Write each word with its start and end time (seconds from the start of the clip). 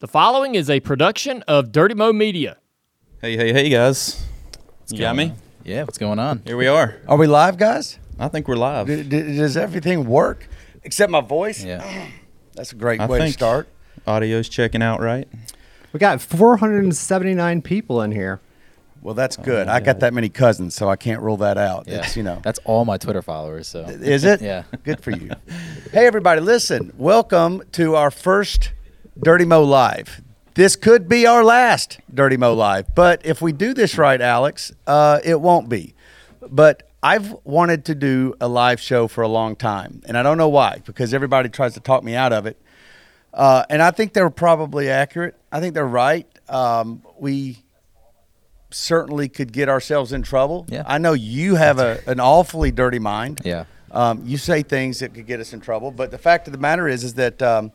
The 0.00 0.08
following 0.08 0.54
is 0.54 0.70
a 0.70 0.80
production 0.80 1.42
of 1.46 1.72
Dirty 1.72 1.94
Mo 1.94 2.10
Media. 2.10 2.56
Hey, 3.20 3.36
hey, 3.36 3.52
hey, 3.52 3.68
guys. 3.68 4.24
You 4.88 4.98
got 4.98 5.14
me? 5.14 5.34
Yeah, 5.62 5.82
what's 5.82 5.98
going 5.98 6.18
on? 6.18 6.40
Here 6.46 6.56
we 6.56 6.68
are. 6.68 6.96
Are 7.06 7.18
we 7.18 7.26
live, 7.26 7.58
guys? 7.58 7.98
I 8.18 8.28
think 8.28 8.48
we're 8.48 8.56
live. 8.56 8.86
D- 8.86 9.02
d- 9.02 9.36
does 9.36 9.58
everything 9.58 10.06
work 10.06 10.48
except 10.84 11.12
my 11.12 11.20
voice? 11.20 11.62
Yeah. 11.62 12.08
That's 12.54 12.72
a 12.72 12.76
great 12.76 12.98
I 12.98 13.04
way 13.04 13.18
to 13.18 13.24
think 13.24 13.34
start. 13.34 13.68
Audio's 14.06 14.48
checking 14.48 14.80
out 14.80 15.00
right. 15.00 15.28
We 15.92 16.00
got 16.00 16.22
479 16.22 17.60
people 17.60 18.00
in 18.00 18.12
here. 18.12 18.40
Well, 19.02 19.14
that's 19.14 19.38
oh, 19.38 19.42
good. 19.42 19.68
I 19.68 19.80
got 19.80 20.00
that 20.00 20.14
many 20.14 20.30
cousins, 20.30 20.74
so 20.74 20.88
I 20.88 20.96
can't 20.96 21.20
rule 21.20 21.36
that 21.38 21.58
out. 21.58 21.86
Yeah. 21.86 21.98
It's, 21.98 22.16
you 22.16 22.22
know. 22.22 22.40
That's 22.42 22.58
all 22.64 22.86
my 22.86 22.96
Twitter 22.96 23.20
followers. 23.20 23.68
So 23.68 23.80
Is 23.80 24.24
it? 24.24 24.40
Yeah. 24.42 24.62
Good 24.82 25.02
for 25.02 25.10
you. 25.10 25.30
hey, 25.92 26.06
everybody, 26.06 26.40
listen. 26.40 26.94
Welcome 26.96 27.62
to 27.72 27.96
our 27.96 28.10
first 28.10 28.72
Dirty 29.18 29.44
Mo 29.44 29.62
Live. 29.62 30.22
This 30.54 30.76
could 30.76 31.08
be 31.08 31.26
our 31.26 31.44
last 31.44 32.00
Dirty 32.12 32.36
Mo 32.36 32.54
Live, 32.54 32.94
but 32.94 33.24
if 33.24 33.40
we 33.40 33.52
do 33.52 33.72
this 33.72 33.96
right, 33.96 34.20
Alex, 34.20 34.72
uh, 34.86 35.20
it 35.24 35.40
won't 35.40 35.68
be. 35.68 35.94
But 36.48 36.88
I've 37.02 37.34
wanted 37.44 37.84
to 37.86 37.94
do 37.94 38.34
a 38.40 38.48
live 38.48 38.80
show 38.80 39.08
for 39.08 39.22
a 39.22 39.28
long 39.28 39.56
time, 39.56 40.02
and 40.06 40.18
I 40.18 40.22
don't 40.22 40.36
know 40.36 40.48
why, 40.48 40.82
because 40.84 41.14
everybody 41.14 41.48
tries 41.48 41.74
to 41.74 41.80
talk 41.80 42.02
me 42.02 42.14
out 42.14 42.32
of 42.32 42.46
it. 42.46 42.60
Uh, 43.32 43.64
and 43.70 43.80
I 43.80 43.90
think 43.90 44.12
they're 44.12 44.28
probably 44.28 44.90
accurate. 44.90 45.36
I 45.52 45.60
think 45.60 45.74
they're 45.74 45.86
right. 45.86 46.26
Um, 46.48 47.02
we 47.18 47.58
certainly 48.70 49.28
could 49.28 49.52
get 49.52 49.68
ourselves 49.68 50.12
in 50.12 50.22
trouble. 50.22 50.66
Yeah. 50.68 50.82
I 50.86 50.98
know 50.98 51.12
you 51.12 51.54
have 51.54 51.78
a, 51.78 52.00
an 52.06 52.20
awfully 52.20 52.70
dirty 52.70 52.98
mind. 52.98 53.40
Yeah. 53.44 53.64
Um, 53.92 54.22
you 54.24 54.36
say 54.36 54.62
things 54.62 55.00
that 55.00 55.14
could 55.14 55.26
get 55.26 55.40
us 55.40 55.52
in 55.52 55.60
trouble, 55.60 55.90
but 55.90 56.10
the 56.10 56.18
fact 56.18 56.46
of 56.48 56.52
the 56.52 56.58
matter 56.58 56.86
is, 56.86 57.02
is 57.02 57.14
that 57.14 57.42
um, 57.42 57.72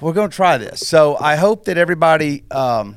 we're 0.00 0.12
going 0.12 0.30
to 0.30 0.36
try 0.36 0.58
this. 0.58 0.80
So 0.80 1.16
I 1.18 1.36
hope 1.36 1.64
that 1.64 1.76
everybody 1.76 2.44
um, 2.50 2.96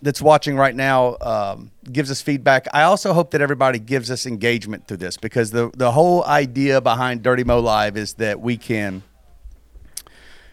that's 0.00 0.20
watching 0.22 0.56
right 0.56 0.74
now 0.74 1.16
um, 1.20 1.70
gives 1.90 2.10
us 2.10 2.20
feedback. 2.20 2.66
I 2.72 2.82
also 2.82 3.12
hope 3.12 3.30
that 3.32 3.40
everybody 3.40 3.78
gives 3.78 4.10
us 4.10 4.26
engagement 4.26 4.86
through 4.86 4.98
this 4.98 5.16
because 5.16 5.50
the 5.50 5.70
the 5.76 5.92
whole 5.92 6.24
idea 6.24 6.80
behind 6.80 7.22
Dirty 7.22 7.44
Mo 7.44 7.60
Live 7.60 7.96
is 7.96 8.14
that 8.14 8.40
we 8.40 8.56
can 8.56 9.02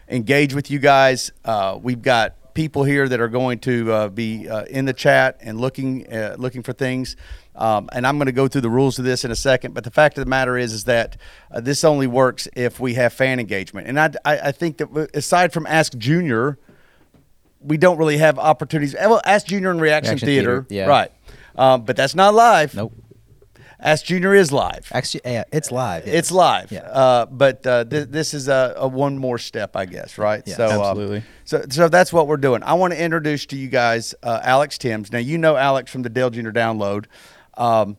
engage 0.08 0.54
with 0.54 0.70
you 0.70 0.78
guys. 0.78 1.32
Uh, 1.44 1.78
we've 1.80 2.02
got 2.02 2.36
people 2.54 2.84
here 2.84 3.08
that 3.08 3.20
are 3.20 3.28
going 3.28 3.58
to 3.60 3.92
uh, 3.92 4.08
be 4.08 4.48
uh, 4.48 4.64
in 4.64 4.84
the 4.84 4.92
chat 4.92 5.38
and 5.40 5.60
looking 5.60 6.12
uh, 6.12 6.36
looking 6.38 6.62
for 6.62 6.72
things. 6.72 7.16
Um, 7.54 7.88
and 7.92 8.06
I'm 8.06 8.16
going 8.16 8.26
to 8.26 8.32
go 8.32 8.48
through 8.48 8.62
the 8.62 8.70
rules 8.70 8.98
of 8.98 9.04
this 9.04 9.24
in 9.24 9.30
a 9.30 9.36
second. 9.36 9.74
But 9.74 9.84
the 9.84 9.90
fact 9.90 10.16
of 10.16 10.24
the 10.24 10.30
matter 10.30 10.56
is, 10.56 10.72
is 10.72 10.84
that 10.84 11.16
uh, 11.50 11.60
this 11.60 11.84
only 11.84 12.06
works 12.06 12.48
if 12.56 12.80
we 12.80 12.94
have 12.94 13.12
fan 13.12 13.38
engagement. 13.38 13.86
And 13.86 14.00
I, 14.00 14.12
I, 14.24 14.38
I 14.38 14.52
think 14.52 14.78
that 14.78 15.10
aside 15.14 15.52
from 15.52 15.66
Ask 15.66 15.96
Junior, 15.98 16.58
we 17.60 17.76
don't 17.76 17.98
really 17.98 18.18
have 18.18 18.38
opportunities. 18.38 18.94
Well, 18.94 19.20
Ask 19.24 19.46
Junior 19.46 19.70
and 19.70 19.80
Reaction, 19.80 20.12
Reaction 20.12 20.26
Theater, 20.26 20.62
Theater, 20.62 20.86
yeah. 20.86 20.86
right? 20.86 21.12
Um, 21.56 21.84
but 21.84 21.96
that's 21.96 22.14
not 22.14 22.34
live. 22.34 22.74
Nope. 22.74 22.94
Ask 23.82 24.04
Junior 24.04 24.34
is 24.34 24.52
live. 24.52 24.90
Actually, 24.92 25.22
yeah, 25.24 25.44
it's 25.52 25.72
live. 25.72 26.06
yes. 26.06 26.14
It's 26.14 26.30
live. 26.30 26.70
Yeah. 26.70 26.80
Uh, 26.80 27.26
but 27.26 27.66
uh, 27.66 27.84
th- 27.84 28.08
this 28.08 28.34
is 28.34 28.48
a, 28.48 28.74
a 28.76 28.86
one 28.86 29.16
more 29.18 29.38
step, 29.38 29.74
I 29.74 29.86
guess, 29.86 30.18
right? 30.18 30.42
Yeah, 30.46 30.56
so, 30.56 30.66
um, 30.66 30.80
absolutely. 30.80 31.22
so, 31.44 31.64
so 31.70 31.88
that's 31.88 32.12
what 32.12 32.26
we're 32.26 32.36
doing. 32.36 32.62
I 32.62 32.74
want 32.74 32.92
to 32.92 33.02
introduce 33.02 33.46
to 33.46 33.56
you 33.56 33.68
guys 33.68 34.14
uh, 34.22 34.40
Alex 34.42 34.76
Timms. 34.76 35.10
Now, 35.12 35.18
you 35.18 35.38
know 35.38 35.56
Alex 35.56 35.90
from 35.90 36.02
the 36.02 36.10
Dale 36.10 36.30
Junior 36.30 36.52
Download. 36.52 37.06
Um, 37.56 37.96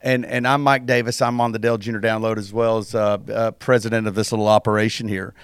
and, 0.00 0.24
and 0.26 0.46
I'm 0.46 0.62
Mike 0.62 0.86
Davis. 0.86 1.20
I'm 1.22 1.40
on 1.40 1.52
the 1.52 1.58
Dale 1.58 1.78
Junior 1.78 2.00
Download 2.00 2.36
as 2.36 2.52
well 2.52 2.78
as 2.78 2.94
uh, 2.94 3.18
uh, 3.32 3.50
president 3.52 4.06
of 4.06 4.14
this 4.14 4.30
little 4.32 4.48
operation 4.48 5.08
here. 5.08 5.34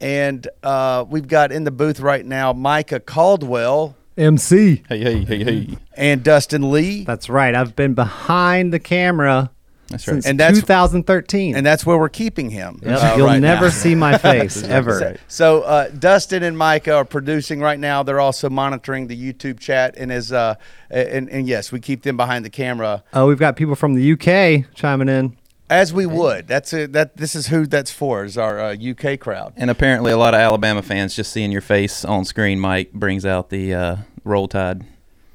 And 0.00 0.46
uh, 0.62 1.04
we've 1.08 1.28
got 1.28 1.52
in 1.52 1.64
the 1.64 1.70
booth 1.70 2.00
right 2.00 2.24
now 2.24 2.52
Micah 2.52 3.00
Caldwell 3.00 3.96
MC. 4.16 4.82
Hey, 4.88 4.98
hey, 5.00 5.24
hey, 5.24 5.44
hey. 5.44 5.68
and 5.96 6.22
Dustin 6.22 6.70
Lee. 6.70 7.04
That's 7.04 7.28
right. 7.28 7.54
I've 7.54 7.74
been 7.74 7.94
behind 7.94 8.72
the 8.72 8.78
camera 8.78 9.50
That's 9.88 10.06
right. 10.06 10.14
since 10.14 10.26
And 10.26 10.38
that's- 10.38 10.60
2013. 10.60 11.56
And 11.56 11.66
that's 11.66 11.84
where 11.84 11.98
we're 11.98 12.08
keeping 12.08 12.50
him. 12.50 12.80
Yep, 12.82 12.98
uh, 13.02 13.14
You'll 13.16 13.26
right 13.26 13.40
never 13.40 13.64
now. 13.66 13.70
see 13.70 13.94
my 13.94 14.16
face 14.18 14.62
ever. 14.62 14.98
So, 14.98 15.16
so, 15.28 15.62
uh, 15.62 15.88
Dustin 15.88 16.42
and 16.44 16.56
Micah 16.56 16.94
are 16.94 17.04
producing 17.04 17.60
right 17.60 17.78
now. 17.78 18.02
They're 18.02 18.20
also 18.20 18.48
monitoring 18.48 19.08
the 19.08 19.16
YouTube 19.32 19.58
chat, 19.58 19.94
and 19.96 20.12
as 20.12 20.32
uh, 20.32 20.54
and, 20.90 21.28
and 21.28 21.48
yes, 21.48 21.72
we 21.72 21.80
keep 21.80 22.02
them 22.02 22.16
behind 22.16 22.44
the 22.44 22.50
camera 22.50 23.02
Oh, 23.12 23.26
we've 23.26 23.38
got 23.38 23.56
people 23.56 23.74
from 23.74 23.94
the 23.94 24.12
UK 24.12 24.72
chiming 24.74 25.08
in. 25.08 25.36
As 25.70 25.92
we 25.92 26.06
would. 26.06 26.46
That's 26.46 26.72
a, 26.72 26.86
that. 26.88 27.16
This 27.16 27.34
is 27.34 27.48
who 27.48 27.66
that's 27.66 27.90
for. 27.90 28.24
Is 28.24 28.36
our 28.38 28.60
uh, 28.60 28.76
UK 28.76 29.18
crowd. 29.18 29.54
And 29.56 29.70
apparently, 29.70 30.12
a 30.12 30.16
lot 30.16 30.34
of 30.34 30.40
Alabama 30.40 30.82
fans 30.82 31.14
just 31.16 31.32
seeing 31.32 31.52
your 31.52 31.60
face 31.60 32.04
on 32.04 32.24
screen, 32.24 32.60
Mike, 32.60 32.92
brings 32.92 33.24
out 33.24 33.50
the 33.50 33.74
uh, 33.74 33.96
roll 34.24 34.48
tide. 34.48 34.84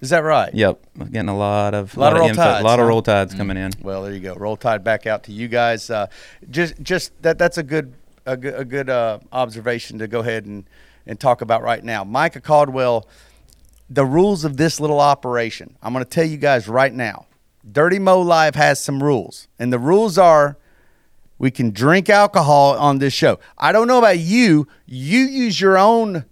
Is 0.02 0.12
that 0.12 0.24
right? 0.24 0.54
Yep, 0.54 0.80
getting 1.12 1.28
a 1.28 1.38
lot 1.38 1.74
of 1.74 1.96
a 1.98 2.00
Lot 2.00 2.14
of 2.14 2.20
roll 2.20 2.30
info, 2.30 2.42
tides, 2.42 2.62
a 2.62 2.66
lot 2.66 2.80
of 2.80 2.88
roll 2.88 3.02
tides 3.02 3.34
coming 3.34 3.58
in. 3.58 3.72
Well, 3.82 4.04
there 4.04 4.14
you 4.14 4.22
go. 4.22 4.34
Roll 4.36 4.56
Tide 4.56 4.82
back 4.82 5.06
out 5.06 5.24
to 5.24 5.34
you 5.34 5.50
guys. 5.50 5.90
Uh, 5.90 6.08
just 6.50 6.82
just 6.82 7.22
that 7.22 7.38
that's 7.38 7.58
a 7.58 7.64
good 7.64 7.94
a 8.26 8.38
good, 8.38 8.54
a 8.56 8.64
good 8.64 8.90
uh, 8.90 9.20
observation 9.34 10.00
to 10.00 10.08
go 10.08 10.20
ahead 10.20 10.46
and 10.46 10.64
and 11.06 11.20
talk 11.20 11.42
about 11.42 11.64
right 11.64 11.84
now. 11.84 12.06
Micah 12.06 12.40
Caldwell, 12.40 13.08
the 13.90 14.06
rules 14.06 14.46
of 14.46 14.56
this 14.56 14.80
little 14.80 15.02
operation. 15.02 15.76
I'm 15.82 15.92
going 15.92 16.06
to 16.06 16.10
tell 16.10 16.26
you 16.26 16.38
guys 16.38 16.68
right 16.70 16.94
now. 16.94 17.26
Dirty 17.72 18.00
Mo 18.00 18.20
Live 18.22 18.56
has 18.56 18.82
some 18.84 19.02
rules, 19.04 19.48
and 19.58 19.72
the 19.74 19.80
rules 19.80 20.18
are. 20.18 20.58
We 21.38 21.52
can 21.52 21.70
drink 21.72 22.10
alcohol 22.10 22.78
on 22.78 23.00
this 23.00 23.14
show. 23.14 23.40
I 23.58 23.72
don't 23.72 23.88
know 23.88 23.98
about 23.98 24.20
you. 24.20 24.68
You 24.86 25.20
use 25.20 25.62
your 25.62 25.78
own 25.78 26.26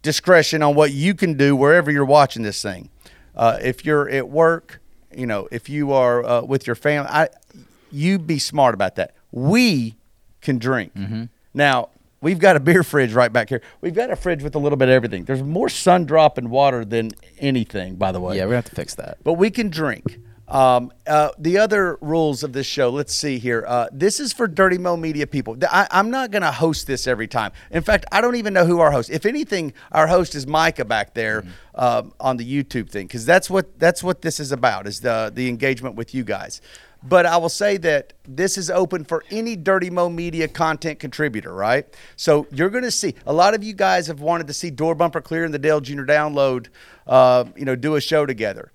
discretion 0.00 0.62
on 0.62 0.74
what 0.74 0.90
you 0.92 1.14
can 1.14 1.34
do 1.34 1.54
wherever 1.54 1.90
you're 1.90 2.04
watching 2.06 2.42
this 2.42 2.62
thing. 2.62 2.88
Uh, 3.36 3.58
if 3.62 3.84
you're 3.84 4.08
at 4.08 4.28
work, 4.28 4.80
you 5.14 5.26
know, 5.26 5.48
if 5.52 5.68
you 5.68 5.92
are 5.92 6.24
uh, 6.24 6.42
with 6.42 6.66
your 6.66 6.76
family, 6.76 7.08
I, 7.10 7.28
you 7.90 8.18
be 8.18 8.38
smart 8.38 8.74
about 8.74 8.96
that. 8.96 9.14
We 9.32 9.96
can 10.40 10.58
drink. 10.58 10.92
Now, 11.54 11.90
we've 12.22 12.38
got 12.38 12.56
a 12.56 12.60
beer 12.60 12.82
fridge 12.82 13.12
right 13.12 13.30
back 13.32 13.50
here. 13.50 13.60
We've 13.82 13.94
got 13.94 14.10
a 14.10 14.16
fridge 14.16 14.42
with 14.42 14.54
a 14.54 14.58
little 14.58 14.78
bit 14.78 14.88
of 14.88 14.94
everything. 14.94 15.24
There's 15.24 15.42
more 15.42 15.68
sun 15.68 16.06
drop 16.06 16.38
and 16.38 16.50
water 16.50 16.84
than 16.86 17.10
anything, 17.38 17.96
by 17.96 18.12
the 18.12 18.20
way 18.20 18.38
Yeah, 18.38 18.46
we're 18.46 18.54
have 18.54 18.64
to 18.64 18.74
fix 18.74 18.94
that. 18.94 19.18
but 19.22 19.34
we 19.34 19.50
can 19.50 19.68
drink. 19.68 20.18
Um, 20.52 20.92
uh, 21.06 21.30
the 21.38 21.56
other 21.56 21.96
rules 22.02 22.42
of 22.42 22.52
this 22.52 22.66
show, 22.66 22.90
let's 22.90 23.14
see 23.14 23.38
here. 23.38 23.64
Uh, 23.66 23.88
this 23.90 24.20
is 24.20 24.34
for 24.34 24.46
Dirty 24.46 24.76
Mo 24.76 24.98
Media 24.98 25.26
people. 25.26 25.56
I, 25.62 25.88
I'm 25.90 26.10
not 26.10 26.30
going 26.30 26.42
to 26.42 26.52
host 26.52 26.86
this 26.86 27.06
every 27.06 27.26
time. 27.26 27.52
In 27.70 27.82
fact, 27.82 28.04
I 28.12 28.20
don't 28.20 28.36
even 28.36 28.52
know 28.52 28.66
who 28.66 28.80
our 28.80 28.90
host. 28.90 29.08
If 29.08 29.24
anything, 29.24 29.72
our 29.92 30.06
host 30.06 30.34
is 30.34 30.46
Micah 30.46 30.84
back 30.84 31.14
there 31.14 31.42
um, 31.74 32.12
on 32.20 32.36
the 32.36 32.44
YouTube 32.44 32.90
thing 32.90 33.06
because 33.06 33.24
that's 33.24 33.48
what 33.48 33.78
that's 33.78 34.04
what 34.04 34.20
this 34.20 34.38
is 34.38 34.52
about 34.52 34.86
is 34.86 35.00
the 35.00 35.32
the 35.34 35.48
engagement 35.48 35.94
with 35.94 36.14
you 36.14 36.22
guys. 36.22 36.60
But 37.02 37.24
I 37.24 37.38
will 37.38 37.48
say 37.48 37.78
that 37.78 38.12
this 38.28 38.58
is 38.58 38.70
open 38.70 39.04
for 39.04 39.24
any 39.30 39.56
Dirty 39.56 39.88
Mo 39.88 40.10
Media 40.10 40.48
content 40.48 40.98
contributor, 40.98 41.52
right? 41.52 41.86
So 42.16 42.46
you're 42.52 42.70
going 42.70 42.84
to 42.84 42.92
see 42.92 43.14
a 43.26 43.32
lot 43.32 43.54
of 43.54 43.64
you 43.64 43.72
guys 43.72 44.06
have 44.06 44.20
wanted 44.20 44.46
to 44.48 44.52
see 44.52 44.70
Door 44.70 44.96
Bumper 44.96 45.22
Clear 45.22 45.44
and 45.44 45.52
the 45.52 45.58
Dale 45.58 45.80
Junior 45.80 46.04
Download, 46.04 46.68
uh, 47.06 47.44
you 47.56 47.64
know, 47.64 47.74
do 47.74 47.96
a 47.96 48.00
show 48.02 48.26
together 48.26 48.70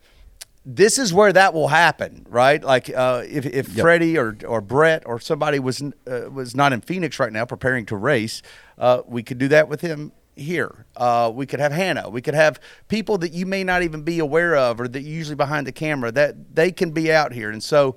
this 0.69 0.99
is 0.99 1.13
where 1.13 1.31
that 1.31 1.53
will 1.53 1.69
happen, 1.69 2.25
right? 2.29 2.61
Like 2.61 2.89
uh, 2.93 3.23
if, 3.25 3.45
if 3.45 3.69
Freddie 3.69 4.17
or, 4.17 4.37
or 4.45 4.59
Brett 4.59 5.03
or 5.05 5.17
somebody 5.17 5.59
was 5.59 5.81
uh, 5.81 6.29
was 6.29 6.55
not 6.55 6.73
in 6.73 6.81
Phoenix 6.81 7.19
right 7.19 7.31
now 7.31 7.45
preparing 7.45 7.85
to 7.85 7.95
race, 7.95 8.41
uh, 8.77 9.01
we 9.07 9.23
could 9.23 9.37
do 9.37 9.47
that 9.47 9.69
with 9.69 9.79
him 9.79 10.11
here. 10.35 10.85
Uh, 10.97 11.31
we 11.33 11.45
could 11.45 11.61
have 11.61 11.71
Hannah. 11.71 12.09
We 12.09 12.21
could 12.21 12.33
have 12.33 12.59
people 12.89 13.17
that 13.19 13.31
you 13.31 13.45
may 13.45 13.63
not 13.63 13.81
even 13.81 14.01
be 14.03 14.19
aware 14.19 14.57
of 14.57 14.81
or 14.81 14.89
that 14.89 15.03
usually 15.03 15.37
behind 15.37 15.65
the 15.65 15.71
camera 15.71 16.11
that 16.11 16.53
they 16.53 16.73
can 16.73 16.91
be 16.91 17.13
out 17.13 17.31
here. 17.31 17.49
And 17.49 17.63
so 17.63 17.95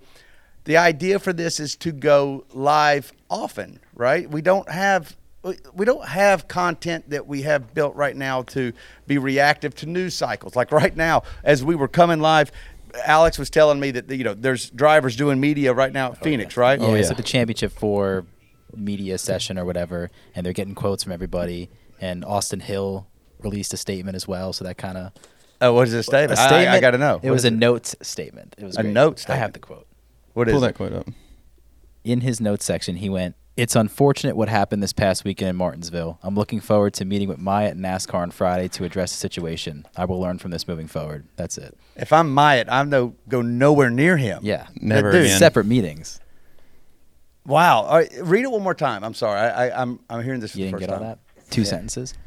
the 0.63 0.77
idea 0.77 1.19
for 1.19 1.33
this 1.33 1.59
is 1.59 1.75
to 1.77 1.91
go 1.91 2.45
live 2.53 3.13
often, 3.29 3.81
right? 3.95 4.31
We 4.31 4.43
don't 4.43 4.71
have 4.71 5.17
we 5.75 5.85
don't 5.85 6.07
have 6.07 6.49
content 6.49 7.11
that 7.11 7.27
we 7.27 7.43
have 7.43 7.73
built 7.75 7.95
right 7.95 8.15
now 8.17 8.43
to 8.43 8.73
be 9.07 9.17
reactive 9.19 9.75
to 9.77 9.87
news 9.87 10.15
cycles. 10.15 10.55
Like 10.55 10.71
right 10.73 10.95
now, 10.95 11.23
as 11.45 11.65
we 11.65 11.75
were 11.75 11.89
coming 11.89 12.21
live, 12.21 12.53
Alex 13.05 13.39
was 13.39 13.49
telling 13.51 13.81
me 13.81 13.91
that 13.93 14.11
you 14.11 14.25
know 14.25 14.35
there's 14.35 14.69
drivers 14.71 15.17
doing 15.17 15.41
media 15.41 15.73
right 15.73 15.93
now 15.93 16.13
at 16.13 16.19
oh, 16.21 16.25
Phoenix, 16.25 16.57
right? 16.57 16.79
Oh, 16.79 16.83
yeah, 16.87 16.91
Oh, 16.91 16.95
it's 16.95 17.07
yeah. 17.07 17.13
at 17.13 17.17
the 17.17 17.23
championship 17.23 17.73
four 17.73 18.27
media 18.77 19.17
session 19.19 19.59
or 19.59 19.65
whatever, 19.65 20.11
and 20.35 20.45
they're 20.45 20.53
getting 20.53 20.75
quotes 20.75 21.03
from 21.05 21.13
everybody. 21.13 21.71
And 22.01 22.25
Austin 22.25 22.61
Hill 22.61 23.07
released 23.41 23.73
a 23.75 23.77
statement 23.77 24.17
as 24.17 24.27
well, 24.29 24.53
so 24.53 24.65
that 24.65 24.77
kind 24.79 24.99
of 24.99 25.13
Oh, 25.63 25.73
what 25.75 25.87
is 25.87 25.93
this 25.93 26.07
statement? 26.07 26.39
a 26.39 26.43
I- 26.43 26.47
statement. 26.47 26.69
I, 26.75 26.77
I 26.77 26.81
got 26.81 26.91
to 26.93 26.99
know. 26.99 27.17
It 27.17 27.25
What 27.25 27.33
was 27.33 27.45
is 27.45 27.45
a 27.47 27.51
notes 27.51 27.95
statement. 28.03 28.55
It 28.59 28.65
was 28.65 28.77
A 28.77 28.83
great. 28.83 28.93
note 28.95 29.25
I 29.29 29.37
have 29.37 29.53
the 29.53 29.59
quote. 29.59 29.87
What 30.33 30.49
is 30.49 30.53
Pull 30.55 30.65
it? 30.65 30.69
that 30.69 30.75
quote 30.75 30.93
up. 30.93 31.07
in 32.05 32.23
his 32.23 32.41
notes 32.41 32.65
section, 32.65 32.97
he 32.97 33.09
went, 33.11 33.35
It's 33.61 33.77
unfortunate 33.77 34.37
what 34.37 34.49
happened 34.49 34.83
this 34.83 34.95
past 34.95 35.23
weekend 35.23 35.51
in 35.51 35.57
Martinsville. 35.57 36.19
I'm 36.23 36.35
looking 36.35 36.61
forward 36.61 36.95
to 36.95 37.05
meeting 37.05 37.29
with 37.29 37.37
Myatt 37.39 37.73
at 37.73 37.77
NASCAR 37.77 38.15
on 38.15 38.31
Friday 38.31 38.69
to 38.69 38.85
address 38.85 39.11
the 39.13 39.19
situation. 39.19 39.87
I 39.95 40.07
will 40.07 40.19
learn 40.19 40.39
from 40.39 40.51
this 40.51 40.67
moving 40.67 40.87
forward. 40.87 41.27
That's 41.37 41.59
it. 41.59 41.77
If 41.95 42.11
I'm 42.11 42.33
Myatt, 42.33 42.69
I'm 42.71 42.89
no 42.89 43.15
go 43.29 43.43
nowhere 43.43 43.91
near 43.91 44.17
him. 44.17 44.41
Yeah. 44.43 44.67
Never 44.81 45.13
dude, 45.13 45.27
again. 45.27 45.39
Separate 45.39 45.67
meetings. 45.67 46.21
Wow. 47.45 47.83
All 47.83 47.97
right, 47.97 48.11
read 48.23 48.45
it 48.45 48.51
one 48.51 48.63
more 48.63 48.73
time. 48.75 49.05
I'm 49.05 49.13
sorry. 49.13 49.39
I, 49.39 49.67
I, 49.69 49.83
I'm 49.83 50.01
I'm 50.09 50.25
hearing 50.25 50.41
this 50.41 50.53
for 50.53 50.59
You 50.59 50.65
the 50.65 50.71
didn't 50.71 50.81
first 50.81 50.89
get 50.89 50.95
all 50.95 51.01
time. 51.01 51.19
that? 51.37 51.51
Two 51.51 51.61
Yeah. 51.61 51.67
sentences. 51.69 52.15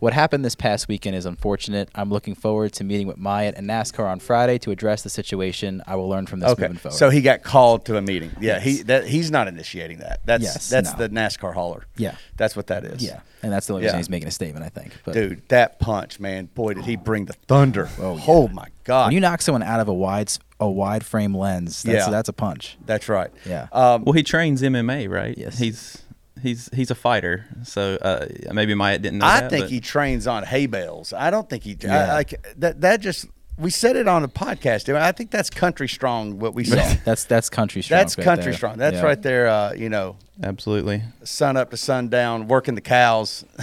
What 0.00 0.14
happened 0.14 0.44
this 0.46 0.54
past 0.54 0.88
weekend 0.88 1.14
is 1.14 1.26
unfortunate. 1.26 1.90
I'm 1.94 2.08
looking 2.10 2.34
forward 2.34 2.72
to 2.74 2.84
meeting 2.84 3.06
with 3.06 3.18
Myatt 3.18 3.54
and 3.56 3.68
NASCAR 3.68 4.10
on 4.10 4.18
Friday 4.18 4.56
to 4.60 4.70
address 4.70 5.02
the 5.02 5.10
situation. 5.10 5.82
I 5.86 5.94
will 5.96 6.08
learn 6.08 6.26
from 6.26 6.40
this 6.40 6.48
Okay, 6.52 6.62
moving 6.62 6.78
forward. 6.78 6.96
so 6.96 7.10
he 7.10 7.20
got 7.20 7.42
called 7.42 7.84
to 7.84 7.98
a 7.98 8.02
meeting. 8.02 8.30
Yeah, 8.40 8.60
he 8.60 8.82
that 8.84 9.06
he's 9.06 9.30
not 9.30 9.46
initiating 9.46 9.98
that. 9.98 10.20
That's 10.24 10.42
Yes, 10.42 10.70
that's 10.70 10.92
no. 10.92 11.06
the 11.06 11.08
NASCAR 11.10 11.52
hauler. 11.52 11.84
Yeah. 11.98 12.14
that's 12.38 12.56
what 12.56 12.68
that 12.68 12.84
is. 12.84 13.02
yeah, 13.04 13.20
and 13.42 13.52
that's 13.52 13.66
the 13.66 13.74
only 13.74 13.84
Yeah. 13.84 13.88
reason 13.90 13.98
he's 13.98 14.08
making 14.10 14.28
a 14.28 14.32
statement, 14.32 14.64
I 14.64 14.70
think. 14.70 14.94
But 15.04 15.12
dude, 15.12 15.42
that 15.48 15.78
punch, 15.78 16.18
man, 16.18 16.46
boy, 16.46 16.72
did 16.74 16.86
he 16.86 16.96
bring 16.96 17.26
the 17.26 17.34
thunder. 17.46 17.90
Oh, 18.00 18.18
Oh, 18.26 18.48
my 18.48 18.68
god, 18.84 19.08
when 19.08 19.14
you 19.14 19.20
knock 19.20 19.42
someone 19.42 19.62
out 19.62 19.80
of 19.80 19.88
a 19.88 19.94
wide 19.94 20.28
s- 20.28 20.38
a 20.58 20.68
wide 20.70 21.04
frame 21.04 21.34
lens, 21.36 21.82
that's, 21.82 22.06
Yeah. 22.06 22.10
that's 22.10 22.28
a 22.30 22.32
punch. 22.34 22.78
that's 22.86 23.08
right. 23.08 23.30
Yeah. 23.46 23.66
Um, 23.72 24.04
Well, 24.04 24.12
he 24.14 24.22
trains 24.22 24.62
MMA, 24.62 25.06
right? 25.08 25.36
Yes. 25.36 25.58
He's 25.58 25.98
he's 26.42 26.68
he's 26.74 26.90
a 26.90 26.94
fighter, 26.94 27.46
so 27.64 27.94
uh, 28.02 28.26
maybe 28.52 28.74
Myatt 28.74 29.02
didn't 29.02 29.18
know 29.18 29.26
I 29.26 29.40
that. 29.40 29.50
think 29.50 29.64
but- 29.64 29.70
he 29.70 29.80
trains 29.80 30.26
on 30.26 30.42
hay 30.44 30.66
bales. 30.66 31.12
I 31.12 31.30
don't 31.30 31.48
think 31.48 31.64
he. 31.64 31.76
I, 31.82 31.86
Yeah. 31.86 32.12
like 32.14 32.34
that. 32.58 32.80
That 32.80 33.00
just 33.00 33.26
we 33.58 33.70
said 33.70 33.94
it 33.96 34.08
on 34.08 34.22
the 34.22 34.28
podcast. 34.28 34.94
I, 34.94 35.12
think 35.12 35.30
that's 35.30 35.50
country 35.50 35.86
strong. 35.88 36.38
What 36.38 36.54
we 36.54 36.64
saw. 36.64 36.76
That's 37.04 37.24
that's 37.24 37.50
country 37.50 37.82
strong. 37.82 37.98
that's 37.98 38.16
right 38.16 38.24
country 38.24 38.44
there. 38.46 38.52
strong. 38.54 38.78
That's 38.78 38.96
Yeah. 38.96 39.02
right 39.02 39.20
there. 39.20 39.48
Uh, 39.48 39.72
you 39.74 39.90
know, 39.90 40.16
absolutely. 40.42 41.02
sun 41.24 41.58
up 41.58 41.70
to 41.70 41.76
sundown, 41.76 42.48
working 42.48 42.74
the 42.74 42.80
cows. 42.80 43.44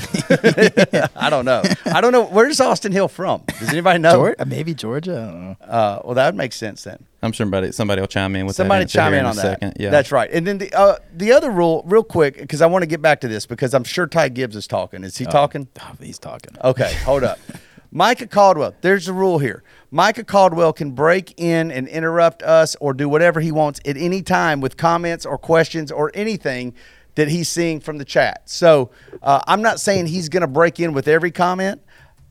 I 1.15 1.29
don't 1.31 1.45
know. 1.45 1.63
I 1.85 2.01
don't 2.01 2.11
know. 2.11 2.25
Where's 2.25 2.59
Austin 2.59 2.91
Hill 2.91 3.07
from? 3.07 3.41
Does 3.59 3.69
anybody 3.69 3.97
know? 3.99 4.19
Geor- 4.21 4.35
uh, 4.39 4.45
maybe 4.45 4.73
Georgia. 4.75 5.13
I 5.13 5.31
don't 5.31 5.43
know. 5.43 5.57
Uh, 5.65 6.01
well, 6.05 6.13
that 6.15 6.25
would 6.27 6.35
make 6.37 6.53
sense 6.53 6.83
then. 6.83 7.03
I'm 7.27 7.33
sure 7.33 7.45
somebody 7.45 7.71
somebody 7.71 8.01
will 8.01 8.07
chime 8.07 8.35
in 8.35 8.45
with 8.45 8.55
Somebody 8.55 8.85
that 8.85 8.89
chime 8.89 9.11
here 9.11 9.19
in 9.19 9.25
a 9.25 9.29
on 9.29 9.35
that. 9.35 9.41
second. 9.41 9.73
Yeah, 9.79 9.89
that's 9.89 10.11
right. 10.11 10.29
And 10.31 10.47
then 10.47 10.57
the 10.57 10.73
uh, 10.73 10.97
the 11.13 11.31
other 11.31 11.51
rule, 11.51 11.83
real 11.85 12.03
quick, 12.03 12.37
because 12.37 12.61
I 12.61 12.65
want 12.65 12.83
to 12.83 12.87
get 12.87 13.01
back 13.01 13.21
to 13.21 13.27
this 13.27 13.45
because 13.45 13.73
I'm 13.73 13.83
sure 13.83 14.07
Ty 14.07 14.29
Gibbs 14.29 14.55
is 14.55 14.67
talking. 14.67 15.03
Is 15.03 15.17
he 15.17 15.25
talking? 15.25 15.67
Oh, 15.79 15.91
he's 16.01 16.19
talking. 16.19 16.55
Okay, 16.63 16.93
hold 17.03 17.23
up. 17.23 17.39
Micah 17.91 18.27
Caldwell, 18.27 18.75
there's 18.81 19.07
a 19.07 19.13
rule 19.13 19.39
here. 19.39 19.63
Micah 19.91 20.23
Caldwell 20.23 20.73
can 20.73 20.91
break 20.91 21.39
in 21.39 21.71
and 21.71 21.87
interrupt 21.87 22.43
us 22.43 22.75
or 22.81 22.93
do 22.93 23.07
whatever 23.07 23.39
he 23.39 23.51
wants 23.51 23.79
at 23.85 23.95
any 23.95 24.21
time 24.21 24.59
with 24.59 24.75
comments 24.75 25.25
or 25.25 25.37
questions 25.37 25.91
or 25.91 26.11
anything 26.13 26.73
that 27.15 27.29
he's 27.29 27.47
seeing 27.49 27.79
from 27.79 27.97
the 27.97 28.05
chat. 28.05 28.41
So 28.45 28.91
uh, 29.23 29.41
I'm 29.47 29.61
not 29.61 29.79
saying 29.79 30.07
he's 30.07 30.29
going 30.29 30.41
to 30.41 30.47
break 30.47 30.79
in 30.79 30.93
with 30.93 31.07
every 31.07 31.31
comment. 31.31 31.81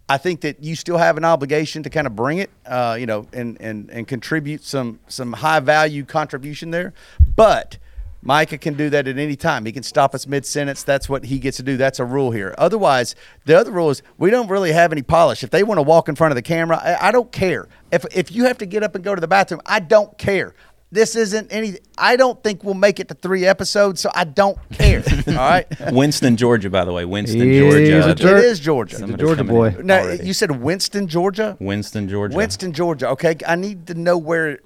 I 0.08 0.18
think 0.18 0.42
that 0.42 0.62
you 0.62 0.76
still 0.76 0.98
have 0.98 1.16
an 1.16 1.24
obligation 1.24 1.82
to 1.82 1.90
kind 1.90 2.06
of 2.06 2.14
bring 2.14 2.38
it, 2.38 2.50
uh, 2.64 2.96
you 2.98 3.06
know, 3.06 3.26
and, 3.32 3.60
and, 3.60 3.90
and 3.90 4.06
contribute 4.06 4.62
some 4.64 5.00
some 5.08 5.32
high 5.32 5.60
value 5.60 6.04
contribution 6.04 6.70
there. 6.70 6.92
But 7.34 7.78
Micah 8.22 8.58
can 8.58 8.74
do 8.74 8.88
that 8.90 9.08
at 9.08 9.18
any 9.18 9.36
time. 9.36 9.64
He 9.66 9.72
can 9.72 9.82
stop 9.82 10.14
us 10.14 10.26
mid 10.26 10.46
sentence. 10.46 10.82
That's 10.82 11.08
what 11.08 11.24
he 11.24 11.38
gets 11.38 11.56
to 11.58 11.62
do. 11.62 11.76
That's 11.76 11.98
a 11.98 12.04
rule 12.04 12.30
here. 12.30 12.54
Otherwise, 12.56 13.14
the 13.44 13.58
other 13.58 13.70
rule 13.70 13.90
is 13.90 14.02
we 14.16 14.30
don't 14.30 14.48
really 14.48 14.72
have 14.72 14.92
any 14.92 15.02
polish. 15.02 15.42
If 15.42 15.50
they 15.50 15.62
want 15.62 15.78
to 15.78 15.82
walk 15.82 16.08
in 16.08 16.14
front 16.14 16.32
of 16.32 16.36
the 16.36 16.42
camera, 16.42 16.76
I, 16.76 17.08
I 17.08 17.12
don't 17.12 17.32
care. 17.32 17.68
If 17.90 18.04
if 18.14 18.30
you 18.30 18.44
have 18.44 18.58
to 18.58 18.66
get 18.66 18.82
up 18.82 18.94
and 18.94 19.02
go 19.02 19.14
to 19.14 19.20
the 19.20 19.28
bathroom, 19.28 19.60
I 19.66 19.80
don't 19.80 20.16
care. 20.18 20.54
This 20.92 21.16
isn't 21.16 21.52
any. 21.52 21.78
I 21.98 22.14
don't 22.16 22.42
think 22.44 22.62
we'll 22.62 22.74
make 22.74 23.00
it 23.00 23.08
to 23.08 23.14
three 23.14 23.44
episodes, 23.44 24.00
so 24.00 24.10
I 24.14 24.22
don't 24.24 24.56
care. 24.70 25.02
All 25.28 25.32
right. 25.34 25.66
Winston, 25.92 26.36
Georgia, 26.36 26.70
by 26.70 26.84
the 26.84 26.92
way. 26.92 27.04
Winston, 27.04 27.40
He's 27.40 27.60
Georgia. 27.60 28.06
a 28.06 28.10
It 28.12 28.16
Ger- 28.18 28.36
is 28.36 28.60
Georgia. 28.60 28.98
He's 29.04 29.10
a 29.14 29.16
Georgia 29.16 29.42
boy. 29.44 29.74
in 29.78 29.86
Now 29.86 30.00
already. 30.02 30.24
you 30.24 30.32
said 30.32 30.52
Winston, 30.62 31.08
Georgia. 31.08 31.56
Winston, 31.58 32.08
Georgia. 32.08 32.36
Winston, 32.36 32.72
Georgia. 32.72 33.08
Okay, 33.10 33.34
I 33.46 33.56
need 33.56 33.88
to 33.88 33.94
know 33.94 34.16
where 34.16 34.60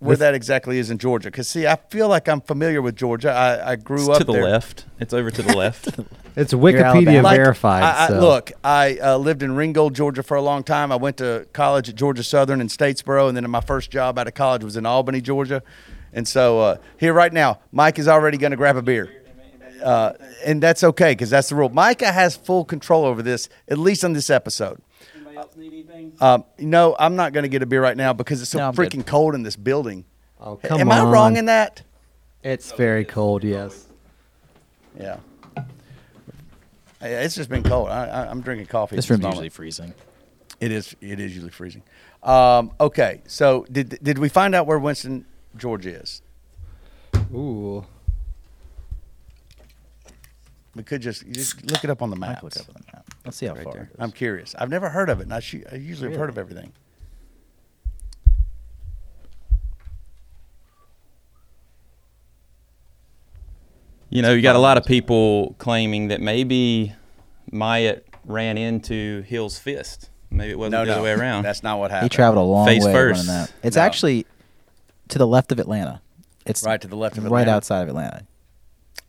where 0.00 0.16
that 0.16 0.34
exactly 0.34 0.78
is 0.78 0.90
in 0.90 0.98
Georgia. 0.98 1.28
Because 1.30 1.48
see, 1.48 1.66
I 1.66 1.76
feel 1.88 2.08
like 2.08 2.28
I'm 2.28 2.42
familiar 2.42 2.82
with 2.82 2.94
Georgia. 2.94 3.30
I, 3.32 3.70
I 3.72 3.76
grew 3.76 4.00
It's 4.00 4.08
up 4.10 4.18
to 4.18 4.24
the 4.24 4.32
there. 4.34 4.44
left. 4.44 4.84
It's 5.00 5.14
over 5.14 5.30
to 5.30 5.42
the 5.42 5.56
left. 5.56 5.88
It's 6.36 6.52
Wikipedia 6.52 7.22
Like, 7.22 7.36
verified. 7.36 7.82
I, 7.82 8.04
I, 8.04 8.08
so. 8.08 8.20
Look, 8.20 8.52
I 8.64 8.98
uh, 8.98 9.16
lived 9.18 9.42
in 9.42 9.54
Ringgold, 9.54 9.94
Georgia 9.94 10.22
for 10.22 10.36
a 10.36 10.42
long 10.42 10.64
time. 10.64 10.90
I 10.90 10.96
went 10.96 11.16
to 11.18 11.46
college 11.52 11.88
at 11.88 11.94
Georgia 11.94 12.24
Southern 12.24 12.60
in 12.60 12.66
Statesboro, 12.68 13.28
and 13.28 13.36
then 13.36 13.48
my 13.50 13.60
first 13.60 13.90
job 13.90 14.18
out 14.18 14.26
of 14.26 14.34
college 14.34 14.64
was 14.64 14.76
in 14.76 14.84
Albany, 14.84 15.20
Georgia. 15.20 15.62
And 16.12 16.26
so 16.26 16.60
uh, 16.60 16.76
here 16.98 17.12
right 17.12 17.32
now, 17.32 17.60
Mike 17.72 17.98
is 17.98 18.08
already 18.08 18.36
going 18.36 18.50
to 18.50 18.56
grab 18.56 18.76
a 18.76 18.82
beer. 18.82 19.22
Uh, 19.82 20.14
and 20.44 20.62
that's 20.62 20.82
okay 20.82 21.12
because 21.12 21.30
that's 21.30 21.50
the 21.50 21.54
rule. 21.54 21.68
Micah 21.68 22.10
has 22.10 22.36
full 22.36 22.64
control 22.64 23.04
over 23.04 23.22
this, 23.22 23.48
at 23.68 23.78
least 23.78 24.04
on 24.04 24.12
this 24.12 24.30
episode. 24.30 24.80
Um, 26.20 26.44
no, 26.58 26.96
I'm 26.98 27.16
not 27.16 27.32
going 27.32 27.42
to 27.42 27.48
get 27.48 27.62
a 27.62 27.66
beer 27.66 27.82
right 27.82 27.96
now 27.96 28.12
because 28.12 28.40
it's 28.40 28.50
so 28.50 28.58
No, 28.58 28.68
I'm 28.68 28.74
good. 28.74 28.90
freaking 28.90 29.04
cold 29.04 29.34
in 29.34 29.42
this 29.42 29.56
building. 29.56 30.04
Oh, 30.40 30.56
come 30.56 30.80
Am 30.80 30.90
I 30.90 31.02
wrong 31.02 31.36
in 31.36 31.46
that? 31.46 31.82
It's 32.42 32.72
very 32.72 33.04
cold. 33.04 33.44
Yes. 33.44 33.86
Yeah. 34.98 35.16
It's 37.04 37.34
just 37.34 37.48
been 37.50 37.62
cold. 37.62 37.88
I, 37.88 38.06
I, 38.06 38.30
I'm 38.30 38.40
drinking 38.40 38.66
coffee. 38.66 38.96
This 38.96 39.06
at 39.06 39.10
room's 39.10 39.22
moment. 39.22 39.36
usually 39.36 39.48
freezing. 39.50 39.94
It 40.60 40.72
is. 40.72 40.94
It 41.00 41.20
is 41.20 41.34
usually 41.34 41.50
freezing. 41.50 41.82
Um, 42.22 42.72
okay, 42.80 43.22
so 43.26 43.66
did 43.70 43.98
did 44.02 44.18
we 44.18 44.28
find 44.28 44.54
out 44.54 44.66
where 44.66 44.78
Winston, 44.78 45.26
Georgia 45.56 46.00
is? 46.00 46.22
Ooh. 47.34 47.84
We 50.74 50.82
could 50.82 51.02
just, 51.02 51.30
just 51.30 51.64
look 51.70 51.84
it 51.84 51.90
up 51.90 52.02
on 52.02 52.10
the 52.10 52.16
map. 52.16 52.40
can 52.40 52.46
look 52.46 52.56
up 52.56 52.68
on 52.68 52.74
the 52.74 52.92
map. 52.92 53.06
Let's 53.24 53.36
see 53.36 53.46
how 53.46 53.54
far. 53.54 53.76
it 53.76 53.88
I'm 53.98 54.10
curious. 54.10 54.56
I've 54.58 54.70
never 54.70 54.88
heard 54.88 55.08
of 55.08 55.20
it, 55.20 55.24
and 55.24 55.32
I, 55.32 55.38
sh- 55.38 55.62
I 55.70 55.76
usually 55.76 56.10
have 56.10 56.18
heard 56.18 56.30
of 56.30 56.36
everything. 56.36 56.72
You 64.14 64.22
know, 64.22 64.32
you 64.32 64.42
got 64.42 64.54
a 64.54 64.60
lot 64.60 64.78
of 64.78 64.84
people 64.84 65.54
claiming 65.58 66.08
that 66.08 66.20
maybe 66.20 66.94
Myatt 67.50 68.06
ran 68.24 68.56
into 68.56 69.22
Hill's 69.22 69.58
fist. 69.58 70.08
Maybe 70.30 70.52
it 70.52 70.58
wasn't 70.58 70.72
No, 70.72 70.84
the 70.84 70.92
other 70.92 71.02
way 71.02 71.12
around. 71.12 71.42
That's 71.42 71.62
not 71.64 71.80
what 71.80 71.90
happened. 71.90 72.12
He 72.12 72.16
traveled 72.16 72.42
a 72.42 72.46
long 72.48 72.64
Face 72.66 72.84
way 72.84 72.92
first. 72.92 73.26
running 73.28 73.42
that. 73.42 73.52
It's 73.64 73.76
No. 73.76 73.82
actually 73.82 74.24
to 75.08 75.18
the 75.18 75.26
left 75.26 75.50
of 75.50 75.58
Atlanta. 75.58 76.00
It's 76.46 76.62
Right 76.62 76.80
to 76.80 76.86
the 76.86 76.94
left 76.96 77.18
of 77.18 77.24
Atlanta. 77.26 77.44
right 77.44 77.52
outside 77.52 77.82
of 77.82 77.88
Atlanta. 77.88 78.22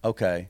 Okay, 0.04 0.50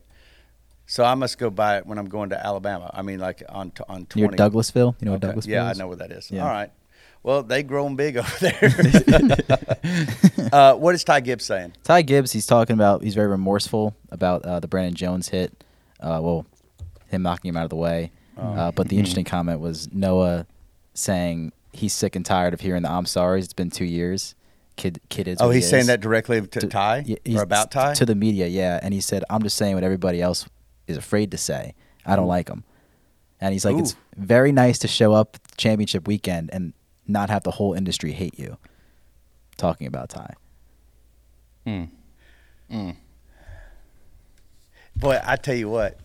so 0.86 1.04
I 1.04 1.14
must 1.14 1.36
go 1.38 1.50
by 1.50 1.76
it 1.78 1.86
when 1.86 1.98
I'm 1.98 2.08
going 2.08 2.30
to 2.30 2.46
Alabama. 2.46 2.90
I 2.94 3.02
mean, 3.02 3.18
like 3.18 3.42
on 3.50 3.70
t- 3.72 3.84
on 3.88 4.06
Near 4.14 4.28
twenty. 4.28 4.42
Douglasville. 4.42 4.94
You 5.00 5.04
know 5.06 5.12
what 5.12 5.24
Okay. 5.24 5.34
Douglasville 5.34 5.46
Yeah, 5.48 5.66
I 5.66 5.72
know 5.74 5.86
where 5.88 5.96
that 5.96 6.12
is. 6.12 6.30
Yeah. 6.30 6.42
All 6.44 6.48
right. 6.50 6.70
Well, 7.26 7.42
they 7.42 7.64
grown 7.64 7.96
big 7.96 8.16
over 8.18 8.38
there. 8.38 8.72
uh, 10.52 10.74
what 10.74 10.94
is 10.94 11.02
Ty 11.02 11.20
Gibbs 11.22 11.44
saying? 11.44 11.72
Ty 11.82 12.02
Gibbs, 12.02 12.30
he's 12.30 12.46
talking 12.46 12.74
about, 12.74 13.02
he's 13.02 13.16
very 13.16 13.26
remorseful 13.26 13.96
about 14.12 14.44
uh, 14.44 14.60
the 14.60 14.68
Brandon 14.68 14.94
Jones 14.94 15.28
hit. 15.30 15.64
Uh, 15.98 16.20
well, 16.22 16.46
him 17.08 17.22
knocking 17.22 17.48
him 17.48 17.56
out 17.56 17.64
of 17.64 17.70
the 17.70 17.76
way. 17.76 18.12
Oh. 18.38 18.42
Uh, 18.42 18.70
but 18.70 18.88
the 18.88 18.98
interesting 18.98 19.24
comment 19.24 19.58
was 19.58 19.92
Noah 19.92 20.46
saying 20.94 21.50
he's 21.72 21.92
sick 21.92 22.14
and 22.14 22.24
tired 22.24 22.54
of 22.54 22.60
hearing 22.60 22.82
the 22.82 22.90
I'm 22.92 23.06
sorry. 23.06 23.40
It's 23.40 23.52
been 23.52 23.70
two 23.70 23.84
years. 23.84 24.36
Kid, 24.76 25.00
kid 25.08 25.26
is. 25.26 25.38
Oh, 25.40 25.50
he's 25.50 25.68
saying 25.68 25.82
is." 25.82 25.86
that 25.88 26.00
directly 26.00 26.40
to, 26.40 26.60
To- 26.60 26.66
Ty 26.68 27.02
yeah, 27.06 27.38
or 27.38 27.42
about 27.42 27.72
Ty? 27.72 27.94
to 27.94 28.06
the 28.06 28.14
media, 28.14 28.46
yeah. 28.46 28.78
And 28.82 28.94
he 28.94 29.00
said, 29.00 29.24
"I'm 29.30 29.42
just 29.42 29.56
saying 29.56 29.74
what 29.74 29.82
everybody 29.82 30.22
else 30.22 30.46
is 30.86 30.96
afraid 30.96 31.30
to 31.32 31.38
say. 31.38 31.74
I 32.04 32.14
don't 32.14 32.28
like 32.28 32.48
him." 32.48 32.62
And 33.40 33.52
he's 33.52 33.64
like, 33.64 33.76
"It's 33.76 33.96
very 34.16 34.52
nice 34.52 34.78
to 34.80 34.88
show 34.88 35.14
up 35.14 35.38
championship 35.56 36.06
weekend 36.06 36.50
and 36.52 36.74
not 37.06 37.30
have 37.30 37.42
the 37.42 37.52
whole 37.52 37.72
industry 37.74 38.12
hate 38.12 38.38
you." 38.38 38.56
Talking 39.56 39.86
about 39.86 40.10
Ty. 40.10 40.34
Hmm. 41.64 41.84
Mm. 42.70 42.96
Boy, 44.96 45.20
I 45.24 45.36
tell 45.36 45.54
you 45.54 45.68
what, 45.68 45.98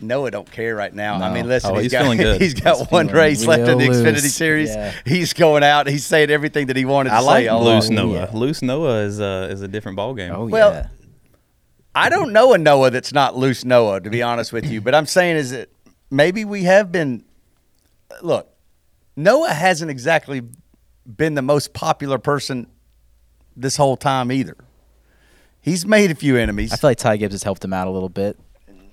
Noah 0.00 0.30
don't 0.30 0.50
care 0.50 0.74
right 0.74 0.92
now. 0.92 1.14
I 1.22 1.32
mean, 1.32 1.48
listen, 1.48 1.70
Oh, 1.70 1.74
he's 1.74 1.84
he's 1.84 1.92
got 1.92 2.02
feeling 2.02 2.18
good. 2.26 2.40
he's 2.40 2.54
got 2.54 2.78
He's 2.78 2.88
one 2.90 3.06
feeling 3.08 3.20
race 3.22 3.44
left 3.46 3.68
in 3.68 3.78
the 3.78 3.88
real 3.88 3.92
Xfinity 3.92 4.22
loose. 4.22 4.34
Series. 4.34 4.68
Yeah. 4.70 4.92
He's 5.04 5.32
going 5.32 5.62
out. 5.62 5.86
He's 5.88 6.04
saying 6.06 6.30
everything 6.30 6.66
that 6.68 6.76
he 6.76 6.84
wanted 6.84 7.10
to 7.10 7.16
I 7.16 7.20
like 7.20 7.44
say. 7.44 7.48
all 7.48 7.64
loose 7.64 7.88
along. 7.88 7.94
Noah. 8.12 8.28
Yeah. 8.32 8.38
Loose 8.38 8.62
Noah 8.62 8.98
is 9.02 9.20
uh, 9.20 9.48
is 9.50 9.62
a 9.62 9.68
different 9.68 9.98
ballgame. 9.98 10.30
Oh 10.30 10.46
Well, 10.46 10.72
yeah. 10.72 10.88
I 11.94 12.08
don't 12.08 12.32
know 12.32 12.52
a 12.54 12.58
Noah 12.58 12.90
that's 12.90 13.12
not 13.12 13.36
loose 13.36 13.64
Noah, 13.64 14.00
to 14.00 14.08
be 14.10 14.22
honest 14.22 14.52
with 14.52 14.64
you. 14.70 14.80
But 14.80 14.94
I'm 14.94 15.06
saying 15.06 15.36
is 15.36 15.50
that 15.50 15.68
maybe 16.10 16.44
we 16.44 16.62
have 16.64 16.90
been. 16.92 17.24
Look, 18.22 18.48
Noah 19.16 19.50
hasn't 19.50 19.90
exactly 19.90 20.42
been 21.04 21.34
the 21.34 21.42
most 21.42 21.72
popular 21.72 22.18
person 22.18 22.66
this 23.56 23.76
whole 23.76 23.96
time 23.96 24.32
either. 24.32 24.56
He's 25.60 25.86
made 25.86 26.10
a 26.10 26.14
few 26.14 26.36
enemies. 26.36 26.72
I 26.72 26.76
feel 26.76 26.90
like 26.90 26.98
Ty 26.98 27.18
Gibbs 27.18 27.34
has 27.34 27.42
helped 27.42 27.64
him 27.64 27.72
out 27.72 27.86
a 27.86 27.90
little 27.90 28.08
bit. 28.08 28.38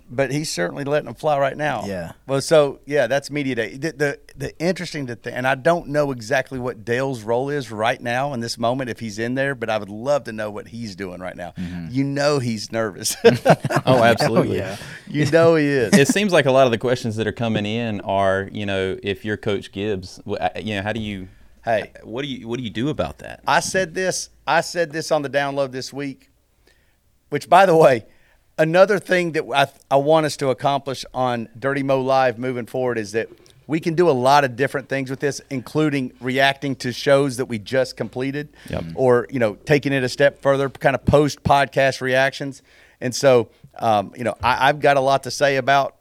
But 0.09 0.31
he's 0.31 0.51
certainly 0.51 0.83
letting 0.83 1.05
them 1.05 1.15
fly 1.15 1.37
right 1.37 1.55
now. 1.55 1.85
Yeah. 1.85 2.13
Well, 2.27 2.41
so 2.41 2.79
yeah, 2.85 3.07
that's 3.07 3.29
media 3.29 3.55
day. 3.55 3.77
The 3.77 3.91
the, 3.91 4.19
the 4.35 4.59
interesting 4.59 5.07
to 5.07 5.15
th- 5.15 5.35
and 5.35 5.47
I 5.47 5.55
don't 5.55 5.87
know 5.89 6.11
exactly 6.11 6.57
what 6.59 6.83
Dale's 6.83 7.21
role 7.23 7.49
is 7.49 7.71
right 7.71 8.01
now 8.01 8.33
in 8.33 8.39
this 8.39 8.57
moment 8.57 8.89
if 8.89 8.99
he's 8.99 9.19
in 9.19 9.35
there, 9.35 9.53
but 9.55 9.69
I 9.69 9.77
would 9.77 9.89
love 9.89 10.23
to 10.25 10.31
know 10.31 10.49
what 10.49 10.69
he's 10.69 10.95
doing 10.95 11.19
right 11.19 11.35
now. 11.35 11.53
Mm-hmm. 11.57 11.87
You 11.91 12.03
know 12.03 12.39
he's 12.39 12.71
nervous. 12.71 13.15
Oh, 13.85 14.03
absolutely. 14.03 14.57
yeah. 14.57 14.77
you 15.07 15.25
know 15.31 15.55
he 15.55 15.65
is. 15.65 15.93
it 15.93 16.07
seems 16.07 16.31
like 16.33 16.45
a 16.45 16.51
lot 16.51 16.65
of 16.65 16.71
the 16.71 16.77
questions 16.77 17.15
that 17.15 17.27
are 17.27 17.31
coming 17.31 17.65
in 17.65 18.01
are, 18.01 18.49
you 18.51 18.65
know, 18.65 18.97
if 19.01 19.23
you're 19.25 19.37
Coach 19.37 19.71
Gibbs, 19.71 20.19
uh, 20.27 20.49
you 20.57 20.75
know, 20.75 20.81
how 20.81 20.93
do 20.93 20.99
you, 20.99 21.27
Hey. 21.63 21.91
what 22.03 22.21
do 22.23 22.27
you, 22.27 22.47
what 22.47 22.57
do 22.57 22.63
you 22.63 22.69
do 22.69 22.89
about 22.89 23.19
that? 23.19 23.41
I 23.47 23.59
said 23.61 23.93
this. 23.93 24.29
I 24.47 24.61
said 24.61 24.91
this 24.91 25.11
on 25.11 25.21
the 25.21 25.29
download 25.29 25.71
this 25.71 25.91
week. 25.93 26.29
Which, 27.29 27.47
by 27.49 27.65
the 27.65 27.75
way, 27.75 28.05
another 28.59 28.99
thing 28.99 29.31
that 29.31 29.45
I, 29.55 29.67
I 29.89 29.97
want 29.97 30.27
us 30.27 30.37
to 30.37 30.49
accomplish 30.49 31.03
on 31.13 31.49
Dirty 31.57 31.81
Mo 31.81 31.99
Live 32.01 32.37
moving 32.37 32.67
forward 32.67 32.97
is 32.99 33.13
that 33.13 33.29
We 33.67 33.79
can 33.79 33.93
do 33.93 34.09
a 34.09 34.17
lot 34.29 34.43
of 34.43 34.55
different 34.55 34.89
things 34.89 35.09
with 35.11 35.19
this, 35.19 35.41
including 35.51 36.11
reacting 36.19 36.75
to 36.77 36.91
shows 36.91 37.37
that 37.37 37.45
we 37.45 37.59
just 37.59 37.95
completed, 37.97 38.49
Yep. 38.69 38.83
or 38.95 39.27
you 39.29 39.37
know, 39.39 39.55
taking 39.65 39.93
it 39.93 40.03
a 40.03 40.09
step 40.09 40.41
further, 40.41 40.69
kind 40.69 40.95
of 40.95 41.05
post 41.05 41.43
podcast 41.43 42.01
reactions. 42.01 42.63
And 42.99 43.13
so, 43.13 43.49
um, 43.77 44.11
you 44.17 44.23
know, 44.23 44.35
I, 44.41 44.69
I've 44.69 44.79
got 44.79 44.97
a 44.97 45.01
lot 45.01 45.21
to 45.23 45.31
say 45.31 45.57
about 45.57 45.95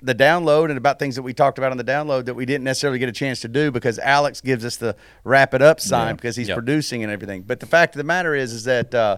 the 0.00 0.14
download 0.14 0.66
and 0.68 0.78
about 0.78 0.98
things 1.00 1.16
that 1.16 1.22
we 1.22 1.34
talked 1.34 1.58
about 1.58 1.72
on 1.72 1.76
the 1.76 1.84
download 1.84 2.26
that 2.26 2.34
we 2.34 2.46
didn't 2.46 2.62
necessarily 2.64 2.98
get 3.00 3.08
a 3.08 3.12
chance 3.12 3.40
to 3.40 3.48
do 3.48 3.70
because 3.72 3.98
Alex 3.98 4.40
gives 4.40 4.64
us 4.64 4.76
the 4.76 4.94
wrap 5.24 5.54
it 5.54 5.62
up 5.62 5.80
sign 5.80 6.14
because 6.14 6.36
he's 6.36 6.48
Yep. 6.48 6.56
producing 6.56 7.02
and 7.02 7.10
everything. 7.10 7.42
But 7.42 7.58
the 7.60 7.66
fact 7.66 7.96
of 7.96 7.98
the 7.98 8.04
matter 8.04 8.34
is, 8.34 8.52
is 8.52 8.62
that 8.64 8.94
uh, 8.94 9.16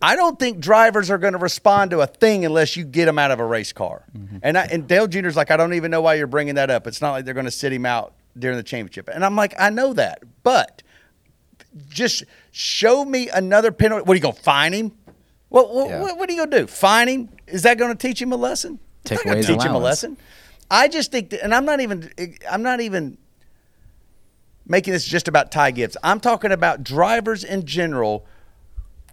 I 0.00 0.14
don't 0.14 0.38
think 0.38 0.60
drivers 0.60 1.10
are 1.10 1.18
going 1.18 1.32
to 1.32 1.38
respond 1.38 1.90
to 1.90 2.00
a 2.00 2.06
thing 2.06 2.44
unless 2.44 2.76
you 2.76 2.84
get 2.84 3.06
them 3.06 3.18
out 3.18 3.30
of 3.32 3.40
a 3.40 3.44
race 3.44 3.72
car. 3.72 4.04
Mm-hmm. 4.16 4.36
And 4.42 4.56
I, 4.56 4.64
and 4.66 4.86
Dale 4.86 5.08
Jr.'s 5.08 5.34
like, 5.36 5.50
I 5.50 5.56
don't 5.56 5.74
even 5.74 5.90
know 5.90 6.00
why 6.00 6.14
you're 6.14 6.28
bringing 6.28 6.54
that 6.54 6.70
up. 6.70 6.86
It's 6.86 7.00
not 7.00 7.12
like 7.12 7.24
they're 7.24 7.34
going 7.34 7.46
to 7.46 7.50
sit 7.50 7.72
him 7.72 7.84
out 7.84 8.14
during 8.38 8.56
the 8.56 8.62
championship. 8.62 9.08
And 9.12 9.24
I'm 9.24 9.34
like, 9.34 9.54
I 9.58 9.70
know 9.70 9.92
that, 9.94 10.22
but 10.44 10.82
just 11.88 12.24
show 12.52 13.04
me 13.04 13.28
another 13.28 13.72
penalty. 13.72 14.04
What 14.04 14.12
are 14.12 14.16
you 14.16 14.22
going 14.22 14.34
to 14.36 14.42
fine 14.42 14.72
him? 14.72 14.92
What, 15.48 15.74
what, 15.74 15.88
Yeah. 15.90 16.00
what, 16.00 16.16
what 16.16 16.28
are 16.28 16.32
you 16.32 16.38
going 16.38 16.50
to 16.50 16.58
do? 16.60 16.66
Fine 16.68 17.08
him? 17.08 17.28
Is 17.48 17.62
that 17.62 17.76
going 17.76 17.90
to 17.90 18.06
teach 18.08 18.22
him 18.22 18.32
a 18.32 18.36
lesson? 18.36 18.78
Take 19.04 19.24
away 19.24 19.42
teach 19.42 19.62
him 19.62 19.74
a 19.74 19.78
lesson. 19.78 20.16
I 20.70 20.86
just 20.86 21.10
think, 21.10 21.30
that, 21.30 21.42
and 21.42 21.52
I'm 21.54 21.64
not 21.64 21.80
even, 21.80 22.10
I'm 22.48 22.62
not 22.62 22.80
even 22.80 23.18
making 24.66 24.92
this 24.92 25.04
just 25.04 25.26
about 25.26 25.50
Ty 25.50 25.72
Gibbs. 25.72 25.96
I'm 26.04 26.20
talking 26.20 26.52
about 26.52 26.84
drivers 26.84 27.42
in 27.42 27.64
general. 27.64 28.26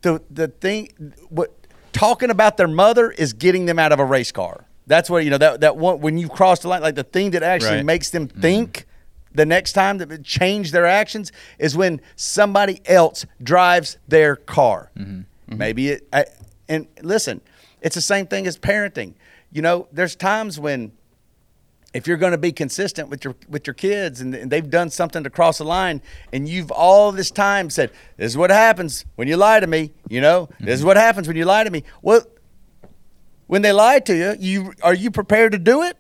The 0.05 0.21
the 0.29 0.47
thing, 0.47 0.89
what 1.29 1.51
talking 1.91 2.29
about 2.29 2.57
their 2.57 2.67
mother 2.67 3.09
is 3.09 3.33
getting 3.33 3.65
them 3.65 3.79
out 3.79 3.91
of 3.91 3.99
a 3.99 4.05
race 4.05 4.31
car. 4.31 4.65
That's 4.85 5.09
what 5.09 5.23
you 5.23 5.31
know. 5.31 5.39
That 5.39 5.61
that 5.61 5.77
one 5.77 5.99
when 5.99 6.17
you 6.19 6.29
cross 6.29 6.59
the 6.59 6.67
line, 6.67 6.81
like 6.81 6.93
the 6.93 7.03
thing 7.03 7.31
that 7.31 7.41
actually 7.41 7.77
Right. 7.77 7.85
makes 7.85 8.11
them 8.11 8.27
mm-hmm. 8.27 8.41
think. 8.41 8.85
The 9.33 9.45
next 9.45 9.73
time 9.73 9.97
that 9.97 10.09
it 10.13 10.23
change 10.23 10.71
their 10.71 10.85
actions 10.85 11.33
is 11.59 11.75
when 11.75 11.99
somebody 12.15 12.79
else 12.85 13.25
drives 13.43 13.97
their 14.07 14.37
car. 14.37 14.91
Mm-hmm. 14.95 15.11
Mm-hmm. 15.11 15.57
Maybe 15.57 15.89
it. 15.89 16.07
I, 16.13 16.25
and 16.69 16.87
listen, 17.01 17.41
it's 17.81 17.95
the 17.95 18.01
same 18.01 18.27
thing 18.27 18.47
as 18.47 18.57
parenting. 18.57 19.15
You 19.51 19.61
know, 19.61 19.87
there's 19.91 20.15
times 20.15 20.57
when 20.57 20.93
if 21.95 22.07
you're 22.07 22.17
going 22.17 22.33
to 22.33 22.37
be 22.37 22.51
consistent 22.51 23.07
with 23.07 23.23
your 23.23 23.35
with 23.47 23.65
your 23.65 23.73
kids 23.73 24.19
and, 24.19 24.35
and 24.35 24.51
they've 24.51 24.69
done 24.69 24.89
something 24.89 25.23
to 25.23 25.29
cross 25.29 25.59
the 25.59 25.63
line 25.63 26.01
and 26.33 26.47
you've 26.47 26.69
all 26.69 27.13
this 27.13 27.31
time 27.31 27.69
said 27.69 27.89
this 28.17 28.33
is 28.33 28.37
what 28.37 28.49
happens 28.49 29.05
when 29.15 29.29
you 29.29 29.37
lie 29.37 29.61
to 29.61 29.65
me 29.65 29.91
you 30.09 30.19
know? 30.19 30.49
This 30.59 30.75
is 30.75 30.79
mm-hmm. 30.81 30.87
what 30.87 30.97
happens 30.97 31.25
when 31.27 31.37
you 31.37 31.45
lie 31.45 31.63
to 31.63 31.71
me. 31.71 31.83
Well 32.01 32.21
when 33.47 33.61
they 33.61 33.71
lie 33.71 33.99
to 33.99 34.13
you 34.13 34.35
you 34.37 34.73
are 34.83 34.93
you 34.93 35.09
prepared 35.09 35.53
to 35.53 35.57
do 35.57 35.83
it? 35.83 35.95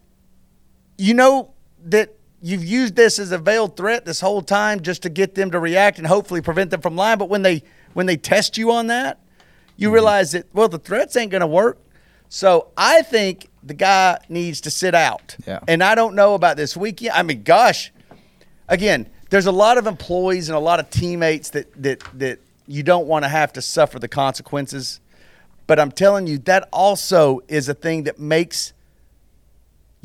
You 0.97 1.13
know 1.13 1.53
that 1.85 2.13
you've 2.41 2.65
used 2.65 2.97
this 2.97 3.17
as 3.17 3.31
a 3.31 3.37
veiled 3.37 3.77
threat 3.77 4.03
this 4.03 4.19
whole 4.19 4.41
time 4.41 4.81
just 4.81 5.01
to 5.03 5.09
get 5.09 5.33
them 5.33 5.49
to 5.51 5.59
react 5.59 5.97
and 5.97 6.05
hopefully 6.05 6.41
prevent 6.41 6.71
them 6.71 6.81
from 6.81 6.97
lying 6.97 7.17
but 7.17 7.29
when 7.29 7.41
they 7.41 7.63
when 7.93 8.05
they 8.05 8.17
test 8.17 8.57
you 8.57 8.69
on 8.69 8.87
that 8.87 9.21
you 9.77 9.87
mm-hmm. 9.87 9.93
realize 9.93 10.33
that 10.33 10.45
well 10.53 10.67
the 10.67 10.77
threats 10.77 11.15
ain't 11.15 11.31
going 11.31 11.39
to 11.39 11.47
work. 11.47 11.77
So 12.27 12.73
i 12.75 13.01
think 13.01 13.47
the 13.65 13.73
guy 13.73 14.19
needs 14.29 14.61
to 14.61 14.71
sit 14.71 14.93
out. 14.95 15.35
Yeah. 15.45 15.59
and 15.67 15.83
i 15.83 15.95
don't 15.95 16.15
know 16.15 16.33
about 16.35 16.57
this 16.57 16.77
weekend 16.77 17.11
i 17.13 17.23
mean 17.23 17.43
gosh. 17.43 17.91
Again 18.67 19.09
there's 19.29 19.47
a 19.47 19.51
lot 19.51 19.77
of 19.77 19.87
employees 19.87 20.49
and 20.49 20.55
a 20.55 20.59
lot 20.59 20.79
of 20.79 20.89
teammates 20.89 21.49
that 21.51 21.67
that 21.81 22.03
that 22.13 22.39
you 22.67 22.83
don't 22.83 23.07
want 23.07 23.25
to 23.25 23.29
have 23.29 23.53
to 23.53 23.61
suffer 23.61 23.99
the 23.99 24.07
consequences. 24.07 24.99
But 25.67 25.79
i'm 25.79 25.91
telling 25.91 26.27
you 26.27 26.37
that 26.39 26.69
also 26.71 27.41
is 27.47 27.67
a 27.69 27.73
thing 27.73 28.03
that 28.03 28.19
makes 28.19 28.73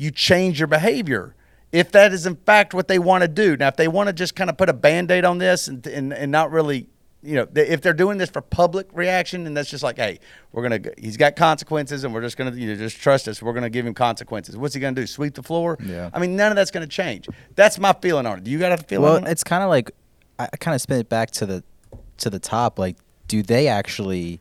you 0.01 0.09
change 0.09 0.59
your 0.59 0.67
behavior. 0.67 1.35
If 1.71 1.91
that 1.91 2.11
is 2.11 2.25
in 2.25 2.35
fact 2.35 2.73
what 2.73 2.87
they 2.87 2.97
want 2.99 3.21
to 3.21 3.27
do. 3.27 3.55
Now, 3.55 3.67
if 3.67 3.77
they 3.77 3.87
want 3.87 4.07
to 4.07 4.13
just 4.13 4.35
kind 4.35 4.49
of 4.49 4.57
put 4.57 4.67
a 4.67 4.73
band 4.73 5.11
aid 5.11 5.23
on 5.23 5.37
this 5.37 5.67
and, 5.67 5.85
and, 5.85 6.11
and 6.11 6.31
not 6.31 6.51
really, 6.51 6.87
you 7.23 7.35
know, 7.35 7.45
they- 7.45 7.67
if 7.67 7.81
they're 7.81 7.93
doing 7.93 8.17
this 8.17 8.29
for 8.29 8.41
public 8.41 8.87
reaction 8.93 9.45
and 9.45 9.55
that's 9.55 9.69
just 9.69 9.83
like, 9.83 9.97
hey, 9.97 10.19
we're 10.51 10.67
going 10.67 10.81
to, 10.83 10.93
he's 10.97 11.17
got 11.17 11.35
consequences 11.35 12.03
and 12.03 12.13
we're 12.13 12.21
just 12.21 12.35
going 12.37 12.51
to, 12.51 12.59
you 12.59 12.67
know, 12.67 12.75
just 12.75 12.97
trust 12.99 13.27
us. 13.27 13.41
We're 13.41 13.53
going 13.53 13.63
to 13.63 13.69
give 13.69 13.85
him 13.85 13.93
consequences. 13.93 14.57
What's 14.57 14.73
he 14.73 14.79
going 14.79 14.95
to 14.95 15.01
do? 15.01 15.05
Sweep 15.07 15.35
the 15.35 15.43
floor? 15.43 15.77
Yeah. 15.85 16.09
I 16.13 16.19
mean, 16.19 16.35
none 16.35 16.51
of 16.51 16.55
that's 16.55 16.71
going 16.71 16.87
to 16.87 16.89
change. 16.93 17.27
That's 17.55 17.77
my 17.79 17.93
feeling 18.01 18.25
on 18.25 18.39
it. 18.39 18.43
Do 18.43 18.51
you 18.51 18.57
got 18.59 18.71
a 18.71 18.77
feeling 18.83 19.03
Well, 19.03 19.15
on 19.17 19.27
it? 19.27 19.31
it's 19.31 19.43
kind 19.43 19.63
of 19.63 19.69
like 19.69 19.91
I, 20.39 20.49
I 20.51 20.57
kind 20.57 20.73
of 20.75 20.81
spin 20.81 20.99
it 20.99 21.09
back 21.09 21.31
to 21.31 21.45
the 21.45 21.63
to 22.17 22.29
the 22.29 22.39
top. 22.39 22.79
Like, 22.79 22.97
do 23.27 23.43
they 23.43 23.67
actually? 23.67 24.39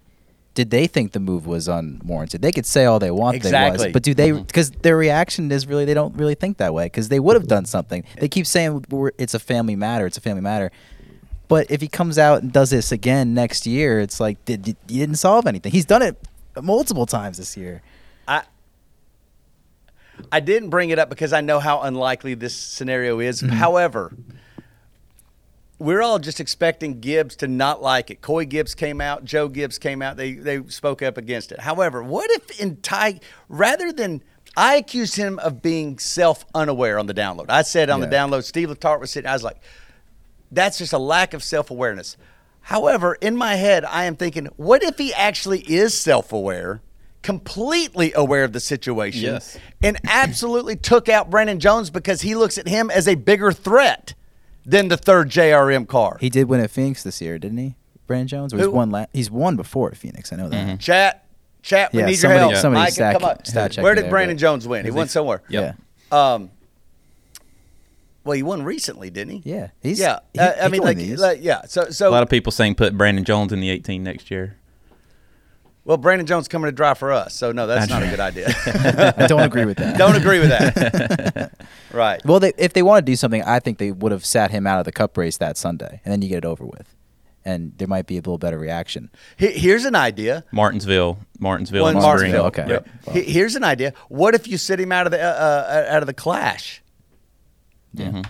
Did 0.55 0.71
they 0.71 0.89
think 0.89 1.13
the 1.13 1.21
move 1.21 1.47
was 1.47 1.69
unwarranted? 1.69 2.43
They 2.43 2.51
could 2.51 2.67
say 2.67 2.85
all 2.85 2.99
they 2.99 3.13
want, 3.13 3.35
they 3.35 3.49
Exactly. 3.49 3.87
was, 3.87 3.93
but 3.93 4.03
do 4.03 4.15
they? 4.15 4.31
Mm-hmm. 4.31 4.43
Because 4.43 4.71
their 4.73 4.97
reaction 4.97 5.51
is 5.53 5.67
really 5.67 5.85
they 5.85 5.95
don't 5.95 6.15
really 6.17 6.35
think 6.35 6.57
that 6.57 6.75
way 6.75 6.87
because 6.87 7.09
they 7.09 7.21
would 7.21 7.37
have 7.37 7.47
done 7.47 7.65
something. 7.67 8.05
They 8.19 8.29
keep 8.29 8.47
saying 8.47 8.85
it's 9.17 9.35
a 9.35 9.39
family 9.39 9.77
matter. 9.77 10.07
It's 10.07 10.17
a 10.19 10.21
family 10.21 10.43
matter. 10.43 10.73
But 11.50 11.69
if 11.69 11.80
he 11.80 11.88
comes 11.88 12.16
out 12.16 12.45
and 12.45 12.52
does 12.52 12.71
this 12.71 12.92
again 12.92 13.35
next 13.35 13.66
year, 13.66 13.99
it's 13.99 14.21
like 14.21 14.42
did, 14.45 14.69
you 14.69 14.75
didn't 14.87 15.16
solve 15.16 15.49
anything. 15.49 15.73
He's 15.73 15.85
done 15.85 16.00
it 16.00 16.16
multiple 16.62 17.07
times 17.07 17.38
this 17.38 17.57
year. 17.57 17.83
I 18.28 18.45
I 20.30 20.38
didn't 20.38 20.71
bring 20.71 20.90
it 20.90 20.99
up 21.00 21.11
because 21.11 21.33
I 21.33 21.40
know 21.40 21.59
how 21.59 21.80
unlikely 21.80 22.35
this 22.35 22.54
scenario 22.54 23.19
is. 23.19 23.42
Mm-hmm. 23.42 23.54
However, 23.54 24.14
we're 25.80 26.00
all 26.02 26.21
just 26.21 26.38
expecting 26.38 27.00
Gibbs 27.00 27.35
to 27.37 27.49
not 27.49 27.83
like 27.83 28.12
it. 28.12 28.21
Coy 28.21 28.45
Gibbs 28.45 28.76
came 28.76 29.00
out, 29.00 29.25
Joe 29.25 29.49
Gibbs 29.49 29.76
came 29.76 30.02
out. 30.02 30.16
They 30.16 30.35
they 30.35 30.62
spoke 30.69 31.02
up 31.02 31.19
against 31.19 31.50
it. 31.50 31.59
However, 31.59 32.00
what 32.00 32.30
if 32.30 32.61
in 32.61 32.76
Ty 32.76 33.19
rather 33.49 33.92
than 33.92 34.23
I 34.57 34.76
accused 34.76 35.16
him 35.16 35.40
of 35.40 35.62
being 35.62 35.99
self 35.99 36.45
unaware 36.54 36.97
on 37.00 37.07
the 37.07 37.14
download. 37.14 37.47
I 37.49 37.62
said 37.62 37.90
on 37.90 37.99
the 38.00 38.07
download, 38.07 38.45
Steve 38.45 38.69
Letarte 38.69 39.00
was 39.00 39.11
sitting. 39.11 39.28
I 39.28 39.33
was 39.33 39.42
like, 39.45 39.61
that's 40.52 40.78
just 40.78 40.92
a 40.92 40.99
lack 40.99 41.35
of 41.35 41.42
self 41.42 41.71
awareness. 41.71 42.16
However, 42.62 43.14
in 43.21 43.37
my 43.37 43.54
head, 43.54 43.85
I 43.85 44.04
am 44.04 44.16
thinking, 44.16 44.47
what 44.57 44.83
if 44.83 44.99
he 44.99 45.14
actually 45.14 45.61
is 45.61 45.97
self 45.99 46.33
aware, 46.33 46.83
completely 47.23 48.12
aware 48.14 48.45
of 48.45 48.52
the 48.52 48.61
situation, 48.61 49.23
Yes. 49.23 49.59
and 49.83 49.99
absolutely 50.09 50.76
took 50.76 51.09
out 51.09 51.30
Brandon 51.30 51.59
Jones 51.61 51.90
because 51.90 52.21
he 52.23 52.35
looks 52.35 52.59
at 52.59 52.69
him 52.69 52.90
as 52.90 53.07
a 53.09 53.14
bigger 53.14 53.52
threat 53.52 54.14
than 54.66 54.88
the 54.88 54.97
third 54.97 55.30
JRM 55.30 55.87
car? 55.88 56.19
He 56.21 56.28
did 56.30 56.49
win 56.49 56.61
at 56.61 56.71
Phoenix 56.71 57.02
this 57.02 57.21
year, 57.21 57.38
didn't 57.38 57.59
he? 57.59 57.76
Brandon 58.07 58.28
Jones, 58.28 58.52
or 58.54 58.59
he's 58.59 58.69
won. 58.69 58.90
La- 58.90 59.07
he's 59.12 59.30
won 59.30 59.57
before 59.57 59.90
at 59.90 59.97
Phoenix. 59.97 60.33
I 60.33 60.37
know 60.37 60.49
that. 60.49 60.80
Chat, 60.80 61.25
chat, 61.62 61.92
we 61.92 62.00
Yeah, 62.00 62.07
need 62.07 62.16
somebody- 62.16 62.40
your 62.40 62.50
help. 62.50 62.62
somebody 62.62 62.83
Micah, 62.83 62.92
stat- 62.92 63.12
come 63.14 63.25
up. 63.25 63.47
Where 63.85 63.95
did 63.95 64.04
there, 64.04 64.11
Brandon 64.11 64.37
Jones 64.37 64.66
win? 64.66 64.85
He 64.85 64.90
won 64.90 65.09
somewhere. 65.09 65.42
Yep. 65.49 65.76
Yeah. 66.12 66.33
Um, 66.35 66.50
well, 68.25 68.37
he 68.37 68.43
won 68.43 68.62
recently, 68.62 69.11
didn't 69.11 69.43
he? 69.43 69.50
Yeah, 69.50 69.69
he's 69.83 69.99
yeah. 70.00 70.19
he- 70.33 70.39
uh, 70.41 70.53
I 70.53 70.55
can 70.62 70.71
mean, 70.73 70.83
like, 70.83 70.99
like, 71.19 71.39
yeah. 71.43 71.62
So, 71.67 71.91
so 71.91 72.09
A 72.09 72.11
lot 72.11 72.23
of 72.23 72.29
people 72.29 72.53
saying 72.53 72.75
put 72.75 72.97
Brandon 72.97 73.25
Jones 73.25 73.53
in 73.53 73.61
the 73.61 73.71
18 73.71 74.03
next 74.03 74.31
year. 74.31 74.57
well, 75.85 75.97
Brandon 75.97 76.27
Jones 76.27 76.47
coming 76.47 76.67
to 76.69 76.73
drive 76.73 76.99
for 76.99 77.11
us, 77.12 77.35
so 77.35 77.50
no, 77.53 77.67
that's 77.67 77.89
not 77.91 78.03
a 78.03 78.07
good 78.09 78.21
idea. 78.21 78.49
I 79.17 79.27
don't 79.27 79.41
agree 79.43 79.65
with 79.65 79.79
that. 79.79 79.97
Don't 79.97 80.17
agree 80.17 80.39
with 80.39 80.50
that. 80.50 81.53
right. 81.93 82.21
Well, 82.25 82.39
they, 82.41 82.53
if 82.59 82.75
they 82.75 82.83
want 82.83 83.05
to 83.05 83.11
do 83.11 83.17
something, 83.17 83.43
I 83.43 83.59
think 83.59 83.79
they 83.79 83.91
would 83.91 84.12
have 84.12 84.25
sat 84.27 84.50
him 84.50 84.67
out 84.67 84.79
of 84.79 84.85
the 84.85 84.93
Cup 84.93 85.17
race 85.17 85.39
that 85.39 85.57
Sunday, 85.57 86.00
and 86.05 86.12
then 86.12 86.21
you 86.23 86.29
get 86.29 86.39
it 86.39 86.45
over 86.45 86.65
with, 86.67 86.95
and 87.45 87.73
there 87.79 87.89
might 87.89 88.07
be 88.07 88.17
a 88.17 88.21
little 88.21 88.37
better 88.39 88.59
reaction. 88.59 89.11
Here's 89.39 89.87
an 89.87 89.95
idea. 89.97 90.45
Martinsville, 90.53 91.19
Martinsville, 91.39 91.83
One 91.83 91.95
Martinsville, 91.95 92.45
okay. 92.47 92.67
Yep. 92.69 92.89
He- 93.12 93.23
Here's 93.33 93.57
an 93.57 93.65
idea. 93.65 93.95
What 94.09 94.35
if 94.35 94.47
you 94.47 94.59
sit 94.59 94.79
him 94.79 94.93
out 94.93 95.07
of 95.07 95.12
the 95.12 95.21
uh, 95.23 95.27
uh, 95.27 95.87
out 95.95 96.03
of 96.03 96.07
the 96.07 96.15
clash? 96.15 96.83
Yeah, 97.94 98.23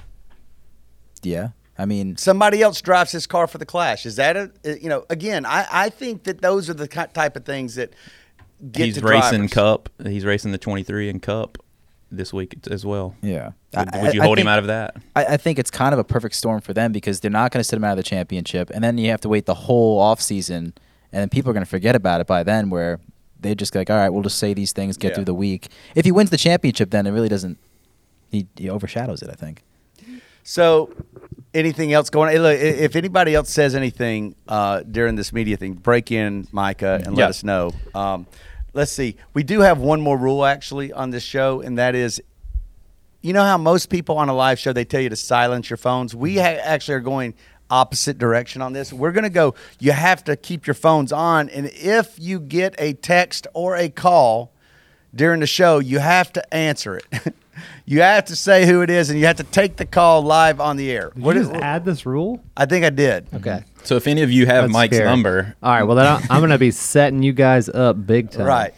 yeah. 1.23 1.49
I 1.79 1.87
mean, 1.87 2.17
Somebody 2.19 2.61
else 2.63 2.81
drives 2.83 3.11
his 3.13 3.27
car 3.27 3.47
for 3.47 3.57
the 3.59 3.65
clash. 3.67 4.05
Is 4.05 4.17
that 4.17 4.37
a 4.37 4.51
uh, 4.67 4.75
you 4.81 4.89
know? 4.89 5.07
Again, 5.09 5.47
I, 5.47 5.67
I 5.71 5.89
think 5.89 6.25
that 6.25 6.43
those 6.43 6.69
are 6.69 6.75
the 6.75 6.87
type 6.87 7.37
of 7.37 7.45
things 7.45 7.77
that 7.77 7.93
get 8.71 8.87
He's 8.87 8.99
to 8.99 9.07
racing 9.07 9.47
drivers. 9.47 9.53
Cup. 9.53 9.89
He's 10.05 10.25
racing 10.27 10.53
the 10.53 10.59
23 10.59 11.09
and 11.09 11.23
Cup 11.23 11.57
this 12.13 12.33
week 12.33 12.55
as 12.71 12.85
well. 12.85 13.15
yeah. 13.23 13.53
Would, 13.77 13.95
I- 13.95 14.03
would 14.03 14.15
you 14.15 14.21
I- 14.21 14.25
I 14.25 14.27
hold 14.27 14.39
him 14.39 14.49
out 14.49 14.59
of 14.59 14.67
that? 14.67 14.97
I, 15.17 15.25
I 15.25 15.37
think 15.39 15.59
it's 15.59 15.71
kind 15.71 15.93
of 15.95 15.99
a 15.99 16.05
perfect 16.05 16.35
storm 16.35 16.61
for 16.61 16.75
them 16.75 16.91
because 16.93 17.21
they're 17.21 17.31
not 17.31 17.51
going 17.53 17.61
to 17.61 17.65
sit 17.65 17.77
him 17.77 17.85
out 17.85 17.93
of 17.93 17.97
the 17.99 18.03
championship, 18.03 18.69
and 18.75 18.83
then 18.85 18.99
you 18.99 19.11
have 19.11 19.21
to 19.23 19.29
wait 19.29 19.47
the 19.47 19.55
whole 19.55 19.99
off 20.01 20.21
season, 20.21 20.75
and 21.13 21.21
then 21.23 21.29
people 21.31 21.51
are 21.51 21.55
going 21.55 21.65
to 21.65 21.71
forget 21.71 21.95
about 21.95 22.21
it 22.21 22.27
by 22.27 22.43
then. 22.43 22.69
Where 22.69 23.01
they 23.39 23.55
just 23.55 23.75
like, 23.75 23.89
all 23.89 23.97
right, 23.97 24.11
we'll 24.11 24.23
just 24.25 24.39
say 24.39 24.53
these 24.53 24.73
things, 24.73 24.97
get 24.99 25.11
Yeah. 25.11 25.15
through 25.15 25.25
the 25.27 25.35
week. 25.35 25.69
If 25.95 26.05
he 26.05 26.13
wins 26.13 26.29
the 26.31 26.37
championship, 26.37 26.91
then 26.91 27.07
it 27.07 27.13
really 27.13 27.29
doesn't. 27.31 27.57
He, 28.31 28.47
he 28.57 28.71
overshadows 28.71 29.23
it. 29.23 29.31
I 29.31 29.35
think. 29.35 29.63
So, 30.43 30.91
anything 31.55 31.93
else 31.93 32.11
going? 32.11 32.29
on? 32.29 32.33
Hey, 32.35 32.39
Look, 32.41 32.57
i- 32.59 32.83
if 32.85 32.97
anybody 32.97 33.35
else 33.35 33.51
says 33.51 33.75
anything 33.75 34.35
uh, 34.49 34.81
during 34.81 35.15
this 35.17 35.33
media 35.33 35.57
thing, 35.57 35.75
break 35.75 36.11
in, 36.11 36.49
Micah, 36.53 37.01
and 37.05 37.15
let 37.17 37.25
Yeah. 37.25 37.29
us 37.29 37.45
know. 37.45 37.73
Um, 37.95 38.27
let's 38.73 38.91
see. 38.93 39.17
We 39.35 39.43
do 39.43 39.61
have 39.61 39.79
one 39.79 40.01
more 40.01 40.17
rule 40.17 40.45
actually 40.45 40.93
on 40.93 41.11
this 41.11 41.23
show, 41.23 41.61
and 41.61 41.79
that 41.79 41.95
is, 41.95 42.23
you 43.21 43.33
know 43.35 43.45
how 43.45 43.59
most 43.59 43.91
people 43.91 44.17
on 44.17 44.29
a 44.29 44.35
live 44.35 44.59
show 44.59 44.73
they 44.73 44.85
tell 44.85 45.01
you 45.03 45.11
to 45.11 45.17
silence 45.17 45.69
your 45.69 45.77
phones. 45.77 46.15
We 46.17 46.37
ha- 46.39 46.59
actually 46.63 46.95
are 46.95 47.01
going 47.01 47.35
opposite 47.69 48.19
direction 48.19 48.63
on 48.63 48.73
this. 48.73 48.93
We're 48.93 49.13
going 49.13 49.25
to 49.25 49.31
go. 49.31 49.55
You 49.79 49.93
have 49.93 50.25
to 50.25 50.37
keep 50.37 50.67
your 50.67 50.75
phones 50.75 51.13
on, 51.13 51.49
and 51.51 51.67
if 51.75 52.15
you 52.19 52.41
get 52.41 52.75
a 52.79 52.95
text 52.95 53.47
or 53.53 53.77
a 53.77 53.89
call 53.91 54.53
during 55.15 55.41
the 55.41 55.47
show, 55.47 55.79
you 55.81 55.99
have 55.99 56.33
to 56.33 56.55
answer 56.55 56.97
it. 56.97 57.35
You 57.87 58.03
have 58.03 58.25
to 58.27 58.37
say 58.37 58.67
who 58.67 58.83
it 58.83 58.91
is, 58.91 59.11
and 59.11 59.19
you 59.19 59.27
have 59.27 59.37
to 59.37 59.45
take 59.45 59.77
the 59.77 59.85
call 59.87 60.23
live 60.23 60.61
on 60.61 60.77
the 60.77 60.91
air. 60.91 61.11
Did 61.15 61.23
What 61.23 61.35
you 61.37 61.43
is? 61.43 61.49
just 61.49 61.61
add 61.61 61.85
this 61.85 62.07
rule? 62.07 62.43
I 62.57 62.67
think 62.67 62.85
I 62.85 62.91
did. 62.91 63.27
Okay. 63.35 63.65
So 63.85 63.97
if 63.97 64.07
any 64.07 64.23
of 64.23 64.31
you 64.31 64.47
have 64.47 64.65
That's 64.65 64.73
Mike's 64.73 64.97
scary. 64.97 65.09
number, 65.09 65.55
All 65.63 65.73
right. 65.73 65.83
Well, 65.85 65.97
then 65.97 66.07
I- 66.07 66.21
I'm 66.31 66.41
gonna 66.41 66.59
be 66.59 66.71
setting 66.71 67.23
you 67.23 67.33
guys 67.33 67.69
up 67.69 68.07
big 68.07 68.31
time. 68.31 68.47
Right. 68.47 68.75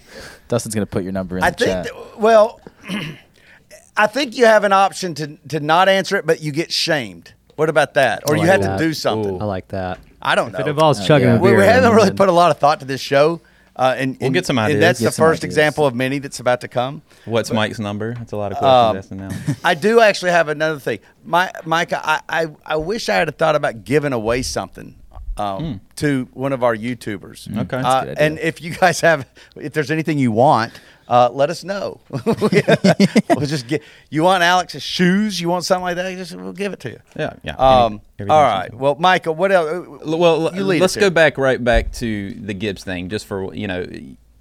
Dustin's 0.48 0.74
gonna 0.74 0.86
put 0.86 1.02
your 1.02 1.12
number 1.12 1.38
in 1.38 1.42
I 1.44 1.50
the 1.50 1.56
think. 1.56 1.70
chat. 1.70 1.84
that- 1.84 2.20
well, 2.20 2.60
I 3.96 4.06
think 4.06 4.36
you 4.36 4.46
have 4.46 4.64
an 4.64 4.72
option 4.72 5.14
to 5.16 5.36
to 5.48 5.60
not 5.60 5.88
answer 5.88 6.16
it, 6.16 6.26
but 6.26 6.40
you 6.40 6.52
get 6.52 6.72
shamed. 6.72 7.32
What 7.56 7.68
about 7.68 7.94
that? 7.94 8.22
Or 8.28 8.36
I 8.36 8.40
you 8.40 8.46
have 8.46 8.62
that. 8.62 8.78
to 8.78 8.84
do 8.84 8.94
something. 8.94 9.40
I 9.40 9.44
like 9.44 9.68
that. 9.68 9.98
I 10.20 10.34
don't 10.34 10.52
know. 10.52 10.60
It 10.60 10.68
involves 10.68 11.00
Uh, 11.00 11.06
chugging 11.06 11.28
yeah. 11.28 11.36
a 11.36 11.40
we, 11.40 11.50
beer, 11.50 11.58
we 11.58 11.64
haven't 11.64 11.92
really 11.92 12.08
then- 12.08 12.16
put 12.16 12.28
a 12.28 12.32
lot 12.32 12.50
of 12.50 12.58
thought 12.58 12.80
to 12.80 12.86
this 12.86 13.00
show. 13.00 13.40
Uh, 13.74 13.94
and, 13.96 14.16
We'll 14.20 14.26
and- 14.26 14.34
get 14.34 14.44
some 14.46 14.58
and 14.58 14.66
ideas. 14.66 14.80
that's 14.80 15.00
Get 15.00 15.06
the 15.06 15.12
first 15.22 15.40
ideas. 15.42 15.44
example 15.56 15.86
of 15.86 15.94
many 15.94 16.18
that's 16.18 16.40
about 16.40 16.60
to 16.60 16.68
come. 16.68 17.02
what's 17.24 17.50
Mike's 17.50 17.78
number? 17.78 18.14
That's 18.14 18.32
a 18.32 18.36
lot 18.36 18.52
of 18.52 18.62
Um, 18.62 18.96
questions 18.96 19.22
asking 19.30 19.46
now. 19.46 19.54
I 19.64 19.74
do 19.74 20.00
actually 20.00 20.32
have 20.32 20.48
another 20.48 20.78
thing. 20.78 20.98
My 21.24 21.50
Mike, 21.64 21.92
I, 21.94 22.20
I, 22.28 22.46
I 22.66 22.76
wish 22.76 23.08
I 23.08 23.14
had 23.14 23.38
thought 23.38 23.56
about 23.56 23.84
giving 23.84 24.12
away 24.12 24.42
something 24.42 24.96
um, 25.38 25.80
to 25.96 26.28
one 26.34 26.52
of 26.52 26.62
our 26.62 26.76
YouTubers. 26.76 27.48
Okay. 27.56 27.76
Uh, 27.78 27.82
That's 27.82 27.94
a 28.02 28.04
good 28.06 28.10
idea. 28.18 28.26
and 28.26 28.38
if 28.40 28.60
you 28.60 28.74
guys 28.74 29.00
have, 29.00 29.26
if 29.56 29.72
there's 29.72 29.90
anything 29.90 30.18
you 30.18 30.32
want, 30.32 30.78
uh, 31.12 31.28
let 31.30 31.50
us 31.50 31.62
know. 31.62 32.00
we'll 32.24 33.46
just 33.46 33.66
get. 33.68 33.82
You 34.08 34.22
want 34.22 34.42
Alex's 34.42 34.82
shoes? 34.82 35.38
You 35.38 35.50
want 35.50 35.66
something 35.66 35.82
like 35.82 35.96
that? 35.96 36.16
Just 36.16 36.34
we'll 36.34 36.54
give 36.54 36.72
it 36.72 36.80
to 36.80 36.90
you. 36.90 37.00
Yeah, 37.14 37.34
yeah. 37.42 37.54
Um, 37.56 38.00
Any- 38.18 38.30
all 38.30 38.42
everything's. 38.42 38.80
Well, 38.80 38.94
Michael, 38.98 39.34
what 39.34 39.52
else? 39.52 39.86
Well, 40.06 40.38
let's 40.40 40.96
go 40.96 41.10
back 41.10 41.36
right 41.36 41.62
back 41.62 41.92
to 41.94 42.32
the 42.32 42.54
Gibbs 42.54 42.82
thing, 42.82 43.10
just 43.10 43.26
for 43.26 43.52
you 43.54 43.66
know, 43.66 43.82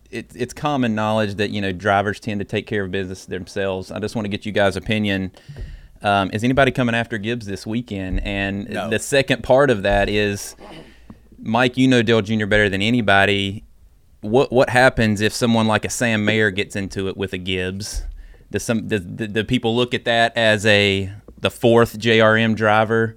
it, 0.10 0.32
it's 0.34 0.54
common 0.54 0.96
knowledge 0.96 1.36
that 1.36 1.50
you 1.50 1.60
know 1.60 1.74
drivers 1.74 2.22
tend 2.22 2.40
to 2.40 2.46
take 2.46 2.68
care 2.68 2.86
of 2.86 2.92
business 2.92 3.26
themselves. 3.26 3.92
I 3.92 4.00
just 4.00 4.16
want 4.16 4.24
to 4.24 4.30
get 4.30 4.46
you 4.46 4.54
guys' 4.54 4.78
opinion. 4.78 5.32
Um, 6.02 6.32
is 6.32 6.42
anybody 6.46 6.72
coming 6.72 6.96
after 6.96 7.18
Gibbs 7.18 7.46
this 7.48 7.68
weekend? 7.68 8.22
And 8.26 8.70
No. 8.70 8.90
the 8.90 8.98
second 8.98 9.44
part 9.44 9.70
of 9.70 9.84
that 9.84 10.08
is, 10.08 10.56
Mike, 11.38 11.76
you 11.76 11.90
know 11.90 12.02
Dale 12.02 12.22
Jr. 12.22 12.46
better 12.46 12.70
than 12.70 12.82
anybody. 12.82 13.66
What 14.22 14.52
what 14.52 14.70
happens 14.70 15.20
if 15.22 15.34
someone 15.34 15.68
like 15.68 15.84
a 15.86 15.90
Sam 15.90 16.24
Mayer 16.26 16.52
gets 16.52 16.76
into 16.76 17.08
it 17.08 17.18
with 17.18 17.34
a 17.34 17.38
Gibbs? 17.38 18.04
Does 18.52 18.64
some 18.64 18.88
does, 18.88 19.02
do, 19.02 19.28
do 19.28 19.44
people 19.44 19.76
look 19.76 19.94
at 19.94 20.06
that 20.06 20.36
as 20.38 20.66
a 20.66 21.12
the 21.40 21.52
fourth 21.52 21.98
JRM 22.00 22.56
driver? 22.56 23.16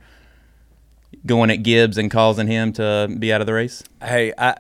going 1.27 1.49
at 1.51 1.63
Gibbs 1.63 1.97
and 1.97 2.11
causing 2.11 2.47
him 2.47 2.73
to 2.75 3.09
be 3.19 3.33
out 3.33 3.41
of 3.41 3.47
the 3.47 3.55
race? 3.55 3.83
Hey, 4.03 4.33
I 4.37 4.57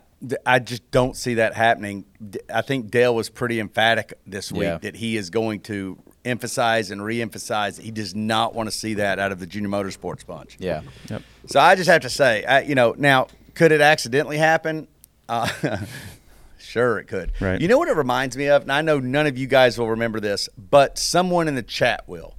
I 0.46 0.58
just 0.58 0.90
don't 0.90 1.14
see 1.16 1.34
that 1.34 1.54
happening. 1.54 2.06
I 2.52 2.62
think 2.62 2.90
Dale 2.90 3.14
was 3.14 3.28
pretty 3.28 3.60
emphatic 3.60 4.14
this 4.26 4.50
week 4.50 4.62
Yeah. 4.62 4.78
that 4.78 4.96
he 4.96 5.16
is 5.18 5.28
going 5.28 5.60
to 5.62 5.98
emphasize 6.24 6.90
and 6.90 7.04
re-emphasize 7.04 7.76
that 7.76 7.84
he 7.84 7.90
does 7.90 8.14
not 8.14 8.54
want 8.54 8.66
to 8.68 8.70
see 8.70 8.94
that 8.94 9.18
out 9.18 9.30
of 9.32 9.40
the 9.40 9.46
junior 9.46 9.68
motorsports 9.68 10.24
bunch. 10.24 10.56
Yeah. 10.58 10.80
Yep. 11.10 11.22
So 11.46 11.60
I 11.60 11.74
just 11.74 11.90
have 11.90 12.00
to 12.02 12.08
say, 12.10 12.44
I, 12.44 12.60
you 12.62 12.74
know, 12.74 12.94
now 12.96 13.26
could 13.52 13.70
it 13.72 13.82
accidentally 13.82 14.38
happen? 14.38 14.88
Uh, 15.28 15.48
sure, 16.74 16.98
it 16.98 17.06
could. 17.06 17.32
Right. 17.40 17.60
You 17.60 17.68
know 17.68 17.78
what 17.78 17.88
it 17.88 17.96
reminds 17.96 18.36
me 18.36 18.48
of, 18.48 18.62
and 18.62 18.72
I 18.72 18.82
know 18.82 18.98
none 18.98 19.26
of 19.26 19.38
you 19.38 19.46
guys 19.46 19.78
will 19.78 19.90
remember 19.90 20.18
this, 20.18 20.48
but 20.58 20.98
someone 20.98 21.46
in 21.46 21.54
the 21.54 21.62
chat 21.62 22.02
will. 22.08 22.34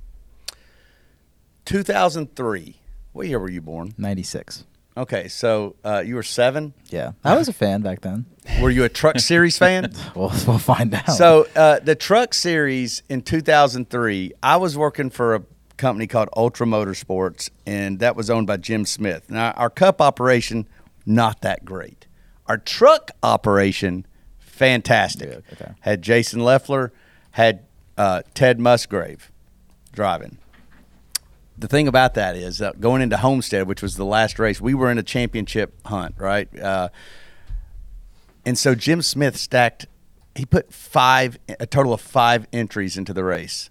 2003. 1.63 2.75
What 3.13 3.27
year 3.27 3.39
were 3.39 3.49
you 3.49 3.61
born? 3.61 3.93
Ninety 3.97 4.23
six. 4.23 4.65
Okay, 4.97 5.27
so 5.29 5.75
uh, 5.83 6.03
you 6.05 6.15
were 6.15 6.23
seven. 6.23 6.73
Yeah. 6.89 7.13
I 7.23 7.35
was 7.35 7.47
a 7.47 7.53
fan 7.53 7.81
back 7.81 7.99
then. 8.01 8.25
Were 8.61 8.69
you 8.69 8.85
a 8.85 8.89
Truck 8.89 9.19
Series 9.19 9.57
fan? 9.57 9.91
We'll, 10.15 10.31
we'll 10.47 10.57
find 10.57 10.93
out. 10.93 11.09
So 11.09 11.47
uh, 11.53 11.79
the 11.79 11.95
Truck 11.95 12.33
Series 12.33 13.03
in 13.09 13.21
2003, 13.21 14.31
I 14.41 14.55
was 14.55 14.77
working 14.77 15.09
for 15.09 15.35
a 15.35 15.43
company 15.75 16.07
called 16.07 16.29
Ultra 16.37 16.65
Motorsports, 16.65 17.49
and 17.65 17.99
that 17.99 18.15
was 18.15 18.29
owned 18.29 18.47
by 18.47 18.55
Jim 18.55 18.85
Smith. 18.85 19.29
Now 19.29 19.51
our 19.51 19.69
Cup 19.69 20.01
operation, 20.01 20.65
not 21.05 21.41
that 21.41 21.65
great. 21.65 22.07
Our 22.47 22.57
truck 22.57 23.11
operation, 23.21 24.05
fantastic. 24.55 25.29
Yeah, 25.29 25.53
okay. 25.53 25.73
Had 25.81 26.01
Jason 26.01 26.43
Leffler, 26.43 26.91
had 27.31 27.65
uh, 27.97 28.21
Ted 28.33 28.59
Musgrave 28.59 29.31
driving. 29.91 30.37
The 31.57 31.67
thing 31.67 31.87
about 31.87 32.15
that 32.15 32.35
is 32.35 32.61
uh, 32.61 32.73
going 32.79 33.01
into 33.01 33.17
Homestead, 33.17 33.67
which 33.67 33.81
was 33.81 33.95
the 33.95 34.05
last 34.05 34.39
race, 34.39 34.59
we 34.59 34.73
were 34.73 34.91
in 34.91 34.97
a 34.97 35.03
championship 35.03 35.73
hunt, 35.85 36.15
right? 36.17 36.47
Uh, 36.59 36.89
and 38.45 38.57
so 38.57 38.75
Jim 38.75 39.01
Smith 39.01 39.37
stacked. 39.37 39.87
He 40.35 40.45
put 40.45 40.73
five, 40.73 41.37
a 41.59 41.65
total 41.65 41.93
of 41.93 42.01
five 42.01 42.45
entries 42.51 42.97
into 42.97 43.13
the 43.13 43.23
race. 43.23 43.69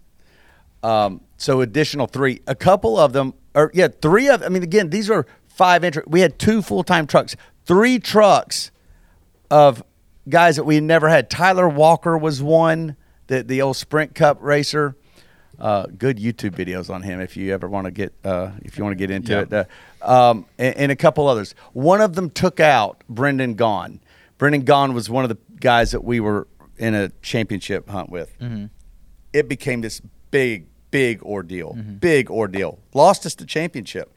Um, 0.83 1.21
so 1.37 1.61
additional 1.61 2.07
three. 2.07 2.41
A 2.47 2.55
couple 2.55 2.99
of 2.99 3.13
them, 3.13 3.35
or 3.55 3.71
yeah, 3.75 3.89
three 3.89 4.29
of. 4.29 4.43
I 4.43 4.49
mean, 4.49 4.63
again, 4.63 4.89
these 4.91 5.11
are 5.11 5.27
five 5.47 5.85
entries. 5.85 6.07
We 6.07 6.21
had 6.21 6.39
two 6.39 6.63
full 6.63 6.85
time 6.85 7.07
trucks, 7.07 7.37
three 7.67 7.99
trucks 7.99 8.71
of 9.51 9.83
guys 10.29 10.57
that 10.57 10.65
we 10.65 10.81
never 10.81 11.09
had. 11.09 11.31
Tyler 11.31 11.69
Walker 11.69 12.17
was 12.17 12.43
one, 12.43 12.97
the 13.27 13.43
the 13.43 13.63
old 13.63 13.77
Sprint 13.77 14.15
Cup 14.15 14.39
racer. 14.41 14.97
Uh, 15.59 15.87
good 15.87 16.19
YouTube 16.19 16.51
videos 16.51 16.93
on 16.93 17.03
him 17.03 17.21
if 17.21 17.37
you 17.37 17.55
ever 17.55 17.69
want 17.69 17.85
to 17.85 17.91
get 17.93 18.13
uh, 18.25 18.51
if 18.63 18.77
you 18.77 18.85
want 18.85 18.93
to 18.93 18.99
get 18.99 19.11
into 19.11 19.39
it. 19.41 19.53
Uh, 19.53 19.65
um, 20.03 20.47
and, 20.59 20.77
and 20.77 20.93
a 20.93 20.97
couple 20.97 21.29
others. 21.29 21.55
One 21.73 22.01
of 22.01 22.15
them 22.15 22.29
took 22.31 22.59
out 22.61 23.03
Brendan 23.09 23.55
Gaughan. 23.55 24.01
Brendan 24.39 24.65
Gaughan 24.65 24.95
was 24.95 25.09
one 25.09 25.25
of 25.25 25.29
the 25.29 25.39
guys 25.61 25.93
that 25.93 26.03
we 26.05 26.19
were 26.21 26.49
in 26.77 26.95
a 26.95 27.09
championship 27.23 27.89
hunt 27.89 28.11
with. 28.11 28.37
It 29.33 29.49
became 29.49 29.81
this 29.81 30.01
big, 30.31 30.67
big 30.91 31.23
ordeal. 31.23 31.75
Big 31.75 32.31
ordeal. 32.31 32.79
Lost 32.93 33.25
us 33.27 33.35
the 33.35 33.47
championship. 33.47 34.13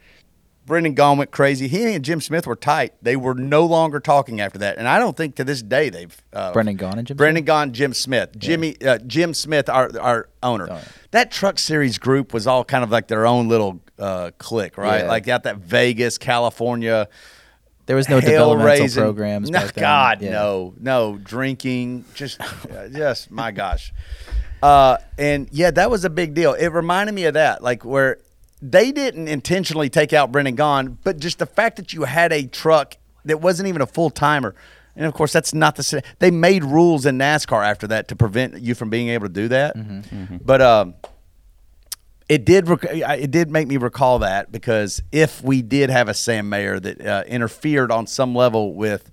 Brendan 0.68 0.94
Gaughan 0.96 1.18
went 1.18 1.32
crazy. 1.32 1.68
He 1.70 1.94
and 1.96 2.04
Jim 2.06 2.20
Smith 2.22 2.46
were 2.46 2.56
tight. 2.56 2.94
They 3.02 3.16
were 3.16 3.34
no 3.34 3.66
longer 3.66 4.00
talking 4.02 4.42
after 4.42 4.60
that, 4.60 4.78
and 4.78 4.88
I 4.88 5.00
don't 5.00 5.16
think 5.18 5.36
to 5.38 5.44
this 5.46 5.64
day 5.64 5.90
they've. 5.90 6.16
Uh, 6.34 6.52
Brendan 6.52 6.78
Gaughan 6.78 6.98
and 7.00 7.08
Jim 7.08 7.18
Brendan 7.18 7.46
Gaughan, 7.46 7.72
Jim 7.72 7.94
Smith, 7.94 8.38
Jimmy, 8.38 8.76
uh, 8.86 9.00
Jim 9.00 9.34
Smith, 9.34 9.70
our 9.70 9.90
our 10.00 10.30
owner. 10.44 10.68
Oh, 10.70 10.76
yeah. 10.76 10.84
That 11.12 11.32
Truck 11.32 11.58
Series 11.58 11.98
group 11.98 12.34
was 12.34 12.46
all 12.46 12.64
kind 12.66 12.84
of 12.84 12.92
like 12.92 13.08
their 13.08 13.26
own 13.26 13.48
little 13.48 13.80
uh, 13.98 14.32
clique, 14.38 14.78
right? 14.78 15.04
Yeah. 15.04 15.08
Like 15.10 15.28
out 15.30 15.44
that 15.44 15.56
Vegas, 15.58 16.18
California. 16.18 17.08
there 17.86 17.96
was 17.96 18.10
no 18.10 18.20
developmental 18.20 18.66
raising- 18.66 19.02
programs. 19.04 19.50
No. 19.50 19.68
God, 19.74 20.22
Yeah. 20.22 20.32
no, 20.32 20.74
no 20.78 21.18
drinking. 21.24 22.04
Just, 22.14 22.42
uh, 22.42 22.90
just 22.90 23.32
my 23.32 23.52
gosh. 23.52 23.94
Uh, 24.62 24.98
and 25.18 25.48
yeah, 25.52 25.72
that 25.72 25.90
was 25.90 26.04
a 26.04 26.10
big 26.10 26.34
deal. 26.34 26.54
It 26.54 26.68
reminded 26.68 27.16
me 27.16 27.24
of 27.26 27.36
that, 27.36 27.64
like 27.64 27.86
where 27.86 28.18
they 28.62 28.92
didn't 28.92 29.28
intentionally 29.28 29.90
take 29.90 30.14
out 30.14 30.32
Brendan 30.32 30.56
Gaughan, 30.56 30.98
but 31.04 31.20
just 31.20 31.40
the 31.40 31.46
fact 31.46 31.78
that 31.78 31.94
you 31.94 32.04
had 32.04 32.32
a 32.34 32.46
truck 32.48 32.96
that 33.26 33.40
wasn't 33.42 33.68
even 33.70 33.82
a 33.82 33.86
full 33.86 34.10
timer. 34.10 34.56
And 34.96 35.06
of 35.06 35.14
course, 35.14 35.32
that's 35.32 35.54
not 35.54 35.76
the. 35.76 35.84
sa- 35.84 36.00
They 36.20 36.32
made 36.32 36.64
rules 36.64 37.06
in 37.06 37.18
NASCAR 37.20 37.64
after 37.64 37.86
that 37.88 38.08
to 38.08 38.16
prevent 38.16 38.60
you 38.62 38.74
from 38.74 38.90
being 38.90 39.10
able 39.10 39.28
to 39.28 39.34
do 39.34 39.48
that. 39.50 39.76
Mm-hmm. 39.76 40.38
But 40.42 40.62
um, 40.62 40.96
it 42.28 42.46
did 42.46 42.68
rec- 42.68 42.84
it 42.92 43.30
did 43.30 43.52
make 43.52 43.68
me 43.68 43.78
recall 43.78 44.20
that 44.20 44.52
because 44.52 45.02
if 45.12 45.44
we 45.44 45.62
did 45.62 45.90
have 45.92 46.10
a 46.10 46.14
Sam 46.16 46.50
Mayer 46.50 46.80
that 46.80 47.06
uh, 47.06 47.24
interfered 47.28 47.92
on 47.92 48.08
some 48.08 48.34
level 48.34 48.74
with 48.74 49.12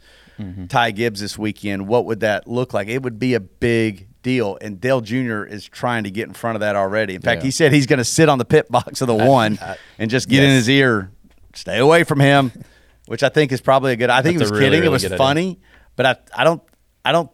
Ty 0.68 0.90
Gibbs 0.92 1.20
this 1.20 1.38
weekend, 1.38 1.86
what 1.86 2.06
would 2.06 2.20
that 2.20 2.48
look 2.48 2.72
like? 2.74 2.88
It 2.88 3.02
would 3.02 3.18
be 3.18 3.34
a 3.34 3.40
big 3.40 4.08
deal, 4.24 4.58
and 4.60 4.80
Dale 4.80 5.00
Jr. 5.00 5.44
is 5.44 5.64
trying 5.68 6.02
to 6.02 6.10
get 6.10 6.26
in 6.26 6.34
front 6.34 6.56
of 6.56 6.60
that 6.60 6.74
already. 6.74 7.14
In 7.14 7.22
fact, 7.22 7.42
Yeah. 7.42 7.44
he 7.46 7.50
said 7.52 7.72
he's 7.72 7.86
going 7.86 7.98
to 8.00 8.04
sit 8.04 8.28
on 8.28 8.38
the 8.38 8.44
pit 8.44 8.68
box 8.68 9.00
of 9.00 9.06
the 9.06 9.14
one 9.14 9.56
and 10.00 10.10
just 10.10 10.28
get 10.28 10.42
in 10.42 10.50
his 10.50 10.68
ear, 10.68 11.12
stay 11.54 11.78
away 11.78 12.02
from 12.02 12.18
him, 12.18 12.50
which 13.06 13.22
I 13.22 13.28
think 13.28 13.52
is 13.52 13.60
probably 13.60 13.92
a 13.92 13.96
good. 13.96 14.10
I 14.10 14.22
think 14.22 14.38
That's 14.38 14.50
he 14.50 14.52
was 14.54 14.60
really, 14.60 14.64
kidding. 14.64 14.80
really 14.80 14.86
it 14.86 14.90
was 14.90 15.02
good 15.02 15.12
idea. 15.12 15.18
funny, 15.18 15.60
but 15.94 16.06
I 16.06 16.16
I 16.34 16.42
don't 16.42 16.60
I 17.04 17.12
don't 17.12 17.30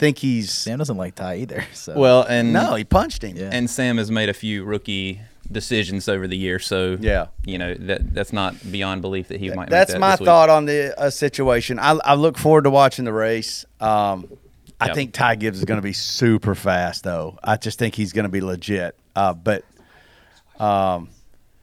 think 0.00 0.18
he's 0.18 0.50
Sam 0.50 0.78
doesn't 0.78 0.96
like 0.96 1.14
Ty 1.14 1.36
either. 1.36 1.62
So 1.74 1.94
Well, 1.96 2.24
and 2.28 2.52
no, 2.52 2.74
he 2.74 2.82
punched 2.84 3.22
him. 3.22 3.36
Yeah. 3.36 3.50
and 3.52 3.68
Sam 3.70 3.98
has 3.98 4.10
made 4.10 4.28
a 4.30 4.34
few 4.34 4.64
rookie 4.64 5.20
decisions 5.52 6.08
over 6.08 6.26
the 6.28 6.36
year, 6.38 6.58
so 6.58 6.96
Yeah. 7.00 7.26
you 7.44 7.58
know 7.58 7.74
that 7.74 8.14
that's 8.14 8.32
not 8.32 8.54
beyond 8.72 9.02
belief 9.02 9.28
that 9.28 9.40
he 9.40 9.48
might. 9.50 9.58
make 9.58 9.68
That's 9.70 9.92
that 9.92 9.98
my 10.00 10.12
this 10.12 10.20
week. 10.20 10.26
thought 10.26 10.48
on 10.48 10.64
the 10.66 10.98
uh, 10.98 11.10
situation. 11.10 11.78
I, 11.78 11.98
I 12.04 12.14
look 12.14 12.38
forward 12.38 12.64
to 12.64 12.70
watching 12.70 13.04
the 13.04 13.12
race. 13.12 13.64
Um, 13.80 14.28
I 14.80 14.86
Yep. 14.86 14.94
think 14.94 15.12
Ty 15.12 15.34
Gibbs 15.36 15.58
is 15.58 15.64
going 15.64 15.78
to 15.78 15.82
be 15.82 15.92
super 15.92 16.54
fast, 16.54 17.04
though. 17.04 17.38
I 17.44 17.56
just 17.56 17.78
think 17.78 17.94
he's 17.94 18.12
going 18.12 18.24
to 18.24 18.30
be 18.30 18.40
legit. 18.40 18.96
Uh, 19.14 19.34
but 19.34 19.64
um, 20.58 21.08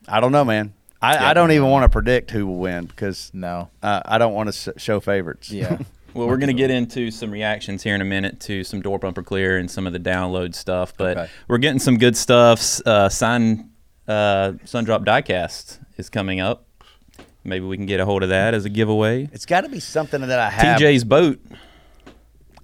I 0.08 0.20
don't 0.20 0.32
know, 0.32 0.46
man. 0.46 0.74
I, 1.02 1.30
I 1.32 1.34
don't 1.34 1.52
even 1.52 1.70
want 1.70 1.84
to 1.84 1.90
predict 1.90 2.32
who 2.32 2.48
will 2.48 2.58
win 2.58 2.86
because 2.86 3.30
no. 3.34 3.70
uh, 3.84 4.02
I 4.06 4.18
don't 4.18 4.34
want 4.34 4.52
to 4.52 4.74
show 4.78 5.00
favorites. 5.00 5.50
Yeah. 5.52 5.78
Well, 6.14 6.28
we're 6.28 6.38
going 6.38 6.48
to 6.48 6.54
get 6.54 6.72
into 6.72 7.12
some 7.12 7.30
reactions 7.30 7.84
here 7.84 7.94
in 7.94 8.02
a 8.02 8.06
minute 8.06 8.40
to 8.40 8.64
some 8.64 8.82
door 8.82 8.98
bumper 8.98 9.22
clear 9.22 9.60
and 9.60 9.70
some 9.70 9.86
of 9.86 9.94
the 9.94 10.00
download 10.00 10.56
stuff, 10.56 10.94
but 10.98 11.16
Okay. 11.16 11.30
we're 11.48 11.60
getting 11.60 11.78
some 11.78 12.00
good 12.00 12.18
stuff. 12.18 12.80
Uh, 12.88 13.08
sign 13.08 13.70
uh, 14.08 14.54
Sundrop 14.66 15.06
Diecast 15.06 15.78
is 15.98 16.10
coming 16.10 16.40
up. 16.40 16.66
Maybe 17.44 17.66
we 17.68 17.78
can 17.78 17.86
get 17.86 18.00
a 18.00 18.06
hold 18.06 18.24
of 18.24 18.30
that 18.30 18.56
as 18.56 18.66
a 18.66 18.70
giveaway. 18.70 19.30
it's 19.32 19.46
got 19.46 19.62
to 19.62 19.70
be 19.70 19.80
something 19.80 20.22
that 20.22 20.40
I 20.40 20.50
have. 20.50 20.80
TJ's 20.80 21.04
boat. 21.04 21.40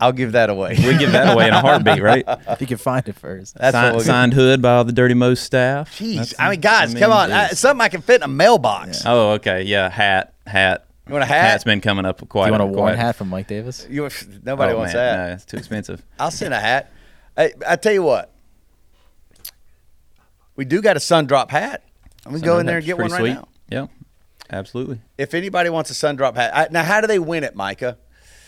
I'll 0.04 0.12
give 0.12 0.34
that 0.34 0.50
away. 0.50 0.76
We 0.78 0.98
give 0.98 1.12
that 1.14 1.34
away 1.34 1.48
in 1.48 1.54
a 1.54 1.62
heartbeat, 1.62 2.02
right? 2.02 2.24
if 2.28 2.62
you 2.62 2.68
can 2.68 2.78
find 2.78 3.08
it 3.08 3.14
first. 3.16 3.56
That's 3.56 3.74
what 3.74 3.82
Signed, 3.82 3.92
we'll 3.94 4.00
give. 4.02 4.06
signed 4.08 4.34
hood 4.34 4.62
by 4.62 4.74
all 4.76 4.84
the 4.84 4.92
Dirty 4.92 5.14
Mo 5.14 5.34
staff. 5.34 5.98
Jeez, 5.98 6.16
That's- 6.16 6.34
I 6.40 6.50
mean, 6.52 6.60
guys, 6.62 6.94
I 6.96 7.00
come 7.00 7.12
on. 7.12 7.32
I, 7.32 7.48
something 7.50 7.82
I 7.82 7.90
can 7.90 8.02
fit 8.02 8.18
in 8.18 8.24
a 8.24 8.28
mailbox. 8.28 9.04
Oh, 9.06 9.32
okay. 9.32 9.64
Yeah, 9.64 9.90
hat, 9.90 10.34
hat. 10.46 10.86
You 11.08 11.14
want 11.14 11.24
a 11.24 11.28
hat? 11.28 11.42
Hat's 11.52 11.64
been 11.64 11.82
coming 11.82 12.06
up 12.06 12.28
quite. 12.30 12.46
Do 12.48 12.54
you 12.54 12.60
want 12.60 12.72
a 12.72 12.74
quite- 12.74 12.82
worn 12.82 12.96
hat 12.98 13.16
from 13.16 13.30
Mike 13.30 13.48
Davis? 13.48 13.86
You, 13.90 14.10
nobody 14.44 14.74
Oh, 14.74 14.78
wants 14.78 14.94
man, 14.94 15.18
that. 15.18 15.28
No, 15.30 15.34
it's 15.34 15.46
too 15.46 15.58
expensive. 15.58 16.02
I'll 16.20 16.32
send 16.32 16.54
a 16.54 16.60
hat. 16.60 16.92
Hey, 17.36 17.54
I 17.68 17.76
tell 17.78 17.94
you 17.94 18.04
what, 18.04 18.32
we 20.56 20.66
do 20.66 20.82
got 20.82 20.98
a 20.98 21.00
sun 21.00 21.26
drop 21.26 21.50
hat. 21.52 21.84
I'm 22.26 22.32
gonna 22.34 22.46
go 22.46 22.60
in 22.60 22.66
there 22.66 22.78
and 22.78 22.86
get 22.86 22.98
one 22.98 23.12
right 23.12 23.20
sweet. 23.20 23.34
now. 23.34 23.48
Yeah, 23.70 23.88
absolutely. 24.50 25.02
If 25.18 25.34
anybody 25.34 25.70
wants 25.70 25.90
a 25.90 25.94
sun 25.94 26.16
drop 26.16 26.36
hat, 26.36 26.52
I, 26.56 26.68
now 26.72 26.84
how 26.84 27.02
do 27.02 27.08
they 27.08 27.20
win 27.20 27.44
it, 27.44 27.56
Micah? 27.56 27.98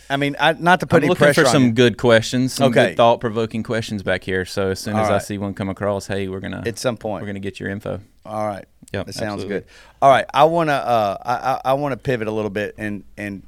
I 0.10 0.18
mean, 0.18 0.36
I, 0.40 0.54
not 0.54 0.80
to 0.82 0.88
put 0.88 0.98
I'm 0.98 1.04
any 1.04 1.10
looking 1.10 1.26
pressure 1.26 1.44
for 1.46 1.50
some 1.50 1.66
you. 1.66 1.72
good 1.72 1.98
questions, 1.98 2.54
some 2.54 2.72
Okay. 2.72 2.90
good 2.90 2.98
thought-provoking 2.98 3.64
questions 3.64 4.04
back 4.04 4.24
here. 4.24 4.46
So 4.46 4.70
as 4.72 4.80
soon 4.80 4.96
All 4.96 5.04
as 5.04 5.10
I 5.10 5.18
see 5.18 5.38
one 5.38 5.54
come 5.54 5.70
across, 5.70 6.08
hey, 6.08 6.28
we're 6.28 6.40
gonna 6.40 6.64
At 6.66 6.78
some 6.78 6.96
point. 6.98 7.22
we're 7.24 7.28
gonna 7.28 7.40
get 7.40 7.60
your 7.60 7.70
info. 7.70 8.00
All 8.26 8.46
right. 8.48 8.66
Yep, 8.94 9.06
that 9.08 9.14
sounds 9.14 9.42
absolutely. 9.44 9.60
good. 9.62 9.66
All 10.02 10.10
right, 10.10 10.26
I 10.34 10.44
want 10.46 10.70
to 10.70 10.74
uh, 10.74 11.18
I, 11.26 11.34
I, 11.34 11.62
I 11.72 11.74
want 11.74 11.94
to 11.94 11.98
pivot 11.98 12.28
a 12.28 12.32
little 12.32 12.50
bit 12.52 12.76
and 12.78 13.04
and 13.18 13.42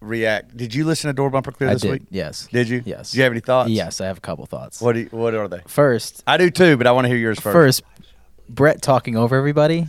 react. 0.00 0.56
Did 0.56 0.74
you 0.74 0.84
listen 0.84 1.08
to 1.08 1.12
Door 1.14 1.30
Bumper 1.30 1.52
Clear 1.52 1.70
I 1.70 1.72
this 1.74 1.82
did. 1.82 1.90
week? 1.90 2.02
Yes. 2.10 2.48
Did 2.52 2.68
you? 2.68 2.82
Yes. 2.84 3.12
Do 3.12 3.18
you 3.18 3.24
have 3.24 3.32
any 3.32 3.40
thoughts? 3.40 3.70
Yes, 3.70 4.00
I 4.00 4.06
have 4.06 4.18
a 4.18 4.20
couple 4.20 4.44
thoughts. 4.46 4.80
What 4.80 4.92
do 4.92 5.00
you, 5.00 5.08
What 5.10 5.34
are 5.34 5.48
they? 5.48 5.60
First, 5.66 6.22
I 6.26 6.36
do 6.36 6.50
too, 6.50 6.76
but 6.76 6.86
I 6.86 6.92
want 6.92 7.06
to 7.06 7.08
hear 7.08 7.16
yours 7.16 7.40
first. 7.40 7.52
first, 7.52 7.82
Brett 8.48 8.82
talking 8.82 9.16
over 9.16 9.34
everybody. 9.36 9.86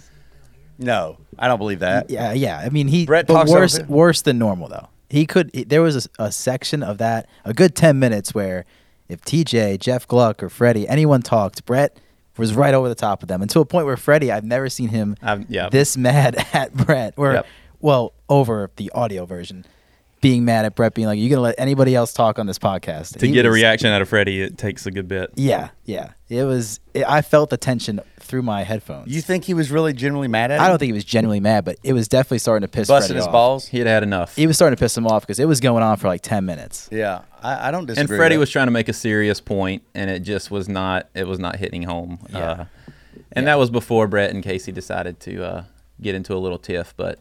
No, 0.80 1.18
I 1.38 1.48
don't 1.50 1.60
believe 1.60 1.80
that. 1.80 2.10
Yeah, 2.10 2.32
yeah. 2.32 2.58
I 2.58 2.70
mean, 2.70 2.88
he 2.88 3.06
Brett 3.06 3.28
talks 3.28 3.52
over 3.52 3.60
worse, 3.62 3.78
people? 3.80 3.96
worse 3.96 4.22
than 4.22 4.40
normal 4.40 4.70
though. 4.70 4.88
He 5.10 5.26
could. 5.26 5.50
he- 5.54 5.64
there 5.64 5.82
was 5.82 6.08
a, 6.20 6.24
a 6.26 6.32
section 6.32 6.84
of 6.84 6.98
that, 7.00 7.28
a 7.46 7.54
good 7.54 7.76
ten 7.76 8.00
minutes 8.00 8.34
where, 8.34 8.66
if 9.08 9.22
TJ, 9.22 9.80
Jeff 9.80 10.08
Gluck, 10.08 10.42
or 10.44 10.50
Freddie, 10.50 10.88
anyone 10.88 11.22
talked, 11.22 11.66
Brett 11.66 11.98
was 12.38 12.54
right 12.56 12.74
over 12.74 12.88
the 12.88 12.96
top 12.96 13.22
of 13.22 13.28
them, 13.28 13.42
and 13.42 13.50
to 13.52 13.60
a 13.60 13.66
point 13.66 13.86
where 13.86 13.98
Freddie, 13.98 14.32
I've 14.32 14.46
never 14.46 14.70
seen 14.70 14.90
him 14.90 15.18
yeah. 15.50 15.68
this 15.70 15.98
mad 16.08 16.38
at 16.54 16.74
Brett. 16.74 17.14
Or, 17.18 17.34
Yep. 17.34 17.48
well, 17.82 18.14
over 18.30 18.72
the 18.78 18.90
audio 18.96 19.26
version, 19.26 19.66
being 20.22 20.46
mad 20.46 20.66
at 20.66 20.76
Brett, 20.76 20.94
being 20.94 21.08
like, 21.08 21.20
"You 21.20 21.30
gonna 21.30 21.42
let 21.42 21.56
anybody 21.58 21.96
else 21.96 22.14
talk 22.14 22.40
on 22.40 22.48
this 22.48 22.60
podcast?" 22.60 23.18
To 23.20 23.26
He 23.26 23.32
get 23.32 23.46
a 23.46 23.52
reaction 23.52 23.90
out 23.90 24.02
of 24.02 24.10
Freddie, 24.10 24.42
it 24.42 24.58
takes 24.58 24.86
a 24.86 24.92
good 24.92 25.08
bit. 25.08 25.32
Yeah, 25.36 25.70
yeah. 25.86 26.12
It 26.28 26.44
was. 26.44 26.80
It, 26.94 27.08
I 27.08 27.22
felt 27.22 27.50
the 27.50 27.58
tension 27.58 28.02
through 28.20 28.42
my 28.42 28.64
headphones. 28.64 29.14
You 29.14 29.22
think 29.22 29.46
he 29.46 29.54
was 29.54 29.72
really 29.72 29.94
genuinely 29.94 30.28
mad 30.28 30.52
at? 30.52 30.60
I 30.60 30.68
don't 30.68 30.78
think 30.78 30.90
he 30.90 30.94
was 30.94 31.06
genuinely 31.06 31.40
mad, 31.40 31.66
but 31.66 31.78
it 31.84 31.94
was 31.94 32.08
definitely 32.08 32.40
starting 32.40 32.68
to 32.68 32.72
piss 32.72 32.88
busting 32.88 33.08
Freddie 33.08 33.18
his 33.18 33.26
off. 33.28 33.32
balls. 33.32 33.68
He 33.68 33.80
had 33.80 33.88
had 33.88 34.04
enough. 34.04 34.36
He 34.36 34.46
was 34.46 34.56
starting 34.56 34.76
to 34.76 34.80
piss 34.80 34.96
him 34.98 35.08
off 35.08 35.24
because 35.24 35.40
it 35.40 35.48
was 35.48 35.60
going 35.60 35.84
on 35.84 35.98
for 35.98 36.08
like 36.08 36.22
ten 36.22 36.46
minutes. 36.46 36.90
Yeah, 36.92 37.22
I, 37.42 37.70
I 37.70 37.72
don't 37.72 37.86
disagree. 37.86 38.02
and 38.02 38.10
with 38.10 38.18
Freddie 38.18 38.36
that. 38.36 38.40
was 38.40 38.50
trying 38.50 38.68
to 38.68 38.72
make 38.72 38.90
a 38.90 38.94
serious 38.94 39.40
point, 39.40 39.84
and 39.96 40.10
it 40.10 40.20
just 40.22 40.52
was 40.52 40.68
not. 40.68 41.10
It 41.16 41.28
was 41.28 41.40
not 41.40 41.56
hitting 41.56 41.84
home. 41.84 42.20
Yeah. 42.30 42.40
Uh, 42.40 42.66
and 43.32 43.48
that 43.48 43.60
was 43.60 43.70
before 43.70 44.08
Brett 44.08 44.32
and 44.32 44.44
Casey 44.44 44.72
decided 44.72 45.20
to 45.22 45.44
uh, 45.44 45.64
get 46.02 46.16
into 46.16 46.34
a 46.34 46.38
little 46.40 46.58
tiff, 46.58 46.96
but 46.98 47.20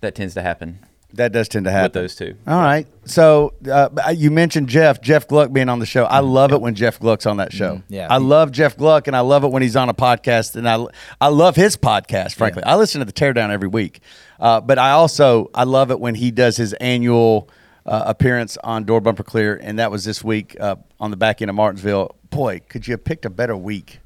that 0.00 0.14
tends 0.14 0.34
to 0.34 0.42
happen 0.42 0.80
that 1.16 1.32
does 1.32 1.48
tend 1.48 1.64
to 1.64 1.70
happen 1.70 1.84
with 1.84 1.92
those 1.92 2.14
two. 2.14 2.36
All 2.46 2.60
right. 2.60 2.86
So 3.04 3.54
uh, 3.70 3.88
you 4.14 4.30
mentioned 4.30 4.68
Jeff, 4.68 5.00
Jeff 5.00 5.28
Gluck 5.28 5.52
being 5.52 5.68
on 5.68 5.78
the 5.78 5.86
show. 5.86 6.04
I 6.04 6.20
love 6.20 6.52
it 6.52 6.60
when 6.60 6.74
Jeff 6.74 6.98
Gluck's 6.98 7.26
on 7.26 7.36
that 7.38 7.52
show. 7.52 7.76
Mm-hmm. 7.76 7.94
yeah. 7.94 8.06
I 8.10 8.18
love 8.18 8.50
Jeff 8.52 8.76
Gluck, 8.76 9.06
and 9.06 9.16
I 9.16 9.20
love 9.20 9.44
it 9.44 9.48
when 9.48 9.62
he's 9.62 9.76
on 9.76 9.88
a 9.88 9.94
podcast, 9.94 10.56
and 10.56 10.68
I 10.68 10.84
I 11.20 11.28
love 11.28 11.56
his 11.56 11.76
podcast. 11.76 12.34
Frankly, 12.34 12.62
I 12.64 12.76
listen 12.76 13.00
to 13.00 13.04
the 13.04 13.12
Teardown 13.12 13.50
every 13.50 13.68
week, 13.68 14.00
uh, 14.40 14.60
but 14.60 14.78
I 14.78 14.90
also 14.90 15.50
I 15.54 15.64
love 15.64 15.90
it 15.90 16.00
when 16.00 16.14
he 16.14 16.30
does 16.30 16.56
his 16.56 16.72
annual 16.74 17.48
uh, 17.86 18.04
appearance 18.06 18.56
on 18.64 18.84
Door 18.84 19.02
Bumper 19.02 19.24
Clear, 19.24 19.58
and 19.62 19.78
that 19.78 19.90
was 19.90 20.04
this 20.04 20.24
week 20.24 20.56
uh, 20.60 20.76
on 20.98 21.10
the 21.10 21.16
back 21.16 21.42
end 21.42 21.50
of 21.50 21.54
Martinsville. 21.54 22.16
Boy, 22.30 22.60
could 22.68 22.86
you 22.86 22.92
have 22.92 23.04
picked 23.04 23.24
a 23.24 23.30
better 23.30 23.56
week? 23.56 24.00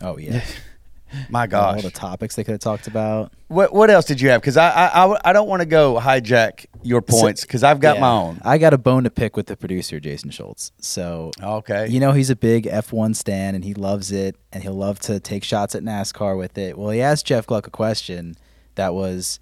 Oh 0.00 0.16
yeah. 0.16 0.44
My 1.28 1.46
All 1.52 1.80
the 1.80 1.90
topics 1.90 2.36
they 2.36 2.44
could 2.44 2.52
have 2.52 2.60
talked 2.60 2.86
about. 2.86 3.32
What 3.48 3.72
what 3.72 3.90
else 3.90 4.04
did 4.04 4.20
you 4.20 4.28
have? 4.30 4.40
Because 4.40 4.56
I, 4.56 4.68
I 4.70 5.06
I 5.06 5.18
I 5.26 5.32
don't 5.32 5.48
want 5.48 5.60
to 5.60 5.66
go 5.66 5.96
hijack 6.00 6.66
your 6.82 7.00
points 7.02 7.42
because 7.42 7.62
I've 7.64 7.80
got 7.80 7.96
Yeah. 7.96 8.00
my 8.02 8.10
own. 8.10 8.40
I 8.44 8.58
got 8.58 8.74
a 8.74 8.78
bone 8.78 9.04
to 9.04 9.10
pick 9.10 9.36
with 9.36 9.46
the 9.46 9.56
producer, 9.56 9.98
Jason 10.00 10.30
Schultz. 10.30 10.72
So 10.80 11.30
Okay. 11.42 11.88
you 11.88 11.98
know 12.00 12.12
he's 12.12 12.30
a 12.30 12.36
big 12.36 12.64
F1 12.66 13.16
stan 13.16 13.54
and 13.54 13.64
he 13.64 13.74
loves 13.74 14.12
it 14.12 14.36
and 14.52 14.62
he'll 14.62 14.74
love 14.74 14.98
to 15.00 15.18
take 15.20 15.44
shots 15.44 15.74
at 15.74 15.82
NASCAR 15.82 16.36
with 16.36 16.58
it. 16.58 16.76
Well, 16.78 16.90
he 16.90 17.00
asked 17.00 17.26
Jeff 17.26 17.46
Gluck 17.46 17.66
a 17.66 17.70
question 17.70 18.36
that 18.76 18.94
was, 18.94 19.40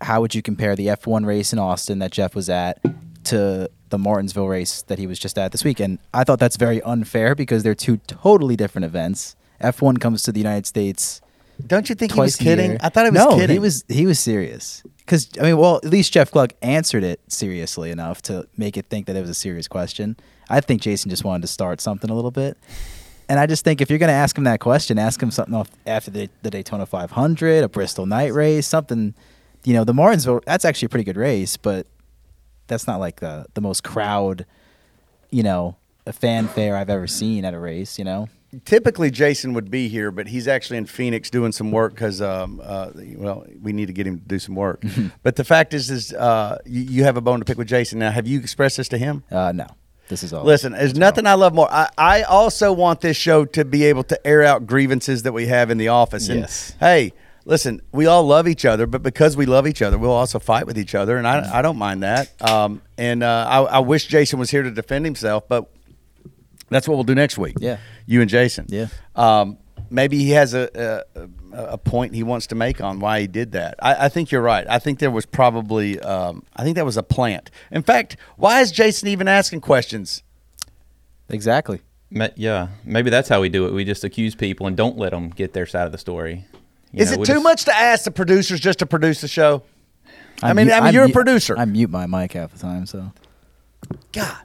how 0.00 0.20
would 0.20 0.34
you 0.34 0.42
compare 0.42 0.76
the 0.76 0.88
F1 0.88 1.24
race 1.24 1.52
in 1.52 1.58
Austin 1.58 1.98
that 2.00 2.10
Jeff 2.10 2.34
was 2.34 2.50
at 2.50 2.78
to 3.24 3.70
the 3.88 3.98
Martinsville 3.98 4.48
race 4.48 4.82
that 4.82 4.98
he 4.98 5.06
was 5.06 5.18
just 5.18 5.38
at 5.38 5.52
this 5.52 5.64
week? 5.64 5.80
And 5.80 5.98
I 6.12 6.24
thought 6.24 6.38
that's 6.40 6.56
very 6.56 6.82
unfair 6.82 7.34
because 7.34 7.62
they're 7.62 7.74
two 7.74 7.96
totally 8.06 8.56
different 8.56 8.84
events. 8.84 9.34
F1 9.72 10.00
comes 10.00 10.22
to 10.24 10.32
the 10.32 10.40
United 10.40 10.66
States 10.66 11.20
Don't 11.66 11.88
you 11.88 11.94
think 11.94 12.12
he 12.12 12.20
was 12.20 12.36
kidding? 12.36 12.72
year. 12.72 12.78
I 12.82 12.88
thought 12.88 13.04
he 13.06 13.10
was 13.10 13.24
no, 13.24 13.36
kidding. 13.36 13.54
he 13.54 13.58
was 13.58 13.84
he 13.88 14.06
was 14.06 14.18
serious. 14.20 14.82
Because 14.98 15.28
I 15.38 15.42
mean, 15.42 15.58
well, 15.58 15.76
at 15.76 15.90
least 15.90 16.12
Jeff 16.12 16.30
Gluck 16.30 16.52
answered 16.62 17.04
it 17.04 17.20
seriously 17.28 17.90
enough 17.90 18.22
to 18.22 18.46
make 18.56 18.76
it 18.76 18.86
think 18.86 19.06
that 19.06 19.16
it 19.16 19.20
was 19.20 19.30
a 19.30 19.34
serious 19.34 19.68
question. 19.68 20.16
I 20.48 20.60
think 20.60 20.80
Jason 20.82 21.10
just 21.10 21.24
wanted 21.24 21.42
to 21.42 21.48
start 21.48 21.80
something 21.80 22.10
a 22.10 22.14
little 22.14 22.30
bit, 22.30 22.56
and 23.28 23.38
I 23.38 23.46
just 23.46 23.64
think 23.64 23.80
if 23.80 23.90
you're 23.90 23.98
going 23.98 24.08
to 24.08 24.14
ask 24.14 24.36
him 24.36 24.44
that 24.44 24.60
question, 24.60 24.98
ask 24.98 25.22
him 25.22 25.30
something 25.30 25.54
off 25.54 25.70
after 25.86 26.10
the, 26.10 26.28
the 26.42 26.50
Daytona 26.50 26.86
500, 26.86 27.64
a 27.64 27.68
Bristol 27.68 28.06
night 28.06 28.32
race, 28.32 28.66
something. 28.66 29.14
You 29.64 29.72
know, 29.72 29.84
the 29.84 29.94
Martinsville. 29.94 30.40
That's 30.46 30.64
actually 30.66 30.86
a 30.86 30.88
pretty 30.90 31.04
good 31.04 31.16
race, 31.16 31.56
but 31.56 31.86
that's 32.66 32.86
not 32.86 32.98
like 33.00 33.20
the 33.20 33.46
the 33.54 33.60
most 33.60 33.82
crowd. 33.84 34.44
You 35.30 35.42
know, 35.42 35.76
a 36.06 36.12
fanfare 36.12 36.76
I've 36.76 36.90
ever 36.90 37.06
seen 37.06 37.44
at 37.44 37.54
a 37.54 37.58
race. 37.58 37.98
You 37.98 38.04
know. 38.04 38.28
Typically, 38.64 39.10
Jason 39.10 39.52
would 39.54 39.70
be 39.70 39.88
here, 39.88 40.10
but 40.10 40.28
he's 40.28 40.46
actually 40.48 40.76
in 40.78 40.86
Phoenix 40.86 41.30
doing 41.30 41.52
some 41.52 41.70
work 41.72 41.94
because, 41.94 42.20
um, 42.22 42.60
uh, 42.62 42.90
well, 43.16 43.46
we 43.62 43.72
need 43.72 43.86
to 43.86 43.92
get 43.92 44.06
him 44.06 44.18
to 44.18 44.24
do 44.24 44.38
some 44.38 44.54
work. 44.54 44.82
but 45.22 45.36
the 45.36 45.44
fact 45.44 45.74
is, 45.74 45.90
is 45.90 46.12
uh, 46.12 46.58
you, 46.64 46.82
you 46.82 47.04
have 47.04 47.16
a 47.16 47.20
bone 47.20 47.38
to 47.38 47.44
pick 47.44 47.58
with 47.58 47.68
Jason. 47.68 47.98
Now, 47.98 48.10
have 48.10 48.26
you 48.26 48.38
expressed 48.38 48.76
this 48.76 48.88
to 48.88 48.98
him? 48.98 49.24
Uh, 49.30 49.52
no, 49.52 49.66
this 50.08 50.22
is 50.22 50.32
all. 50.32 50.44
Listen, 50.44 50.72
there's 50.72 50.94
nothing 50.94 51.26
I 51.26 51.34
love 51.34 51.54
more. 51.54 51.68
I, 51.70 51.88
I 51.98 52.22
also 52.22 52.72
want 52.72 53.00
this 53.00 53.16
show 53.16 53.44
to 53.46 53.64
be 53.64 53.84
able 53.84 54.04
to 54.04 54.26
air 54.26 54.42
out 54.42 54.66
grievances 54.66 55.22
that 55.24 55.32
we 55.32 55.46
have 55.46 55.70
in 55.70 55.78
the 55.78 55.88
office. 55.88 56.28
And 56.28 56.40
Yes. 56.40 56.74
hey, 56.80 57.12
listen, 57.44 57.80
we 57.92 58.06
all 58.06 58.22
love 58.24 58.46
each 58.48 58.64
other, 58.64 58.86
but 58.86 59.02
because 59.02 59.36
we 59.36 59.46
love 59.46 59.66
each 59.66 59.82
other, 59.82 59.98
we'll 59.98 60.10
also 60.10 60.38
fight 60.38 60.66
with 60.66 60.78
each 60.78 60.94
other, 60.94 61.16
and 61.16 61.26
I, 61.26 61.58
I 61.58 61.62
don't 61.62 61.76
mind 61.78 62.02
that. 62.02 62.30
Um, 62.42 62.82
and 62.96 63.22
uh, 63.22 63.46
I, 63.48 63.60
I 63.62 63.78
wish 63.80 64.06
Jason 64.06 64.38
was 64.38 64.50
here 64.50 64.62
to 64.62 64.70
defend 64.70 65.04
himself, 65.04 65.48
but 65.48 65.68
that's 66.68 66.86
what 66.88 66.94
we'll 66.96 67.04
do 67.04 67.14
next 67.14 67.38
week. 67.38 67.56
Yeah. 67.60 67.78
you 68.06 68.20
and 68.20 68.28
Jason. 68.30 68.66
Yeah. 68.68 68.88
Um, 69.14 69.58
maybe 69.90 70.18
he 70.18 70.30
has 70.30 70.54
a, 70.54 71.04
a 71.14 71.28
a 71.56 71.78
point 71.78 72.14
he 72.14 72.22
wants 72.24 72.48
to 72.48 72.54
make 72.56 72.80
on 72.80 72.98
why 72.98 73.20
he 73.20 73.26
did 73.28 73.52
that. 73.52 73.76
I, 73.80 74.06
I 74.06 74.08
think 74.08 74.32
you're 74.32 74.42
right. 74.42 74.66
I 74.68 74.78
think 74.80 74.98
there 74.98 75.10
was 75.10 75.24
probably 75.26 76.00
um, 76.00 76.42
I 76.56 76.64
think 76.64 76.74
that 76.76 76.84
was 76.84 76.96
a 76.96 77.02
plant. 77.02 77.50
In 77.70 77.82
fact, 77.82 78.16
why 78.36 78.60
is 78.60 78.72
Jason 78.72 79.08
even 79.08 79.28
asking 79.28 79.60
questions? 79.60 80.22
exactly. 81.28 81.80
Ma- 82.10 82.28
Yeah, 82.36 82.68
maybe 82.84 83.10
that's 83.10 83.28
how 83.28 83.40
we 83.40 83.48
do 83.48 83.66
it. 83.66 83.72
We 83.72 83.84
just 83.84 84.04
accuse 84.04 84.34
people 84.34 84.66
and 84.66 84.76
don't 84.76 84.96
let 84.98 85.10
them 85.12 85.30
get 85.30 85.52
their 85.52 85.66
side 85.66 85.86
of 85.86 85.92
the 85.92 85.98
story. 85.98 86.44
You 86.92 87.02
Is 87.02 87.10
know, 87.10 87.22
it 87.22 87.26
too 87.26 87.32
just- 87.34 87.42
much 87.42 87.64
to 87.64 87.74
ask 87.74 88.04
the 88.04 88.10
producers 88.10 88.60
just 88.60 88.78
to 88.80 88.86
produce 88.86 89.20
the 89.20 89.28
show? 89.28 89.62
I 90.42 90.52
mean, 90.52 90.66
mute- 90.66 90.74
I 90.74 90.80
mean, 90.80 90.94
you're 90.94 91.04
a 91.04 91.08
producer. 91.10 91.56
I 91.58 91.64
mute 91.64 91.90
my 91.90 92.06
mic 92.06 92.32
half 92.32 92.52
the 92.52 92.58
time, 92.58 92.86
so 92.86 93.12
God. 94.12 94.36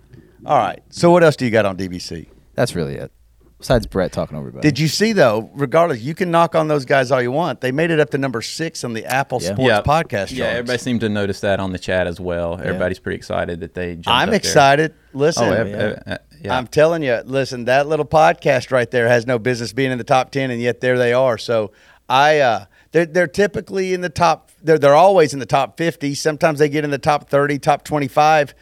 All 0.45 0.57
right. 0.57 0.81
So 0.89 1.11
what 1.11 1.23
else 1.23 1.35
do 1.35 1.45
you 1.45 1.51
got 1.51 1.65
on 1.65 1.77
DBC? 1.77 2.27
that's 2.55 2.75
really 2.75 2.95
it. 2.95 3.11
Besides 3.57 3.87
Brett 3.87 4.11
talking 4.13 4.37
over 4.37 4.47
everybody. 4.47 4.67
Did 4.69 4.79
you 4.79 4.87
see 4.87 5.11
though? 5.11 5.49
Regardless, 5.53 5.99
you 6.01 6.15
can 6.15 6.31
knock 6.31 6.55
on 6.55 6.69
those 6.69 6.85
guys 6.85 7.11
all 7.11 7.21
you 7.21 7.31
want. 7.31 7.59
They 7.59 7.73
made 7.73 7.91
it 7.91 7.99
up 7.99 8.09
to 8.11 8.17
number 8.17 8.41
six 8.41 8.83
on 8.85 8.93
the 8.93 9.05
Apple 9.05 9.39
Yeah. 9.41 9.53
Sports 9.53 9.87
podcast. 9.87 10.31
Yeah, 10.31 10.45
charts. 10.45 10.57
everybody 10.59 10.77
seemed 10.79 11.01
to 11.01 11.09
notice 11.09 11.41
that 11.41 11.59
on 11.59 11.73
the 11.73 11.79
chat 11.79 12.07
as 12.07 12.19
well. 12.21 12.53
Everybody's 12.57 12.99
pretty 12.99 13.17
excited 13.17 13.59
that 13.59 13.73
they. 13.73 13.95
Jumped 13.95 14.07
I'm 14.07 14.23
up 14.23 14.27
there. 14.29 14.35
excited. 14.37 14.93
Listen, 15.13 15.43
Oh, 15.43 15.51
yeah. 15.51 15.59
ev- 15.59 15.67
ev- 15.67 16.03
uh, 16.07 16.17
yeah. 16.41 16.57
I'm 16.57 16.67
telling 16.67 17.03
you, 17.03 17.21
listen, 17.25 17.65
that 17.65 17.87
little 17.87 18.05
podcast 18.05 18.71
right 18.71 18.89
there 18.89 19.09
has 19.09 19.27
no 19.27 19.37
business 19.39 19.73
being 19.73 19.91
in 19.91 19.97
the 19.97 20.05
top 20.05 20.31
ten, 20.31 20.51
and 20.51 20.61
yet 20.61 20.79
there 20.79 20.97
they 20.97 21.11
are. 21.11 21.37
So 21.37 21.71
I, 22.07 22.39
uh, 22.39 22.65
they're 22.93 23.05
they're 23.05 23.27
typically 23.27 23.93
in 23.93 23.99
the 23.99 24.09
top. 24.09 24.51
They're 24.63 24.79
they're 24.79 24.95
always 24.95 25.33
in 25.33 25.39
the 25.39 25.45
top 25.45 25.77
fifty. 25.77 26.15
Sometimes 26.15 26.59
they 26.59 26.69
get 26.69 26.85
in 26.85 26.91
the 26.91 26.97
top 26.97 27.29
thirty, 27.29 27.59
top 27.59 27.83
twenty 27.83 28.07
five, 28.07 28.53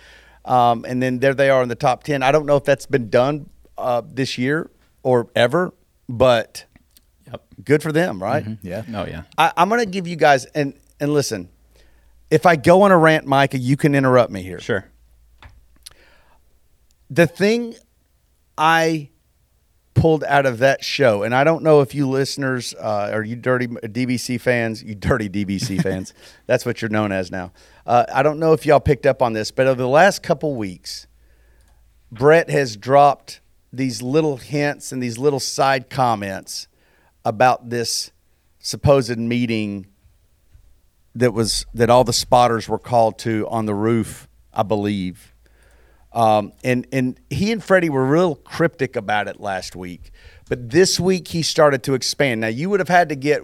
um, 0.48 0.86
and 0.88 1.02
then 1.04 1.20
there 1.20 1.34
they 1.34 1.50
are 1.50 1.62
in 1.62 1.70
the 1.70 1.76
top 1.76 2.04
ten. 2.04 2.24
I 2.24 2.32
don't 2.32 2.46
know 2.46 2.56
if 2.58 2.64
that's 2.64 2.86
been 2.86 3.10
done 3.10 3.50
uh, 3.78 4.02
this 4.06 4.38
year 4.38 4.70
or 5.04 5.28
ever, 5.36 5.74
but 6.10 6.66
Yep. 7.30 7.44
good 7.66 7.84
for 7.84 7.92
them, 7.92 8.24
right? 8.24 8.46
Yeah. 8.62 8.84
Oh 8.94 9.06
yeah. 9.06 9.24
I, 9.38 9.52
I'm 9.58 9.68
going 9.70 9.82
to 9.84 9.86
give 9.92 10.08
you 10.08 10.16
guys 10.16 10.46
and 10.46 10.74
and 11.00 11.14
listen. 11.14 11.50
If 12.32 12.46
I 12.46 12.56
go 12.56 12.82
on 12.84 12.92
a 12.92 12.98
rant, 12.98 13.26
Micah, 13.26 13.58
you 13.58 13.76
can 13.78 13.94
interrupt 13.96 14.32
me 14.32 14.42
here. 14.44 14.60
Sure. 14.60 14.90
the 17.10 17.28
thing 17.28 17.76
I 18.58 19.10
pulled 19.98 20.24
out 20.26 20.46
of 20.46 20.60
that 20.60 20.84
show, 20.84 21.24
and 21.24 21.34
I 21.34 21.44
don't 21.44 21.64
know 21.64 21.82
if 21.82 21.96
you 21.96 22.08
listeners 22.08 22.76
uh, 22.76 23.10
or 23.12 23.24
you 23.24 23.36
dirty 23.36 23.68
DBC 23.68 24.40
fans, 24.40 24.84
you 24.84 24.94
dirty 24.94 25.28
DBC 25.28 25.82
fans, 25.84 26.14
that's 26.46 26.66
what 26.66 26.82
you're 26.82 26.90
known 26.90 27.12
as 27.12 27.32
now. 27.32 27.52
Uh, 27.86 28.06
I 28.14 28.22
don't 28.22 28.38
know 28.40 28.54
if 28.54 28.66
y'all 28.66 28.80
picked 28.80 29.08
up 29.08 29.22
on 29.22 29.34
this, 29.34 29.50
but 29.50 29.66
over 29.66 29.82
the 29.82 29.88
last 29.88 30.22
couple 30.22 30.56
weeks, 30.56 31.08
Brett 32.12 32.50
has 32.50 32.78
dropped 32.78 33.42
these 33.74 34.02
little 34.02 34.38
hints 34.38 34.92
and 34.92 35.02
these 35.02 35.18
little 35.18 35.40
side 35.40 35.90
comments 35.90 36.68
about 37.26 37.70
this 37.70 38.12
supposed 38.60 39.18
meeting 39.18 39.88
that 41.16 41.34
was 41.34 41.66
that 41.74 41.90
all 41.90 42.04
the 42.04 42.14
spotters 42.14 42.70
were 42.70 42.78
called 42.78 43.18
to 43.20 43.48
on 43.50 43.66
the 43.66 43.74
roof, 43.74 44.30
I 44.54 44.62
believe. 44.62 45.34
Um, 46.18 46.52
and 46.64 46.88
and 46.92 47.20
he 47.30 47.52
and 47.52 47.64
Freddie 47.64 47.92
were 47.92 48.04
real 48.04 48.34
cryptic 48.34 48.96
about 48.96 49.28
it 49.28 49.40
last 49.40 49.76
week, 49.76 50.10
but 50.50 50.72
this 50.72 51.00
week 51.00 51.28
he 51.28 51.44
started 51.44 51.84
to 51.84 51.94
expand. 51.94 52.42
Now 52.42 52.48
you 52.48 52.72
would 52.72 52.80
have 52.80 52.90
had 52.90 53.10
to 53.10 53.16
get 53.16 53.44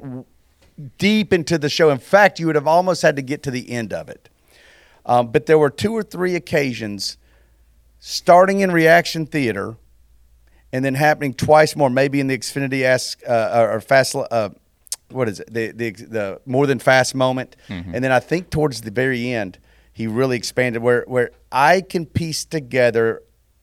deep 0.97 1.31
into 1.31 1.59
the 1.59 1.69
show. 1.69 1.91
In 1.91 1.99
fact, 1.99 2.39
you 2.39 2.47
would 2.47 2.55
have 2.55 2.65
almost 2.65 3.03
had 3.03 3.15
to 3.17 3.21
get 3.21 3.43
to 3.43 3.51
the 3.51 3.69
end 3.69 3.93
of 3.93 4.09
it. 4.09 4.27
Um, 5.05 5.27
but 5.27 5.45
there 5.45 5.59
were 5.59 5.69
two 5.69 5.93
or 5.93 6.01
three 6.01 6.33
occasions, 6.35 7.17
starting 7.99 8.61
in 8.61 8.71
reaction 8.71 9.27
theater, 9.27 9.75
and 10.71 10.83
then 10.83 10.95
happening 10.95 11.35
twice 11.35 11.75
more, 11.75 11.91
maybe 11.91 12.19
in 12.19 12.25
the 12.25 12.35
Xfinity 12.35 12.81
ask 12.81 13.21
uh, 13.29 13.67
or 13.69 13.81
fast. 13.81 14.15
Uh, 14.15 14.49
what 15.09 15.29
is 15.29 15.41
it? 15.41 15.53
The 15.53 15.71
the 15.73 15.91
the 15.91 16.41
more 16.47 16.65
than 16.65 16.79
fast 16.79 17.13
moment, 17.13 17.55
and 17.93 18.03
then 18.03 18.11
I 18.11 18.19
think 18.19 18.49
towards 18.49 18.81
the 18.81 18.89
very 18.89 19.29
end, 19.29 19.59
he 19.93 20.07
really 20.07 20.35
expanded 20.37 20.81
where 20.81 21.03
where 21.07 21.31
I 21.51 21.81
can 21.81 22.05
piece 22.05 22.45
together 22.45 23.21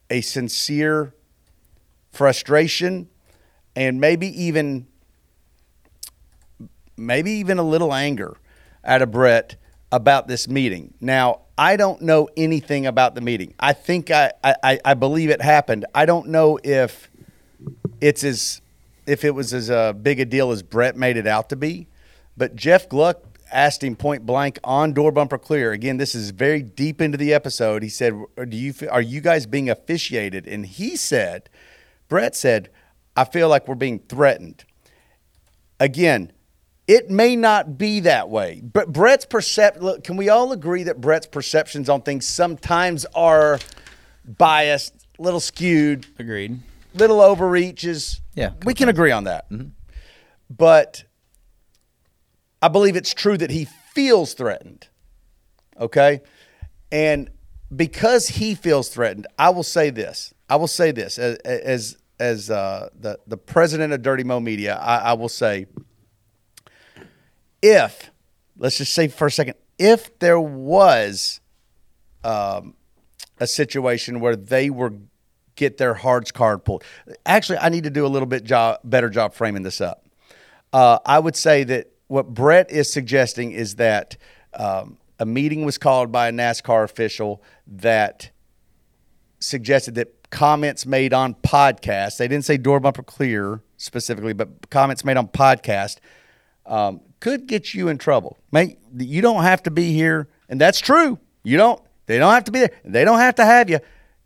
a 0.09 0.21
sincere 0.21 1.13
frustration 2.13 3.09
and 3.75 4.01
maybe 4.01 4.29
even 4.43 4.87
maybe 6.97 7.33
even 7.33 7.59
a 7.59 7.63
little 7.63 7.93
anger 7.93 8.37
out 8.85 9.03
of 9.03 9.11
Brett 9.11 9.57
about 9.93 10.29
this 10.29 10.49
meeting. 10.49 10.95
Now, 11.01 11.41
I 11.59 11.77
don't 11.77 12.03
know 12.03 12.29
anything 12.37 12.87
about 12.87 13.15
the 13.15 13.21
meeting. 13.21 13.55
I 13.59 13.73
think 13.73 14.11
I, 14.11 14.33
I, 14.43 14.79
I 14.85 14.95
believe 14.95 15.31
it 15.31 15.43
happened. 15.43 15.85
I 15.95 16.07
don't 16.07 16.29
know 16.29 16.59
if 16.63 17.11
it's 18.01 18.25
as 18.25 18.61
if 19.07 19.25
it 19.25 19.35
was 19.35 19.53
as 19.53 19.71
uh, 19.71 19.93
big 19.93 20.21
a 20.21 20.25
deal 20.25 20.53
as 20.53 20.63
Brett 20.63 20.97
made 20.97 21.17
it 21.17 21.27
out 21.27 21.49
to 21.49 21.57
be. 21.57 21.89
But 22.37 22.55
Jeff 22.55 22.89
Gluck 22.89 23.30
asked 23.53 23.83
him 23.83 23.97
point 23.97 24.25
blank 24.27 24.59
on 24.65 24.93
door 24.93 25.13
bumper 25.13 25.39
clear. 25.39 25.73
Again, 25.73 25.97
this 25.97 26.15
is 26.15 26.31
very 26.31 26.63
deep 26.63 27.01
into 27.01 27.19
the 27.19 27.33
episode. 27.35 27.83
He 27.83 27.89
said, 27.89 28.15
"Do 28.49 28.57
you 28.57 28.75
are 28.91 29.03
you 29.03 29.21
guys 29.21 29.47
being 29.47 29.69
officiated?" 29.71 30.47
And 30.47 30.67
he 30.67 30.97
said, 30.97 31.49
Brett 32.09 32.35
said, 32.37 32.71
"I 33.17 33.25
feel 33.25 33.49
like 33.49 33.67
we're 33.69 33.75
being 33.75 34.01
threatened." 34.01 34.65
Again, 35.79 36.33
it 36.87 37.09
may 37.09 37.37
not 37.37 37.79
be 37.79 38.01
that 38.01 38.29
way, 38.29 38.61
but 38.63 38.93
Brett's 38.93 39.25
percep. 39.25 39.81
Look, 39.81 40.05
can 40.05 40.17
we 40.17 40.29
all 40.29 40.53
agree 40.53 40.83
that 40.83 41.01
Brett's 41.01 41.27
perceptions 41.27 41.89
on 41.89 42.03
things 42.03 42.27
sometimes 42.27 43.07
are 43.15 43.59
biased, 44.27 44.95
little 45.19 45.41
skewed, 45.41 46.07
Agreed. 46.19 46.59
little 46.95 47.21
overreaches. 47.21 48.21
Yeah. 48.35 48.51
we 48.65 48.75
can 48.75 48.89
agree 48.89 49.11
on 49.13 49.25
that. 49.25 49.49
Mm-hmm. 49.51 49.69
But 50.51 51.05
I 52.63 52.69
believe 52.69 52.97
it's 52.97 53.15
true 53.15 53.37
that 53.39 53.51
he 53.51 53.65
feels 53.65 54.35
threatened. 54.35 54.89
Okay, 55.79 56.21
and 56.93 57.31
because 57.75 58.29
he 58.29 58.55
feels 58.55 58.89
threatened, 58.89 59.27
I 59.39 59.51
will 59.51 59.63
say 59.63 59.91
this. 59.91 60.35
I 60.49 60.57
will 60.57 60.69
say 60.69 60.91
this 60.91 61.19
as 61.19 61.37
as 61.39 61.97
as 62.19 62.51
uh, 62.51 62.91
the 62.99 63.19
the 63.27 63.37
president 63.37 63.93
of 63.93 64.03
Dirty 64.03 64.25
Mo 64.25 64.41
Media. 64.41 64.77
I, 64.77 64.97
I 64.99 65.13
will 65.15 65.29
say, 65.29 65.67
if 67.63 68.11
let's 68.59 68.79
just 68.79 68.93
say 68.93 69.09
for 69.09 69.27
a 69.27 69.31
second, 69.31 69.55
if 69.79 70.19
there 70.19 70.41
was 70.41 71.41
um, 72.25 72.75
a 73.39 73.47
situation 73.47 74.21
where 74.21 74.37
they 74.37 74.69
were 74.69 74.93
get 75.57 75.77
their 75.77 75.95
hard 75.95 76.33
card 76.33 76.65
pulled. 76.65 76.83
Actually, 77.27 77.59
I 77.59 77.69
need 77.69 77.85
to 77.85 77.91
do 77.91 78.07
a 78.07 78.09
little 78.09 78.27
bit 78.27 78.45
job, 78.45 78.81
better 78.83 79.11
job 79.11 79.35
framing 79.35 79.63
this 79.63 79.81
up. 79.81 80.07
Uh, 80.73 80.99
I 81.05 81.19
would 81.19 81.37
say 81.37 81.65
that 81.65 81.93
what 82.11 82.35
Brett 82.35 82.73
is 82.73 82.93
suggesting 82.93 83.53
is 83.53 83.77
that 83.77 84.17
um, 84.53 84.99
a 85.21 85.25
meeting 85.25 85.65
was 85.65 85.79
called 85.79 86.11
by 86.11 86.27
a 86.29 86.33
NASCAR 86.33 86.83
official 86.83 87.41
that 87.69 88.31
suggested 89.39 89.95
that 89.95 90.29
comments 90.31 90.85
made 90.85 91.15
on 91.15 91.35
podcasts, 91.35 92.17
they 92.17 92.27
didn't 92.27 92.45
say 92.45 92.57
door 92.57 92.81
bumper 92.81 93.05
clear 93.05 93.63
specifically, 93.77 94.33
but 94.33 94.71
comments 94.71 95.05
made 95.05 95.17
on 95.17 95.29
podcast 95.29 95.99
um, 96.67 97.01
could 97.21 97.47
get 97.47 97.75
you 97.75 97.87
in 97.87 97.97
trouble. 97.97 98.37
Mate, 98.51 98.79
you 98.97 99.23
don't 99.23 99.45
have 99.45 99.63
to 99.63 99.71
be 99.71 99.93
here, 99.93 100.27
and 100.49 100.61
that's 100.61 100.81
true. 100.81 101.17
You 101.45 101.59
don't. 101.59 101.81
They 102.07 102.19
don't 102.19 102.35
have 102.35 102.45
to 102.45 102.51
be 102.51 102.59
there. 102.59 102.73
They 102.85 103.05
don't 103.05 103.21
have 103.21 103.37
to 103.37 103.45
have 103.45 103.71
you. 103.71 103.79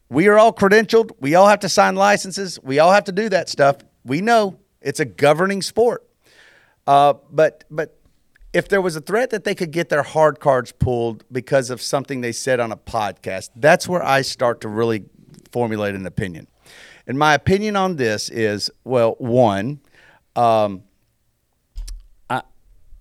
We 0.08 0.28
are 0.28 0.38
all 0.38 0.54
credentialed. 0.54 1.10
We 1.20 1.34
all 1.34 1.48
have 1.48 1.60
to 1.60 1.68
sign 1.68 1.96
licenses. 1.96 2.58
We 2.62 2.78
all 2.78 2.92
have 2.92 3.04
to 3.04 3.12
do 3.12 3.28
that 3.28 3.50
stuff. 3.50 3.76
We 4.06 4.22
know 4.22 4.58
it's 4.80 5.00
a 5.00 5.04
governing 5.04 5.60
sport. 5.60 6.02
Uh, 6.86 7.14
but 7.30 7.64
but 7.70 7.98
if 8.52 8.68
there 8.68 8.80
was 8.80 8.94
a 8.94 9.00
threat 9.00 9.30
that 9.30 9.44
they 9.44 9.54
could 9.54 9.72
get 9.72 9.88
their 9.88 10.02
hard 10.02 10.38
cards 10.38 10.70
pulled 10.72 11.24
because 11.32 11.70
of 11.70 11.82
something 11.82 12.20
they 12.20 12.32
said 12.32 12.60
on 12.60 12.70
a 12.70 12.76
podcast, 12.76 13.50
that's 13.56 13.88
where 13.88 14.02
I 14.02 14.22
start 14.22 14.60
to 14.60 14.68
really 14.68 15.04
formulate 15.50 15.94
an 15.94 16.06
opinion. 16.06 16.46
And 17.06 17.18
my 17.18 17.34
opinion 17.34 17.76
on 17.76 17.96
this 17.96 18.30
is 18.30 18.70
well, 18.84 19.16
one, 19.18 19.80
um, 20.36 20.84
I, 22.30 22.42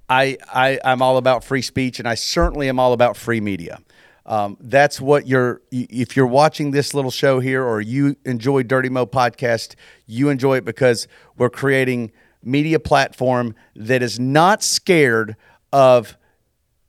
I, 0.09 0.37
I, 0.53 0.79
I'm 0.83 1.01
all 1.01 1.17
about 1.17 1.43
free 1.43 1.61
speech, 1.61 1.99
and 1.99 2.07
I 2.07 2.15
certainly 2.15 2.67
am 2.67 2.79
all 2.79 2.93
about 2.93 3.15
free 3.15 3.39
media. 3.39 3.79
Um, 4.25 4.57
that's 4.59 5.01
what 5.01 5.27
you're. 5.27 5.61
If 5.71 6.15
you're 6.15 6.27
watching 6.27 6.71
this 6.71 6.93
little 6.93 7.11
show 7.11 7.39
here, 7.39 7.63
or 7.63 7.81
you 7.81 8.15
enjoy 8.25 8.63
Dirty 8.63 8.89
Mo 8.89 9.05
podcast, 9.05 9.75
you 10.07 10.29
enjoy 10.29 10.57
it 10.57 10.65
because 10.65 11.07
we're 11.37 11.49
creating 11.49 12.11
media 12.43 12.79
platform 12.79 13.55
that 13.75 14.01
is 14.01 14.19
not 14.19 14.61
scared 14.63 15.35
of 15.71 16.17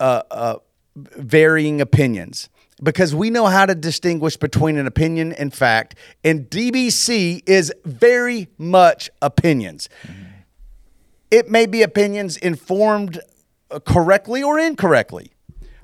uh, 0.01 0.23
uh, 0.31 0.57
varying 0.95 1.81
opinions 1.81 2.49
because 2.83 3.15
we 3.15 3.31
know 3.31 3.47
how 3.47 3.67
to 3.67 3.75
distinguish 3.75 4.37
between 4.37 4.77
an 4.77 4.87
opinion 4.87 5.33
and 5.33 5.55
fact, 5.55 5.95
and 6.23 6.51
DBC 6.51 7.43
is 7.47 7.73
very 7.85 8.49
much 8.59 9.11
opinions. 9.23 9.89
It 11.31 11.49
may 11.51 11.67
be 11.67 11.83
opinions 11.83 12.37
informed 12.37 13.21
uh, 13.71 13.81
correctly 13.81 14.43
or 14.43 14.59
incorrectly, 14.59 15.33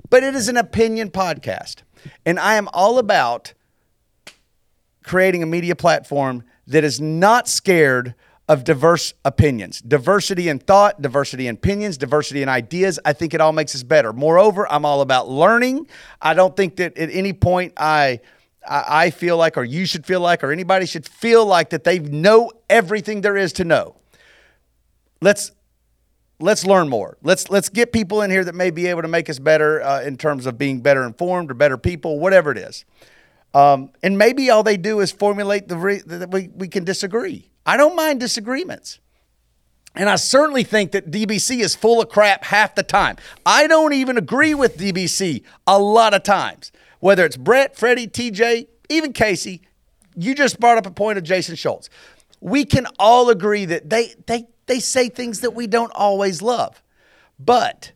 but 0.09 0.23
it 0.23 0.35
is 0.35 0.49
an 0.49 0.57
opinion 0.57 1.09
podcast. 1.09 1.83
And 2.25 2.39
I 2.39 2.55
am 2.55 2.67
all 2.73 2.99
about 2.99 3.53
creating 5.03 5.43
a 5.43 5.45
media 5.45 5.75
platform 5.75 6.43
that 6.67 6.83
is 6.83 7.01
not 7.01 7.47
scared 7.47 8.13
of 8.51 8.65
diverse 8.65 9.13
opinions, 9.23 9.79
diversity 9.79 10.49
in 10.49 10.59
thought, 10.59 11.01
diversity 11.01 11.47
in 11.47 11.55
opinions, 11.55 11.97
diversity 11.97 12.41
in 12.41 12.49
ideas. 12.49 12.99
I 13.05 13.13
think 13.13 13.33
it 13.33 13.39
all 13.39 13.53
makes 13.53 13.73
us 13.73 13.81
better. 13.81 14.11
Moreover, 14.11 14.69
I'm 14.69 14.83
all 14.83 14.99
about 14.99 15.29
learning. 15.29 15.87
I 16.21 16.33
don't 16.33 16.53
think 16.57 16.75
that 16.75 16.97
at 16.97 17.09
any 17.13 17.31
point 17.31 17.71
I 17.77 18.19
I 18.67 19.09
feel 19.09 19.37
like, 19.37 19.55
or 19.55 19.63
you 19.63 19.85
should 19.85 20.05
feel 20.05 20.19
like, 20.19 20.43
or 20.43 20.51
anybody 20.51 20.85
should 20.85 21.07
feel 21.07 21.45
like 21.45 21.69
that 21.69 21.85
they 21.85 21.99
know 21.99 22.51
everything 22.69 23.21
there 23.21 23.37
is 23.37 23.53
to 23.53 23.63
know. 23.63 23.95
Let's 25.21 25.53
let's 26.41 26.65
learn 26.65 26.89
more. 26.89 27.17
Let's 27.23 27.49
let's 27.49 27.69
get 27.69 27.93
people 27.93 28.21
in 28.21 28.31
here 28.31 28.43
that 28.43 28.53
may 28.53 28.69
be 28.69 28.87
able 28.87 29.03
to 29.03 29.07
make 29.07 29.29
us 29.29 29.39
better 29.39 29.81
uh, 29.81 30.01
in 30.01 30.17
terms 30.17 30.45
of 30.45 30.57
being 30.57 30.81
better 30.81 31.05
informed 31.05 31.51
or 31.51 31.53
better 31.53 31.77
people, 31.77 32.19
whatever 32.19 32.51
it 32.51 32.57
is. 32.57 32.83
Um, 33.53 33.91
and 34.03 34.17
maybe 34.17 34.49
all 34.49 34.61
they 34.61 34.77
do 34.77 34.99
is 34.99 35.09
formulate 35.09 35.69
the 35.69 35.77
re- 35.77 36.03
that 36.05 36.31
we 36.31 36.49
we 36.53 36.67
can 36.67 36.83
disagree. 36.83 37.50
I 37.65 37.77
don't 37.77 37.95
mind 37.95 38.19
disagreements. 38.19 38.99
And 39.93 40.09
I 40.09 40.15
certainly 40.15 40.63
think 40.63 40.91
that 40.91 41.11
DBC 41.11 41.59
is 41.59 41.75
full 41.75 42.01
of 42.01 42.09
crap 42.09 42.45
half 42.45 42.75
the 42.75 42.83
time. 42.83 43.17
I 43.45 43.67
don't 43.67 43.93
even 43.93 44.17
agree 44.17 44.53
with 44.53 44.77
DBC 44.77 45.43
a 45.67 45.79
lot 45.79 46.13
of 46.13 46.23
times. 46.23 46.71
Whether 46.99 47.25
it's 47.25 47.35
Brett, 47.35 47.75
Freddie, 47.75 48.07
TJ, 48.07 48.67
even 48.89 49.11
Casey, 49.11 49.61
you 50.15 50.33
just 50.33 50.59
brought 50.59 50.77
up 50.77 50.85
a 50.85 50.91
point 50.91 51.17
of 51.17 51.23
Jason 51.23 51.55
Schultz. 51.55 51.89
We 52.39 52.63
can 52.63 52.87
all 52.99 53.29
agree 53.29 53.65
that 53.65 53.89
they 53.89 54.13
they 54.27 54.47
they 54.67 54.79
say 54.79 55.09
things 55.09 55.41
that 55.41 55.53
we 55.53 55.67
don't 55.67 55.91
always 55.93 56.41
love. 56.41 56.81
But 57.39 57.91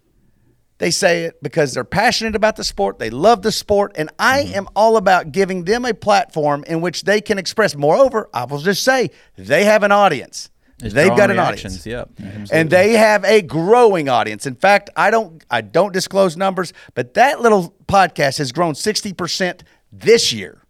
they 0.77 0.91
say 0.91 1.23
it 1.23 1.41
because 1.41 1.73
they're 1.73 1.85
passionate 1.85 2.35
about 2.35 2.57
the 2.57 2.63
sport. 2.63 2.99
They 2.99 3.09
love 3.09 3.41
the 3.41 3.51
sport. 3.51 3.93
And 3.95 4.09
I 4.19 4.39
am 4.41 4.67
all 4.75 4.97
about 4.97 5.31
giving 5.31 5.63
them 5.63 5.85
a 5.85 5.93
platform 5.93 6.65
in 6.67 6.81
which 6.81 7.03
they 7.03 7.21
can 7.21 7.37
express. 7.37 7.75
Moreover, 7.75 8.29
I 8.33 8.43
will 8.45 8.59
just 8.59 8.83
say 8.83 9.11
they 9.37 9.63
have 9.63 9.83
an 9.83 9.91
audience. 9.91 10.49
It's 10.83 10.93
They've 10.93 11.15
got 11.15 11.31
an 11.31 11.39
audience. 11.39 11.85
yep. 11.85 12.09
And 12.51 12.69
they 12.69 12.93
have 12.93 13.23
a 13.23 13.41
growing 13.41 14.09
audience. 14.09 14.45
In 14.45 14.55
fact, 14.55 14.89
I 14.97 15.09
don't 15.09 15.41
I 15.49 15.61
don't 15.61 15.93
disclose 15.93 16.35
numbers, 16.35 16.73
but 16.93 17.13
that 17.13 17.39
little 17.39 17.73
podcast 17.87 18.39
has 18.39 18.51
grown 18.51 18.73
60% 18.73 19.61
this 19.93 20.33
year. 20.33 20.61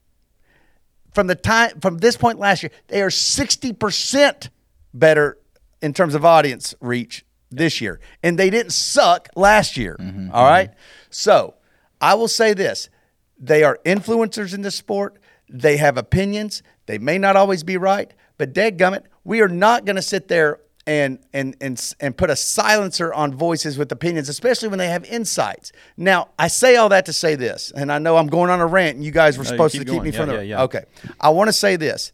From 1.14 1.26
the 1.26 1.34
time 1.34 1.80
from 1.80 1.98
this 1.98 2.18
point 2.18 2.38
last 2.38 2.62
year, 2.62 2.72
they 2.88 3.02
are 3.02 3.10
60% 3.10 4.50
better 4.94 5.40
in 5.82 5.94
terms 5.94 6.14
of 6.14 6.24
audience 6.24 6.76
reach 6.80 7.26
this 7.56 7.82
year. 7.82 8.00
And 8.24 8.38
they 8.38 8.50
didn't 8.50 8.74
suck 8.74 9.30
last 9.36 9.78
year. 9.78 9.98
Mm-hmm, 10.00 10.20
mm-hmm. 10.20 10.36
all 10.36 10.46
right? 10.46 10.72
So, 11.10 11.56
I 12.02 12.14
will 12.16 12.28
say 12.28 12.54
this. 12.54 12.90
They 13.38 13.64
are 13.64 13.80
influencers 13.86 14.54
in 14.54 14.62
this 14.62 14.76
sport. 14.76 15.18
They 15.50 15.78
have 15.78 15.98
opinions. 15.98 16.64
They 16.86 16.98
may 16.98 17.18
not 17.18 17.36
always 17.36 17.64
be 17.64 17.78
right, 17.78 18.14
but 18.38 18.54
dadgummit, 18.54 19.04
we 19.24 19.42
are 19.42 19.48
not 19.48 19.86
going 19.86 19.96
to 19.96 20.02
sit 20.02 20.28
there 20.28 20.60
and 20.88 21.20
and 21.34 21.56
and 21.62 21.94
and 22.00 22.16
put 22.16 22.30
a 22.30 22.36
silencer 22.36 23.12
on 23.14 23.34
voices 23.34 23.78
with 23.78 23.92
opinions, 23.92 24.30
especially 24.30 24.68
when 24.68 24.78
they 24.78 24.88
have 24.88 25.04
insights. 25.06 25.72
Now, 25.98 26.30
I 26.38 26.48
say 26.48 26.76
all 26.76 26.90
that 26.90 27.08
to 27.08 27.14
say 27.14 27.36
this, 27.36 27.72
and 27.76 27.92
I 27.92 27.98
know 27.98 28.18
I'm 28.18 28.28
going 28.28 28.52
on 28.52 28.60
a 28.60 28.68
rant, 28.68 28.98
and 28.98 29.04
you 29.04 29.12
guys 29.12 29.38
were 29.38 29.44
you 29.44 29.50
supposed 29.50 29.74
to 29.74 29.80
keep 29.80 29.88
keep 29.88 30.04
me 30.04 30.12
going. 30.12 30.28
from 30.28 30.30
Yeah, 30.30 30.38
the 30.38 30.46
yeah. 30.46 30.64
okay. 30.64 30.84
I 31.20 31.30
want 31.30 31.48
to 31.48 31.54
say 31.54 31.76
this: 31.76 32.12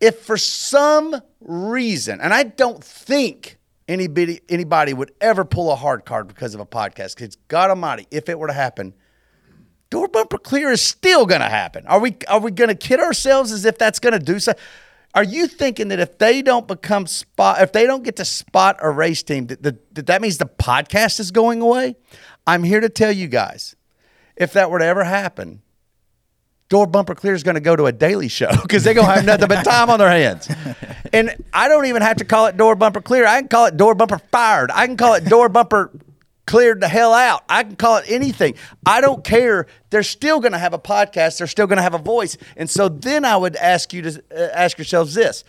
if 0.00 0.20
for 0.20 0.36
some 0.36 1.16
reason, 1.40 2.20
and 2.20 2.34
I 2.34 2.42
don't 2.42 2.82
think 2.84 3.57
anybody 3.88 4.40
anybody 4.48 4.94
would 4.94 5.12
ever 5.20 5.44
pull 5.44 5.72
a 5.72 5.76
hard 5.76 6.04
card 6.04 6.28
because 6.28 6.54
of 6.54 6.60
a 6.60 6.66
podcast, 6.66 7.16
because 7.16 7.36
God 7.48 7.70
Almighty, 7.70 8.06
if 8.10 8.28
it 8.28 8.38
were 8.38 8.46
to 8.46 8.52
happen, 8.52 8.94
door 9.90 10.08
bumper 10.08 10.38
clear 10.38 10.70
is 10.70 10.82
still 10.82 11.26
going 11.26 11.40
to 11.40 11.48
happen. 11.48 11.86
Are 11.86 11.98
we 11.98 12.16
are 12.28 12.40
we 12.40 12.50
going 12.50 12.68
to 12.68 12.74
kid 12.74 13.00
ourselves 13.00 13.50
as 13.50 13.64
if 13.64 13.78
that's 13.78 13.98
going 13.98 14.12
to 14.12 14.18
do 14.18 14.38
so? 14.38 14.52
Are 15.14 15.24
you 15.24 15.46
thinking 15.46 15.88
that 15.88 15.98
if 15.98 16.18
they 16.18 16.42
don't 16.42 16.68
become 16.68 17.06
spot, 17.06 17.62
if 17.62 17.72
they 17.72 17.86
don't 17.86 18.04
get 18.04 18.16
to 18.16 18.24
spot 18.24 18.76
a 18.80 18.90
race 18.90 19.22
team, 19.22 19.46
that, 19.46 19.62
that, 19.62 19.94
that 19.94 20.06
that 20.06 20.22
means 20.22 20.38
the 20.38 20.46
podcast 20.46 21.18
is 21.18 21.30
going 21.30 21.62
away? 21.62 21.96
I'm 22.46 22.62
here 22.62 22.80
to 22.80 22.88
tell 22.88 23.10
you 23.10 23.26
guys, 23.26 23.74
if 24.36 24.52
that 24.52 24.70
were 24.70 24.78
to 24.78 24.84
ever 24.84 25.04
happen, 25.04 25.62
Door 26.68 26.88
Bumper 26.88 27.14
Clear 27.14 27.34
is 27.34 27.42
going 27.42 27.54
to 27.54 27.60
go 27.60 27.76
to 27.76 27.86
a 27.86 27.92
daily 27.92 28.28
show 28.28 28.50
because 28.62 28.84
they're 28.84 28.94
going 28.94 29.06
to 29.06 29.12
have 29.12 29.24
nothing 29.24 29.48
but 29.48 29.62
time 29.62 29.90
on 29.90 29.98
their 29.98 30.10
hands. 30.10 30.48
And 31.10 31.42
I 31.54 31.68
don't 31.68 31.86
even 31.86 32.02
have 32.02 32.18
to 32.18 32.26
call 32.26 32.46
it 32.46 32.58
Door 32.58 32.76
Bumper 32.76 33.00
Clear. 33.00 33.26
I 33.26 33.40
can 33.40 33.48
call 33.48 33.64
it 33.64 33.78
Door 33.78 33.94
Bumper 33.94 34.18
Fired. 34.30 34.70
I 34.70 34.86
can 34.86 34.98
call 34.98 35.14
it 35.14 35.24
Door 35.24 35.48
Bumper 35.48 35.90
Cleared 36.46 36.82
the 36.82 36.88
hell 36.88 37.14
out. 37.14 37.44
I 37.48 37.62
can 37.62 37.76
call 37.76 37.96
it 37.96 38.04
anything. 38.08 38.56
I 38.84 39.00
don't 39.00 39.24
care. 39.24 39.66
They're 39.88 40.02
still 40.02 40.38
going 40.40 40.52
to 40.52 40.58
have 40.58 40.74
a 40.74 40.78
podcast. 40.78 41.38
They're 41.38 41.46
still 41.46 41.66
going 41.66 41.78
to 41.78 41.82
have 41.82 41.94
a 41.94 41.98
voice. 41.98 42.36
And 42.58 42.68
so 42.68 42.90
then 42.90 43.24
I 43.24 43.38
would 43.38 43.56
ask 43.56 43.94
you 43.94 44.02
to 44.02 44.22
uh, 44.34 44.48
ask 44.54 44.76
yourselves 44.76 45.14
this. 45.14 45.44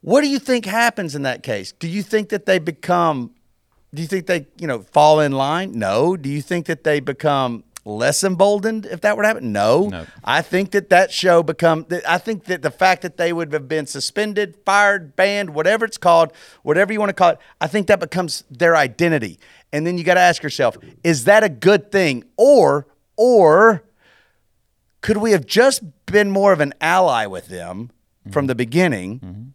What 0.00 0.22
do 0.22 0.28
you 0.28 0.40
think 0.40 0.64
happens 0.64 1.14
in 1.14 1.22
that 1.22 1.44
case? 1.44 1.70
Do 1.72 1.86
you 1.86 2.02
think 2.02 2.30
that 2.30 2.44
they 2.44 2.58
become 2.58 3.30
do 3.94 4.02
you 4.02 4.08
think 4.08 4.26
they, 4.26 4.46
you 4.58 4.66
know, 4.66 4.80
fall 4.80 5.20
in 5.20 5.32
line? 5.32 5.72
No. 5.72 6.16
Do 6.16 6.28
you 6.28 6.42
think 6.42 6.66
that 6.66 6.82
they 6.82 6.98
become 6.98 7.62
less 7.84 8.24
emboldened 8.24 8.86
if 8.86 9.00
that 9.02 9.16
were 9.16 9.22
to 9.22 9.28
happen? 9.28 9.52
No. 9.52 9.88
No. 9.88 10.06
I 10.24 10.42
think 10.42 10.70
that 10.72 10.90
that 10.90 11.12
show 11.12 11.42
become. 11.42 11.86
I 12.08 12.18
think 12.18 12.44
that 12.44 12.62
the 12.62 12.70
fact 12.70 13.02
that 13.02 13.16
they 13.16 13.32
would 13.32 13.52
have 13.52 13.68
been 13.68 13.86
suspended, 13.86 14.56
fired, 14.64 15.16
banned, 15.16 15.50
whatever 15.50 15.84
it's 15.84 15.98
called, 15.98 16.32
whatever 16.62 16.92
you 16.92 16.98
want 16.98 17.10
to 17.10 17.14
call 17.14 17.30
it, 17.30 17.38
I 17.60 17.66
think 17.66 17.86
that 17.88 18.00
becomes 18.00 18.44
their 18.50 18.76
identity. 18.76 19.38
And 19.72 19.86
then 19.86 19.98
you 19.98 20.04
got 20.04 20.14
to 20.14 20.20
ask 20.20 20.42
yourself, 20.42 20.76
is 21.02 21.24
that 21.24 21.42
a 21.44 21.48
good 21.48 21.92
thing, 21.92 22.24
or 22.36 22.86
or 23.16 23.84
could 25.00 25.18
we 25.18 25.32
have 25.32 25.46
just 25.46 25.82
been 26.06 26.30
more 26.30 26.52
of 26.52 26.60
an 26.60 26.72
ally 26.80 27.26
with 27.26 27.48
them 27.48 27.90
from 28.30 28.46
the 28.46 28.54
beginning? 28.54 29.52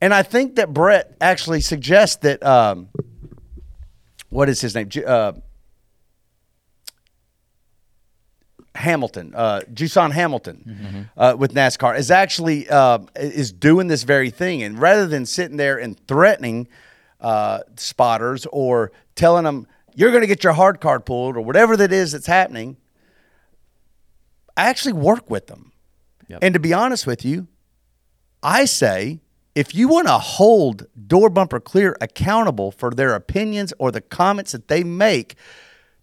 And 0.00 0.14
I 0.14 0.22
think 0.22 0.56
that 0.56 0.72
Brett 0.72 1.16
actually 1.20 1.60
suggests 1.60 2.16
that. 2.16 2.44
Um, 2.44 2.88
what 4.30 4.50
is 4.50 4.60
his 4.60 4.74
name? 4.74 4.90
Uh, 5.06 5.32
Hamilton, 8.78 9.32
uh, 9.34 9.60
Jusan 9.72 10.12
Hamilton, 10.12 11.08
uh, 11.16 11.36
with 11.38 11.52
NASCAR 11.52 11.98
is 11.98 12.10
actually 12.10 12.68
uh, 12.68 12.98
is 13.16 13.52
doing 13.52 13.88
this 13.88 14.04
very 14.04 14.30
thing, 14.30 14.62
and 14.62 14.78
rather 14.78 15.06
than 15.06 15.26
sitting 15.26 15.56
there 15.56 15.78
and 15.78 15.98
threatening 16.06 16.68
uh, 17.20 17.60
spotters 17.76 18.46
or 18.52 18.92
telling 19.14 19.44
them 19.44 19.66
you're 19.94 20.10
going 20.10 20.22
to 20.22 20.28
get 20.28 20.44
your 20.44 20.52
hard 20.52 20.80
card 20.80 21.04
pulled 21.04 21.36
or 21.36 21.40
whatever 21.40 21.76
that 21.76 21.92
is 21.92 22.12
that's 22.12 22.26
happening, 22.26 22.76
I 24.56 24.68
actually 24.68 24.92
work 24.92 25.28
with 25.28 25.48
them. 25.48 25.72
Yep. 26.28 26.38
And 26.42 26.54
to 26.54 26.60
be 26.60 26.72
honest 26.72 27.06
with 27.06 27.24
you, 27.24 27.48
I 28.42 28.64
say 28.64 29.20
if 29.54 29.74
you 29.74 29.88
want 29.88 30.06
to 30.06 30.18
hold 30.18 30.86
Door 31.08 31.30
Bumper 31.30 31.58
Clear 31.58 31.96
accountable 32.00 32.70
for 32.70 32.90
their 32.90 33.14
opinions 33.14 33.72
or 33.80 33.90
the 33.90 34.00
comments 34.00 34.52
that 34.52 34.68
they 34.68 34.84
make, 34.84 35.34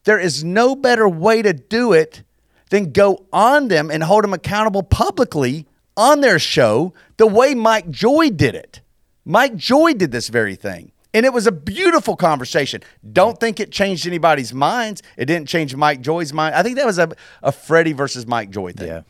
there 0.04 0.20
is 0.20 0.44
no 0.44 0.76
better 0.76 1.08
way 1.08 1.42
to 1.42 1.54
do 1.54 1.94
it 1.94 2.24
than 2.70 2.92
go 2.92 3.26
on 3.32 3.68
them 3.68 3.92
and 3.92 4.04
hold 4.04 4.24
them 4.24 4.34
accountable 4.34 4.84
publicly 4.84 5.68
on 5.98 6.22
their 6.22 6.40
show 6.40 6.94
the 7.18 7.28
way 7.28 7.56
Mike 7.56 7.90
Joy 7.90 8.30
did 8.30 8.56
it. 8.56 8.82
Mike 9.24 9.56
Joy 9.56 9.94
did 9.94 10.12
this 10.12 10.30
very 10.30 10.56
thing. 10.56 10.92
And 11.14 11.26
it 11.26 11.32
was 11.32 11.48
a 11.48 11.52
beautiful 11.52 12.18
conversation. 12.18 12.82
Don't 13.14 13.40
think 13.40 13.62
it 13.62 13.72
changed 13.72 14.06
anybody's 14.06 14.54
minds. 14.54 15.02
It 15.16 15.26
didn't 15.26 15.48
change 15.48 15.74
Mike 15.74 16.02
Joy's 16.02 16.34
mind. 16.34 16.56
I 16.56 16.62
think 16.62 16.76
that 16.76 16.86
was 16.86 17.00
a, 17.00 17.10
a 17.42 17.54
Freddie 17.54 17.94
versus 17.94 18.28
Mike 18.28 18.50
Joy 18.50 18.74
thing. 18.74 18.88
Yeah. 18.88 19.02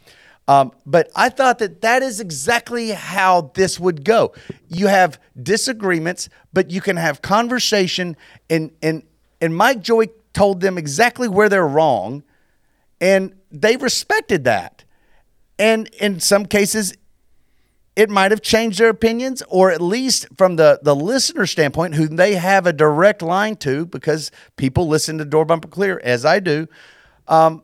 Um, 0.47 0.71
but 0.85 1.09
I 1.15 1.29
thought 1.29 1.57
that 1.59 1.81
that 1.81 2.03
is 2.03 2.19
exactly 2.19 2.91
how 2.91 3.51
this 3.55 3.79
would 3.79 4.05
go. 4.05 4.33
You 4.67 4.85
have 4.87 5.19
disagreements, 5.41 6.29
but 6.53 6.69
you 6.69 6.81
can 6.81 6.97
have 6.97 7.23
conversation, 7.23 8.15
and 8.49 8.69
and 8.83 9.01
and 9.41 9.55
Mike 9.55 9.81
Joy 9.81 10.05
told 10.33 10.61
them 10.61 10.77
exactly 10.77 11.27
where 11.27 11.49
they're 11.49 11.67
wrong, 11.67 12.23
and 13.01 13.33
they 13.61 13.77
respected 13.77 14.43
that. 14.43 14.83
And 15.57 15.87
in 15.99 16.19
some 16.19 16.45
cases, 16.45 16.93
it 17.95 18.09
might 18.09 18.31
have 18.31 18.41
changed 18.41 18.79
their 18.79 18.89
opinions, 18.89 19.41
or 19.47 19.71
at 19.71 19.81
least 19.81 20.27
from 20.37 20.57
the 20.57 20.79
the 20.83 20.95
listener 20.95 21.45
standpoint, 21.45 21.95
who 21.95 22.07
they 22.07 22.35
have 22.35 22.67
a 22.67 22.73
direct 22.73 23.21
line 23.21 23.55
to, 23.57 23.85
because 23.85 24.31
people 24.57 24.87
listen 24.87 25.17
to 25.19 25.25
Door 25.25 25.45
Bumper 25.45 25.69
Clear 25.69 26.01
as 26.03 26.25
I 26.25 26.39
do. 26.39 26.67
Um, 27.27 27.63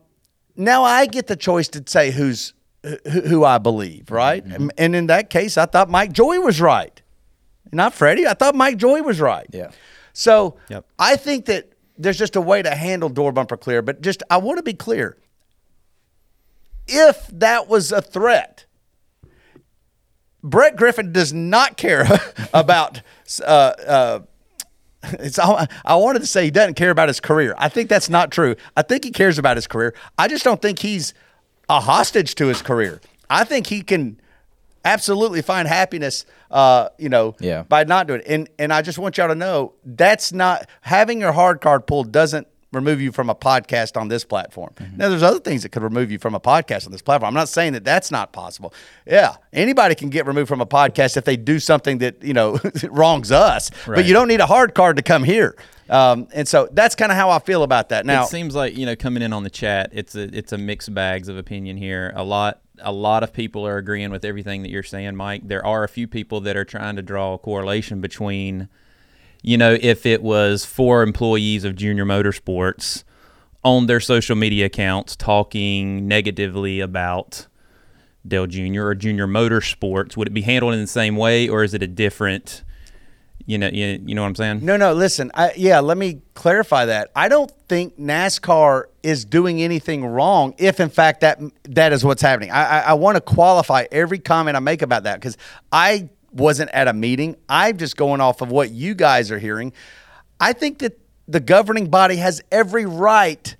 now 0.56 0.84
I 0.84 1.06
get 1.06 1.26
the 1.26 1.36
choice 1.36 1.68
to 1.68 1.82
say 1.86 2.10
who's 2.10 2.54
who, 2.82 3.20
who 3.20 3.44
I 3.44 3.58
believe, 3.58 4.10
right? 4.10 4.42
And, 4.44 4.72
and 4.78 4.96
in 4.96 5.06
that 5.08 5.28
case, 5.30 5.56
I 5.58 5.66
thought 5.66 5.90
Mike 5.90 6.12
Joy 6.12 6.40
was 6.40 6.60
right, 6.60 7.00
not 7.72 7.92
Freddie. 7.94 8.26
I 8.26 8.34
thought 8.34 8.54
Mike 8.54 8.78
Joy 8.78 9.02
was 9.02 9.20
right. 9.20 9.46
Yeah. 9.52 9.70
So 10.14 10.56
Yep. 10.68 10.86
I 10.98 11.16
think 11.16 11.44
that 11.46 11.72
there's 11.98 12.18
just 12.18 12.36
a 12.36 12.40
way 12.40 12.62
to 12.62 12.74
handle 12.74 13.08
door 13.08 13.32
bumper 13.32 13.56
clear, 13.56 13.82
but 13.82 14.00
just 14.00 14.22
I 14.30 14.38
want 14.38 14.56
to 14.58 14.62
be 14.62 14.74
clear. 14.74 15.18
If 16.86 17.26
that 17.28 17.68
was 17.68 17.92
a 17.92 18.02
threat, 18.02 18.66
Brett 20.42 20.76
Griffin 20.76 21.12
does 21.12 21.32
not 21.32 21.76
care 21.76 22.04
about. 22.54 23.00
Uh, 23.42 23.44
uh, 23.86 24.18
it's 25.14 25.38
all, 25.38 25.64
I 25.84 25.96
wanted 25.96 26.20
to 26.20 26.26
say 26.26 26.44
he 26.44 26.50
doesn't 26.50 26.74
care 26.74 26.90
about 26.90 27.08
his 27.08 27.20
career. 27.20 27.54
I 27.58 27.68
think 27.68 27.88
that's 27.88 28.08
not 28.08 28.30
true. 28.30 28.56
I 28.76 28.82
think 28.82 29.04
he 29.04 29.10
cares 29.10 29.38
about 29.38 29.56
his 29.56 29.66
career. 29.66 29.94
I 30.18 30.28
just 30.28 30.44
don't 30.44 30.60
think 30.62 30.78
he's 30.80 31.14
a 31.68 31.80
hostage 31.80 32.34
to 32.36 32.46
his 32.46 32.62
career. 32.62 33.00
I 33.30 33.44
think 33.44 33.66
he 33.68 33.82
can 33.82 34.20
absolutely 34.84 35.42
find 35.42 35.66
happiness. 35.66 36.24
Uh, 36.50 36.88
you 36.98 37.08
know, 37.08 37.34
Yeah. 37.40 37.62
by 37.62 37.84
not 37.84 38.06
doing 38.06 38.20
it. 38.20 38.26
And 38.28 38.48
and 38.58 38.72
I 38.72 38.82
just 38.82 38.98
want 38.98 39.16
y'all 39.16 39.28
to 39.28 39.34
know 39.34 39.72
that's 39.84 40.32
not 40.32 40.68
having 40.82 41.20
your 41.20 41.32
hard 41.32 41.60
card 41.60 41.86
pulled 41.86 42.12
doesn't 42.12 42.46
remove 42.72 43.00
you 43.00 43.12
from 43.12 43.30
a 43.30 43.34
podcast 43.34 44.00
on 44.00 44.08
this 44.08 44.24
platform. 44.24 44.74
Now 44.96 45.08
there's 45.08 45.22
other 45.22 45.38
things 45.40 45.62
that 45.62 45.70
could 45.70 45.82
remove 45.82 46.10
you 46.10 46.18
from 46.18 46.34
a 46.34 46.40
podcast 46.40 46.86
on 46.86 46.92
this 46.92 47.02
platform. 47.02 47.28
I'm 47.28 47.34
not 47.34 47.48
saying 47.48 47.74
that 47.74 47.84
that's 47.84 48.10
not 48.10 48.32
possible. 48.32 48.72
Yeah, 49.06 49.36
anybody 49.52 49.94
can 49.94 50.08
get 50.08 50.26
removed 50.26 50.48
from 50.48 50.60
a 50.60 50.66
podcast 50.66 51.16
if 51.16 51.24
they 51.24 51.36
do 51.36 51.58
something 51.58 51.98
that, 51.98 52.22
you 52.22 52.34
know, 52.34 52.58
wrongs 52.90 53.30
us. 53.30 53.70
But 53.86 54.06
you 54.06 54.14
don't 54.14 54.28
need 54.28 54.40
a 54.40 54.46
hard 54.46 54.74
card 54.74 54.96
to 54.96 55.02
come 55.02 55.24
here. 55.24 55.56
Um, 55.90 56.28
and 56.32 56.48
so 56.48 56.68
that's 56.72 56.94
kind 56.94 57.12
of 57.12 57.18
how 57.18 57.28
I 57.30 57.38
feel 57.38 57.62
about 57.62 57.90
that. 57.90 58.06
Now, 58.06 58.24
it 58.24 58.28
seems 58.28 58.54
like 58.54 58.76
you 58.76 58.86
know 58.86 58.96
coming 58.96 59.22
in 59.22 59.32
on 59.32 59.42
the 59.42 59.50
chat, 59.50 59.90
it's 59.92 60.14
a 60.14 60.22
it's 60.36 60.52
a 60.52 60.58
mixed 60.58 60.94
bags 60.94 61.28
of 61.28 61.36
opinion 61.36 61.76
here. 61.76 62.12
A 62.16 62.24
lot 62.24 62.60
a 62.80 62.92
lot 62.92 63.22
of 63.22 63.32
people 63.32 63.66
are 63.66 63.76
agreeing 63.76 64.10
with 64.10 64.24
everything 64.24 64.62
that 64.62 64.70
you're 64.70 64.82
saying, 64.82 65.16
Mike. 65.16 65.46
There 65.46 65.64
are 65.64 65.84
a 65.84 65.88
few 65.88 66.08
people 66.08 66.40
that 66.42 66.56
are 66.56 66.64
trying 66.64 66.96
to 66.96 67.02
draw 67.02 67.34
a 67.34 67.38
correlation 67.38 68.00
between, 68.00 68.68
you 69.42 69.58
know, 69.58 69.76
if 69.80 70.06
it 70.06 70.22
was 70.22 70.64
four 70.64 71.02
employees 71.02 71.64
of 71.64 71.74
Junior 71.74 72.04
Motorsports 72.04 73.02
on 73.64 73.86
their 73.86 74.00
social 74.00 74.36
media 74.36 74.66
accounts 74.66 75.16
talking 75.16 76.06
negatively 76.06 76.80
about 76.80 77.48
Dale 78.26 78.46
Jr. 78.46 78.86
or 78.86 78.94
Junior 78.94 79.26
Motorsports, 79.26 80.16
would 80.16 80.28
it 80.28 80.32
be 80.32 80.42
handled 80.42 80.74
in 80.74 80.80
the 80.80 80.86
same 80.86 81.16
way, 81.16 81.48
or 81.48 81.64
is 81.64 81.74
it 81.74 81.82
a 81.82 81.88
different? 81.88 82.62
You 83.44 83.58
know, 83.58 83.68
you, 83.72 84.00
you 84.06 84.14
know 84.14 84.22
what 84.22 84.28
I'm 84.28 84.34
saying? 84.36 84.64
No, 84.64 84.76
no. 84.76 84.92
Listen, 84.92 85.32
I, 85.34 85.52
yeah. 85.56 85.80
Let 85.80 85.98
me 85.98 86.22
clarify 86.34 86.84
that. 86.84 87.10
I 87.16 87.28
don't 87.28 87.50
think 87.68 87.98
NASCAR 87.98 88.84
is 89.02 89.24
doing 89.24 89.60
anything 89.60 90.06
wrong. 90.06 90.54
If 90.58 90.78
in 90.78 90.90
fact 90.90 91.22
that 91.22 91.40
that 91.64 91.92
is 91.92 92.04
what's 92.04 92.22
happening, 92.22 92.52
I, 92.52 92.62
I, 92.62 92.78
I 92.80 92.92
want 92.92 93.16
to 93.16 93.20
qualify 93.20 93.86
every 93.90 94.20
comment 94.20 94.56
I 94.56 94.60
make 94.60 94.82
about 94.82 95.02
that 95.02 95.16
because 95.16 95.36
I 95.72 96.08
wasn't 96.32 96.70
at 96.72 96.88
a 96.88 96.92
meeting. 96.92 97.36
I'm 97.48 97.76
just 97.76 97.96
going 97.96 98.20
off 98.20 98.40
of 98.40 98.50
what 98.50 98.70
you 98.70 98.94
guys 98.94 99.30
are 99.30 99.38
hearing. 99.38 99.72
I 100.40 100.52
think 100.52 100.78
that 100.80 100.98
the 101.28 101.40
governing 101.40 101.88
body 101.88 102.16
has 102.16 102.42
every 102.50 102.86
right 102.86 103.56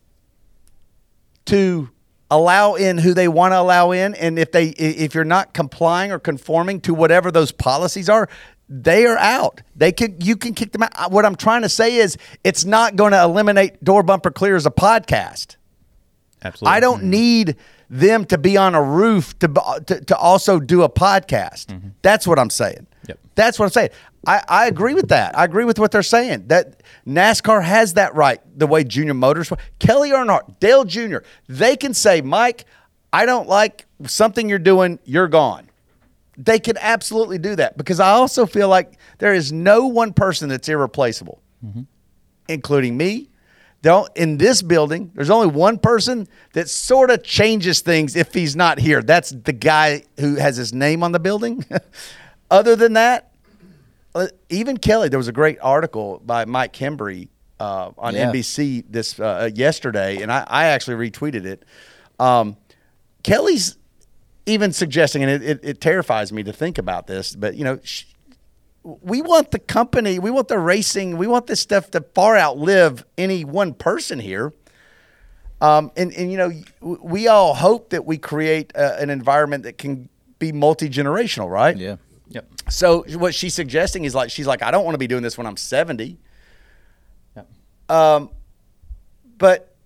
to 1.47 1.91
allow 2.31 2.75
in 2.75 2.99
who 2.99 3.15
they 3.15 3.29
want 3.29 3.53
to 3.53 3.61
allow 3.61 3.91
in 3.91 4.15
and 4.15 4.39
if 4.39 4.53
they 4.53 4.69
if 4.69 5.15
you're 5.15 5.23
not 5.23 5.53
complying 5.53 6.11
or 6.11 6.19
conforming 6.19 6.81
to 6.81 6.95
whatever 6.95 7.31
those 7.31 7.53
policies 7.53 8.09
are 8.09 8.27
they 8.71 9.05
are 9.05 9.19
out 9.19 9.61
they 9.77 9.93
can 9.93 10.19
you 10.19 10.35
can 10.35 10.55
kick 10.55 10.73
them 10.73 10.83
out 10.83 11.11
what 11.11 11.27
i'm 11.27 11.37
trying 11.37 11.61
to 11.61 11.69
say 11.69 11.97
is 11.97 12.17
it's 12.43 12.65
not 12.65 12.97
going 12.97 13.13
to 13.13 13.23
eliminate 13.23 13.85
door 13.85 14.03
bumper 14.03 14.31
clear 14.31 14.57
as 14.57 14.65
a 14.65 14.71
podcast 14.71 15.57
Absolutely. 16.45 16.77
I 16.77 16.81
don't 16.81 17.01
mm-hmm. 17.01 17.11
need 17.11 17.57
them 17.93 18.25
to 18.25 18.39
be 18.39 18.57
on 18.57 18.75
a 18.75 18.83
roof 18.83 19.39
to 19.39 19.49
to, 19.87 20.01
to 20.01 20.17
also 20.17 20.59
do 20.59 20.83
a 20.83 20.89
podcast. 20.89 21.67
Mm-hmm. 21.67 21.89
That's 22.01 22.27
what 22.27 22.39
I'm 22.39 22.51
saying. 22.51 22.87
Yep. 23.07 23.19
That's 23.35 23.59
what 23.59 23.67
I'm 23.67 23.71
saying. 23.71 23.91
I, 24.27 24.43
I 24.49 24.67
agree 24.67 24.95
with 24.95 25.09
that. 25.09 25.37
I 25.37 25.45
agree 25.45 25.65
with 25.65 25.79
what 25.79 25.91
they're 25.91 26.03
saying. 26.03 26.47
That 26.47 26.83
NASCAR 27.07 27.63
has 27.63 27.95
that 27.95 28.15
right, 28.15 28.41
the 28.57 28.67
way 28.67 28.85
Junior 28.85 29.15
Motors, 29.15 29.53
Kelly 29.79 30.11
Earnhardt, 30.11 30.59
Dale 30.61 30.85
Jr., 30.85 31.19
they 31.49 31.77
can 31.77 31.93
say, 31.93 32.21
Mike, 32.21 32.65
I 33.13 33.27
don't 33.27 33.49
like 33.49 33.87
something 34.07 34.49
you're 34.49 34.61
doing, 34.61 34.99
you're 35.05 35.29
gone. 35.29 35.69
They 36.39 36.61
can 36.61 36.79
absolutely 36.79 37.39
do 37.39 37.57
that 37.57 37.77
because 37.77 38.01
I 38.01 38.11
also 38.11 38.47
feel 38.47 38.69
like 38.69 38.93
there 39.19 39.35
is 39.35 39.53
no 39.53 39.87
one 39.87 40.13
person 40.13 40.49
that's 40.49 40.69
irreplaceable, 40.69 41.43
mm-hmm. 41.65 41.83
including 42.49 42.97
me. 42.97 43.29
Don't, 43.83 44.09
in 44.17 44.39
this 44.39 44.63
building, 44.63 45.11
there's 45.15 45.29
only 45.31 45.49
one 45.49 45.77
person 45.77 46.29
that 46.53 46.69
sort 46.69 47.11
of 47.11 47.25
changes 47.25 47.81
things 47.81 48.15
if 48.15 48.33
he's 48.33 48.55
not 48.55 48.79
here. 48.79 49.03
That's 49.03 49.31
the 49.31 49.53
guy 49.53 50.05
who 50.21 50.37
has 50.37 50.57
his 50.57 50.73
name 50.73 51.03
on 51.03 51.11
the 51.11 51.19
building. 51.19 51.65
Other 52.51 52.77
than 52.77 52.93
that, 52.93 53.33
uh, 54.15 54.29
even 54.49 54.77
Kelly, 54.77 55.09
there 55.09 55.19
was 55.19 55.27
a 55.29 55.33
great 55.33 55.59
article 55.61 56.21
by 56.25 56.45
Mike 56.45 56.75
Hembree 56.75 57.29
uh, 57.59 57.91
on 57.99 58.15
Yeah. 58.15 58.31
NBC 58.31 58.85
this 58.89 59.19
uh, 59.19 59.51
yesterday, 59.53 60.23
and 60.23 60.31
I, 60.31 60.45
I 60.47 60.65
actually 60.67 61.11
retweeted 61.11 61.45
it. 61.45 61.65
Um, 62.21 62.57
Kelly's 63.25 63.77
even 64.47 64.73
suggesting, 64.73 65.23
and 65.23 65.31
it, 65.31 65.43
it, 65.43 65.61
it 65.63 65.81
terrifies 65.81 66.33
me 66.33 66.43
to 66.45 66.53
think 66.53 66.79
about 66.79 67.07
this, 67.07 67.35
but 67.35 67.57
you 67.57 67.65
know, 67.65 67.79
we 68.85 69.23
want 69.23 69.51
the 69.53 69.59
company, 69.59 70.19
we 70.19 70.31
want 70.31 70.49
the 70.49 70.59
racing, 70.59 71.17
we 71.17 71.27
want 71.27 71.47
this 71.47 71.61
stuff 71.61 71.91
to 71.93 72.01
far 72.15 72.37
outlive 72.37 73.05
any 73.17 73.45
one 73.45 73.75
person 73.75 74.19
here. 74.19 74.53
Um, 75.61 75.93
and, 75.97 76.13
and 76.15 76.33
you 76.33 76.39
know, 76.39 76.53
we 76.81 77.29
all 77.29 77.55
hope 77.55 77.91
that 77.91 78.05
we 78.05 78.19
create 78.19 78.73
uh, 78.75 78.97
an 78.99 79.11
environment 79.11 79.63
that 79.63 79.79
can 79.79 80.09
be 80.41 80.51
multi 80.51 80.89
generational, 80.89 81.49
right? 81.49 81.77
Yeah. 81.77 81.97
Yep. 82.31 82.47
So 82.71 83.05
what 83.19 83.35
she's 83.35 83.55
suggesting 83.55 84.05
is 84.05 84.15
like 84.15 84.31
she's 84.31 84.47
like, 84.47 84.63
I 84.63 84.73
don't 84.73 84.85
want 84.85 84.95
to 84.95 84.99
be 84.99 85.07
doing 85.07 85.23
this 85.23 85.39
when 85.39 85.47
I'm 85.47 85.57
70. 85.57 86.19
Yep. 87.37 87.49
Um, 87.89 88.31
but 89.39 89.77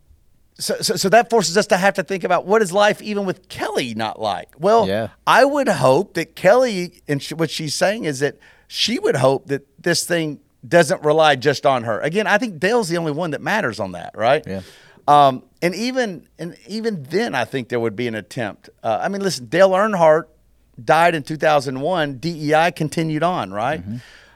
so, 0.59 0.77
so 0.81 0.97
so 0.97 1.11
that 1.11 1.29
forces 1.29 1.59
us 1.59 1.67
to 1.67 1.77
have 1.77 1.95
to 1.95 2.03
think 2.03 2.25
about 2.25 2.47
what 2.47 2.63
is 2.63 2.73
life 2.73 3.03
even 3.03 3.27
with 3.27 3.49
Kelly 3.51 3.93
not 3.95 4.19
like. 4.19 4.49
Well, 4.59 4.89
Yeah. 4.89 5.09
I 5.27 5.45
would 5.45 5.69
hope 5.69 6.15
that 6.15 6.35
Kelly 6.35 7.03
and 7.07 7.23
sh- 7.23 7.33
what 7.35 7.51
she's 7.51 7.75
saying 7.75 8.05
is 8.05 8.21
that 8.21 8.39
she 8.69 8.99
would 8.99 9.17
hope 9.17 9.47
that 9.47 9.67
this 9.83 10.05
thing 10.05 10.41
doesn't 10.67 11.03
rely 11.03 11.37
just 11.37 11.65
on 11.67 11.85
her. 11.85 12.01
Again, 12.01 12.27
I 12.27 12.39
think 12.39 12.59
Dale's 12.59 12.89
the 12.89 12.97
only 12.99 13.13
one 13.13 13.31
that 13.31 13.41
matters 13.41 13.79
on 13.81 13.93
that, 13.93 14.17
right? 14.17 14.43
Yeah. 14.47 14.63
Um, 15.09 15.45
and 15.63 15.75
even 15.75 16.27
and 16.39 16.57
even 16.67 17.05
then, 17.05 17.35
I 17.35 17.45
think 17.45 17.69
there 17.69 17.79
would 17.79 17.95
be 17.95 18.09
an 18.09 18.15
attempt. 18.15 18.71
Uh, 18.83 18.99
I 19.01 19.09
mean, 19.09 19.23
listen, 19.23 19.47
Dale 19.47 19.71
Earnhardt 19.71 20.25
died 20.83 21.15
in 21.15 21.23
2001. 21.23 22.19
DEI 22.19 22.73
continued 22.73 23.23
on, 23.23 23.53
right? 23.53 23.83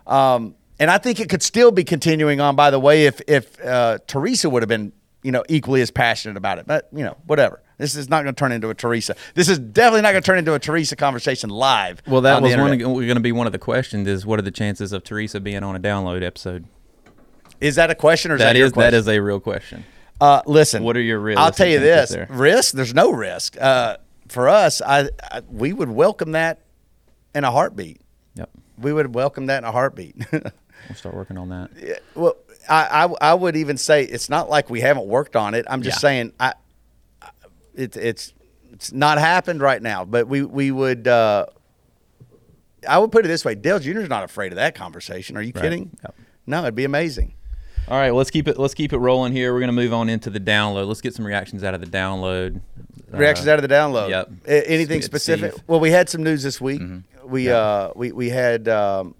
Um, 0.06 0.54
and 0.78 0.90
I 0.90 0.98
think 0.98 1.20
it 1.20 1.28
could 1.28 1.42
still 1.42 1.72
be 1.72 1.84
continuing 1.84 2.40
on. 2.40 2.56
By 2.56 2.70
the 2.70 2.78
way, 2.78 3.06
if 3.06 3.20
if 3.26 3.60
uh, 3.64 3.98
Teresa 4.06 4.48
would 4.48 4.62
have 4.62 4.68
been, 4.68 4.92
you 5.22 5.32
know, 5.32 5.44
equally 5.48 5.82
as 5.82 5.90
passionate 5.90 6.36
about 6.36 6.58
it, 6.58 6.66
but 6.66 6.88
you 6.92 7.04
know, 7.04 7.16
whatever. 7.26 7.60
This 7.80 7.94
is 7.96 8.08
not 8.08 8.22
going 8.22 8.34
to 8.34 8.38
turn 8.38 8.52
into 8.52 8.68
a 8.70 8.74
Teresa. 8.74 9.16
This 9.34 9.48
is 9.48 9.58
definitely 9.58 10.02
not 10.02 10.12
going 10.12 10.22
to 10.22 10.26
turn 10.26 10.38
into 10.38 10.54
a 10.54 10.58
Teresa 10.58 10.96
conversation 10.96 11.50
live. 11.50 12.02
Well, 12.06 12.20
that 12.20 12.36
on 12.36 12.42
was 12.42 12.54
one 12.56 12.72
internet. 12.72 12.80
going 12.94 13.14
to 13.14 13.20
be 13.20 13.32
one 13.32 13.46
of 13.46 13.52
the 13.52 13.58
questions: 13.58 14.06
is 14.06 14.24
what 14.26 14.38
are 14.38 14.42
the 14.42 14.50
chances 14.50 14.92
of 14.92 15.02
Teresa 15.02 15.40
being 15.40 15.62
on 15.62 15.74
a 15.74 15.80
download 15.80 16.22
episode? 16.22 16.66
Is 17.60 17.76
that 17.76 17.90
a 17.90 17.94
question 17.94 18.30
or 18.30 18.34
is 18.34 18.40
that, 18.40 18.52
That 18.52 18.58
your 18.58 18.70
question? 18.70 18.94
is 18.94 19.08
a 19.08 19.18
real 19.20 19.40
question. 19.40 19.84
Uh, 20.20 20.42
listen. 20.46 20.82
What 20.82 20.96
are 20.96 21.00
your 21.02 21.18
risks? 21.18 21.40
I'll 21.40 21.50
tell 21.52 21.66
you 21.68 21.78
this: 21.80 22.10
there? 22.10 22.26
risk. 22.30 22.74
There's 22.74 22.94
no 22.94 23.10
risk. 23.10 23.56
Uh, 23.60 23.96
for 24.28 24.48
us, 24.48 24.80
I, 24.82 25.08
I 25.30 25.40
we 25.50 25.72
would 25.72 25.90
welcome 25.90 26.32
that 26.32 26.60
in 27.34 27.44
a 27.44 27.50
heartbeat. 27.50 28.00
Yep. 28.34 28.50
We 28.78 28.92
would 28.92 29.14
welcome 29.14 29.46
that 29.46 29.58
in 29.58 29.64
a 29.64 29.72
heartbeat. 29.72 30.16
We'll 30.88 30.96
start 30.96 31.14
working 31.14 31.36
on 31.36 31.50
that. 31.50 32.00
well, 32.14 32.36
I, 32.68 33.04
I 33.20 33.30
I 33.32 33.34
would 33.34 33.54
even 33.54 33.76
say 33.76 34.02
it's 34.02 34.30
not 34.30 34.48
like 34.48 34.70
we 34.70 34.80
haven't 34.80 35.06
worked 35.06 35.36
on 35.36 35.54
it. 35.54 35.66
I'm 35.68 35.82
just 35.82 35.98
Yeah. 35.98 36.00
saying 36.00 36.32
I- 36.40 36.54
it, 37.80 37.96
it's 37.96 38.32
it's 38.72 38.92
not 38.92 39.18
happened 39.18 39.60
right 39.60 39.82
now, 39.82 40.04
but 40.04 40.28
we 40.28 40.42
we 40.42 40.70
would. 40.70 41.08
Uh, 41.08 41.46
I 42.88 42.98
would 42.98 43.12
put 43.12 43.24
it 43.24 43.28
this 43.28 43.44
way: 43.44 43.54
Dale 43.54 43.78
Jr.'s 43.78 44.08
not 44.08 44.24
afraid 44.24 44.52
of 44.52 44.56
that 44.56 44.74
conversation. 44.74 45.36
Are 45.36 45.42
you 45.42 45.52
Right. 45.54 45.62
kidding? 45.62 45.90
Yep. 46.02 46.14
No, 46.46 46.62
it'd 46.62 46.74
be 46.74 46.84
amazing. 46.84 47.34
All 47.88 47.96
right, 47.96 48.10
well, 48.10 48.18
let's 48.18 48.30
keep 48.30 48.46
it 48.48 48.58
let's 48.58 48.74
keep 48.74 48.92
it 48.92 48.98
rolling 48.98 49.32
here. 49.32 49.52
We're 49.52 49.58
going 49.60 49.68
to 49.68 49.72
move 49.74 49.92
on 49.92 50.08
into 50.08 50.30
the 50.30 50.38
download. 50.40 50.86
Let's 50.86 51.00
get 51.00 51.14
some 51.14 51.24
reactions 51.26 51.64
out 51.64 51.74
of 51.74 51.80
the 51.80 51.86
download. 51.86 52.60
Reactions 53.10 53.48
Uh, 53.48 53.52
out 53.52 53.62
of 53.62 53.68
the 53.68 53.74
download. 53.74 54.08
yep. 54.10 54.30
A- 54.46 54.70
anything 54.70 55.00
Steve- 55.00 55.04
specific? 55.04 55.52
Steve. 55.52 55.64
Well, 55.66 55.80
we 55.80 55.90
had 55.90 56.08
some 56.08 56.22
news 56.22 56.42
this 56.42 56.60
week. 56.60 56.80
Mm-hmm. 56.80 57.28
We 57.28 57.50
uh 57.50 57.90
we 57.96 58.12
we 58.12 58.30
had 58.30 58.68
um, 58.68 59.14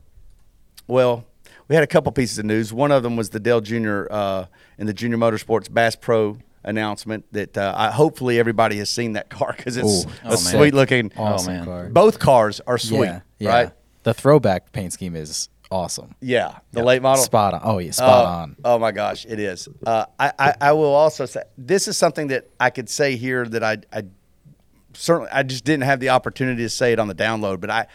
well 0.87 1.25
we 1.69 1.75
had 1.75 1.83
a 1.85 1.87
couple 1.89 2.11
pieces 2.13 2.39
of 2.39 2.45
news. 2.45 2.73
One 2.73 2.93
of 2.93 3.03
them 3.03 3.17
was 3.17 3.31
the 3.31 3.41
Dale 3.41 3.61
Junior 3.61 4.07
uh 4.11 4.47
in 4.79 4.87
the 4.87 4.95
Junior 4.95 5.19
Motorsports 5.19 5.73
Bass 5.73 5.97
Pro 5.97 6.39
announcement 6.63 7.25
that 7.33 7.57
uh, 7.57 7.75
I, 7.77 7.91
hopefully 7.91 8.39
everybody 8.39 8.77
has 8.79 8.91
seen 8.91 9.15
that 9.15 9.31
car 9.31 9.55
because 9.57 9.77
it's 9.77 10.05
Ooh. 10.07 10.11
a 10.25 10.33
Oh, 10.33 10.37
sweet 10.37 10.75
looking. 10.75 11.11
Awesome 11.17 11.55
man. 11.55 11.65
car. 11.65 11.89
Both 11.89 12.19
cars 12.19 12.61
are 12.67 12.79
sweet, 12.79 13.07
yeah, 13.07 13.21
yeah. 13.39 13.51
right? 13.51 13.71
The 14.03 14.15
throwback 14.15 14.73
paint 14.73 14.93
scheme 14.93 15.17
is 15.17 15.49
awesome. 15.71 16.15
Yeah, 16.21 16.59
the 16.73 16.83
late 16.83 17.01
model. 17.03 17.23
Spot 17.25 17.55
on. 17.55 17.61
Oh 17.65 17.79
yeah, 17.79 17.91
spot 17.93 18.25
Oh, 18.25 18.29
on. 18.29 18.57
Oh 18.65 18.79
my 18.79 18.93
gosh, 18.93 19.25
it 19.27 19.39
is. 19.41 19.69
Uh, 19.87 20.07
I, 20.19 20.33
I 20.39 20.55
I 20.61 20.73
will 20.73 20.95
also 20.95 21.27
say 21.27 21.43
this 21.57 21.87
is 21.89 21.97
something 21.97 22.29
that 22.29 22.49
I 22.59 22.71
could 22.71 22.89
say 22.89 23.17
here 23.17 23.47
that 23.47 23.63
I 23.65 23.79
I 23.93 24.05
certainly 24.95 25.31
I 25.33 25.43
just 25.43 25.65
didn't 25.65 25.85
have 25.85 26.01
the 26.01 26.09
opportunity 26.11 26.63
to 26.63 26.69
say 26.71 26.93
it 26.93 26.99
on 26.99 27.09
the 27.09 27.15
download, 27.15 27.61
but 27.61 27.71
I 27.71 27.87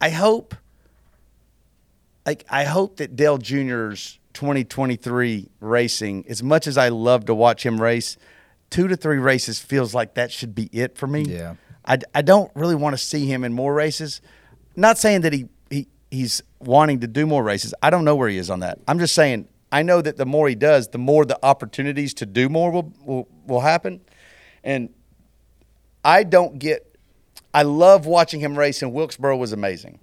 I 0.00 0.10
hope 0.10 0.54
like 2.24 2.44
I 2.50 2.64
hope 2.64 2.96
that 2.96 3.16
Dale 3.16 3.38
Jr.'s 3.38 4.18
2023 4.36 5.48
racing, 5.60 6.26
as 6.28 6.42
much 6.42 6.66
as 6.66 6.76
I 6.76 6.90
love 6.90 7.24
to 7.24 7.34
watch 7.34 7.64
him 7.64 7.80
race, 7.80 8.18
two 8.68 8.86
to 8.86 8.94
three 8.94 9.16
races 9.16 9.58
feels 9.58 9.94
like 9.94 10.12
that 10.14 10.30
should 10.30 10.54
be 10.54 10.68
it 10.72 10.98
for 10.98 11.06
me. 11.06 11.22
Yeah. 11.22 11.54
I, 11.86 11.98
I 12.14 12.20
don't 12.20 12.50
really 12.54 12.74
want 12.74 12.92
to 12.92 12.98
see 12.98 13.26
him 13.26 13.44
in 13.44 13.54
more 13.54 13.72
races. 13.72 14.20
Not 14.76 14.98
saying 14.98 15.22
that 15.22 15.32
he, 15.32 15.48
he 15.70 15.88
he's 16.10 16.42
wanting 16.60 17.00
to 17.00 17.06
do 17.06 17.24
more 17.26 17.42
races. 17.42 17.72
I 17.82 17.88
don't 17.88 18.04
know 18.04 18.14
where 18.14 18.28
he 18.28 18.36
is 18.36 18.50
on 18.50 18.60
that. 18.60 18.78
I'm 18.86 18.98
just 18.98 19.14
saying 19.14 19.48
I 19.72 19.82
know 19.82 20.02
that 20.02 20.18
the 20.18 20.26
more 20.26 20.48
he 20.50 20.54
does, 20.54 20.88
the 20.88 20.98
more 20.98 21.24
the 21.24 21.38
opportunities 21.42 22.12
to 22.14 22.26
do 22.26 22.50
more 22.50 22.70
will 22.70 22.92
will, 23.06 23.28
will 23.46 23.60
happen. 23.60 24.02
And 24.62 24.90
I 26.04 26.24
don't 26.24 26.58
get 26.58 26.94
I 27.54 27.62
love 27.62 28.04
watching 28.04 28.40
him 28.40 28.58
race 28.58 28.82
and 28.82 28.92
Wilkesboro 28.92 29.34
was 29.38 29.52
amazing. 29.54 29.98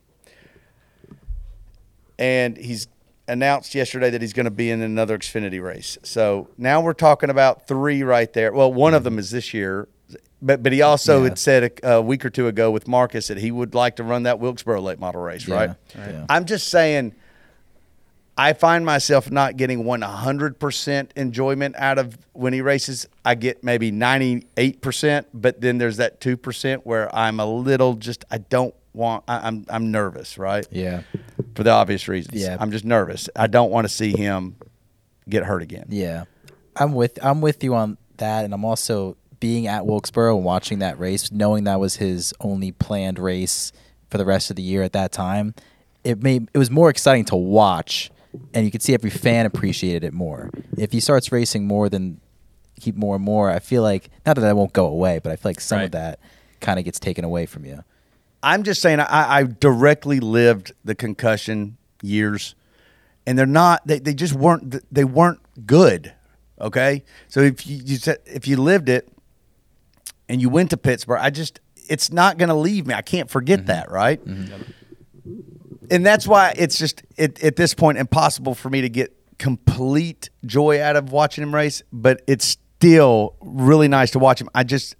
And 2.18 2.58
he's 2.58 2.88
announced 3.28 3.74
yesterday 3.74 4.10
that 4.10 4.22
he's 4.22 4.34
going 4.34 4.46
to 4.46 4.52
be 4.52 4.70
in 4.70 4.82
another 4.82 5.18
Xfinity 5.18 5.62
race. 5.64 5.98
So 6.04 6.50
now 6.58 6.82
we're 6.82 6.94
talking 6.94 7.30
about 7.30 7.68
three 7.68 8.04
right 8.04 8.32
there. 8.34 8.52
Well, 8.52 8.74
one 8.74 8.94
of 8.94 9.00
mm-hmm. 9.00 9.04
them 9.06 9.20
is 9.20 9.32
this 9.32 9.54
year, 9.54 9.88
but 10.42 10.62
but 10.62 10.74
he 10.74 10.82
also 10.82 11.20
Yeah. 11.20 11.30
had 11.30 11.40
said 11.40 11.80
a, 11.84 11.94
a 11.94 12.02
week 12.02 12.26
or 12.26 12.30
two 12.30 12.48
ago 12.48 12.70
with 12.70 12.88
Marcus 12.88 13.28
that 13.28 13.38
he 13.38 13.52
would 13.52 13.74
like 13.74 13.96
to 13.98 14.04
run 14.04 14.24
that 14.24 14.40
Wilkesboro 14.40 14.82
late 14.82 15.00
model 15.00 15.22
race, 15.22 15.48
Yeah, 15.48 15.56
right? 15.56 15.70
yeah. 15.96 16.26
I'm 16.30 16.46
just 16.46 16.68
saying. 16.68 17.16
I 18.36 18.54
find 18.54 18.84
myself 18.84 19.30
not 19.30 19.58
getting 19.58 19.84
100% 19.84 21.08
enjoyment 21.16 21.76
out 21.76 22.00
of 22.00 22.18
when 22.32 22.52
he 22.52 22.62
races. 22.62 23.08
I 23.24 23.36
get 23.36 23.64
maybe 23.64 23.92
98%, 23.92 25.26
but 25.36 25.62
then 25.62 25.78
there's 25.78 25.98
that 25.98 26.20
2% 26.20 26.78
where 26.78 27.16
I'm 27.16 27.40
a 27.40 27.46
little 27.46 27.94
just 27.94 28.26
I 28.32 28.40
don't 28.40 28.74
want 28.94 29.24
I, 29.28 29.48
I'm 29.48 29.66
I'm 29.70 29.92
nervous, 29.92 30.38
right? 30.38 30.68
Yeah, 30.72 31.02
For 31.56 31.64
the 31.64 31.72
obvious 31.72 32.08
reasons. 32.08 32.42
Yeah. 32.42 32.58
I'm 32.60 32.72
just 32.72 32.86
nervous. 32.86 33.30
I 33.36 33.48
don't 33.48 33.72
want 33.72 33.86
to 33.88 33.94
see 33.94 34.16
him 34.16 34.56
get 35.30 35.44
hurt 35.44 35.62
again. 35.62 35.86
yeah. 35.90 36.26
I'm 36.76 36.94
with 36.94 37.24
I'm 37.24 37.42
with 37.42 37.64
you 37.64 37.76
on 37.76 37.98
that, 38.18 38.46
and 38.46 38.54
I'm 38.54 38.66
also 38.66 39.16
being 39.40 39.68
at 39.68 39.86
Wilkesboro 39.86 40.36
and 40.36 40.46
watching 40.46 40.80
that 40.80 40.98
race, 41.00 41.32
knowing 41.32 41.66
that 41.66 41.80
was 41.80 41.98
his 41.98 42.34
only 42.40 42.72
planned 42.72 43.20
race 43.20 43.72
for 44.10 44.18
the 44.18 44.26
rest 44.26 44.50
of 44.50 44.56
the 44.56 44.64
year 44.64 44.82
at 44.84 44.94
that 44.94 45.12
time. 45.12 45.54
It 46.04 46.24
made 46.24 46.50
it 46.54 46.58
was 46.58 46.72
more 46.72 46.90
exciting 46.90 47.26
to 47.26 47.36
watch, 47.36 48.10
and 48.56 48.66
you 48.66 48.72
could 48.72 48.82
see 48.82 48.94
every 48.96 49.10
fan 49.12 49.46
appreciated 49.46 50.04
it 50.04 50.14
more. 50.14 50.50
If 50.78 50.92
he 50.92 51.00
starts 51.00 51.32
racing 51.32 51.68
more 51.68 51.90
than 51.90 52.20
keep 52.80 52.96
more 52.96 53.16
and 53.16 53.24
more, 53.24 53.50
I 53.52 53.60
feel 53.60 53.84
like 53.84 54.10
not 54.26 54.34
that 54.36 54.42
that 54.42 54.56
won't 54.56 54.74
go 54.74 54.86
away, 54.88 55.20
but 55.22 55.32
I 55.32 55.36
feel 55.36 55.50
like 55.52 55.62
some 55.62 55.78
Right. 55.78 55.86
of 55.86 55.92
that 55.92 56.20
kind 56.60 56.80
of 56.80 56.86
gets 56.86 57.00
taken 57.00 57.24
away 57.24 57.46
from 57.46 57.66
you. 57.66 57.84
I'm 58.44 58.64
just 58.64 58.82
saying 58.82 59.00
I, 59.00 59.40
I 59.40 59.44
directly 59.44 60.20
lived 60.20 60.74
the 60.84 60.94
concussion 60.94 61.78
years, 62.02 62.56
and 63.26 63.38
they're 63.40 63.46
not. 63.46 63.88
They, 63.88 64.00
they 64.00 64.14
just 64.14 64.34
weren't. 64.34 64.84
They 64.94 65.06
weren't 65.06 65.40
good. 65.66 66.14
Okay, 66.60 67.04
so 67.28 67.40
if 67.40 67.66
you, 67.66 67.82
you 67.84 67.96
said 67.96 68.20
if 68.26 68.48
you 68.48 68.58
lived 68.58 68.90
it, 68.90 69.10
and 70.30 70.42
you 70.42 70.50
went 70.50 70.70
to 70.72 70.78
Pittsburgh, 70.78 71.20
I 71.22 71.30
just 71.30 71.60
it's 71.90 72.12
not 72.12 72.38
going 72.38 72.50
to 72.50 72.56
leave 72.56 72.86
me. 72.86 72.94
I 72.94 73.02
can't 73.02 73.30
forget 73.30 73.60
mm-hmm. 73.60 73.68
that, 73.68 73.92
right? 73.92 74.24
Mm-hmm. 74.24 74.62
And 75.90 76.06
that's 76.06 76.28
why 76.28 76.54
it's 76.58 76.78
just 76.78 77.04
it, 77.18 77.44
at 77.44 77.56
this 77.56 77.74
point 77.74 77.98
impossible 77.98 78.56
for 78.56 78.70
me 78.70 78.82
to 78.82 78.90
get 78.90 79.16
complete 79.38 80.30
joy 80.46 80.82
out 80.82 80.96
of 80.96 81.12
watching 81.12 81.44
him 81.44 81.54
race. 81.54 81.82
But 81.92 82.22
it's 82.28 82.58
still 82.80 83.36
really 83.42 83.88
nice 83.88 84.12
to 84.12 84.20
watch 84.20 84.42
him. 84.42 84.50
I 84.54 84.64
just 84.64 84.96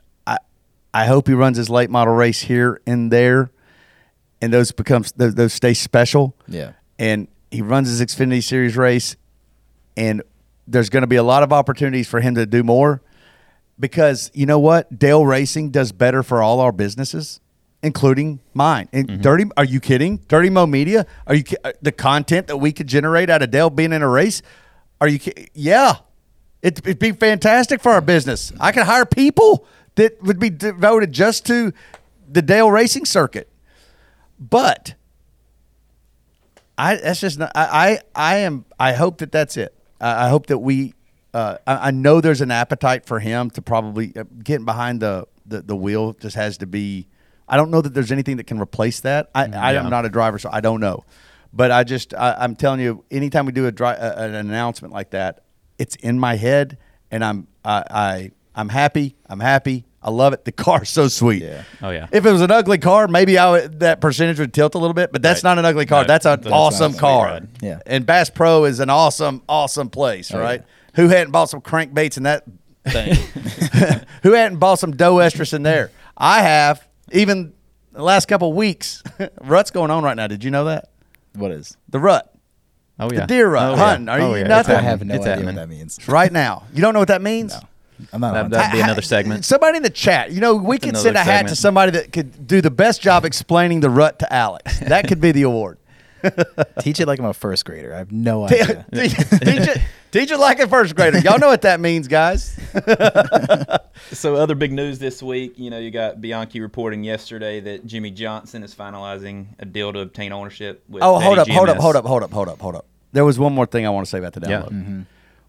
I 0.94 1.06
hope 1.06 1.28
he 1.28 1.34
runs 1.34 1.58
his 1.58 1.70
late 1.70 1.90
model 1.90 2.14
race 2.14 2.42
here 2.42 2.80
and 2.86 3.12
there, 3.12 3.52
and 4.42 4.54
those 4.54 4.72
becomes 4.72 5.12
those, 5.14 5.36
those 5.36 5.54
stay 5.54 5.74
special. 5.74 6.36
Yeah. 6.48 6.74
and 7.00 7.28
he 7.52 7.62
runs 7.62 7.88
his 7.90 8.02
Xfinity 8.02 8.44
Series 8.44 8.76
race, 8.76 9.16
and 9.96 10.22
there's 10.68 10.90
going 10.90 11.02
to 11.02 11.08
be 11.08 11.18
a 11.18 11.24
lot 11.24 11.44
of 11.44 11.54
opportunities 11.54 12.08
for 12.08 12.20
him 12.20 12.36
to 12.36 12.46
do 12.46 12.64
more, 12.64 13.02
because 13.80 14.32
you 14.34 14.46
know 14.46 14.60
what, 14.60 14.98
Dale 14.98 15.26
Racing 15.26 15.70
does 15.72 15.92
better 15.92 16.24
for 16.24 16.42
all 16.42 16.60
our 16.60 16.72
businesses, 16.72 17.42
including 17.84 18.40
mine. 18.54 18.90
And 18.92 19.22
Dirty, 19.22 19.46
are 19.58 19.66
you 19.66 19.80
kidding? 19.80 20.18
Dirty 20.28 20.50
Mo 20.50 20.66
Media, 20.66 21.06
are 21.28 21.36
you 21.36 21.44
uh, 21.64 21.74
the 21.82 21.92
content 21.92 22.48
that 22.48 22.58
we 22.58 22.72
could 22.72 22.88
generate 22.88 23.30
out 23.30 23.42
of 23.42 23.52
Dale 23.52 23.70
being 23.70 23.94
in 23.94 24.02
a 24.02 24.10
race? 24.10 24.42
Are 25.02 25.08
you? 25.08 25.20
Yeah, 25.54 25.96
it, 26.62 26.80
it'd 26.80 27.00
be 27.00 27.12
fantastic 27.12 27.82
for 27.82 27.92
our 27.92 28.02
business. 28.02 28.52
I 28.60 28.72
could 28.72 28.84
hire 28.84 29.06
people 29.06 29.68
that 29.96 30.22
would 30.24 30.40
be 30.40 30.50
devoted 30.50 31.12
just 31.12 31.46
to 31.48 31.74
the 32.30 32.42
Dale 32.42 32.72
Racing 32.72 33.06
circuit, 33.06 33.50
but. 34.40 34.96
I 36.76 36.96
that's 36.96 37.20
just 37.20 37.38
not, 37.38 37.52
I, 37.54 38.02
I 38.16 38.34
I 38.34 38.36
am 38.38 38.66
I 38.80 38.94
hope 38.94 39.20
that 39.20 39.32
that's 39.32 39.58
it. 39.58 39.76
I, 40.02 40.26
I 40.26 40.30
hope 40.30 40.48
that 40.48 40.58
we 40.58 40.96
uh, 41.34 41.58
I, 41.66 41.88
I 41.88 41.92
know 41.92 42.22
there's 42.22 42.42
an 42.42 42.52
appetite 42.52 43.06
for 43.06 43.20
him 43.20 43.50
to 43.52 43.62
probably 43.62 44.12
uh, 44.16 44.24
getting 44.44 44.66
behind 44.66 45.00
the, 45.02 45.28
the 45.46 45.62
the 45.62 45.76
wheel 45.76 46.14
just 46.14 46.36
has 46.36 46.58
to 46.60 46.66
be. 46.66 47.08
I 47.48 47.58
don't 47.58 47.72
know 47.72 47.82
that 47.82 47.94
there's 47.94 48.12
anything 48.12 48.38
that 48.38 48.46
can 48.46 48.60
replace 48.60 49.02
that. 49.02 49.30
I, 49.36 49.46
I 49.54 49.74
am 49.74 49.90
not 49.90 50.06
a 50.06 50.10
driver, 50.10 50.40
so 50.40 50.50
I 50.52 50.62
don't 50.62 50.80
know. 50.80 51.04
But 51.52 51.72
I 51.72 51.84
just 51.84 52.14
I, 52.14 52.36
I'm 52.40 52.56
telling 52.56 52.80
you, 52.80 53.04
anytime 53.12 53.46
we 53.46 53.52
do 53.52 53.68
a 53.68 53.72
dri- 53.72 53.88
uh, 53.88 54.24
an 54.26 54.34
announcement 54.34 54.94
like 54.94 55.12
that, 55.12 55.44
it's 55.78 55.96
in 55.98 56.20
my 56.20 56.36
head, 56.36 56.78
and 57.12 57.24
I'm 57.24 57.48
I, 57.64 57.84
I 57.90 58.32
I'm 58.56 58.70
happy. 58.70 59.16
I'm 59.28 59.40
happy. 59.40 59.86
I 60.02 60.10
love 60.10 60.34
it. 60.34 60.44
The 60.46 60.52
car's 60.52 60.90
so 60.90 61.08
sweet. 61.08 61.42
Yeah. 61.44 61.64
Oh, 61.82 61.90
yeah. 61.90 62.08
If 62.12 62.26
it 62.26 62.32
was 62.32 62.42
an 62.42 62.52
ugly 62.52 62.78
car, 62.78 63.08
maybe 63.08 63.38
I 63.38 63.50
would, 63.52 63.80
that 63.80 64.02
percentage 64.02 64.38
would 64.40 64.54
tilt 64.54 64.76
a 64.76 64.78
little 64.78 64.94
bit. 64.94 65.12
But 65.14 65.22
that's 65.22 65.44
Right. 65.44 65.52
not 65.52 65.60
an 65.60 65.66
ugly 65.66 65.86
car. 65.86 66.02
No, 66.04 66.08
that's 66.08 66.26
an 66.26 66.42
that's 66.42 66.52
awesome 66.54 66.94
car. 66.94 67.40
Yeah. 67.62 67.80
And 67.86 68.06
Bass 68.06 68.30
Pro 68.30 68.66
is 68.66 68.80
an 68.82 68.90
awesome, 68.90 69.42
awesome 69.48 69.90
place, 69.90 70.34
oh, 70.34 70.40
right? 70.40 70.62
Who 70.96 71.08
hadn't 71.08 71.32
bought 71.32 71.50
some 71.50 71.62
crankbaits 71.62 72.18
in 72.18 72.24
that 72.24 72.44
thing? 72.86 73.16
Who 74.24 74.34
hadn't 74.34 74.58
bought 74.60 74.80
some 74.80 74.92
doe 74.96 75.16
estrus 75.16 75.54
in 75.54 75.64
there? 75.64 75.90
I 76.18 76.42
have. 76.42 76.86
Even 77.12 77.54
the 77.94 78.04
last 78.04 78.28
couple 78.28 78.50
of 78.50 78.56
weeks, 78.56 79.04
rut's 79.42 79.72
going 79.72 79.90
on 79.90 80.04
right 80.04 80.16
now. 80.18 80.28
Did 80.28 80.44
you 80.44 80.52
know 80.52 80.66
that? 80.66 80.90
What 81.34 81.52
is? 81.52 81.78
The 81.90 82.00
rut. 82.00 82.30
Oh 83.00 83.10
yeah. 83.12 83.22
The 83.22 83.28
deer 83.28 83.50
rut. 83.50 83.72
Oh, 83.72 83.76
hunting. 83.78 84.08
yeah. 84.08 84.14
Are 84.14 84.22
Oh, 84.22 84.34
you 84.36 84.42
yeah. 84.42 84.48
nuts? 84.48 84.70
I 84.70 84.82
have 84.82 85.04
no 85.04 85.16
It's 85.16 85.22
idea 85.22 85.30
happening. 85.36 85.46
what 85.48 85.62
that 85.62 85.70
means. 85.70 86.00
Right 86.08 86.32
now. 86.32 86.64
You 86.74 86.82
don't 86.82 86.94
know 86.94 87.00
what 87.00 87.08
that 87.08 87.22
means? 87.24 87.54
No, 87.54 87.62
I'm 88.12 88.22
not. 88.22 88.34
That- 88.34 88.44
on 88.46 88.52
that'd 88.52 88.72
be 88.74 88.80
another 88.82 89.02
ha- 89.02 89.06
segment. 89.08 89.46
Somebody 89.46 89.78
in 89.78 89.84
the 89.84 89.90
chat, 89.90 90.32
you 90.32 90.42
know, 90.42 90.56
we 90.56 90.78
could 90.78 90.98
send 90.98 91.16
a 91.16 91.24
hat 91.24 91.48
to 91.48 91.56
somebody 91.56 91.92
that 91.94 92.12
could 92.12 92.48
do 92.48 92.62
the 92.62 92.72
best 92.72 93.02
job 93.02 93.26
explaining 93.32 93.80
the 93.82 93.90
rut 93.90 94.20
to 94.20 94.34
Alex. 94.34 94.80
That 94.80 95.08
could 95.08 95.22
be 95.22 95.32
the 95.32 95.44
award. 95.44 95.78
Teach 96.80 97.02
it 97.02 97.06
like 97.08 97.20
I'm 97.20 97.26
a 97.26 97.34
first 97.34 97.66
grader. 97.66 97.94
I 97.94 97.98
have 97.98 98.12
no 98.14 98.48
teach, 98.50 98.62
idea. 98.62 98.78
it, 98.94 99.82
teach 100.12 100.32
it 100.32 100.38
like 100.38 100.58
a 100.60 100.68
first 100.70 100.96
grader. 100.96 101.20
Y'all 101.20 101.38
know 101.38 101.50
what 101.50 101.64
that 101.64 101.82
means, 101.82 102.08
guys. 102.08 102.58
So 104.12 104.36
other 104.36 104.56
big 104.56 104.72
news 104.72 105.00
this 105.00 105.22
week, 105.22 105.60
you 105.60 105.70
know, 105.70 105.80
you 105.80 105.92
got 105.92 106.22
Bianchi 106.22 106.62
reporting 106.62 107.04
yesterday 107.04 107.60
that 107.62 107.86
Jimmie 107.86 108.12
Johnson 108.12 108.64
is 108.64 108.74
finalizing 108.74 109.48
a 109.60 109.66
deal 109.66 109.92
to 109.94 110.00
obtain 110.00 110.32
ownership 110.32 110.84
with. 110.88 111.04
Oh, 111.04 111.20
hold 111.20 111.40
up, 111.40 111.48
Betty 111.48 111.58
hold 111.58 111.70
up, 111.70 111.78
hold 111.78 111.96
up, 111.98 112.06
hold 112.06 112.24
up, 112.24 112.32
hold 112.32 112.48
up, 112.50 112.62
hold 112.62 112.76
up. 112.76 112.86
There 113.12 113.26
was 113.26 113.38
one 113.38 113.54
more 113.54 113.66
thing 113.66 113.86
I 113.86 113.90
want 113.90 114.06
to 114.06 114.10
say 114.10 114.20
about 114.20 114.34
the 114.34 114.42
Yeah. 114.50 114.62
download. 114.62 114.70
Mm-hmm. 114.72 115.02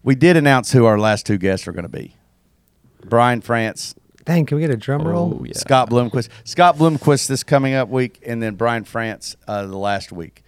We 0.03 0.15
did 0.15 0.37
announce 0.37 0.71
who 0.71 0.85
our 0.85 0.99
last 0.99 1.25
two 1.25 1.37
guests 1.37 1.67
are 1.67 1.71
going 1.71 1.83
to 1.83 1.89
be. 1.89 2.15
Brian 3.09 3.41
France, 3.41 3.95
Dang, 4.25 4.47
can 4.47 4.57
we 4.57 4.61
get 4.61 4.71
a 4.71 4.77
drum 4.77 5.07
roll? 5.07 5.37
Oh, 5.39 5.43
yeah. 5.45 5.53
Scott 5.53 5.89
Bloomquist. 5.89 6.29
Scott 6.43 6.77
Bloomquist 6.77 7.27
this 7.27 7.43
coming 7.43 7.75
up 7.75 7.89
week, 7.89 8.19
and 8.25 8.41
then 8.41 8.55
Brian 8.55 8.83
France 8.83 9.35
uh, 9.47 9.67
the 9.67 9.77
last 9.77 10.11
week. 10.11 10.43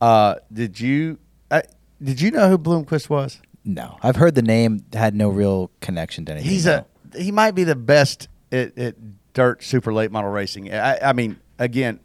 Uh, 0.00 0.34
did 0.52 0.80
you 0.80 1.18
uh, 1.50 1.62
did 2.02 2.20
you 2.20 2.32
know 2.32 2.48
who 2.48 2.58
Bloomquist 2.58 3.08
was? 3.08 3.40
No, 3.64 3.98
I've 4.02 4.16
heard 4.16 4.34
the 4.34 4.42
name. 4.42 4.84
Had 4.92 5.14
no 5.14 5.28
real 5.28 5.70
connection 5.80 6.24
to 6.24 6.32
anything. 6.32 6.50
He's 6.50 6.66
no. 6.66 6.84
a 7.14 7.18
he 7.18 7.30
might 7.30 7.52
be 7.52 7.62
the 7.62 7.76
best 7.76 8.28
at, 8.50 8.76
at 8.76 8.96
dirt 9.32 9.62
super 9.62 9.92
late 9.92 10.10
model 10.10 10.30
racing. 10.30 10.72
I, 10.72 10.98
I 11.10 11.12
mean, 11.12 11.38
again, 11.58 12.00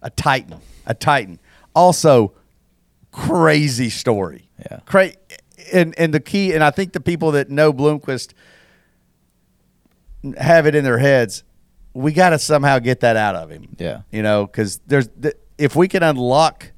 a 0.00 0.08
titan, 0.08 0.58
a 0.86 0.94
titan. 0.94 1.38
Also, 1.74 2.32
crazy 3.12 3.90
story. 3.90 4.48
Yeah. 4.70 4.80
Cra- 4.86 5.12
and 5.72 5.94
and 5.98 6.14
the 6.14 6.20
key, 6.20 6.54
and 6.54 6.64
I 6.64 6.70
think 6.70 6.94
the 6.94 7.00
people 7.00 7.32
that 7.32 7.50
know 7.50 7.74
Bloomquist 7.74 8.32
have 10.38 10.66
it 10.66 10.74
in 10.74 10.84
their 10.84 10.98
heads. 10.98 11.44
We 11.92 12.12
got 12.12 12.30
to 12.30 12.38
somehow 12.38 12.78
get 12.80 13.00
that 13.00 13.16
out 13.16 13.36
of 13.36 13.50
him. 13.50 13.76
Yeah. 13.78 14.02
you 14.10 14.22
know, 14.22 14.46
because 14.46 14.78
there's 14.86 15.08
th- 15.20 15.36
if 15.58 15.76
we 15.76 15.86
can 15.86 16.02
unlock 16.02 16.72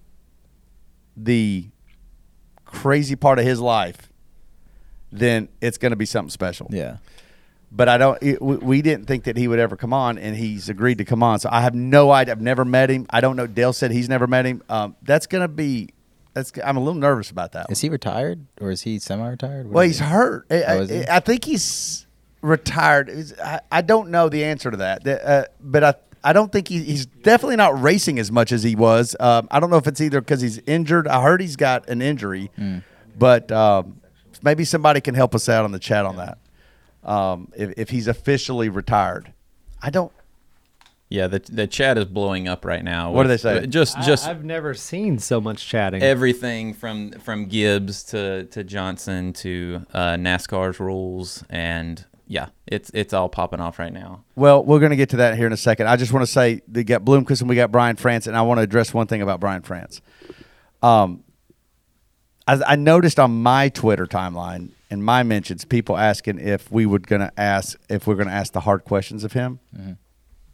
the 1.16 1.70
crazy 2.64 3.16
part 3.16 3.38
of 3.38 3.44
his 3.44 3.60
life, 3.60 4.10
then 5.10 5.48
it's 5.60 5.78
going 5.78 5.90
to 5.90 5.96
be 5.96 6.04
something 6.04 6.30
special 6.30 6.68
Yeah. 6.70 6.98
but 7.72 7.88
I 7.88 7.96
don't. 7.96 8.22
It, 8.22 8.42
we, 8.42 8.82
didn't 8.82 9.06
think 9.06 9.24
that 9.24 9.36
he 9.36 9.48
would 9.48 9.58
ever 9.58 9.76
come 9.76 9.92
on, 9.92 10.18
and 10.18 10.36
he's 10.36 10.68
agreed 10.68 10.98
to 10.98 11.04
come 11.04 11.22
on. 11.22 11.38
So 11.38 11.48
I 11.50 11.62
have 11.62 11.74
no 11.74 12.10
idea. 12.10 12.32
I've 12.32 12.40
never 12.40 12.64
met 12.64 12.90
him. 12.90 13.06
I 13.08 13.20
don't 13.20 13.36
know. 13.36 13.46
Dale 13.46 13.72
said 13.72 13.92
he's 13.92 14.08
never 14.08 14.26
met 14.26 14.44
him. 14.44 14.62
Um, 14.68 14.96
that's 15.02 15.26
gonna 15.26 15.48
be. 15.48 15.90
That's. 16.34 16.52
I'm 16.62 16.76
a 16.76 16.80
little 16.80 17.00
nervous 17.00 17.30
about 17.30 17.52
that. 17.52 17.66
Is 17.70 17.80
he 17.80 17.88
retired 17.88 18.44
or 18.60 18.70
is 18.70 18.82
he 18.82 18.98
semi-retired? 18.98 19.66
What 19.66 19.74
well, 19.74 19.86
he's 19.86 20.00
he? 20.00 20.04
hurt. 20.04 20.46
I, 20.50 20.64
Oh, 20.66 20.80
is 20.82 20.90
he? 20.90 21.06
I, 21.06 21.16
I 21.16 21.20
think 21.20 21.44
he's 21.44 22.05
retired. 22.46 23.10
I, 23.42 23.60
I 23.70 23.82
don't 23.82 24.10
know 24.10 24.28
the 24.28 24.44
answer 24.44 24.70
to 24.70 24.76
that. 24.78 25.06
Uh, 25.06 25.44
but 25.60 25.84
I. 25.84 25.94
I 26.24 26.32
don't 26.32 26.50
think 26.50 26.66
he, 26.66 26.82
he's 26.82 27.06
definitely 27.06 27.54
not 27.54 27.80
racing 27.80 28.18
as 28.18 28.32
much 28.32 28.50
as 28.50 28.64
he 28.64 28.74
was. 28.74 29.14
Um, 29.20 29.46
I 29.48 29.60
don't 29.60 29.70
know 29.70 29.76
if 29.76 29.86
it's 29.86 30.00
either 30.00 30.20
because 30.20 30.40
he's 30.40 30.58
injured. 30.66 31.06
I 31.06 31.22
heard 31.22 31.40
he's 31.40 31.54
got 31.54 31.88
an 31.88 32.02
injury, 32.02 32.50
Hmm. 32.56 32.78
but 33.16 33.52
um, 33.52 34.00
maybe 34.42 34.64
somebody 34.64 35.00
can 35.00 35.14
help 35.14 35.36
us 35.36 35.48
out 35.48 35.64
on 35.64 35.70
the 35.70 35.78
chat 35.78 36.04
on 36.04 36.16
that. 36.16 36.38
Um, 37.04 37.52
if, 37.56 37.74
if 37.76 37.90
he's 37.90 38.08
officially 38.08 38.68
retired, 38.68 39.32
I 39.80 39.90
don't. 39.90 40.10
Yeah, 41.10 41.28
the 41.28 41.38
the 41.38 41.68
chat 41.68 41.96
is 41.96 42.06
blowing 42.06 42.48
up 42.48 42.64
right 42.64 42.82
now. 42.82 43.12
What 43.12 43.22
do 43.22 43.28
they 43.28 43.36
say? 43.36 43.64
Just 43.68 43.96
just 44.02 44.24
I, 44.24 44.28
have 44.30 44.42
never 44.42 44.74
seen 44.74 45.20
so 45.20 45.40
much 45.40 45.64
chatting. 45.64 46.02
everything 46.02 46.74
from 46.74 47.12
from 47.20 47.46
Gibbs 47.46 48.02
to 48.04 48.46
to 48.46 48.64
Johnson 48.64 49.32
to 49.34 49.86
uh, 49.94 50.14
NASCAR's 50.14 50.80
rules, 50.80 51.44
and 51.48 52.04
yeah, 52.26 52.48
it's 52.66 52.90
it's 52.92 53.12
all 53.12 53.28
popping 53.28 53.60
off 53.60 53.78
right 53.78 53.92
now. 53.92 54.24
Well, 54.34 54.64
we're 54.64 54.80
going 54.80 54.90
to 54.90 54.96
get 54.96 55.10
to 55.10 55.16
that 55.18 55.36
here 55.36 55.46
in 55.46 55.52
a 55.52 55.56
second. 55.56 55.86
I 55.88 55.96
just 55.96 56.12
want 56.12 56.24
to 56.26 56.30
say 56.30 56.60
we 56.70 56.84
got 56.84 57.04
Bloomquist 57.04 57.40
and 57.40 57.48
we 57.48 57.56
got 57.56 57.70
Brian 57.70 57.96
France, 57.96 58.26
and 58.26 58.36
I 58.36 58.42
want 58.42 58.58
to 58.58 58.62
address 58.62 58.92
one 58.92 59.06
thing 59.06 59.22
about 59.22 59.40
Brian 59.40 59.62
France. 59.62 60.00
Um, 60.82 61.22
I, 62.48 62.60
I 62.66 62.76
noticed 62.76 63.18
on 63.18 63.42
my 63.42 63.68
Twitter 63.68 64.06
timeline 64.06 64.70
and 64.90 65.04
my 65.04 65.22
mentions, 65.22 65.64
people 65.64 65.96
asking 65.96 66.38
if 66.40 66.70
we 66.70 66.86
would 66.86 67.06
going 67.06 67.20
to 67.22 67.32
ask 67.36 67.78
if 67.88 68.06
we're 68.06 68.14
going 68.14 68.28
to 68.28 68.34
ask 68.34 68.52
the 68.52 68.60
hard 68.60 68.84
questions 68.84 69.24
of 69.24 69.32
him. 69.32 69.58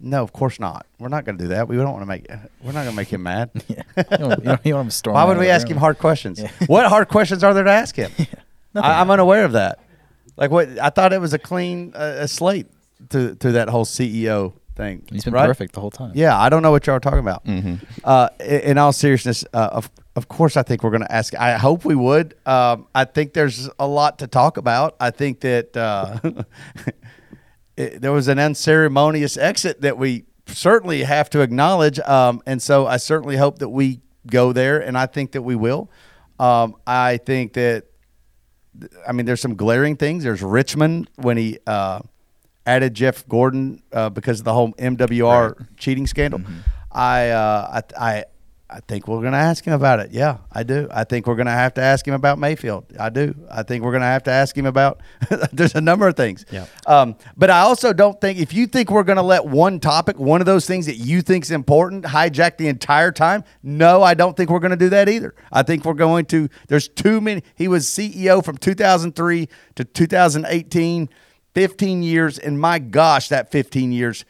No, 0.05 0.23
of 0.23 0.33
course 0.33 0.59
not. 0.59 0.87
We're 0.99 1.09
not 1.09 1.25
going 1.25 1.39
to 1.39 1.45
do 1.45 1.49
that. 1.51 1.69
We 1.69 1.77
don't 1.77 1.93
want 1.93 2.03
to 2.03 2.07
make. 2.07 2.27
We're 2.61 2.73
not 2.73 2.83
going 2.85 2.91
to 2.91 2.97
make 2.97 3.09
him 3.09 3.23
mad. 3.23 3.51
Yeah. 3.69 3.83
you 3.97 4.05
don't, 4.19 4.31
you 4.31 4.45
don't, 4.45 4.67
you 4.67 4.73
don't 4.73 4.85
have 4.85 4.87
to 4.87 4.91
storm 4.91 5.15
Why 5.15 5.25
would 5.25 5.39
we 5.39 5.49
ask 5.49 5.67
room. 5.67 5.75
him 5.75 5.81
hard 5.81 5.99
questions? 5.99 6.41
Yeah. 6.41 6.51
What 6.67 6.87
hard 6.87 7.09
questions 7.09 7.45
are 7.45 7.55
there 7.55 7.65
to 7.65 7.71
ask 7.71 7.95
him? 7.95 8.11
I, 8.75 9.01
I'm 9.01 9.11
unaware 9.11 9.45
of 9.45 9.53
that. 9.53 9.79
Like 10.37 10.51
what? 10.51 10.79
I 10.79 10.91
thought 10.91 11.13
it 11.13 11.21
was 11.21 11.33
a 11.33 11.39
clean 11.39 11.93
uh, 11.95 12.17
a 12.21 12.29
slate 12.29 12.67
to 13.11 13.35
to 13.37 13.53
that 13.53 13.69
whole 13.69 13.85
CEO 13.85 14.55
thing. 14.77 15.03
He's 15.11 15.25
been 15.25 15.35
right? 15.35 15.47
perfect 15.47 15.75
the 15.75 15.81
whole 15.81 15.91
time. 15.91 16.13
Yeah, 16.15 16.39
I 16.39 16.49
don't 16.49 16.63
know 16.63 16.71
what 16.71 16.87
y'all 16.87 16.97
are 16.97 17.01
talking 17.01 17.19
about. 17.19 17.45
Mhm. 17.45 17.81
Uh, 18.03 18.29
in, 18.41 18.61
in 18.61 18.79
all 18.79 18.93
seriousness, 18.93 19.45
uh, 19.53 19.69
of 19.73 19.91
of 20.17 20.29
course, 20.29 20.57
I 20.57 20.63
think 20.63 20.83
we're 20.83 20.91
going 20.91 21.03
to 21.03 21.13
ask. 21.13 21.35
I 21.35 21.57
hope 21.57 21.85
we 21.85 21.95
would. 21.95 22.35
Um, 22.45 22.87
I 22.95 23.05
think 23.05 23.33
there's 23.33 23.69
a 23.79 23.87
lot 23.87 24.19
to 24.19 24.27
talk 24.27 24.57
about. 24.59 24.95
I 25.01 25.11
think 25.11 25.41
that 25.41 25.77
uh, 25.77 26.19
it, 27.77 28.01
there 28.01 28.13
was 28.13 28.29
an 28.29 28.39
unceremonious 28.39 29.37
exit 29.37 29.81
that 29.83 29.97
we 29.97 30.25
certainly 30.47 31.03
have 31.05 31.31
to 31.31 31.41
acknowledge, 31.41 31.99
um, 32.01 32.43
and 32.47 32.61
so 32.61 32.87
I 32.87 32.99
certainly 32.99 33.37
hope 33.37 33.59
that 33.61 33.71
we 33.71 34.01
go 34.27 34.53
there, 34.53 34.81
and 34.81 34.99
I 34.99 35.07
think 35.07 35.33
that 35.33 35.43
we 35.43 35.57
will. 35.57 35.91
Um, 36.39 36.77
I 36.87 37.17
think 37.19 37.55
that 37.55 37.85
I 39.07 39.13
mean, 39.13 39.27
there's 39.27 39.41
some 39.41 39.55
glaring 39.55 39.97
things. 39.97 40.25
There's 40.25 40.43
Richmond 40.43 41.11
when 41.17 41.37
he 41.37 41.59
uh, 41.67 42.01
added 42.67 42.95
Jeff 42.95 43.27
Gordon 43.29 43.83
uh, 43.93 44.09
because 44.11 44.41
of 44.41 44.45
the 44.45 44.53
whole 44.55 44.73
MWR 44.73 45.67
cheating 45.77 46.07
scandal. 46.07 46.41
I, 46.91 47.31
uh, 47.31 47.83
I, 47.99 48.11
I, 48.17 48.25
I 48.73 48.81
think 48.89 49.07
we're 49.07 49.21
going 49.21 49.33
to 49.33 49.39
ask 49.39 49.65
him 49.67 49.75
about 49.75 50.01
it. 50.01 50.13
Yeah, 50.13 50.39
I 50.51 50.63
do. 50.63 50.89
I 50.91 51.05
think 51.05 51.27
we're 51.27 51.37
going 51.37 51.47
to 51.47 51.53
have 51.53 51.75
to 51.75 51.83
ask 51.83 52.09
him 52.09 52.15
about 52.15 52.39
Mayfield. 52.39 52.87
I 52.99 53.11
do. 53.11 53.35
I 53.51 53.63
think 53.63 53.85
we're 53.85 53.91
going 53.91 54.01
to 54.01 54.07
have 54.07 54.23
to 54.23 54.31
ask 54.31 54.57
him 54.57 54.65
about. 54.65 55.03
there's 55.53 55.75
a 55.75 55.81
number 55.81 56.09
of 56.09 56.17
things. 56.17 56.47
Yeah. 56.51 56.65
Um, 56.87 57.17
but 57.37 57.51
I 57.51 57.61
also 57.61 57.93
don't 57.93 58.19
think 58.19 58.39
if 58.39 58.55
you 58.55 58.67
think 58.67 58.91
we're 58.91 59.03
going 59.03 59.17
to 59.17 59.23
let 59.23 59.45
one 59.45 59.79
topic, 59.79 60.19
one 60.19 60.41
of 60.41 60.47
those 60.47 60.67
things 60.67 60.87
that 60.87 60.97
you 60.97 61.21
think 61.21 61.45
is 61.45 61.51
important, 61.51 62.05
hijack 62.05 62.57
the 62.57 62.69
entire 62.69 63.13
time. 63.13 63.45
No, 63.63 64.03
I 64.03 64.15
don't 64.15 64.35
think 64.35 64.49
we're 64.49 64.59
going 64.59 64.71
to 64.71 64.77
do 64.77 64.89
that 64.89 65.07
either. 65.07 65.35
I 65.53 65.63
think 65.63 65.85
we're 65.85 65.93
going 65.93 66.25
to. 66.27 66.49
There's 66.69 66.89
too 66.89 67.21
many. 67.21 67.43
He 67.55 67.69
was 67.69 67.87
CEO 67.87 68.43
from 68.43 68.57
2003 68.57 69.49
to 69.75 69.85
2018. 69.85 71.09
15 71.55 72.03
years, 72.03 72.39
and 72.39 72.59
my 72.59 72.79
gosh, 72.79 73.29
that 73.29 73.51
15 73.51 73.93
years, 73.93 74.25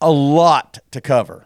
a 0.00 0.10
lot 0.10 0.78
to 0.90 1.02
cover. 1.02 1.45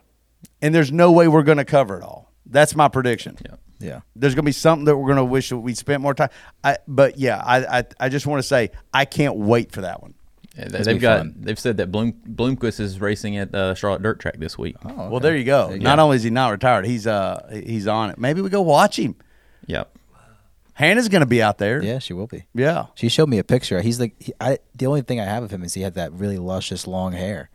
And 0.62 0.74
there's 0.74 0.92
no 0.92 1.10
way 1.12 1.28
we're 1.28 1.42
going 1.42 1.58
to 1.58 1.64
cover 1.64 1.96
it 1.96 2.02
all. 2.02 2.30
That's 2.46 2.74
my 2.74 2.88
prediction. 2.88 3.38
Yeah. 3.44 3.56
Yeah. 3.78 4.00
There's 4.14 4.34
going 4.34 4.42
to 4.44 4.48
be 4.48 4.52
something 4.52 4.84
that 4.84 4.96
we're 4.96 5.06
going 5.06 5.16
to 5.16 5.24
wish 5.24 5.48
that 5.48 5.56
we 5.58 5.74
spent 5.74 6.02
more 6.02 6.12
time. 6.14 6.28
I, 6.62 6.76
but 6.86 7.18
yeah, 7.18 7.38
I, 7.42 7.78
I, 7.78 7.84
I 7.98 8.08
just 8.10 8.26
want 8.26 8.40
to 8.40 8.42
say 8.46 8.70
I 8.92 9.04
can't 9.06 9.36
wait 9.36 9.72
for 9.72 9.80
that 9.82 10.02
one. 10.02 10.14
Yeah, 10.58 10.68
they, 10.68 10.82
they've 10.82 11.00
got. 11.00 11.18
fun. 11.20 11.34
They've 11.38 11.58
said 11.58 11.78
that 11.78 11.90
Bloom, 11.90 12.12
Bloomquist 12.28 12.80
is 12.80 13.00
racing 13.00 13.36
at 13.38 13.54
uh, 13.54 13.74
Charlotte 13.74 14.02
Dirt 14.02 14.20
Track 14.20 14.36
this 14.38 14.58
week. 14.58 14.76
Oh, 14.84 15.08
Well, 15.08 15.20
there 15.20 15.36
you 15.36 15.44
go. 15.44 15.68
There 15.68 15.76
you 15.78 15.82
Not 15.82 15.96
go. 15.96 16.02
only 16.04 16.16
is 16.16 16.24
he 16.24 16.30
not 16.30 16.50
retired, 16.50 16.84
he's 16.84 17.06
uh 17.06 17.48
he's 17.64 17.86
on 17.86 18.10
it. 18.10 18.18
Maybe 18.18 18.42
we 18.42 18.50
go 18.50 18.60
watch 18.60 18.98
him. 18.98 19.14
Yep. 19.66 19.96
Hannah's 20.74 21.08
going 21.08 21.20
to 21.20 21.26
be 21.26 21.42
out 21.42 21.58
there. 21.58 21.82
Yeah, 21.82 21.98
she 21.98 22.12
will 22.14 22.26
be. 22.26 22.44
Yeah. 22.54 22.86
She 22.94 23.08
showed 23.08 23.28
me 23.28 23.38
a 23.38 23.44
picture. 23.44 23.80
He's 23.82 24.00
like, 24.00 24.14
he, 24.18 24.32
I. 24.40 24.58
The 24.74 24.86
only 24.86 25.02
thing 25.02 25.20
I 25.20 25.24
have 25.24 25.42
of 25.42 25.50
him 25.50 25.62
is 25.62 25.74
he 25.74 25.82
had 25.82 25.94
that 25.94 26.12
really 26.12 26.38
luscious 26.38 26.86
long 26.86 27.12
hair. 27.12 27.50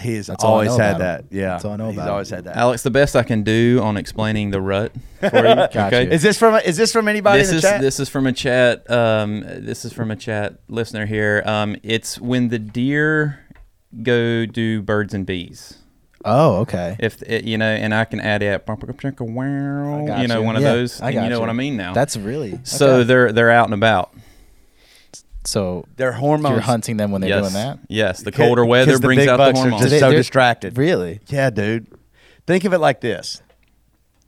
He 0.00 0.16
has 0.16 0.26
That's 0.26 0.42
all 0.44 0.50
I 0.50 0.52
always 0.66 0.68
know 0.70 0.76
had 0.84 0.96
about 0.96 0.98
that. 0.98 1.20
him. 1.20 1.28
Yeah. 1.30 1.46
That's 1.50 1.64
all 1.64 1.72
I 1.72 1.76
know 1.76 1.86
He's 1.86 1.94
about 1.96 2.06
him. 2.08 2.12
always 2.12 2.30
had 2.30 2.44
that. 2.44 2.56
Alex, 2.56 2.82
the 2.82 2.90
best 2.90 3.16
I 3.16 3.22
can 3.22 3.42
do 3.44 3.80
on 3.82 3.96
explaining 3.96 4.50
the 4.50 4.60
rut 4.60 4.92
for 5.20 5.26
you. 5.36 5.42
Got 5.72 5.92
you. 5.92 5.98
Is 6.10 6.22
this 6.22 6.38
from 6.38 6.54
is 6.56 6.76
this 6.76 6.92
from 6.92 7.08
anybody 7.08 7.38
this 7.40 7.48
in 7.48 7.54
the 7.54 7.58
is 7.58 7.62
chat? 7.62 7.80
this 7.80 8.00
is 8.00 8.08
from 8.08 8.26
a 8.26 8.32
chat. 8.32 8.90
Um, 8.90 9.40
this 9.40 9.84
is 9.84 9.92
from 9.92 10.10
a 10.10 10.16
chat 10.16 10.58
listener 10.68 11.06
here. 11.06 11.42
Um, 11.46 11.76
it's 11.82 12.20
when 12.20 12.48
the 12.48 12.58
deer 12.58 13.40
go 14.02 14.44
do 14.46 14.82
birds 14.82 15.14
and 15.14 15.24
bees. 15.24 15.78
Oh, 16.26 16.56
okay. 16.60 16.96
If 16.98 17.22
it, 17.22 17.44
you 17.44 17.58
know, 17.58 17.66
and 17.66 17.94
I 17.94 18.04
can 18.06 18.18
add 18.20 18.42
it. 18.42 18.64
You 18.66 20.28
know, 20.28 20.42
one 20.42 20.56
of 20.56 20.62
Yeah, 20.62 20.72
those. 20.72 21.00
I 21.00 21.06
and 21.08 21.14
you 21.16 21.20
got 21.22 21.28
know 21.30 21.40
what 21.40 21.50
I 21.50 21.52
mean 21.52 21.76
now. 21.76 21.92
That's 21.92 22.16
really 22.16 22.58
so 22.64 23.04
they're 23.04 23.30
they're 23.32 23.50
out 23.50 23.66
and 23.66 23.74
about. 23.74 24.12
So 25.46 25.84
Their 25.96 26.12
hormones. 26.12 26.52
you're 26.52 26.60
hunting 26.60 26.96
them 26.96 27.10
when 27.10 27.20
they're 27.20 27.30
yes. 27.30 27.42
doing 27.42 27.52
that. 27.54 27.78
Yes, 27.88 28.22
the 28.22 28.32
colder 28.32 28.46
colder 28.48 28.62
'cause 28.62 28.68
weather 28.70 28.92
the 28.98 29.06
brings 29.06 29.22
big 29.22 29.28
out 29.28 29.36
the 29.36 29.44
bucks 29.44 29.58
are 29.58 29.62
hormones. 29.62 29.82
just 29.82 29.90
They- 29.92 30.00
so 30.00 30.10
distracted. 30.12 30.78
Really? 30.78 31.20
Yeah, 31.28 31.50
dude. 31.50 31.86
Think 32.46 32.64
of 32.64 32.72
it 32.72 32.78
like 32.78 33.00
this. 33.00 33.42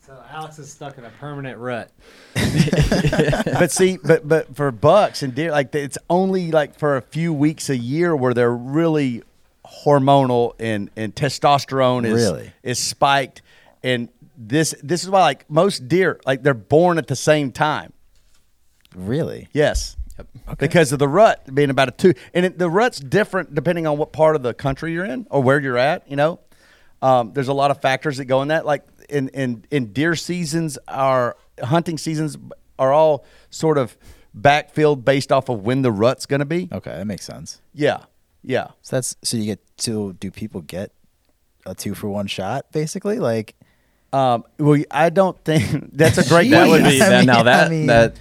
So 0.07 0.19
Alex 0.31 0.59
is 0.59 0.71
stuck 0.71 0.99
in 0.99 1.05
a 1.05 1.11
permanent 1.19 1.59
rut. 1.59 1.91
but 2.35 3.71
see, 3.71 3.99
but 4.03 4.29
but 4.29 4.55
for 4.55 4.71
bucks 4.71 5.23
and 5.23 5.35
deer, 5.35 5.51
like 5.51 5.75
it's 5.75 5.99
only 6.11 6.51
like 6.51 6.79
for 6.79 6.97
a 6.97 7.03
few 7.03 7.33
weeks 7.33 7.69
a 7.71 7.77
year 7.77 8.15
where 8.15 8.35
they're 8.35 8.55
really 8.55 9.23
hormonal 9.85 10.53
and 10.61 10.91
and 10.97 11.15
testosterone 11.15 12.05
is 12.07 12.13
Really? 12.15 12.53
is 12.63 12.79
spiked, 12.79 13.43
and 13.83 14.09
this 14.37 14.75
this 14.83 15.03
is 15.03 15.11
why 15.11 15.21
like 15.23 15.51
most 15.51 15.89
deer 15.89 16.21
like 16.27 16.43
they're 16.43 16.55
born 16.55 16.99
at 16.99 17.07
the 17.09 17.17
same 17.17 17.51
time. 17.51 17.93
Really? 18.95 19.49
Yes. 19.53 19.97
Because 20.59 20.93
of 20.93 20.99
the 20.99 21.09
rut 21.09 21.55
being 21.55 21.71
about 21.71 21.89
a 21.89 21.93
two, 21.93 22.15
and 22.33 22.47
it, 22.47 22.59
the 22.59 22.71
rut's 22.71 22.99
different 22.99 23.55
depending 23.55 23.87
on 23.87 23.99
what 23.99 24.13
part 24.13 24.37
of 24.37 24.43
the 24.43 24.55
country 24.55 24.93
you're 24.93 25.05
in 25.05 25.27
or 25.31 25.43
where 25.43 25.61
you're 25.61 25.79
at. 25.79 26.09
You 26.11 26.17
know, 26.17 26.41
um, 27.03 27.33
there's 27.33 27.49
a 27.49 27.53
lot 27.55 27.71
of 27.71 27.81
factors 27.81 28.17
that 28.19 28.25
go 28.27 28.43
in 28.43 28.49
that. 28.49 28.65
Like 28.65 28.85
in 29.09 29.29
in 29.31 29.65
in 29.71 29.93
deer 29.93 30.15
seasons, 30.15 30.79
our 30.89 31.37
hunting 31.63 31.99
seasons 31.99 32.37
are 32.79 32.93
all 32.93 33.25
sort 33.51 33.79
of 33.79 33.97
backfilled 34.39 35.05
based 35.05 35.33
off 35.33 35.49
of 35.49 35.65
when 35.65 35.83
the 35.83 35.93
rut's 35.93 36.27
going 36.27 36.41
to 36.41 36.47
be. 36.47 36.69
Okay, 36.73 36.91
that 36.91 37.07
makes 37.07 37.25
sense. 37.25 37.61
Yeah, 37.75 38.05
yeah. 38.43 38.69
So 38.83 38.97
that's 38.97 39.17
so 39.23 39.37
you 39.37 39.45
get 39.45 39.77
to 39.79 40.15
do 40.15 40.31
people 40.31 40.61
get 40.63 40.93
a 41.67 41.75
two 41.75 41.95
for 41.95 42.09
one 42.09 42.27
shot 42.27 42.71
basically? 42.73 43.19
Like 43.19 43.55
Um, 44.13 44.45
well, 44.59 44.83
I 44.91 45.11
don't 45.11 45.39
think 45.45 45.91
that's 45.93 46.19
a 46.19 46.29
great. 46.29 46.51
that 46.51 46.69
would 46.69 46.85
be 46.85 47.03
I 47.03 47.09
that, 47.09 47.27
now 47.27 47.43
that 47.43 47.67
I 47.67 47.71
mean, 47.71 47.87
that 47.87 48.17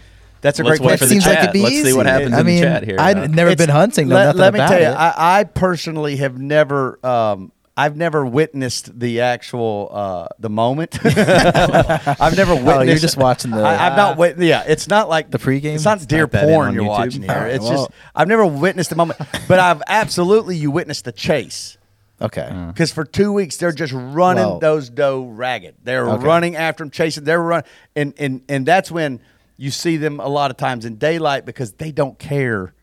That's 0.46 0.60
a 0.60 0.64
let's 0.64 0.80
great 0.80 0.86
wait 0.88 0.98
question. 1.00 1.00
for 1.00 1.06
the 1.06 1.10
seems 1.10 1.26
like 1.26 1.36
chat. 1.36 1.43
it'd 1.46 1.54
be 1.54 1.62
Let's 1.64 1.76
see 1.89 1.93
what 1.93 2.06
easy. 2.06 2.12
happens 2.14 2.34
I 2.36 2.39
in 2.41 2.46
mean, 2.46 2.62
the 2.62 2.68
chat 2.68 2.84
here. 2.84 2.96
I've 3.00 3.32
never 3.34 3.50
It's- 3.52 3.66
been 3.66 3.74
hunting. 3.76 4.08
Know 4.10 4.16
Let, 4.16 4.26
nothing 4.26 4.41
let 4.41 4.54
me 4.54 4.60
about 4.60 4.70
tell 4.70 4.80
you, 4.82 4.88
it. 4.88 4.91
I, 4.91 5.39
I 5.39 5.43
personally 5.43 6.16
have 6.18 6.38
never, 6.38 7.00
um, 7.06 7.52
I've 7.78 7.98
never 7.98 8.26
witnessed 8.26 8.98
the 8.98 9.22
actual 9.22 9.89
uh, 9.91 10.28
the 10.39 10.50
moment. 10.50 10.98
I've 11.06 12.38
never 12.38 12.54
witnessed. 12.56 12.78
Oh, 12.78 12.82
you're 12.84 12.96
just 12.98 13.18
watching 13.18 13.52
the- 13.52 13.62
I, 13.64 13.88
I've 13.88 13.98
not 13.98 14.18
wit- 14.20 14.38
Yeah, 14.38 14.64
it's 14.68 14.88
not 14.88 15.10
like 15.10 15.32
The 15.32 15.39
pregame? 15.39 15.76
It's 15.76 15.84
not 15.86 15.98
Let's 15.98 16.06
deer 16.06 16.24
type 16.26 16.32
that 16.32 16.43
in 16.43 16.50
porn 16.54 16.68
on 16.70 16.74
you're 16.76 16.84
YouTube. 16.84 16.88
watching 16.88 17.22
here. 17.24 17.32
Alright, 17.32 17.56
it's 17.56 17.64
well- 17.64 17.86
just 17.88 17.91
I've 18.16 18.28
never 18.28 18.46
witnessed 18.46 18.91
the 18.91 18.96
moment, 18.96 19.20
but 19.48 19.60
I've 19.60 19.82
absolutely 19.88 20.56
you 20.58 20.72
witnessed 20.72 21.06
the 21.06 21.12
chase. 21.12 21.78
okay. 22.22 22.50
Because 22.68 22.91
for 22.91 23.04
two 23.04 23.34
weeks 23.34 23.58
they're 23.58 23.72
just 23.74 23.93
running 23.93 24.43
Well- 24.46 24.60
those 24.60 24.89
doe 24.89 25.24
ragged. 25.26 25.76
They're 25.84 26.08
Okay. 26.08 26.26
running 26.26 26.56
after 26.56 26.84
them, 26.84 26.91
chasing. 26.91 27.24
They're 27.26 27.41
running, 27.41 27.66
and 27.96 28.14
and 28.18 28.41
and 28.48 28.66
that's 28.66 28.89
when 28.91 29.20
you 29.58 29.72
see 29.72 29.97
them 29.97 30.20
a 30.20 30.28
lot 30.28 30.51
of 30.51 30.58
times 30.58 30.86
in 30.86 30.97
daylight 30.97 31.45
because 31.45 31.74
they 31.74 31.91
don't 31.91 32.20
care 32.20 32.74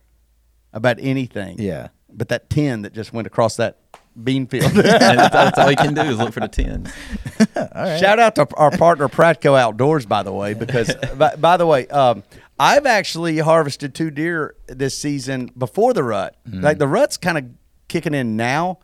about 0.72 0.98
anything. 1.00 1.58
Yeah. 1.58 1.88
But 2.10 2.28
that 2.28 2.50
ten 2.50 2.82
that 2.82 2.92
just 2.92 3.12
went 3.12 3.26
across 3.26 3.56
that 3.56 3.78
bean 4.22 4.46
field. 4.46 4.70
that's, 4.72 5.32
that's 5.32 5.58
all 5.58 5.70
you 5.70 5.76
can 5.76 5.94
do 5.94 6.02
is 6.02 6.18
look 6.18 6.32
for 6.32 6.40
the 6.40 6.48
tens. 6.48 6.92
Shout 8.00 8.18
out 8.18 8.34
to 8.36 8.46
our 8.56 8.70
partner 8.70 9.08
Pratco 9.08 9.58
Outdoors, 9.58 10.06
by 10.06 10.22
the 10.22 10.32
way, 10.32 10.54
because 10.54 10.94
by, 11.16 11.34
by 11.36 11.56
the 11.56 11.66
way, 11.66 11.86
um, 11.88 12.22
I've 12.58 12.86
actually 12.86 13.38
harvested 13.38 13.94
two 13.94 14.10
deer 14.10 14.56
this 14.66 14.96
season 14.96 15.50
before 15.56 15.92
the 15.92 16.02
rut. 16.02 16.36
Mm. 16.48 16.62
Like 16.62 16.78
the 16.78 16.88
rut's 16.88 17.16
kind 17.16 17.38
of 17.38 17.44
kicking 17.88 18.14
in 18.14 18.36
now, 18.36 18.78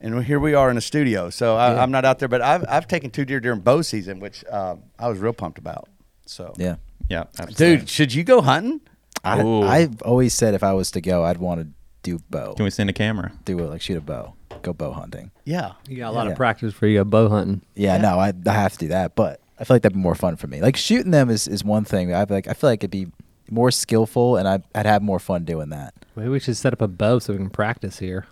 and 0.00 0.24
here 0.24 0.38
we 0.38 0.54
are 0.54 0.68
in 0.68 0.76
the 0.76 0.82
studio. 0.82 1.30
So 1.30 1.56
I, 1.56 1.82
I'm 1.82 1.90
not 1.90 2.04
out 2.04 2.18
there, 2.18 2.28
but 2.28 2.42
I've 2.42 2.64
I've 2.68 2.86
taken 2.86 3.10
two 3.10 3.24
deer 3.24 3.40
during 3.40 3.60
bow 3.60 3.82
season, 3.82 4.20
which 4.20 4.44
um, 4.50 4.82
I 4.98 5.08
was 5.08 5.18
real 5.18 5.32
pumped 5.32 5.58
about. 5.58 5.88
So 6.26 6.54
Yeah. 6.56 6.76
Yeah, 7.08 7.24
absolutely. 7.38 7.76
dude, 7.78 7.88
should 7.88 8.14
you 8.14 8.24
go 8.24 8.40
hunting? 8.40 8.80
I 9.24 9.40
Ooh. 9.42 9.62
I've 9.62 10.02
always 10.02 10.34
said 10.34 10.54
if 10.54 10.62
I 10.62 10.72
was 10.72 10.90
to 10.92 11.00
go, 11.00 11.24
I'd 11.24 11.36
want 11.38 11.60
to 11.60 11.68
do 12.02 12.18
bow. 12.30 12.54
Can 12.54 12.64
we 12.64 12.70
send 12.70 12.90
a 12.90 12.92
camera? 12.92 13.32
do 13.44 13.58
it 13.58 13.62
like 13.64 13.80
shoot 13.80 13.96
a 13.96 14.00
bow. 14.00 14.34
Go 14.62 14.72
bow 14.72 14.92
hunting. 14.92 15.30
Yeah. 15.44 15.72
You 15.88 15.98
got 15.98 16.10
a 16.10 16.12
lot 16.12 16.26
Yeah. 16.26 16.32
of 16.32 16.36
practice 16.36 16.72
for 16.74 16.86
you 16.86 17.04
bow 17.04 17.28
hunting. 17.28 17.62
Yeah, 17.74 17.98
no, 17.98 18.18
I, 18.18 18.32
I 18.46 18.52
have 18.52 18.72
to 18.74 18.78
do 18.78 18.88
that, 18.88 19.14
but 19.14 19.40
I 19.58 19.64
feel 19.64 19.76
like 19.76 19.82
that'd 19.82 19.94
be 19.96 20.00
more 20.02 20.14
fun 20.14 20.36
for 20.36 20.46
me. 20.46 20.60
Like 20.60 20.76
shooting 20.76 21.10
them 21.12 21.30
is, 21.30 21.46
is 21.48 21.62
one 21.64 21.84
thing. 21.84 22.14
I 22.14 22.24
like 22.28 22.48
I 22.48 22.52
feel 22.54 22.70
like 22.70 22.80
it'd 22.80 22.90
be 22.90 23.08
more 23.50 23.70
skillful, 23.70 24.36
and 24.36 24.48
I'd, 24.48 24.62
I'd 24.74 24.86
have 24.86 25.02
more 25.02 25.18
fun 25.18 25.44
doing 25.44 25.68
that. 25.70 25.94
Maybe 26.16 26.28
we 26.30 26.40
should 26.40 26.56
set 26.56 26.72
up 26.72 26.80
a 26.80 26.88
bow 26.88 27.18
so 27.18 27.32
we 27.32 27.38
can 27.38 27.50
practice 27.50 27.98
here. 27.98 28.26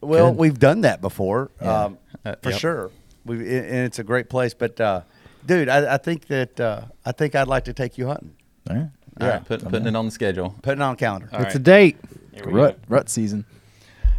Well, 0.00 0.30
Good. 0.30 0.38
we've 0.38 0.58
done 0.58 0.80
that 0.82 1.00
before, 1.00 1.50
Yeah. 1.62 1.84
um, 1.84 1.98
Uh, 2.24 2.34
for 2.42 2.50
yep. 2.50 2.58
sure. 2.60 2.90
We 3.24 3.36
and 3.36 3.86
it's 3.86 3.98
a 3.98 4.04
great 4.04 4.28
place, 4.30 4.54
but 4.54 4.80
uh, 4.80 5.02
dude, 5.46 5.68
I, 5.68 5.94
I 5.94 5.96
think 5.98 6.26
that 6.28 6.58
uh, 6.60 6.82
I 7.04 7.12
think 7.12 7.34
I'd 7.34 7.48
like 7.48 7.64
to 7.64 7.72
take 7.72 7.98
you 7.98 8.06
hunting. 8.06 8.34
All 8.70 8.76
right, 8.76 8.88
All 9.20 9.26
Yeah. 9.26 9.32
right, 9.34 9.44
put, 9.44 9.64
putting 9.68 9.86
it 9.86 9.96
on 9.96 10.04
the 10.06 10.10
schedule. 10.10 10.54
Putting 10.62 10.80
it 10.80 10.84
on 10.84 10.96
calendar. 10.96 11.28
All 11.32 11.38
it's 11.40 11.46
right. 11.46 11.54
a 11.56 11.58
date. 11.58 11.96
Rut 12.44 12.80
go. 12.88 12.94
rut 12.96 13.08
season. 13.08 13.44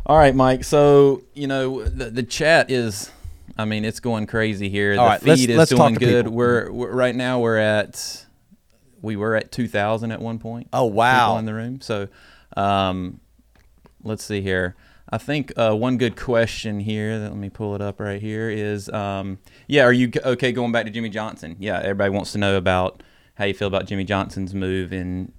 All 0.05 0.17
right, 0.17 0.35
Mike. 0.35 0.63
So 0.63 1.21
you 1.33 1.47
know 1.47 1.83
the, 1.83 2.05
the 2.09 2.23
chat 2.23 2.69
is, 2.71 3.11
I 3.57 3.65
mean, 3.65 3.85
it's 3.85 3.99
going 3.99 4.25
crazy 4.27 4.69
here. 4.69 4.97
All 4.97 5.05
the 5.05 5.09
right, 5.09 5.19
feed 5.21 5.27
let's- 5.29 5.41
is 5.41 5.57
let's 5.57 5.71
doing 5.71 5.93
good. 5.95 6.27
We're, 6.27 6.71
we're 6.71 6.91
right 6.91 7.15
now 7.15 7.39
we're 7.39 7.57
at, 7.57 8.25
we 9.01 9.15
were 9.15 9.35
at 9.35 9.51
two 9.51 9.67
thousand 9.67 10.11
at 10.11 10.19
one 10.19 10.39
point. 10.39 10.67
Oh, 10.73 10.85
wow. 10.85 11.27
People 11.27 11.37
in 11.39 11.45
the 11.45 11.53
room. 11.53 11.81
So, 11.81 12.07
um, 12.57 13.19
let's 14.03 14.23
see 14.23 14.41
here. 14.41 14.75
I 15.11 15.17
think 15.17 15.51
uh, 15.57 15.75
one 15.75 15.97
good 15.97 16.15
question 16.15 16.79
here. 16.79 17.19
That, 17.19 17.29
let 17.29 17.37
me 17.37 17.49
pull 17.49 17.75
it 17.75 17.81
up 17.81 17.99
right 17.99 18.21
here. 18.21 18.49
Is 18.49 18.89
um, 18.89 19.39
yeah, 19.67 19.83
are 19.83 19.91
you 19.91 20.11
okay 20.23 20.51
going 20.51 20.71
back 20.71 20.85
to 20.85 20.91
Jimmie 20.91 21.09
Johnson? 21.09 21.55
Yeah, 21.59 21.79
everybody 21.79 22.11
wants 22.11 22.31
to 22.33 22.37
know 22.37 22.57
about 22.57 23.01
how 23.35 23.45
you 23.45 23.53
feel 23.53 23.67
about 23.67 23.85
Jimmie 23.85 24.03
Johnson's 24.03 24.53
move 24.53 24.93
in 24.93 25.31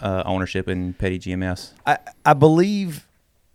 uh, 0.00 0.22
ownership 0.24 0.68
in 0.68 0.94
Petty 0.94 1.18
GMS. 1.18 1.72
I, 1.86 1.98
I 2.24 2.32
believe 2.32 3.06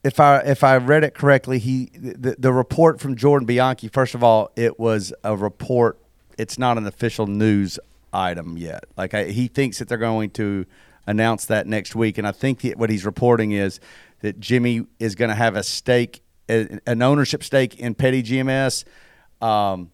if 0.03 0.19
I 0.19 0.39
if 0.39 0.63
I 0.63 0.77
read 0.77 1.03
it 1.03 1.13
correctly, 1.13 1.59
he 1.59 1.89
the, 1.95 2.35
the 2.37 2.53
report 2.53 2.99
from 2.99 3.15
Jordan 3.15 3.45
Bianchi. 3.45 3.87
First 3.87 4.15
of 4.15 4.23
all, 4.23 4.51
it 4.55 4.79
was 4.79 5.13
a 5.23 5.35
report. 5.35 5.97
It's 6.37 6.59
not 6.59 6.77
an 6.77 6.85
official 6.85 7.27
news 7.27 7.79
item 8.13 8.57
yet. 8.57 8.85
Like 8.97 9.13
I, 9.13 9.25
he 9.25 9.47
thinks 9.47 9.79
that 9.79 9.87
they're 9.87 9.97
going 9.97 10.29
to 10.31 10.65
announce 11.07 11.45
that 11.45 11.65
next 11.65 11.95
week, 11.95 12.17
and 12.17 12.27
I 12.27 12.31
think 12.31 12.61
that 12.61 12.77
what 12.77 12.89
he's 12.89 13.05
reporting 13.05 13.51
is 13.51 13.79
that 14.21 14.39
Jimmie 14.39 14.85
is 14.99 15.15
going 15.15 15.29
to 15.29 15.35
have 15.35 15.55
a 15.55 15.63
stake, 15.63 16.21
an 16.47 17.01
ownership 17.01 17.43
stake 17.43 17.79
in 17.79 17.95
Petty 17.95 18.23
GMS. 18.23 18.83
Um, 19.41 19.91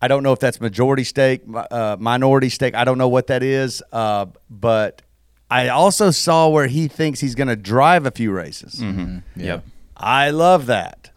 I 0.00 0.08
don't 0.08 0.22
know 0.22 0.32
if 0.32 0.38
that's 0.38 0.60
majority 0.60 1.04
stake, 1.04 1.42
uh, 1.54 1.96
minority 1.98 2.50
stake. 2.50 2.74
I 2.74 2.84
don't 2.84 2.98
know 2.98 3.08
what 3.08 3.28
that 3.28 3.42
is. 3.42 3.82
Uh, 3.90 4.26
but 4.50 5.02
I 5.50 5.68
also 5.68 6.10
saw 6.10 6.48
where 6.48 6.66
he 6.66 6.88
thinks 6.88 7.20
he's 7.20 7.34
going 7.34 7.48
to 7.48 7.56
drive 7.56 8.06
a 8.06 8.10
few 8.10 8.30
races. 8.32 8.82
Yeah. 8.82 9.20
Yep. 9.36 9.64
I 9.96 10.30
love 10.30 10.66
that. 10.66 11.10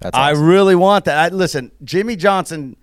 That's 0.00 0.16
I 0.16 0.30
really 0.30 0.74
want 0.74 1.04
that. 1.04 1.18
I, 1.32 1.34
listen, 1.34 1.70
Jimmie 1.84 2.16
Johnson 2.16 2.76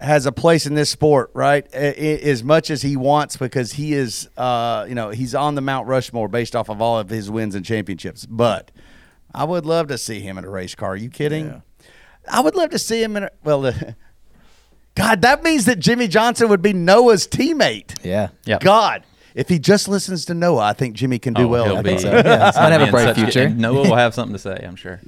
has 0.00 0.24
a 0.26 0.32
place 0.32 0.66
in 0.66 0.74
this 0.74 0.88
sport, 0.90 1.30
right? 1.34 1.66
I- 1.74 1.78
I- 1.78 2.20
as 2.24 2.42
much 2.42 2.70
as 2.70 2.82
he 2.82 2.96
wants, 2.96 3.36
because 3.36 3.74
he 3.74 3.92
is, 3.92 4.28
uh, 4.36 4.86
you 4.88 4.94
know, 4.94 5.10
he's 5.10 5.34
on 5.34 5.54
the 5.54 5.60
Mount 5.60 5.86
Rushmore 5.86 6.26
based 6.28 6.56
off 6.56 6.68
of 6.70 6.80
all 6.80 6.98
of 6.98 7.10
his 7.10 7.30
wins 7.30 7.54
and 7.54 7.64
championships. 7.64 8.24
But 8.26 8.70
I 9.34 9.44
would 9.44 9.66
love 9.66 9.88
to 9.88 9.98
see 9.98 10.20
him 10.20 10.38
in 10.38 10.44
a 10.44 10.50
race 10.50 10.74
car. 10.74 10.90
Are 10.92 10.96
you 10.96 11.10
kidding? 11.10 11.46
Yeah. 11.46 11.60
I 12.30 12.40
would 12.40 12.54
love 12.54 12.70
to 12.70 12.78
see 12.78 13.02
him 13.02 13.16
in 13.16 13.24
a 13.24 13.30
well. 13.44 13.66
Uh, 13.66 13.72
God, 14.94 15.22
that 15.22 15.42
means 15.42 15.66
that 15.66 15.78
Jimmie 15.78 16.08
Johnson 16.08 16.48
would 16.48 16.62
be 16.62 16.72
Noah's 16.72 17.26
teammate. 17.28 17.94
yeah. 18.04 18.28
Yep. 18.44 18.60
God, 18.60 19.04
If 19.34 19.48
he 19.48 19.58
just 19.60 19.86
listens 19.86 20.24
to 20.26 20.34
Noah, 20.34 20.64
I 20.64 20.72
think 20.72 20.96
Jimmie 20.96 21.20
can 21.20 21.32
do 21.34 21.42
Oh, 21.44 21.48
well. 21.48 21.64
he'll 21.66 21.76
I 21.76 21.82
be- 21.82 21.88
think 21.90 22.00
so. 22.00 22.08
Yeah, 22.10 22.46
he's 22.46 22.54
he'll 22.56 22.62
gonna 22.64 22.78
have 22.80 22.88
a 22.88 22.90
bright 22.90 23.14
future. 23.14 23.42
and 23.44 23.58
Noah 23.58 23.82
will 23.88 23.94
have 23.96 24.12
something 24.14 24.32
to 24.32 24.38
say, 24.40 24.64
I'm 24.66 24.74
sure. 24.76 25.00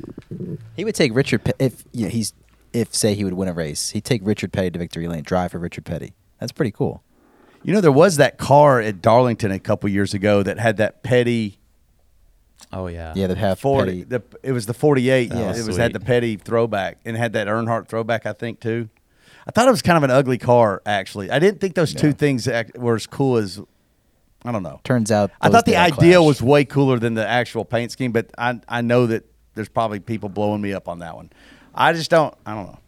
He 0.76 0.84
would 0.84 0.94
take 0.94 1.12
Richard 1.14 1.42
Pe- 1.44 1.52
if 1.58 1.82
yeah, 1.92 2.08
he's 2.08 2.32
if 2.72 2.94
say 2.94 3.14
he 3.14 3.24
would 3.24 3.34
win 3.34 3.48
a 3.48 3.52
race. 3.52 3.90
He'd 3.90 4.04
take 4.04 4.20
Richard 4.24 4.52
Petty 4.52 4.70
to 4.70 4.78
victory 4.78 5.08
lane, 5.08 5.22
drive 5.22 5.52
for 5.52 5.58
Richard 5.58 5.84
Petty. 5.84 6.14
That's 6.40 6.52
pretty 6.52 6.72
cool. 6.72 7.02
You 7.62 7.72
know, 7.72 7.80
there 7.80 7.92
was 7.92 8.16
that 8.16 8.38
car 8.38 8.80
at 8.80 9.00
Darlington 9.00 9.52
a 9.52 9.58
couple 9.58 9.88
years 9.88 10.14
ago 10.14 10.42
that 10.42 10.58
had 10.58 10.78
that 10.78 11.02
petty 11.02 11.58
Oh 12.72 12.86
yeah. 12.86 13.12
Yeah, 13.16 13.26
that 13.26 13.38
have 13.38 13.58
forty. 13.58 14.04
The, 14.04 14.22
it 14.42 14.52
was 14.52 14.66
the 14.66 14.74
forty-eight. 14.74 15.30
That 15.30 15.38
Yeah, 15.38 15.48
was 15.48 15.60
it 15.60 15.66
was 15.66 15.76
had 15.76 15.92
the 15.92 16.00
petty 16.00 16.36
throwback 16.36 16.98
and 17.04 17.16
had 17.16 17.32
that 17.34 17.46
Earnhardt 17.46 17.88
throwback. 17.88 18.24
I 18.26 18.32
think 18.32 18.60
too. 18.60 18.88
I 19.46 19.50
thought 19.50 19.66
it 19.66 19.72
was 19.72 19.82
kind 19.82 19.96
of 19.96 20.04
an 20.04 20.10
ugly 20.10 20.38
car. 20.38 20.80
Actually, 20.86 21.30
I 21.30 21.38
didn't 21.38 21.60
think 21.60 21.74
those 21.74 21.92
two 21.92 22.12
things 22.12 22.48
were 22.76 22.94
as 22.94 23.06
cool 23.06 23.36
as. 23.36 23.60
I 24.44 24.50
don't 24.50 24.62
know. 24.62 24.80
Turns 24.82 25.12
out 25.12 25.30
I 25.40 25.50
thought 25.50 25.66
the 25.66 25.76
idea 25.76 26.16
clash. 26.16 26.26
was 26.26 26.42
way 26.42 26.64
cooler 26.64 26.98
than 26.98 27.14
the 27.14 27.26
actual 27.26 27.64
paint 27.64 27.92
scheme, 27.92 28.10
but 28.12 28.30
I 28.38 28.60
I 28.68 28.80
know 28.80 29.06
that 29.06 29.24
there's 29.54 29.68
probably 29.68 30.00
people 30.00 30.28
blowing 30.28 30.60
me 30.60 30.72
up 30.72 30.88
on 30.88 31.00
that 31.00 31.14
one. 31.14 31.30
I 31.74 31.92
just 31.92 32.10
don't. 32.10 32.34
I 32.46 32.54
don't 32.54 32.66
know. 32.66 32.78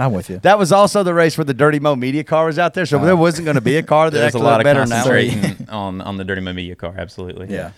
I'm 0.00 0.12
with 0.12 0.30
you. 0.30 0.38
That 0.38 0.58
was 0.58 0.70
also 0.70 1.02
the 1.02 1.12
race 1.12 1.36
where 1.36 1.44
the 1.44 1.54
Dirty 1.54 1.80
Mo 1.80 1.96
Media 1.96 2.22
car 2.22 2.46
was 2.46 2.56
out 2.58 2.72
there, 2.74 2.86
so 2.86 2.98
there 3.00 3.14
uh, 3.14 3.16
wasn't 3.16 3.46
going 3.46 3.56
to 3.56 3.60
be 3.60 3.76
a 3.76 3.82
car 3.82 4.10
that 4.12 4.24
was 4.26 4.34
a 4.34 4.38
lot 4.38 4.60
of 4.60 4.64
better 4.64 4.86
now. 4.86 5.04
on 5.68 6.00
on 6.00 6.16
the 6.16 6.24
Dirty 6.24 6.40
Mo 6.40 6.52
Media 6.52 6.76
car. 6.76 6.94
Absolutely. 6.96 7.48
Yeah. 7.52 7.72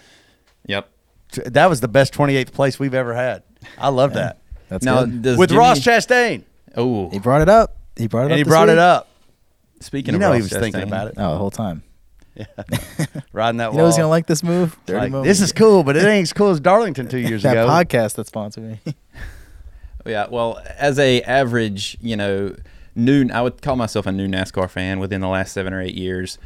Yep. 0.66 0.89
That 1.47 1.66
was 1.70 1.81
the 1.81 1.89
best 1.89 2.12
28th 2.12 2.53
place 2.53 2.78
we've 2.78 2.93
ever 2.93 3.14
had. 3.14 3.43
I 3.78 3.89
love 3.89 4.12
that. 4.14 4.39
That's 4.68 4.85
now, 4.85 5.05
good. 5.05 5.39
With 5.39 5.49
Jimmie, 5.51 5.59
Ross 5.59 5.81
Chastain. 5.81 6.43
Oh, 6.76 7.09
He 7.11 7.18
brought 7.18 7.41
it 7.41 7.49
up. 7.49 7.76
He 7.97 8.07
brought 8.07 8.22
it 8.22 8.24
And 8.26 8.33
up. 8.33 8.37
he 8.39 8.43
this 8.45 8.51
brought 8.51 8.68
it 8.68 8.78
up. 8.78 9.09
speaking 9.81 10.12
You 10.12 10.16
of 10.18 10.20
know 10.20 10.28
Ross 10.31 10.37
he 10.37 10.43
was 10.43 10.53
thinking 10.53 10.83
about 10.83 11.09
it. 11.09 11.14
Oh, 11.16 11.33
the 11.33 11.39
whole 11.39 11.51
time. 11.51 11.83
Yeah. 12.37 12.47
Riding 13.33 13.59
that 13.59 13.66
You 13.66 13.70
wall. 13.70 13.78
know 13.78 13.87
who's 13.87 13.97
gonna 13.97 14.09
like 14.09 14.26
this 14.26 14.43
move? 14.43 14.76
Dirty 14.87 15.01
Like, 15.01 15.11
Mo 15.12 15.24
this 15.24 15.41
is 15.41 15.53
cool, 15.53 15.83
but 15.83 15.97
it 15.97 16.05
ain't 16.05 16.22
as 16.22 16.33
cool 16.33 16.51
as 16.51 16.61
Darlington 16.61 17.09
two 17.09 17.18
years 17.18 17.43
that 17.43 17.53
ago. 17.53 17.66
podcast 17.66 18.14
that 18.14 18.28
sponsored 18.28 18.62
me. 18.64 18.95
Yeah, 20.07 20.26
well, 20.30 20.62
as 20.78 20.98
a 20.98 21.22
average, 21.22 21.96
you 22.01 22.16
know, 22.16 22.55
new, 22.94 23.28
I 23.32 23.42
would 23.42 23.62
call 23.62 23.76
myself 23.76 24.07
a 24.07 24.12
new 24.12 24.28
NASCAR 24.28 24.68
fan 24.70 24.98
within 24.98 25.20
the 25.20 25.28
last 25.28 25.53
seven 25.53 25.72
or 25.72 25.80
eight 25.80 25.94
years. 25.94 26.38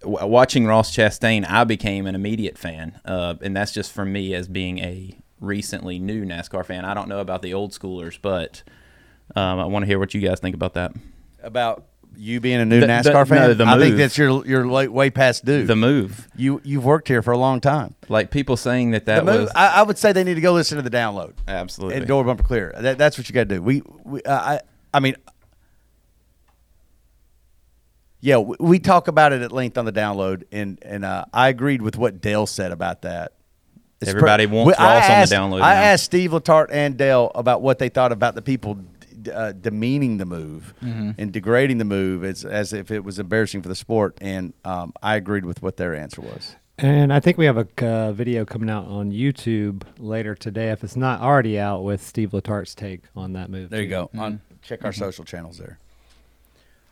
W- 0.00 0.26
watching 0.26 0.66
Ross 0.66 0.94
Chastain, 0.94 1.48
I 1.48 1.64
became 1.64 2.06
an 2.06 2.14
immediate 2.14 2.58
fan, 2.58 3.00
uh, 3.04 3.34
and 3.42 3.56
that's 3.56 3.72
just 3.72 3.92
for 3.92 4.04
me 4.04 4.34
as 4.34 4.48
being 4.48 4.78
a 4.78 5.18
recently 5.40 5.98
new 5.98 6.24
NASCAR 6.24 6.64
fan. 6.64 6.84
I 6.84 6.94
don't 6.94 7.08
know 7.08 7.20
about 7.20 7.42
the 7.42 7.54
old 7.54 7.72
schoolers, 7.72 8.18
but 8.20 8.62
um, 9.34 9.58
I 9.58 9.64
want 9.64 9.82
to 9.82 9.86
hear 9.86 9.98
what 9.98 10.14
you 10.14 10.20
guys 10.20 10.40
think 10.40 10.54
about 10.54 10.74
that. 10.74 10.92
About 11.42 11.86
you 12.16 12.40
being 12.40 12.60
a 12.60 12.64
new 12.64 12.80
The- 12.80 12.86
the- 12.86 12.92
NASCAR 12.92 13.26
fan. 13.28 13.38
no, 13.38 13.54
the 13.54 13.64
I 13.66 13.78
think 13.78 13.96
that's 13.96 14.16
your 14.18 14.46
you're 14.46 14.66
way 14.90 15.10
past 15.10 15.44
due. 15.44 15.66
The 15.66 15.76
move, 15.76 16.28
you 16.36 16.60
you've 16.64 16.84
worked 16.84 17.08
here 17.08 17.22
for 17.22 17.32
a 17.32 17.38
long 17.38 17.60
time. 17.60 17.94
like 18.08 18.30
people 18.30 18.56
saying 18.56 18.92
that 18.92 19.04
The 19.06 19.12
that 19.14 19.24
move. 19.24 19.40
was 19.42 19.50
I, 19.54 19.80
I 19.80 19.82
would 19.82 19.98
say 19.98 20.12
they 20.12 20.24
need 20.24 20.34
to 20.34 20.40
go 20.40 20.52
listen 20.52 20.76
to 20.76 20.82
the 20.82 20.96
download. 20.96 21.32
absolutely 21.48 21.96
And 21.98 22.06
door 22.06 22.24
bumper 22.24 22.42
clear. 22.42 22.74
That, 22.78 22.98
that's 22.98 23.16
what 23.18 23.28
you 23.28 23.34
got 23.34 23.48
to 23.48 23.56
do. 23.56 23.62
We, 23.62 23.82
we 24.04 24.22
uh, 24.22 24.34
I, 24.38 24.60
I 24.92 25.00
mean, 25.00 25.16
yeah, 28.20 28.38
we, 28.38 28.56
we 28.58 28.78
talk 28.78 29.08
about 29.08 29.32
it 29.32 29.42
at 29.42 29.52
length 29.52 29.76
on 29.76 29.84
the 29.84 29.92
download, 29.92 30.44
and 30.50 30.78
and 30.82 31.04
uh, 31.04 31.26
I 31.32 31.48
agreed 31.48 31.82
with 31.82 31.96
what 31.98 32.20
Dale 32.20 32.46
said 32.46 32.72
about 32.72 33.02
that. 33.02 33.32
It's 34.00 34.10
Everybody 34.10 34.46
wants 34.46 34.78
Ross 34.78 35.08
on 35.10 35.20
the 35.20 35.56
download 35.56 35.62
I 35.62 35.74
now. 35.74 35.80
asked 35.82 36.04
Steve 36.04 36.32
Letarte 36.32 36.68
and 36.72 36.96
Dale 36.96 37.30
about 37.34 37.62
what 37.62 37.78
they 37.78 37.88
thought 37.88 38.12
about 38.12 38.34
the 38.34 38.42
people 38.42 38.78
uh, 39.28 39.52
demeaning 39.52 40.18
the 40.18 40.24
move 40.26 40.74
Mm-hmm. 40.82 41.12
and 41.18 41.32
degrading 41.32 41.78
the 41.78 41.84
move 41.84 42.24
as 42.24 42.44
as 42.44 42.72
if 42.72 42.90
it 42.90 43.04
was 43.04 43.18
embarrassing 43.18 43.62
for 43.62 43.68
the 43.68 43.74
sport, 43.74 44.16
and 44.20 44.52
um, 44.64 44.92
I 45.02 45.16
agreed 45.16 45.44
with 45.44 45.62
what 45.62 45.76
their 45.76 45.94
answer 45.94 46.20
was. 46.20 46.56
And 46.76 47.12
I 47.12 47.20
think 47.20 47.38
we 47.38 47.44
have 47.44 47.56
a 47.56 47.86
uh, 47.86 48.12
video 48.12 48.44
coming 48.44 48.68
out 48.68 48.86
on 48.86 49.12
YouTube 49.12 49.82
later 49.98 50.34
today, 50.34 50.70
if 50.70 50.82
it's 50.82 50.96
not 50.96 51.20
already 51.20 51.56
out, 51.58 51.84
with 51.84 52.02
Steve 52.04 52.30
Letarte's 52.32 52.74
take 52.74 53.02
on 53.14 53.32
that 53.34 53.48
move. 53.48 53.70
There 53.70 53.80
you 53.80 53.88
go. 53.88 54.06
Mm-hmm. 54.08 54.20
On 54.20 54.40
check 54.60 54.84
our 54.84 54.92
social 54.92 55.24
channels 55.24 55.58
there. 55.58 55.78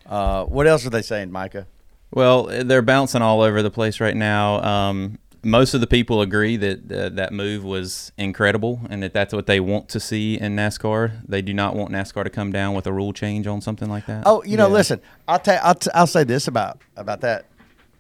Uh, 0.07 0.45
what 0.45 0.67
else 0.67 0.87
are 0.87 0.91
they 0.91 1.03
saying, 1.03 1.33
Micah? 1.33 1.67
Well, 2.13 2.45
they're 2.45 2.83
bouncing 2.83 3.23
all 3.23 3.41
over 3.41 3.63
the 3.63 3.71
place 3.71 3.99
right 3.99 4.17
now. 4.17 4.63
Um, 4.63 5.19
most 5.45 5.75
of 5.75 5.81
the 5.81 5.87
people 5.87 6.21
agree 6.21 6.57
that 6.57 6.93
uh, 6.93 7.09
that 7.11 7.33
move 7.33 7.65
was 7.65 8.13
incredible 8.17 8.81
and 8.89 9.03
that 9.03 9.13
that's 9.13 9.35
what 9.35 9.47
they 9.47 9.59
want 9.61 9.89
to 9.91 9.99
see 10.01 10.39
in 10.39 10.55
NASCAR. 10.57 11.21
They 11.27 11.43
do 11.43 11.53
not 11.53 11.75
want 11.75 11.91
NASCAR 11.91 12.25
to 12.25 12.31
come 12.31 12.53
down 12.53 12.75
with 12.75 12.87
a 12.87 12.93
rule 12.93 13.13
change 13.13 13.47
on 13.47 13.61
something 13.61 13.89
like 13.91 14.07
that. 14.07 14.23
Oh, 14.27 14.43
you 14.45 14.57
know, 14.57 14.69
Yeah. 14.69 14.73
listen, 14.75 15.01
I'll 15.27 15.39
tell 15.41 15.59
I'll, 15.63 15.75
t- 15.75 15.91
I'll 15.95 16.07
say 16.07 16.25
this 16.25 16.47
about 16.49 16.81
about 16.97 17.21
that. 17.23 17.47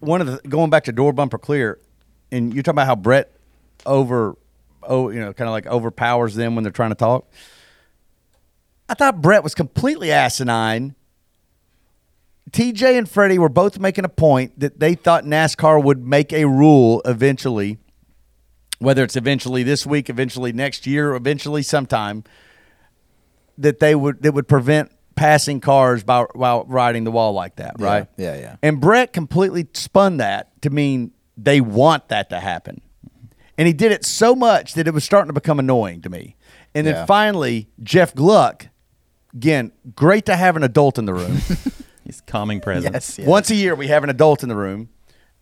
One 0.01 0.21
of 0.21 0.27
the 0.27 0.49
going 0.49 0.71
back 0.71 0.85
to 0.85 0.93
door 0.93 1.13
bumper 1.13 1.39
clear, 1.39 1.79
and 2.31 2.53
you're 2.55 2.63
talking 2.63 2.77
about 2.77 2.87
how 2.87 2.97
Brett 2.97 3.31
over, 3.87 4.37
oh, 4.83 5.11
you 5.11 5.21
know, 5.21 5.33
kind 5.33 5.49
of 5.49 5.53
like 5.53 5.67
overpowers 5.67 6.35
them 6.35 6.55
when 6.55 6.63
they're 6.65 6.71
trying 6.73 6.91
to 6.91 6.97
talk. 6.97 7.27
I 8.89 8.95
thought 8.95 9.21
Brett 9.23 9.43
was 9.43 9.55
completely 9.55 10.13
asinine. 10.13 10.95
TJ 12.51 12.99
and 12.99 13.09
Freddie 13.09 13.39
were 13.39 13.49
both 13.49 13.79
making 13.79 14.05
a 14.05 14.09
point 14.09 14.59
that 14.61 14.79
they 14.81 14.95
thought 14.95 15.25
NASCAR 15.25 15.83
would 15.83 16.05
make 16.07 16.33
a 16.33 16.45
rule 16.47 17.01
eventually, 17.05 17.79
whether 18.79 19.05
it's 19.05 19.17
eventually 19.17 19.63
this 19.63 19.87
week, 19.87 20.11
eventually 20.11 20.53
next 20.53 20.87
year, 20.87 21.15
eventually 21.15 21.63
sometime, 21.63 22.25
that 23.59 23.79
they 23.79 23.95
would 23.95 24.23
that 24.23 24.33
would 24.35 24.49
prevent 24.49 24.91
passing 25.15 25.61
cars 25.61 26.03
by 26.03 26.25
while 26.35 26.65
riding 26.67 27.05
the 27.05 27.11
wall 27.11 27.33
like 27.33 27.57
that, 27.57 27.77
Yeah, 27.79 27.87
right? 27.87 28.07
yeah, 28.17 28.37
yeah. 28.37 28.57
And 28.63 28.81
Brett 28.81 29.13
completely 29.13 29.69
spun 29.75 30.17
that 30.19 30.61
to 30.63 30.71
mean 30.71 31.13
they 31.37 31.61
want 31.61 32.09
that 32.09 32.31
to 32.31 32.41
happen. 32.41 32.81
And 33.59 33.67
he 33.67 33.73
did 33.75 33.93
it 33.93 34.05
so 34.05 34.35
much 34.35 34.75
that 34.75 34.89
it 34.89 34.95
was 34.95 35.05
starting 35.05 35.29
to 35.29 35.33
become 35.35 35.59
annoying 35.59 36.01
to 36.03 36.11
me. 36.11 36.37
And 36.75 36.87
then 36.87 36.95
Yeah. 36.95 37.07
finally, 37.07 37.69
Jeff 37.83 38.15
Gluck, 38.15 38.69
again, 39.35 39.73
great 39.95 40.25
to 40.27 40.37
have 40.37 40.57
an 40.57 40.63
adult 40.65 40.99
in 40.99 41.05
the 41.05 41.15
room. 41.15 41.39
He's 42.05 42.21
calming 42.23 42.61
presence. 42.61 42.93
yes, 42.93 43.19
yes. 43.19 43.29
Once 43.29 43.51
a 43.51 43.55
year, 43.55 43.75
we 43.75 43.89
have 43.89 44.05
an 44.05 44.11
adult 44.11 44.43
in 44.43 44.49
the 44.49 44.57
room, 44.57 44.89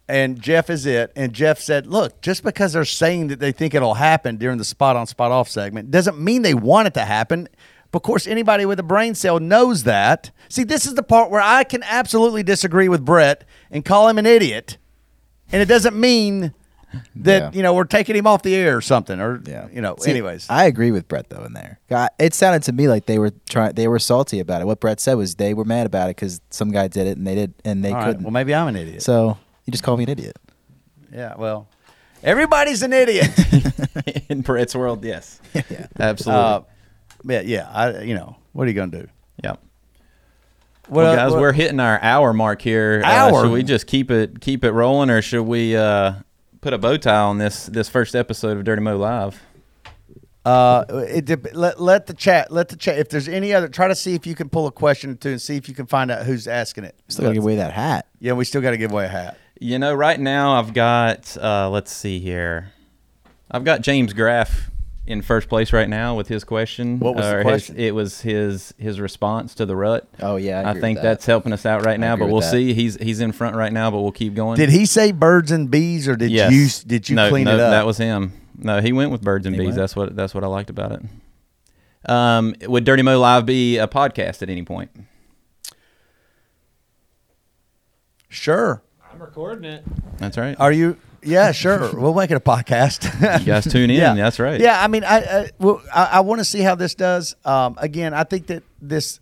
and 0.08 0.40
Jeff 0.40 0.68
is 0.70 0.86
it. 0.86 1.12
And 1.16 1.32
Jeff 1.32 1.58
said, 1.58 1.86
"Look, 1.86 2.20
just 2.20 2.42
because 2.42 2.72
they're 2.72 2.84
saying 2.84 3.28
that 3.28 3.40
they 3.40 3.52
think 3.52 3.74
it'll 3.74 3.94
happen 3.94 4.36
during 4.36 4.58
the 4.58 4.64
spot 4.64 4.96
on 4.96 5.06
spot 5.06 5.30
off 5.30 5.48
segment 5.48 5.90
doesn't 5.90 6.18
mean 6.18 6.42
they 6.42 6.54
want 6.54 6.88
it 6.88 6.94
to 6.94 7.04
happen." 7.04 7.48
Of 7.92 8.02
course, 8.02 8.26
anybody 8.26 8.64
with 8.66 8.78
a 8.78 8.84
brain 8.84 9.16
cell 9.16 9.40
knows 9.40 9.82
that. 9.82 10.30
See, 10.48 10.62
this 10.62 10.86
is 10.86 10.94
the 10.94 11.02
part 11.02 11.30
where 11.30 11.40
I 11.40 11.64
can 11.64 11.82
absolutely 11.82 12.44
disagree 12.44 12.88
with 12.88 13.04
Brett 13.04 13.44
and 13.70 13.84
call 13.84 14.06
him 14.08 14.16
an 14.18 14.26
idiot, 14.26 14.78
and 15.50 15.61
it 15.61 15.66
doesn't 15.66 15.98
mean 15.98 16.54
that 17.16 17.41
Yeah. 17.43 17.51
you 17.57 17.62
know 17.62 17.74
we're 17.74 17.84
taking 17.84 18.16
him 18.16 18.26
off 18.26 18.43
the 18.43 18.55
air 18.55 18.76
or 18.76 18.80
something, 18.80 19.20
or 19.20 19.41
Yeah. 19.47 19.68
you 19.72 19.80
know. 19.80 19.97
See, 20.01 20.11
anyways, 20.11 20.47
I 20.51 20.64
agree 20.66 20.91
with 20.91 21.07
Brett 21.09 21.28
though 21.30 21.45
in 21.45 21.53
there. 21.53 21.78
God, 21.88 22.11
It 22.18 22.34
sounded 22.34 22.62
to 22.64 22.72
me 22.72 22.88
like 22.88 23.07
they 23.07 23.18
were 23.18 23.32
trying. 23.49 23.72
They 23.74 23.88
were 23.88 23.99
salty 23.99 24.41
about 24.41 24.61
it. 24.62 24.66
What 24.66 24.80
Brett 24.80 25.01
said 25.01 25.14
was 25.14 25.34
they 25.36 25.55
were 25.55 25.64
mad 25.64 25.86
about 25.86 26.11
it 26.11 26.16
because 26.16 26.41
some 26.51 26.70
guy 26.70 26.88
did 26.88 27.07
it 27.07 27.16
and 27.18 27.26
they 27.26 27.34
did 27.34 27.55
and 27.64 27.84
they 27.84 27.91
All 27.91 27.97
right, 27.97 28.07
couldn't. 28.07 28.22
well, 28.24 28.32
maybe 28.32 28.55
I'm 28.55 28.68
an 28.68 28.76
idiot. 28.76 29.03
so 29.03 29.36
you 29.66 29.70
just 29.70 29.82
call 29.84 29.97
me 29.97 30.05
an 30.05 30.11
idiot. 30.11 30.36
yeah, 31.12 31.34
well, 31.36 31.68
everybody's 32.22 32.82
an 32.82 32.93
idiot. 32.93 33.30
in 34.30 34.41
Brett's 34.43 34.74
world, 34.74 35.05
yes. 35.05 35.41
yeah. 35.55 35.86
Absolutely. 35.99 36.43
uh, 36.45 36.61
yeah, 37.24 37.41
yeah. 37.43 37.70
I, 37.72 38.01
you 38.03 38.14
know, 38.14 38.36
what 38.53 38.64
are 38.66 38.70
you 38.70 38.74
gonna 38.74 38.91
do? 39.03 39.09
yeah 39.45 39.51
What, 40.88 41.05
Well, 41.05 41.12
uh, 41.12 41.16
guys, 41.16 41.30
what- 41.32 41.41
we're 41.41 41.53
hitting 41.53 41.80
our 41.80 42.01
hour 42.03 42.32
mark 42.32 42.62
here. 42.62 43.03
Uh, 43.05 43.09
Hour? 43.09 43.43
should 43.45 43.53
we 43.53 43.62
just 43.62 43.86
keep 43.86 44.11
it 44.11 44.41
keep 44.41 44.64
it 44.64 44.72
rolling, 44.72 45.11
or 45.11 45.22
should 45.22 45.43
we 45.45 45.76
uh, 45.76 46.14
put 46.61 46.72
a 46.72 46.78
bow 46.78 46.96
tie 46.96 47.16
on 47.16 47.38
this 47.38 47.66
this 47.66 47.88
first 47.88 48.14
episode 48.14 48.56
of 48.56 48.64
Dirty 48.64 48.82
Mo 48.82 48.96
Live? 48.96 49.42
Uh, 50.44 50.84
it 50.88 51.54
let 51.54 51.80
let 51.80 52.06
the 52.06 52.14
chat 52.14 52.50
let 52.50 52.68
the 52.68 52.76
chat. 52.76 52.98
If 52.98 53.11
there's 53.11 53.28
any 53.28 53.52
other, 53.52 53.68
try 53.68 53.88
to 53.88 53.94
see 53.94 54.14
if 54.14 54.26
you 54.26 54.34
can 54.34 54.48
pull 54.48 54.66
a 54.66 54.72
question 54.72 55.11
or 55.11 55.14
two 55.14 55.30
and 55.30 55.40
see 55.40 55.56
if 55.56 55.68
you 55.68 55.74
can 55.74 55.86
find 55.86 56.11
out 56.11 56.24
who's 56.24 56.48
asking 56.48 56.84
it. 56.84 56.98
Still 57.08 57.24
gotta 57.24 57.34
give 57.34 57.44
away 57.44 57.56
that 57.56 57.72
hat. 57.72 58.06
Yeah, 58.20 58.32
we 58.32 58.44
still 58.44 58.62
got 58.62 58.70
to 58.70 58.78
give 58.78 58.90
away 58.90 59.04
a 59.04 59.08
hat. 59.08 59.38
You 59.61 59.78
know, 59.78 59.92
right 59.92 60.18
now 60.18 60.58
I've 60.58 60.72
got 60.72 61.36
uh, 61.36 61.68
let's 61.68 61.92
see 61.92 62.20
here, 62.20 62.72
I've 63.50 63.64
got 63.64 63.82
James 63.82 64.14
Graff 64.14 64.70
in 65.11 65.22
first 65.22 65.48
place 65.48 65.72
right 65.72 65.88
now 65.88 66.14
with 66.16 66.28
his 66.28 66.44
question. 66.44 66.98
What 66.98 67.14
was 67.16 67.24
the 67.26 67.32
Or 67.34 67.38
his- 67.38 67.44
question? 67.44 67.76
it 67.78 67.94
was 67.94 68.20
his 68.20 68.72
his 68.78 69.00
response 69.00 69.54
to 69.56 69.66
the 69.66 69.76
rut. 69.76 70.08
Oh 70.20 70.36
yeah, 70.36 70.56
I, 70.56 70.56
I, 70.58 70.61
agree 70.62 70.72
with 70.72 70.80
think 70.82 70.96
that. 70.98 71.02
that's 71.02 71.26
helping 71.26 71.52
us 71.52 71.66
out 71.66 71.84
right 71.84 71.98
now, 72.00 72.16
but 72.16 72.28
we'll 72.28 72.40
that. 72.40 72.50
see. 72.50 72.72
He's 72.74 72.96
he's 72.96 73.20
in 73.20 73.32
front 73.32 73.56
right 73.56 73.72
now, 73.72 73.90
but 73.90 74.00
we'll 74.00 74.12
keep 74.12 74.34
going. 74.34 74.56
Did 74.56 74.70
he 74.70 74.86
say 74.86 75.12
birds 75.12 75.50
and 75.50 75.70
bees, 75.70 76.08
or 76.08 76.16
did 76.16 76.30
Yes. 76.30 76.52
you 76.52 76.88
did 76.88 77.08
you 77.08 77.16
no, 77.16 77.28
clean 77.28 77.44
no, 77.44 77.54
it 77.54 77.61
up? 77.61 77.70
That 77.70 77.86
was 77.86 77.98
him. 77.98 78.32
No, 78.56 78.80
he 78.80 78.92
went 78.92 79.11
with 79.11 79.22
birds 79.22 79.46
and 79.46 79.54
He 79.54 79.61
bees. 79.61 79.66
went? 79.68 79.76
That's 79.78 79.96
what 79.96 80.14
that's 80.16 80.34
what 80.34 80.44
I 80.44 80.46
liked 80.46 80.70
about 80.70 80.92
it. 80.92 81.02
Um, 82.11 82.54
would 82.62 82.84
Dirty 82.84 83.02
Mo 83.02 83.18
Live 83.18 83.44
be 83.46 83.76
a 83.78 83.86
podcast 83.88 84.42
at 84.42 84.48
any 84.50 84.62
point? 84.62 84.90
sure. 88.28 88.82
I'm 89.12 89.20
recording 89.20 89.64
it. 89.64 89.84
That's 90.18 90.38
right. 90.38 90.54
Are 90.61 90.72
you? 90.72 90.96
Yeah, 91.23 91.53
sure. 91.53 91.91
we'll 91.99 92.14
make 92.14 92.31
it 92.31 92.37
a 92.37 92.41
podcast. 92.41 93.41
You 93.41 93.47
guys 93.47 93.71
tune 93.71 93.91
in. 93.91 93.97
Yeah. 93.97 94.14
That's 94.14 94.39
right. 94.39 94.61
Yeah, 94.61 94.83
I 94.83 94.89
mean, 94.89 95.05
I 95.05 95.18
I, 95.18 95.51
well, 95.59 95.83
I, 95.93 96.05
I 96.05 96.21
want 96.21 96.41
to 96.41 96.45
see 96.45 96.61
how 96.61 96.75
this 96.75 96.95
does. 96.95 97.35
Um, 97.45 97.77
again, 97.79 98.14
I 98.14 98.25
think 98.25 98.47
that 98.49 98.62
this 98.81 99.21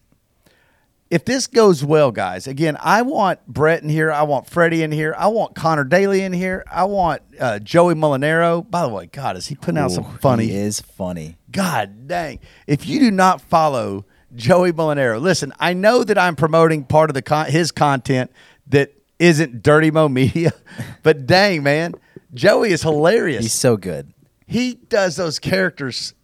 if 1.11 1.25
this 1.25 1.47
goes 1.47 1.85
well, 1.85 2.11
guys, 2.11 2.47
again, 2.47 2.77
I 2.81 3.03
want 3.03 3.47
Brett 3.47 3.83
in 3.83 3.89
here. 3.89 4.13
I 4.13 4.23
want 4.23 4.49
Freddie 4.49 4.83
in 4.83 4.93
here. 4.93 5.15
I 5.17 5.29
want 5.29 5.55
Connor 5.55 5.85
Daly 5.85 6.23
in 6.23 6.33
here. 6.33 6.65
I 6.71 6.85
want 6.85 7.23
uh, 7.41 7.59
Joey 7.61 7.95
Molinaro. 7.95 8.69
By 8.69 8.83
the 8.83 8.89
way, 8.91 9.07
God, 9.07 9.37
is 9.37 9.47
he 9.47 9.55
putting 9.55 9.79
out 9.79 9.91
some 9.91 10.05
funny? 10.19 10.47
He 10.47 10.57
is 10.57 10.81
funny. 10.81 11.39
God 11.51 12.09
dang. 12.09 12.41
If 12.67 12.87
you 12.87 13.01
do 13.01 13.11
not 13.11 13.41
follow 13.41 14.05
Joey 14.35 14.73
Molinaro, 14.73 15.21
listen, 15.21 15.53
I 15.59 15.73
know 15.73 16.05
that 16.05 16.19
I'm 16.19 16.37
promoting 16.37 16.85
part 16.85 17.09
of 17.09 17.15
the 17.15 17.23
con- 17.23 17.47
his 17.47 17.73
content 17.73 18.31
that 18.67 18.93
isn't 19.19 19.63
Dirty 19.63 19.91
Mo 19.91 20.09
Media, 20.09 20.53
but 21.03 21.27
dang, 21.27 21.63
man, 21.63 21.95
Joey 22.35 22.71
is 22.71 22.83
hilarious. 22.83 23.43
He's 23.43 23.53
so 23.53 23.77
good. 23.77 24.13
he 24.47 24.75
does 24.75 25.17
those 25.17 25.39
characters 25.39 26.15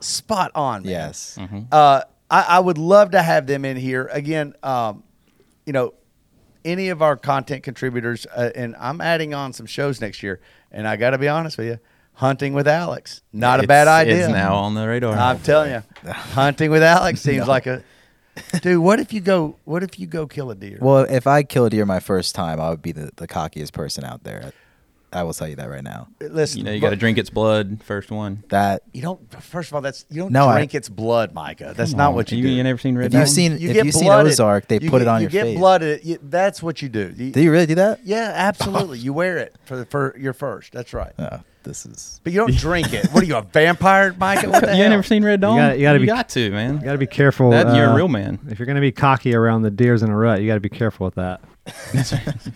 spot 0.00 0.52
on. 0.54 0.82
Man. 0.82 0.90
Yes. 0.90 1.38
Uh, 1.72 2.02
I, 2.30 2.42
I 2.42 2.58
would 2.60 2.78
love 2.78 3.12
to 3.12 3.22
have 3.22 3.46
them 3.46 3.64
in 3.64 3.76
here 3.76 4.08
again. 4.12 4.54
Um, 4.62 5.02
you 5.66 5.72
know, 5.72 5.94
any 6.64 6.88
of 6.88 7.02
our 7.02 7.16
content 7.16 7.62
contributors, 7.62 8.26
uh, 8.26 8.50
and 8.54 8.74
I'm 8.78 9.00
adding 9.00 9.34
on 9.34 9.52
some 9.52 9.66
shows 9.66 10.00
next 10.00 10.22
year. 10.22 10.40
And 10.70 10.88
I 10.88 10.96
got 10.96 11.10
to 11.10 11.18
be 11.18 11.28
honest 11.28 11.56
with 11.58 11.66
you, 11.68 11.78
hunting 12.14 12.52
with 12.52 12.66
Alex, 12.66 13.22
not 13.32 13.62
a 13.62 13.66
bad 13.66 13.86
idea. 13.88 14.24
It's 14.24 14.32
now 14.32 14.56
on 14.56 14.74
the 14.74 14.86
radar. 14.86 15.14
I'm 15.14 15.38
telling 15.40 15.70
you, 15.72 15.82
hunting 16.12 16.70
with 16.70 16.82
Alex 16.82 17.20
seems 17.20 17.46
like 17.46 17.66
a 17.66 17.82
dude. 18.62 18.78
What 18.82 19.00
if 19.00 19.12
you 19.12 19.20
go? 19.20 19.56
What 19.64 19.82
if 19.82 19.98
you 19.98 20.06
go 20.06 20.26
kill 20.26 20.50
a 20.50 20.54
deer? 20.54 20.78
Well, 20.80 21.06
if 21.08 21.26
I 21.26 21.42
kill 21.42 21.64
a 21.66 21.70
deer 21.70 21.86
my 21.86 22.00
first 22.00 22.34
time, 22.34 22.60
I 22.60 22.70
would 22.70 22.82
be 22.82 22.92
the, 22.92 23.10
the 23.16 23.26
cockiest 23.28 23.72
person 23.72 24.04
out 24.04 24.24
there. 24.24 24.52
I 25.12 25.22
will 25.22 25.32
tell 25.32 25.46
you 25.46 25.54
that 25.54 25.70
right 25.70 25.84
now. 25.84 26.08
Uh, 26.20 26.26
listen, 26.26 26.58
you 26.58 26.64
know, 26.64 26.72
you 26.72 26.80
got 26.80 26.90
to 26.90 26.96
drink 26.96 27.18
its 27.18 27.30
blood 27.30 27.80
first 27.84 28.10
one. 28.10 28.42
That 28.48 28.82
You 28.92 29.00
don't. 29.00 29.42
First 29.42 29.70
of 29.70 29.76
all, 29.76 29.80
that's 29.80 30.04
you 30.10 30.22
don't 30.22 30.32
No, 30.32 30.48
I- 30.48 30.56
drink 30.56 30.74
its 30.74 30.88
blood, 30.88 31.32
Micah. 31.32 31.72
That's 31.76 31.92
not 31.92 32.08
on, 32.08 32.14
what 32.16 32.32
you, 32.32 32.38
you, 32.38 32.42
do. 32.42 32.48
You 32.48 32.62
never 32.64 32.78
seen 32.78 32.98
Red 32.98 33.14
If 33.14 33.20
you've 33.20 33.28
seen- 33.28 33.52
You 33.58 33.68
if 33.70 33.74
get 33.74 33.84
you've 33.86 33.94
seen 33.94 34.06
blooded- 34.06 34.32
Ozark, 34.32 34.66
they 34.66 34.80
you 34.80 34.90
put 34.90 35.02
it 35.02 35.04
get- 35.04 35.10
on 35.12 35.20
you 35.20 35.24
your 35.26 35.30
get 35.30 35.42
face. 35.44 35.58
blooded. 35.58 36.04
You, 36.04 36.18
that's 36.20 36.60
what 36.64 36.82
you 36.82 36.88
do. 36.88 37.14
You- 37.16 37.30
do 37.30 37.40
you 37.40 37.52
really 37.52 37.66
do 37.66 37.76
that? 37.76 38.00
Yeah, 38.04 38.32
absolutely. 38.34 38.98
You 38.98 39.12
wear 39.12 39.38
it 39.38 39.54
for 39.66 39.76
the, 39.76 39.86
for 39.86 40.16
your 40.18 40.32
first. 40.32 40.72
That's 40.72 40.92
right. 40.92 41.12
Oh, 41.16 41.38
this 41.64 41.84
is 41.86 42.20
But 42.22 42.32
you 42.32 42.38
don't 42.38 42.56
drink 42.56 42.92
it. 42.92 43.06
What 43.06 43.22
are 43.22 43.26
you, 43.26 43.36
a 43.36 43.42
vampire, 43.42 44.14
Micah? 44.18 44.48
What 44.50 44.60
the 44.60 44.66
you 44.68 44.72
ain't 44.72 44.80
hell? 44.82 44.90
never 44.90 45.02
seen 45.02 45.24
Red 45.24 45.40
Dawn? 45.40 45.56
gotta- 45.58 45.76
you 45.76 45.82
gotta 45.82 45.98
be- 45.98 46.06
got 46.06 46.28
to, 46.30 46.50
man. 46.50 46.76
You 46.76 46.84
got 46.84 46.92
to 46.92 46.98
be 46.98 47.06
careful. 47.06 47.50
That- 47.50 47.74
you're 47.76 47.86
a 47.86 47.92
uh, 47.92 47.96
real 47.96 48.08
man. 48.08 48.38
If 48.48 48.58
you're 48.58 48.66
going 48.66 48.76
to 48.76 48.80
be 48.80 48.92
cocky 48.92 49.34
around 49.34 49.62
the 49.62 49.70
deers 49.70 50.02
in 50.02 50.10
a 50.10 50.16
rut, 50.16 50.40
you 50.40 50.46
got 50.46 50.54
to 50.54 50.60
be 50.60 50.68
careful 50.68 51.04
with 51.06 51.14
that. 51.16 51.40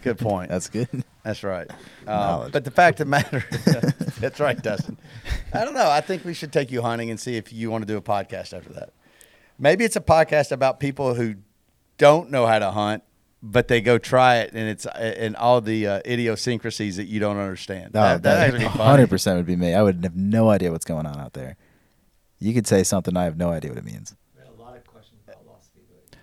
Good 0.02 0.18
point. 0.18 0.50
that's 0.50 0.68
good. 0.68 0.88
That's 1.24 1.42
right. 1.42 1.68
Uh, 2.06 2.11
Knowledge. 2.11 2.52
but 2.52 2.64
the 2.64 2.70
fact 2.70 3.00
of 3.00 3.06
the 3.06 3.11
matter, 3.11 3.44
that's 4.20 4.38
right, 4.40 4.61
Dustin. 4.62 4.98
I 5.52 5.64
don't 5.64 5.74
know. 5.74 5.90
I 5.90 6.00
think 6.00 6.24
we 6.24 6.34
should 6.34 6.52
take 6.52 6.70
you 6.70 6.82
hunting 6.82 7.11
and 7.11 7.18
see 7.18 7.36
if 7.36 7.52
you 7.52 7.70
want 7.70 7.82
to 7.82 7.86
do 7.86 7.96
a 7.96 8.02
podcast 8.02 8.56
after 8.56 8.72
that. 8.74 8.90
Maybe 9.59 9.84
it's 9.84 9.96
a 9.96 10.00
podcast 10.00 10.52
about 10.52 10.78
people 10.78 11.14
who 11.14 11.36
don't 11.96 12.30
know 12.30 12.46
how 12.46 12.59
to 12.59 12.70
hunt, 12.70 13.02
but 13.43 13.68
they 13.68 13.80
go 13.80 13.99
try 13.99 14.39
it, 14.39 14.53
and 14.53 14.68
it's 14.68 14.86
and 14.86 15.36
all 15.36 15.61
the 15.61 15.86
uh, 15.86 16.01
idiosyncrasies 16.05 16.97
that 16.97 17.07
you 17.07 17.20
don't 17.20 17.39
understand. 17.39 17.95
No, 17.95 18.01
that, 18.01 18.22
that 18.22 18.41
actually 18.41 18.61
be 18.61 18.64
funny. 18.66 18.84
hundred 18.84 19.11
percent 19.11 19.36
would 19.36 19.47
be 19.47 19.57
me. 19.57 19.74
I 19.74 19.82
would 19.82 20.05
have 20.05 20.16
no 20.16 20.51
idea 20.51 20.72
what's 20.72 20.84
going 20.84 21.07
on 21.07 21.18
out 21.18 21.34
there. 21.34 21.57
You 22.41 22.55
could 22.55 22.66
say 22.66 22.84
something, 22.84 23.16
I 23.16 23.24
have 23.24 23.36
no 23.36 23.51
idea 23.51 23.70
what 23.70 23.78
it 23.78 23.84
means. 23.84 24.14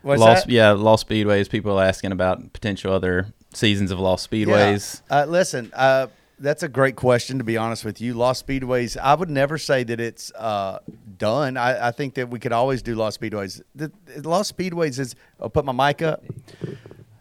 What's 0.06 0.22
Lost, 0.22 0.46
that? 0.46 0.54
yeah, 0.54 0.70
Lost 0.70 1.10
Speedways. 1.10 1.50
People 1.50 1.80
are 1.80 1.84
asking 1.84 2.12
about 2.12 2.54
potential 2.54 2.94
other 2.94 3.34
seasons 3.56 3.90
of 3.90 4.00
Lost 4.00 4.30
Speedways. 4.30 5.02
Yeah. 5.10 5.22
Uh, 5.22 5.26
listen, 5.26 5.72
uh, 5.74 6.08
that's 6.38 6.62
a 6.62 6.68
great 6.70 6.96
question. 6.96 7.40
To 7.40 7.44
be 7.44 7.58
honest 7.58 7.84
with 7.84 8.00
you, 8.00 8.14
Lost 8.14 8.46
Speedways. 8.46 8.98
I 8.98 9.16
would 9.16 9.32
never 9.32 9.58
say 9.58 9.84
that 9.84 10.00
it's 10.00 10.32
uh, 10.34 10.78
done. 11.18 11.58
I, 11.58 11.88
I 11.88 11.92
think 11.92 12.14
that 12.16 12.30
we 12.30 12.38
could 12.38 12.52
always 12.52 12.84
do 12.84 12.94
Lost 12.94 13.20
Speedways. 13.20 13.64
The, 13.74 13.92
the 14.16 14.30
Lost 14.30 14.56
Speedways 14.56 15.00
is. 15.00 15.16
I'll 15.42 15.50
put 15.50 15.66
my 15.66 15.72
mic 15.72 16.04
up. 16.04 16.24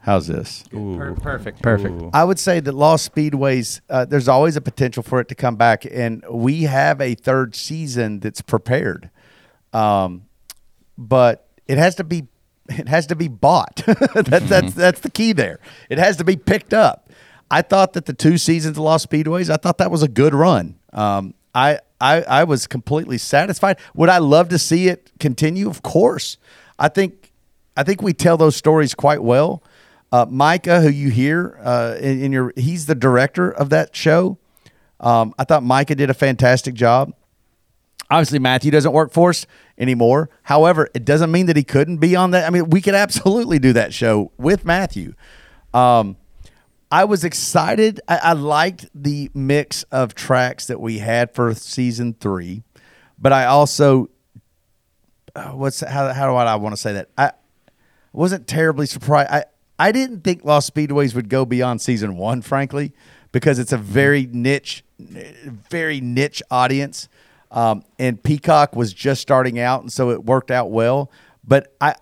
How's 0.05 0.27
this? 0.27 0.65
Ooh. 0.75 1.17
perfect. 1.23 1.63
Perfect. 1.63 1.95
Ooh. 1.95 2.11
I 2.13 2.25
would 2.25 2.39
say 2.39 2.61
that 2.61 2.73
Lost 2.73 3.15
Speedways. 3.15 3.81
Uh, 3.89 4.05
there's 4.05 4.29
always 4.29 4.55
a 4.55 4.61
potential 4.61 5.03
for 5.03 5.19
it 5.19 5.29
to 5.29 5.35
come 5.35 5.57
back, 5.57 5.87
and 5.91 6.23
we 6.31 6.65
have 6.65 7.01
a 7.01 7.15
third 7.15 7.57
season 7.57 8.21
that's 8.21 8.43
prepared. 8.43 9.09
Um, 9.73 10.27
but 10.99 11.49
it 11.67 11.79
has 11.79 11.95
to 11.95 12.05
be 12.05 12.27
it 12.69 12.87
has 12.87 13.07
to 13.07 13.17
be 13.17 13.29
bought. 13.29 13.83
that's 14.15 14.47
that's 14.47 14.75
that's 14.75 15.01
the 15.01 15.11
key 15.11 15.33
there. 15.33 15.59
It 15.89 15.99
has 15.99 16.19
to 16.19 16.25
be 16.25 16.37
picked 16.37 16.75
up. 16.75 17.09
I 17.51 17.63
thought 17.63 17.95
that 17.95 18.05
the 18.05 18.13
two 18.13 18.37
seasons 18.37 18.77
of 18.77 18.85
Lost 18.85 19.09
Speedways, 19.09 19.49
I 19.49 19.57
thought 19.57 19.79
that 19.79 19.91
was 19.91 20.03
a 20.03 20.09
good 20.09 20.35
run. 20.35 20.77
Um, 20.93 21.33
I, 21.55 21.79
I 21.99 22.21
I 22.23 22.45
was 22.45 22.67
completely 22.67 23.17
satisfied. 23.17 23.79
Would 23.95 24.11
I 24.11 24.19
love 24.19 24.51
to 24.51 24.59
see 24.59 24.89
it 24.89 25.13
continue? 25.19 25.71
Of 25.71 25.83
course. 25.83 26.37
I 26.79 26.89
think 26.89 27.33
I 27.75 27.85
think 27.85 28.03
we 28.03 28.13
tell 28.13 28.37
those 28.37 28.55
stories 28.55 28.95
quite 28.95 29.23
well. 29.23 29.63
Uh, 30.15 30.25
Micah, 30.31 30.81
who 30.81 30.91
you 30.91 31.11
hear 31.11 31.59
uh, 31.61 31.97
in, 31.99 32.23
in 32.23 32.31
your, 32.31 32.53
he's 32.55 32.87
the 32.87 32.95
director 32.95 33.51
of 33.51 33.71
that 33.71 33.97
show. 33.97 34.39
Um, 35.01 35.35
I 35.41 35.43
thought 35.43 35.65
Micah 35.65 35.97
did 35.97 36.09
a 36.09 36.15
fantastic 36.15 36.75
job. 36.75 37.13
Obviously, 38.09 38.39
Matthew 38.39 38.71
doesn't 38.71 38.93
work 38.93 39.13
for 39.13 39.31
us 39.31 39.45
anymore. 39.77 40.31
However, 40.45 40.89
it 40.95 41.05
doesn't 41.05 41.33
mean 41.33 41.47
that 41.47 41.57
he 41.57 41.65
couldn't 41.65 41.97
be 41.97 42.15
on 42.15 42.31
that. 42.31 42.47
I 42.47 42.51
mean, 42.51 42.71
we 42.71 42.81
could 42.81 42.95
absolutely 42.95 43.59
do 43.59 43.73
that 43.73 43.93
show 43.93 44.31
with 44.39 44.65
Matthew. 44.65 45.15
Um, 45.73 46.17
I 46.93 47.07
was 47.07 47.25
excited. 47.25 48.01
I, 48.07 48.19
I 48.19 48.33
liked 48.35 48.89
the 48.95 49.33
mix 49.35 49.83
of 49.91 50.15
tracks 50.15 50.69
that 50.69 50.81
we 50.81 50.99
had 50.99 51.35
for 51.35 51.53
season 51.57 52.15
three, 52.21 52.63
but 53.19 53.33
I 53.33 53.47
also, 53.47 54.11
uh, 55.35 55.51
what's 55.55 55.81
how 55.81 56.13
how 56.13 56.31
do 56.31 56.37
I, 56.37 56.45
I 56.45 56.55
want 56.55 56.73
to 56.73 56.81
say 56.81 56.93
that? 56.93 57.09
I 57.19 57.33
wasn't 58.13 58.47
terribly 58.47 58.87
surprised. 58.87 59.29
I 59.33 59.47
I 59.79 59.93
didn't 59.93 60.23
think 60.23 60.45
Lost 60.45 60.73
Speedways 60.73 61.15
would 61.15 61.29
go 61.29 61.45
beyond 61.45 61.81
season 61.81 62.17
one, 62.17 62.43
frankly, 62.43 62.93
because 63.33 63.59
it's 63.59 63.73
a 63.73 63.79
very 63.79 64.27
niche, 64.31 64.85
very 64.99 66.01
niche 66.01 66.43
audience. 66.51 67.09
Um, 67.51 67.85
and 67.99 68.23
Peacock 68.23 68.77
was 68.77 68.93
just 68.93 69.21
starting 69.23 69.59
out, 69.59 69.83
and 69.83 69.93
so 69.93 70.11
it 70.11 70.25
worked 70.25 70.51
out 70.51 70.71
well. 70.71 71.11
But 71.47 71.75
I, 71.81 71.95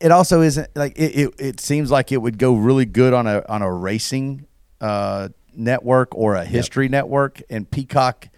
it 0.00 0.10
also 0.10 0.40
isn't 0.42 0.68
like 0.76 0.98
it, 0.98 1.16
it, 1.16 1.34
it 1.38 1.60
seems 1.60 1.90
like 1.90 2.12
it 2.12 2.18
would 2.18 2.38
go 2.38 2.54
really 2.54 2.84
good 2.84 3.12
on 3.12 3.26
a 3.26 3.44
on 3.48 3.62
a 3.62 3.72
racing 3.72 4.46
uh, 4.80 5.28
network 5.54 6.14
or 6.14 6.34
a 6.34 6.44
history 6.44 6.88
network. 6.88 7.42
And 7.50 7.70
Peacock 7.70 8.28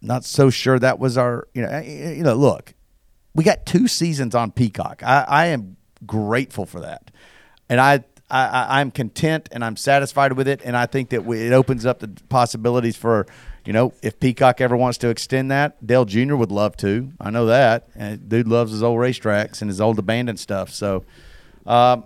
not 0.00 0.24
so 0.24 0.50
sure 0.50 0.78
that 0.78 0.98
was 0.98 1.16
our 1.16 1.48
you 1.54 1.62
know 1.62 1.68
eh, 1.68 2.14
you 2.14 2.22
know 2.22 2.34
look 2.34 2.74
we 3.34 3.44
got 3.44 3.64
two 3.64 3.88
seasons 3.88 4.34
on 4.34 4.50
Peacock. 4.50 5.02
I, 5.02 5.24
I 5.26 5.46
am 5.46 5.76
grateful 6.04 6.66
for 6.66 6.80
that 6.80 7.11
and 7.72 7.80
I, 7.80 8.04
I 8.30 8.80
I'm 8.80 8.90
content 8.90 9.48
and 9.52 9.64
I'm 9.64 9.76
satisfied 9.76 10.34
with 10.34 10.46
it 10.46 10.60
and 10.64 10.76
I 10.76 10.86
think 10.86 11.08
that 11.10 11.24
we, 11.24 11.46
it 11.46 11.52
opens 11.52 11.86
up 11.86 12.00
the 12.00 12.08
possibilities 12.28 12.96
for 12.96 13.26
you 13.64 13.72
know 13.72 13.92
if 14.02 14.20
Peacock 14.20 14.60
ever 14.60 14.76
wants 14.76 14.98
to 14.98 15.08
extend 15.08 15.50
that 15.50 15.84
Dale 15.86 16.04
Jr. 16.04 16.36
would 16.36 16.52
love 16.52 16.76
to 16.78 17.10
I 17.18 17.30
know 17.30 17.46
that 17.46 17.88
and 17.94 18.28
dude 18.28 18.46
loves 18.46 18.72
his 18.72 18.82
old 18.82 18.98
racetracks 18.98 19.62
and 19.62 19.70
his 19.70 19.80
old 19.80 19.98
abandoned 19.98 20.38
stuff 20.38 20.68
so 20.70 21.04
um, 21.66 22.04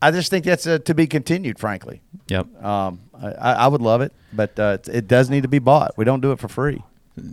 I 0.00 0.10
just 0.12 0.30
think 0.30 0.44
that's 0.44 0.66
uh 0.66 0.78
to 0.78 0.94
be 0.94 1.06
continued 1.06 1.58
frankly 1.58 2.00
Yep. 2.28 2.64
um, 2.64 3.00
I, 3.20 3.64
I 3.64 3.66
would 3.66 3.82
love 3.82 4.00
it, 4.02 4.12
but 4.32 4.58
uh, 4.58 4.78
it, 4.80 4.88
it 4.88 5.08
does 5.08 5.28
need 5.28 5.42
to 5.42 5.48
be 5.48 5.58
bought. 5.58 5.98
We 5.98 6.04
don't 6.04 6.20
do 6.20 6.30
it 6.32 6.38
for 6.38 6.48
free. 6.48 6.82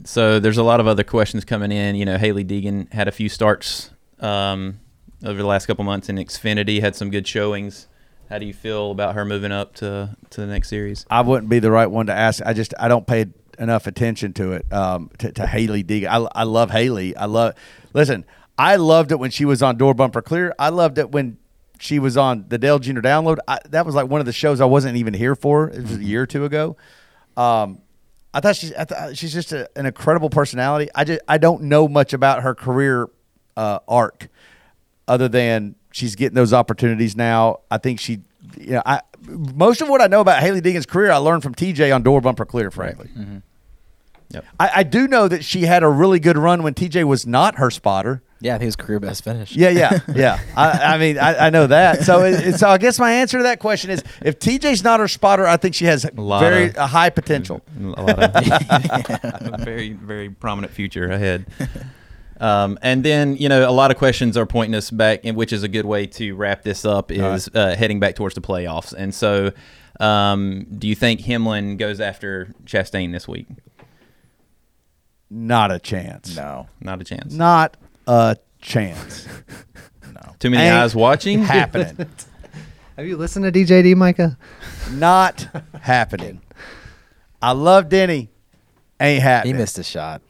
So 0.03 0.39
there's 0.39 0.57
a 0.57 0.63
lot 0.63 0.79
of 0.79 0.87
other 0.87 1.03
questions 1.03 1.45
coming 1.45 1.71
in. 1.71 1.95
You 1.95 2.03
know, 2.05 2.17
Hailie 2.17 2.43
Deegan 2.43 2.91
had 2.91 3.07
a 3.07 3.11
few 3.11 3.29
starts 3.29 3.91
um, 4.19 4.79
over 5.23 5.37
the 5.37 5.47
last 5.47 5.65
couple 5.65 5.83
months 5.83 6.09
and 6.09 6.17
Xfinity, 6.19 6.81
had 6.81 6.95
some 6.95 7.09
good 7.09 7.27
showings. 7.27 7.87
How 8.29 8.39
do 8.39 8.45
you 8.45 8.53
feel 8.53 8.91
about 8.91 9.15
her 9.15 9.23
moving 9.23 9.51
up 9.51 9.73
to 9.75 10.15
to 10.31 10.41
the 10.41 10.47
next 10.47 10.69
series? 10.69 11.05
I 11.09 11.21
wouldn't 11.21 11.49
be 11.49 11.59
the 11.59 11.71
right 11.71 11.87
one 11.87 12.07
to 12.07 12.13
ask. 12.13 12.41
I 12.45 12.53
just 12.53 12.73
I 12.77 12.87
don't 12.87 13.07
pay 13.07 13.27
enough 13.57 13.87
attention 13.87 14.33
to 14.33 14.53
it. 14.53 14.71
Um, 14.71 15.09
to, 15.19 15.31
to 15.31 15.47
Hailie 15.47 15.83
Deegan, 15.83 16.07
I, 16.07 16.41
I 16.41 16.43
love 16.43 16.71
Hailie. 16.71 17.15
I 17.15 17.25
love. 17.25 17.55
Listen, 17.93 18.25
I 18.57 18.75
loved 18.75 19.11
it 19.11 19.19
when 19.19 19.31
she 19.31 19.45
was 19.45 19.63
on 19.63 19.77
Door 19.77 19.93
Bumper 19.95 20.21
Clear. 20.21 20.53
I 20.59 20.69
loved 20.69 20.97
it 20.97 21.11
when 21.11 21.37
she 21.79 21.99
was 21.99 22.17
on 22.17 22.45
the 22.49 22.57
Dale 22.57 22.79
Jr. 22.79 22.99
Download. 22.99 23.37
I, 23.47 23.59
that 23.69 23.85
was 23.85 23.95
like 23.95 24.09
one 24.09 24.19
of 24.19 24.25
the 24.25 24.33
shows 24.33 24.59
I 24.61 24.65
wasn't 24.65 24.97
even 24.97 25.13
here 25.13 25.35
for. 25.35 25.69
It 25.69 25.81
was 25.83 25.97
a 25.97 26.03
year 26.03 26.23
or 26.23 26.27
two 26.27 26.43
ago. 26.43 26.75
Um, 27.35 27.81
I 28.33 28.39
thought 28.39 28.55
she's 28.55 28.73
I 28.73 28.85
thought 28.85 29.17
she's 29.17 29.33
just 29.33 29.51
a, 29.51 29.69
an 29.75 29.85
incredible 29.85 30.29
personality. 30.29 30.89
I 30.93 31.03
just 31.03 31.21
I 31.27 31.37
don't 31.37 31.63
know 31.63 31.87
much 31.87 32.13
about 32.13 32.43
her 32.43 32.53
career 32.55 33.07
uh, 33.55 33.79
arc, 33.87 34.27
other 35.07 35.27
than 35.27 35.75
she's 35.91 36.15
getting 36.15 36.35
those 36.35 36.53
opportunities 36.53 37.15
now. 37.15 37.59
I 37.71 37.77
think 37.77 37.99
she, 37.99 38.19
you 38.59 38.71
know, 38.71 38.83
I 38.85 39.01
most 39.27 39.81
of 39.81 39.89
what 39.89 40.01
I 40.01 40.07
know 40.07 40.21
about 40.21 40.41
Hailie 40.41 40.61
Deegan's 40.61 40.85
career 40.85 41.11
I 41.11 41.17
learned 41.17 41.43
from 41.43 41.55
TJ 41.55 41.93
on 41.93 42.03
Door 42.03 42.21
Bumper 42.21 42.45
Clear. 42.45 42.71
Frankly, 42.71 43.09
mm-hmm. 43.17 43.37
Yep. 44.29 44.45
I, 44.59 44.71
I 44.75 44.83
do 44.83 45.07
know 45.07 45.27
that 45.27 45.43
she 45.45 45.61
had 45.61 45.83
a 45.83 45.89
really 45.89 46.19
good 46.19 46.37
run 46.37 46.63
when 46.63 46.73
TJ 46.73 47.05
was 47.05 47.25
not 47.25 47.55
her 47.57 47.71
spotter. 47.71 48.21
Yeah, 48.39 48.53
I 48.53 48.57
think 48.59 48.63
it 48.63 48.67
was 48.67 48.75
career 48.75 48.99
best 48.99 49.23
finish. 49.23 49.55
Yeah, 49.55 49.69
yeah, 49.69 49.99
yeah. 50.13 50.39
I, 50.55 50.69
I 50.69 50.97
mean, 50.99 51.17
I, 51.17 51.47
I 51.47 51.49
know 51.49 51.65
that. 51.65 52.03
So, 52.03 52.23
it, 52.23 52.59
so 52.59 52.69
I 52.69 52.77
guess 52.77 52.99
my 52.99 53.11
answer 53.13 53.37
to 53.37 53.43
that 53.45 53.59
question 53.59 53.89
is: 53.89 54.03
if 54.21 54.37
TJ's 54.37 54.83
not 54.83 54.99
her 54.99 55.07
spotter, 55.07 55.47
I 55.47 55.57
think 55.57 55.73
she 55.73 55.85
has 55.85 56.05
lot 56.15 56.41
very 56.41 56.69
of- 56.69 56.77
a 56.77 56.85
high 56.85 57.09
potential. 57.09 57.61
A 57.81 58.01
lot 58.03 58.19
of 58.19 58.35
a 58.35 59.57
very 59.63 59.93
very 59.93 60.29
prominent 60.29 60.71
future 60.71 61.09
ahead. 61.09 61.47
Um, 62.39 62.77
and 62.81 63.03
then, 63.03 63.35
you 63.37 63.49
know, 63.49 63.67
a 63.67 63.71
lot 63.71 63.89
of 63.91 63.97
questions 63.97 64.37
are 64.37 64.45
pointing 64.45 64.75
us 64.75 64.91
back, 64.91 65.21
and 65.23 65.35
which 65.35 65.51
is 65.51 65.63
a 65.63 65.67
good 65.67 65.85
way 65.85 66.05
to 66.07 66.33
wrap 66.35 66.63
this 66.63 66.85
up, 66.85 67.11
is 67.11 67.49
uh, 67.53 67.75
heading 67.75 67.99
back 67.99 68.15
towards 68.15 68.35
the 68.35 68.41
playoffs. 68.41 68.93
And 68.93 69.13
so, 69.13 69.51
um, 69.99 70.65
do 70.77 70.87
you 70.87 70.95
think 70.95 71.21
Hamlin 71.21 71.77
goes 71.77 71.99
after 71.99 72.53
Chastain 72.65 73.11
this 73.11 73.27
week? 73.27 73.47
Not 75.29 75.71
a 75.71 75.79
chance. 75.79 76.35
No, 76.35 76.67
Not 76.79 77.01
a 77.01 77.03
chance. 77.03 77.33
Not 77.33 77.77
a 78.07 78.37
chance. 78.61 79.27
No. 80.13 80.33
Too 80.39 80.49
many 80.49 80.63
Ain't 80.63 80.73
eyes 80.73 80.95
watching. 80.95 81.43
happening. 81.43 82.07
Have 82.97 83.05
you 83.05 83.17
listened 83.17 83.45
to 83.45 83.51
DJD, 83.51 83.95
Micah? 83.95 84.35
Not 84.93 85.47
happening. 85.81 86.41
I 87.39 87.51
love 87.51 87.89
Denny. 87.89 88.29
Ain't 88.99 89.21
happening. 89.21 89.53
he 89.53 89.59
missed 89.59 89.77
a 89.77 89.83
shot. 89.83 90.21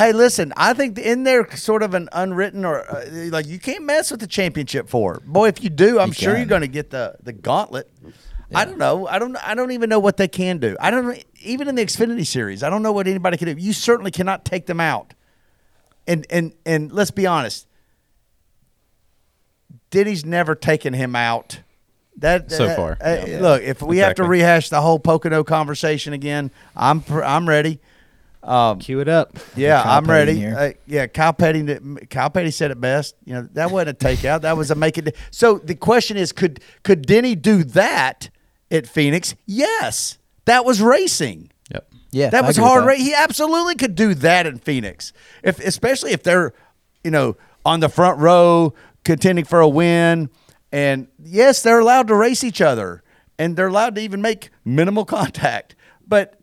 Hey, 0.00 0.12
listen, 0.12 0.54
I 0.56 0.72
think 0.72 0.98
in 0.98 1.24
there 1.24 1.54
sort 1.56 1.82
of 1.82 1.92
an 1.92 2.08
unwritten 2.12 2.64
or 2.64 2.90
uh, 2.90 3.04
like 3.30 3.46
you 3.46 3.58
can't 3.58 3.84
mess 3.84 4.10
with 4.10 4.20
the 4.20 4.26
championship 4.26 4.88
four. 4.88 5.20
Boy, 5.26 5.48
if 5.48 5.62
you 5.62 5.68
do, 5.68 6.00
I'm 6.00 6.08
You 6.08 6.14
sure 6.14 6.36
you're 6.38 6.46
going 6.46 6.62
to 6.62 6.68
get 6.68 6.88
the 6.88 7.16
the 7.22 7.34
gauntlet. 7.34 7.90
I 8.54 8.64
don't 8.64 8.78
know. 8.78 9.06
I 9.06 9.18
don't. 9.18 9.36
I 9.36 9.54
don't 9.54 9.72
even 9.72 9.90
know 9.90 9.98
what 9.98 10.16
they 10.16 10.26
can 10.26 10.56
do. 10.56 10.74
I 10.80 10.90
don't 10.90 11.22
even 11.42 11.68
in 11.68 11.74
the 11.74 11.84
Xfinity 11.84 12.26
series. 12.26 12.62
I 12.62 12.70
don't 12.70 12.82
know 12.82 12.92
what 12.92 13.08
anybody 13.08 13.36
can 13.36 13.54
do. 13.54 13.62
You 13.62 13.74
certainly 13.74 14.10
cannot 14.10 14.46
take 14.46 14.64
them 14.64 14.80
out. 14.80 15.12
And 16.06 16.26
and 16.30 16.54
and 16.64 16.90
let's 16.90 17.10
be 17.10 17.26
honest. 17.26 17.66
Diddy's 19.90 20.24
never 20.24 20.54
taken 20.54 20.94
him 20.94 21.14
out. 21.14 21.60
That 22.16 22.50
So 22.50 22.68
that- 22.68 22.76
far, 22.76 22.96
uh, 23.02 23.24
yeah. 23.26 23.40
Look, 23.40 23.62
if 23.62 23.82
we 23.82 23.98
have 23.98 24.14
to 24.14 24.24
rehash 24.24 24.70
the 24.70 24.80
whole 24.80 24.98
Pocono 24.98 25.44
conversation 25.44 26.14
again, 26.14 26.50
I'm 26.74 27.04
I'm 27.10 27.46
ready. 27.46 27.80
Um, 28.42 28.78
Cue 28.78 29.00
it 29.00 29.08
up. 29.08 29.38
yeah, 29.54 29.82
I'm 29.84 30.04
ready. 30.06 30.46
Uh, 30.46 30.72
yeah, 30.86 31.06
Kyle 31.06 31.32
Petty. 31.34 31.78
Kyle 32.08 32.30
Petty 32.30 32.50
said 32.50 32.70
it 32.70 32.80
best. 32.80 33.14
You 33.24 33.34
know 33.34 33.48
that 33.52 33.70
wasn't 33.70 34.02
a 34.02 34.06
takeout. 34.06 34.40
That 34.42 34.56
was 34.56 34.70
a 34.70 34.74
make 34.74 34.96
it. 34.96 35.14
So 35.30 35.58
the 35.58 35.74
question 35.74 36.16
is, 36.16 36.32
could 36.32 36.60
could 36.82 37.02
Denny 37.06 37.34
do 37.34 37.62
that 37.64 38.30
at 38.70 38.86
Phoenix? 38.86 39.34
Yes, 39.44 40.16
that 40.46 40.64
was 40.64 40.80
racing. 40.80 41.50
Yep. 41.72 41.92
Yeah, 42.12 42.30
that 42.30 42.44
I 42.44 42.46
was 42.46 42.56
hard. 42.56 42.84
that. 42.84 42.88
Ra- 42.88 42.94
he 42.94 43.12
absolutely 43.14 43.74
could 43.74 43.94
do 43.94 44.14
that 44.14 44.46
in 44.46 44.58
Phoenix, 44.58 45.12
if 45.42 45.60
especially 45.60 46.12
if 46.12 46.22
they're, 46.22 46.54
you 47.04 47.10
know, 47.10 47.36
on 47.66 47.80
the 47.80 47.90
front 47.90 48.18
row 48.20 48.72
contending 49.04 49.44
for 49.44 49.60
a 49.60 49.68
win. 49.68 50.30
And 50.72 51.08
yes, 51.22 51.62
they're 51.62 51.80
allowed 51.80 52.08
to 52.08 52.14
race 52.14 52.42
each 52.42 52.62
other, 52.62 53.02
and 53.38 53.54
they're 53.54 53.66
allowed 53.68 53.96
to 53.96 54.00
even 54.00 54.22
make 54.22 54.48
minimal 54.64 55.04
contact. 55.04 55.76
But 56.06 56.39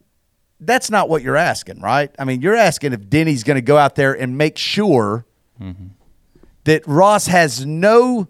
that's 0.60 0.90
not 0.90 1.10
what 1.10 1.22
you're 1.22 1.38
asking, 1.38 1.82
right? 1.82 2.14
I 2.18 2.26
mean, 2.26 2.42
you're 2.42 2.56
asking 2.56 2.94
if 2.94 3.10
Denny's 3.10 3.44
going 3.44 3.56
to 3.56 3.62
go 3.62 3.78
out 3.78 3.96
there 3.96 4.14
and 4.14 4.38
make 4.38 4.58
sure 4.58 5.26
that 6.66 6.86
Ross 6.88 7.28
has 7.28 7.66
no 7.66 8.28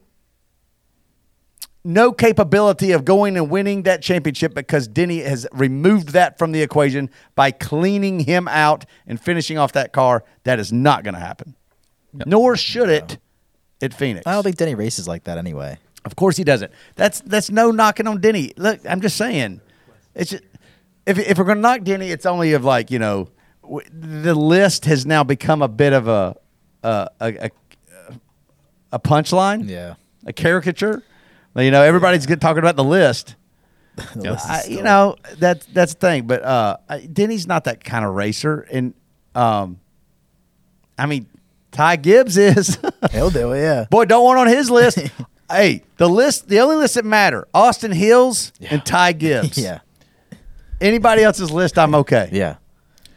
no 1.84 2.12
capability 2.12 2.92
of 2.92 3.06
going 3.06 3.38
and 3.38 3.50
winning 3.50 3.84
that 3.84 4.02
championship 4.02 4.54
because 4.54 4.90
Denny 4.90 5.20
has 5.20 5.48
removed 5.54 6.10
that 6.10 6.38
from 6.38 6.52
the 6.52 6.62
equation 6.62 7.10
by 7.34 7.52
cleaning 7.52 8.20
him 8.20 8.48
out 8.50 8.86
and 9.06 9.20
finishing 9.20 9.58
off 9.58 9.72
that 9.72 9.94
car. 9.94 10.26
That 10.44 10.60
is 10.60 10.74
not 10.74 11.06
going 11.06 11.14
to 11.14 11.20
happen. 11.20 11.56
Nor 12.26 12.58
should 12.58 12.90
it 12.90 13.20
at 13.82 13.94
Phoenix. 13.94 14.28
I 14.28 14.34
don't 14.34 14.44
think 14.44 14.58
Denny 14.58 14.76
races 14.76 15.08
like 15.08 15.24
that 15.26 15.38
anyway. 15.38 15.78
Of 16.04 16.18
course 16.18 16.36
he 16.36 16.44
doesn't. 16.44 16.72
That's 16.96 17.22
that's 17.22 17.50
no 17.50 17.72
knocking 17.72 18.08
on 18.08 18.20
Denny. 18.20 18.54
Look, 18.58 18.80
I'm 18.88 19.02
just 19.02 19.16
saying, 19.18 19.62
it's 20.14 20.32
just, 20.32 20.44
if 21.08 21.18
if 21.18 21.38
we're 21.38 21.46
gonna 21.46 21.62
knock 21.62 21.84
Denny, 21.84 22.12
it's 22.12 22.26
only 22.26 22.54
of 22.54 22.64
like 22.64 22.92
you 22.92 23.00
know, 23.00 23.30
w- 23.64 23.88
the 23.92 24.36
list 24.36 24.86
has 24.86 25.06
now 25.06 25.24
become 25.24 25.62
a 25.62 25.68
bit 25.68 25.94
of 25.94 26.08
a 26.08 26.36
a 26.84 27.08
a, 27.20 27.34
a, 27.46 27.52
a 28.94 29.00
punchline, 29.00 29.68
Yeah. 29.70 29.96
a 30.26 30.34
caricature. 30.34 31.04
You 31.56 31.72
know, 31.72 31.82
everybody's 31.82 32.26
good 32.28 32.40
talking 32.40 32.60
about 32.60 32.76
the 32.76 32.84
list. 32.84 33.36
The 34.16 34.22
Yeah. 34.26 34.32
list 34.34 34.48
I, 34.48 34.64
you 34.68 34.84
know, 34.84 35.16
that's 35.40 35.66
that's 35.68 35.94
the 35.96 36.00
thing. 36.00 36.28
But 36.28 36.44
uh, 36.44 36.78
Denny's 37.12 37.48
not 37.48 37.64
that 37.64 37.84
kind 37.84 38.06
of 38.06 38.14
racer, 38.14 38.68
and 38.72 38.94
um, 39.34 39.80
I 41.00 41.08
mean, 41.08 41.26
Ty 41.72 41.96
Gibbs 41.96 42.38
is. 42.38 42.78
he'll 43.12 43.32
do 43.32 43.54
it. 43.54 43.62
Yeah. 43.62 43.86
Boy, 43.90 44.06
don't 44.06 44.24
want 44.24 44.38
on 44.40 44.48
his 44.48 44.70
list. 44.70 45.00
hey, 45.52 45.82
the 45.98 46.08
list, 46.08 46.48
the 46.48 46.60
only 46.60 46.76
list 46.76 46.94
that 46.94 47.06
matter: 47.06 47.48
Austin 47.56 47.92
Hill's 47.92 48.52
and 48.70 48.86
Ty 48.86 49.14
Gibbs. 49.14 49.58
yeah. 49.58 49.80
Anybody 50.80 51.24
else's 51.24 51.52
list, 51.52 51.78
I'm 51.78 51.96
okay. 51.96 52.30
Yeah. 52.32 52.58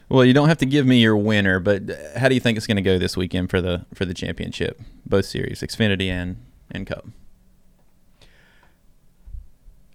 Well, 0.09 0.25
you 0.25 0.33
don't 0.33 0.49
have 0.49 0.59
to 0.59 0.67
give 0.67 0.87
me 0.87 1.01
your 1.01 1.17
winner, 1.17 1.61
but 1.61 1.89
uh, 1.89 2.19
how 2.19 2.29
do 2.29 2.35
you 2.35 2.41
think 2.41 2.57
it's 2.57 2.67
going 2.67 2.77
to 2.77 2.83
go 2.83 2.99
this 2.99 3.17
weekend 3.17 3.49
for 3.49 3.61
the 3.61 3.87
for 3.95 4.05
the 4.05 4.15
championship, 4.15 4.81
both 5.07 5.25
series, 5.27 5.61
Xfinity 5.61 6.09
and 6.09 6.37
and 6.71 6.87
Cup? 6.87 7.07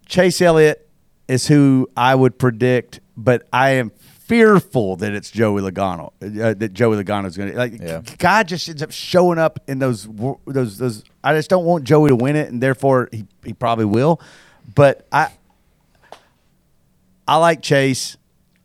Chase 0.06 0.42
Elliott 0.42 0.88
is 1.28 1.48
who 1.48 1.90
I 1.98 2.16
would 2.16 2.38
predict, 2.38 3.02
but 3.18 3.48
I 3.52 3.72
am 3.72 3.90
fearful 3.90 4.96
that 4.98 5.14
it's 5.14 5.30
Joey 5.32 5.62
Logano. 5.62 6.14
Uh, 6.22 6.54
that 6.54 6.74
Joey 6.74 7.04
Logano 7.04 7.26
is 7.26 7.36
going 7.36 7.52
to 7.52 7.58
like. 7.58 7.82
Yeah. 7.82 8.02
God 8.18 8.48
just 8.48 8.70
ends 8.70 8.82
up 8.82 8.92
showing 8.92 9.38
up 9.38 9.60
in 9.68 9.80
those 9.80 10.08
those 10.46 10.78
those. 10.78 11.04
I 11.24 11.34
just 11.34 11.50
don't 11.50 11.66
want 11.66 11.84
Joey 11.84 12.10
to 12.10 12.16
win 12.16 12.36
it, 12.36 12.50
and 12.50 12.62
therefore 12.62 13.10
he 13.12 13.26
he 13.44 13.54
probably 13.54 13.86
will. 13.86 14.22
But 14.74 15.08
I 15.12 15.32
I 17.28 17.38
like 17.38 17.62
Chase. 17.62 18.18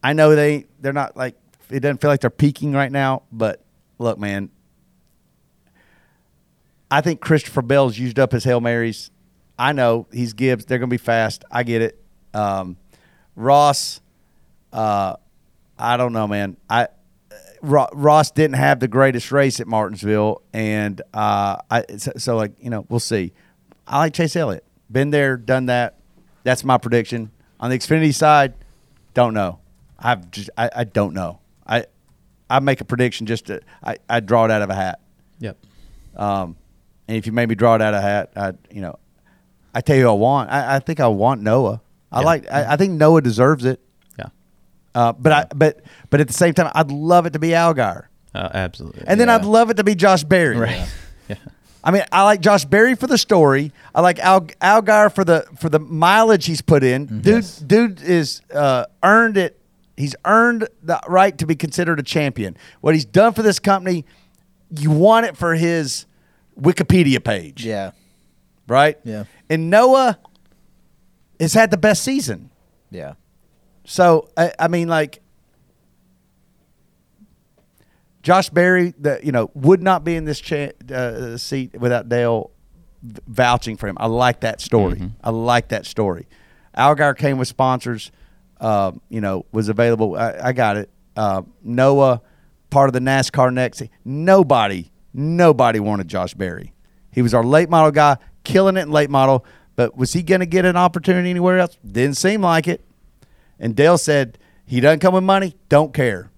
I 0.02 0.12
know 0.12 0.34
they 0.34 0.66
they're 0.80 0.92
not 0.92 1.16
like 1.16 1.36
it 1.70 1.80
doesn't 1.80 2.00
feel 2.00 2.10
like 2.10 2.20
they're 2.20 2.30
peaking 2.30 2.72
right 2.72 2.90
now, 2.90 3.22
but 3.32 3.62
look, 3.98 4.18
man. 4.18 4.50
I 6.90 7.00
think 7.00 7.20
Christopher 7.20 7.62
Bell's 7.62 7.96
used 7.98 8.18
up 8.18 8.32
his 8.32 8.44
Hail 8.44 8.60
Marys. 8.60 9.10
I 9.56 9.72
know 9.72 10.08
he's 10.12 10.32
Gibbs. 10.32 10.64
They're 10.64 10.78
going 10.78 10.90
to 10.90 10.94
be 10.94 10.98
fast. 10.98 11.44
I 11.50 11.62
get 11.62 11.82
it. 11.82 12.02
Um, 12.34 12.76
Ross, 13.36 14.00
uh, 14.72 15.14
I 15.78 15.96
don't 15.96 16.12
know, 16.12 16.26
man. 16.26 16.56
I 16.68 16.88
Ross 17.62 18.30
didn't 18.30 18.56
have 18.56 18.80
the 18.80 18.88
greatest 18.88 19.30
race 19.30 19.60
at 19.60 19.66
Martinsville, 19.66 20.42
and 20.52 21.00
uh, 21.14 21.58
I 21.70 21.84
so, 21.98 22.12
so 22.16 22.36
like 22.36 22.52
you 22.60 22.70
know 22.70 22.86
we'll 22.88 23.00
see. 23.00 23.32
I 23.86 23.98
like 23.98 24.14
Chase 24.14 24.34
Elliott. 24.34 24.64
Been 24.90 25.10
there, 25.10 25.36
done 25.36 25.66
that. 25.66 25.96
That's 26.42 26.64
my 26.64 26.78
prediction 26.78 27.30
on 27.60 27.70
the 27.70 27.78
Xfinity 27.78 28.12
side. 28.14 28.54
Don't 29.14 29.34
know. 29.34 29.60
I've 29.98 30.30
just 30.30 30.50
I, 30.56 30.70
I 30.74 30.84
don't 30.84 31.14
know. 31.14 31.38
I 31.66 31.84
I 32.48 32.58
make 32.60 32.80
a 32.80 32.84
prediction 32.84 33.26
just 33.26 33.46
to 33.46 33.60
I 33.84 33.98
I 34.08 34.20
draw 34.20 34.44
it 34.46 34.50
out 34.50 34.62
of 34.62 34.70
a 34.70 34.74
hat. 34.74 35.00
Yep. 35.38 35.56
Um, 36.16 36.56
and 37.06 37.16
if 37.16 37.26
you 37.26 37.32
made 37.32 37.48
me 37.48 37.54
draw 37.54 37.74
it 37.76 37.82
out 37.82 37.94
of 37.94 37.98
a 37.98 38.02
hat, 38.02 38.32
I, 38.36 38.52
you 38.70 38.80
know, 38.80 38.98
I 39.74 39.80
tell 39.80 39.96
you, 39.96 40.08
I 40.08 40.12
want. 40.12 40.50
I, 40.50 40.76
I 40.76 40.78
think 40.80 41.00
I 41.00 41.06
want 41.08 41.40
Noah. 41.42 41.80
I 42.12 42.20
Yeah. 42.20 42.24
like. 42.26 42.50
I, 42.50 42.72
I 42.72 42.76
think 42.76 42.92
Noah 42.94 43.20
deserves 43.20 43.64
it. 43.64 43.80
Yeah. 44.18 44.26
Uh, 44.94 45.12
but 45.12 45.32
I, 45.32 45.46
but, 45.54 45.80
but 46.10 46.20
at 46.20 46.26
the 46.28 46.32
same 46.34 46.54
time, 46.54 46.70
I'd 46.74 46.90
love 46.90 47.26
it 47.26 47.32
to 47.34 47.38
be 47.38 47.48
Allgaier, 47.48 48.06
Uh, 48.34 48.48
absolutely. 48.52 49.04
and 49.06 49.18
then 49.20 49.28
Yeah. 49.28 49.36
I'd 49.36 49.44
love 49.44 49.70
it 49.70 49.74
to 49.78 49.84
be 49.84 49.94
Josh 49.94 50.24
Berry. 50.24 50.56
right. 50.56 50.88
I 51.82 51.90
mean, 51.90 52.02
I 52.12 52.24
like 52.24 52.40
Josh 52.40 52.64
Berry 52.64 52.94
for 52.94 53.06
the 53.06 53.16
story. 53.18 53.72
I 53.94 54.00
like 54.02 54.18
Al, 54.18 54.42
Allgaier 54.42 55.12
for 55.14 55.24
the 55.24 55.46
for 55.58 55.68
the 55.68 55.78
mileage 55.78 56.46
he's 56.46 56.60
put 56.62 56.82
in. 56.84 57.06
Mm-hmm. 57.06 57.20
Dude, 57.20 57.46
dude 57.66 58.02
is 58.02 58.42
uh, 58.54 58.84
earned 59.02 59.36
it. 59.38 59.58
He's 59.96 60.14
earned 60.24 60.68
the 60.82 61.00
right 61.08 61.36
to 61.38 61.46
be 61.46 61.54
considered 61.56 61.98
a 61.98 62.02
champion. 62.02 62.56
What 62.80 62.94
he's 62.94 63.04
done 63.04 63.32
for 63.34 63.42
this 63.42 63.58
company, 63.58 64.04
you 64.78 64.90
want 64.90 65.26
it 65.26 65.36
for 65.36 65.54
his 65.54 66.06
Wikipedia 66.58 67.22
page 67.22 67.64
Yeah. 67.64 67.90
right? 68.66 68.98
Yeah. 69.04 69.24
And 69.48 69.68
Noah 69.70 70.18
has 71.38 71.52
had 71.54 71.70
the 71.70 71.76
best 71.78 72.02
season. 72.02 72.50
Yeah. 72.90 73.14
So 73.84 74.28
I, 74.36 74.52
I 74.58 74.68
mean, 74.68 74.88
like 74.88 75.20
Josh 78.22 78.50
Berry, 78.50 78.94
the 78.98 79.20
you 79.22 79.32
know 79.32 79.50
would 79.54 79.82
not 79.82 80.04
be 80.04 80.16
in 80.16 80.24
this 80.24 80.40
cha- 80.40 80.72
uh, 80.92 81.36
seat 81.36 81.78
without 81.78 82.08
Dale 82.08 82.50
vouching 83.02 83.76
for 83.76 83.88
him. 83.88 83.96
I 83.98 84.06
like 84.06 84.40
that 84.40 84.60
story. 84.60 84.98
I 85.24 85.30
like 85.30 85.68
that 85.68 85.86
story. 85.86 86.28
Allgaier 86.76 87.16
came 87.16 87.38
with 87.38 87.48
sponsors. 87.48 88.12
Uh, 88.60 88.92
you 89.08 89.22
know, 89.22 89.46
was 89.52 89.70
available. 89.70 90.16
I, 90.16 90.38
I 90.48 90.52
got 90.52 90.76
it. 90.76 90.90
Uh, 91.16 91.42
Noah, 91.62 92.20
part 92.68 92.90
of 92.90 92.92
the 92.92 93.00
NASCAR 93.00 93.52
next. 93.54 93.82
Nobody, 94.04 94.90
nobody 95.14 95.80
wanted 95.80 96.08
Josh 96.08 96.34
Berry. 96.34 96.74
He 97.10 97.22
was 97.22 97.32
our 97.32 97.42
late 97.42 97.70
model 97.70 97.90
guy, 97.90 98.18
killing 98.44 98.76
it 98.76 98.82
in 98.82 98.90
late 98.90 99.08
model. 99.08 99.46
But 99.76 99.96
was 99.96 100.12
he 100.12 100.22
going 100.22 100.40
to 100.40 100.46
get 100.46 100.66
an 100.66 100.76
opportunity 100.76 101.30
anywhere 101.30 101.58
else? 101.58 101.78
Didn't 101.90 102.18
seem 102.18 102.42
like 102.42 102.68
it. 102.68 102.84
And 103.58 103.74
Dale 103.74 103.96
said, 103.96 104.36
he 104.66 104.80
doesn't 104.80 105.00
come 105.00 105.14
with 105.14 105.24
money, 105.24 105.56
don't 105.70 105.94
care. 105.94 106.29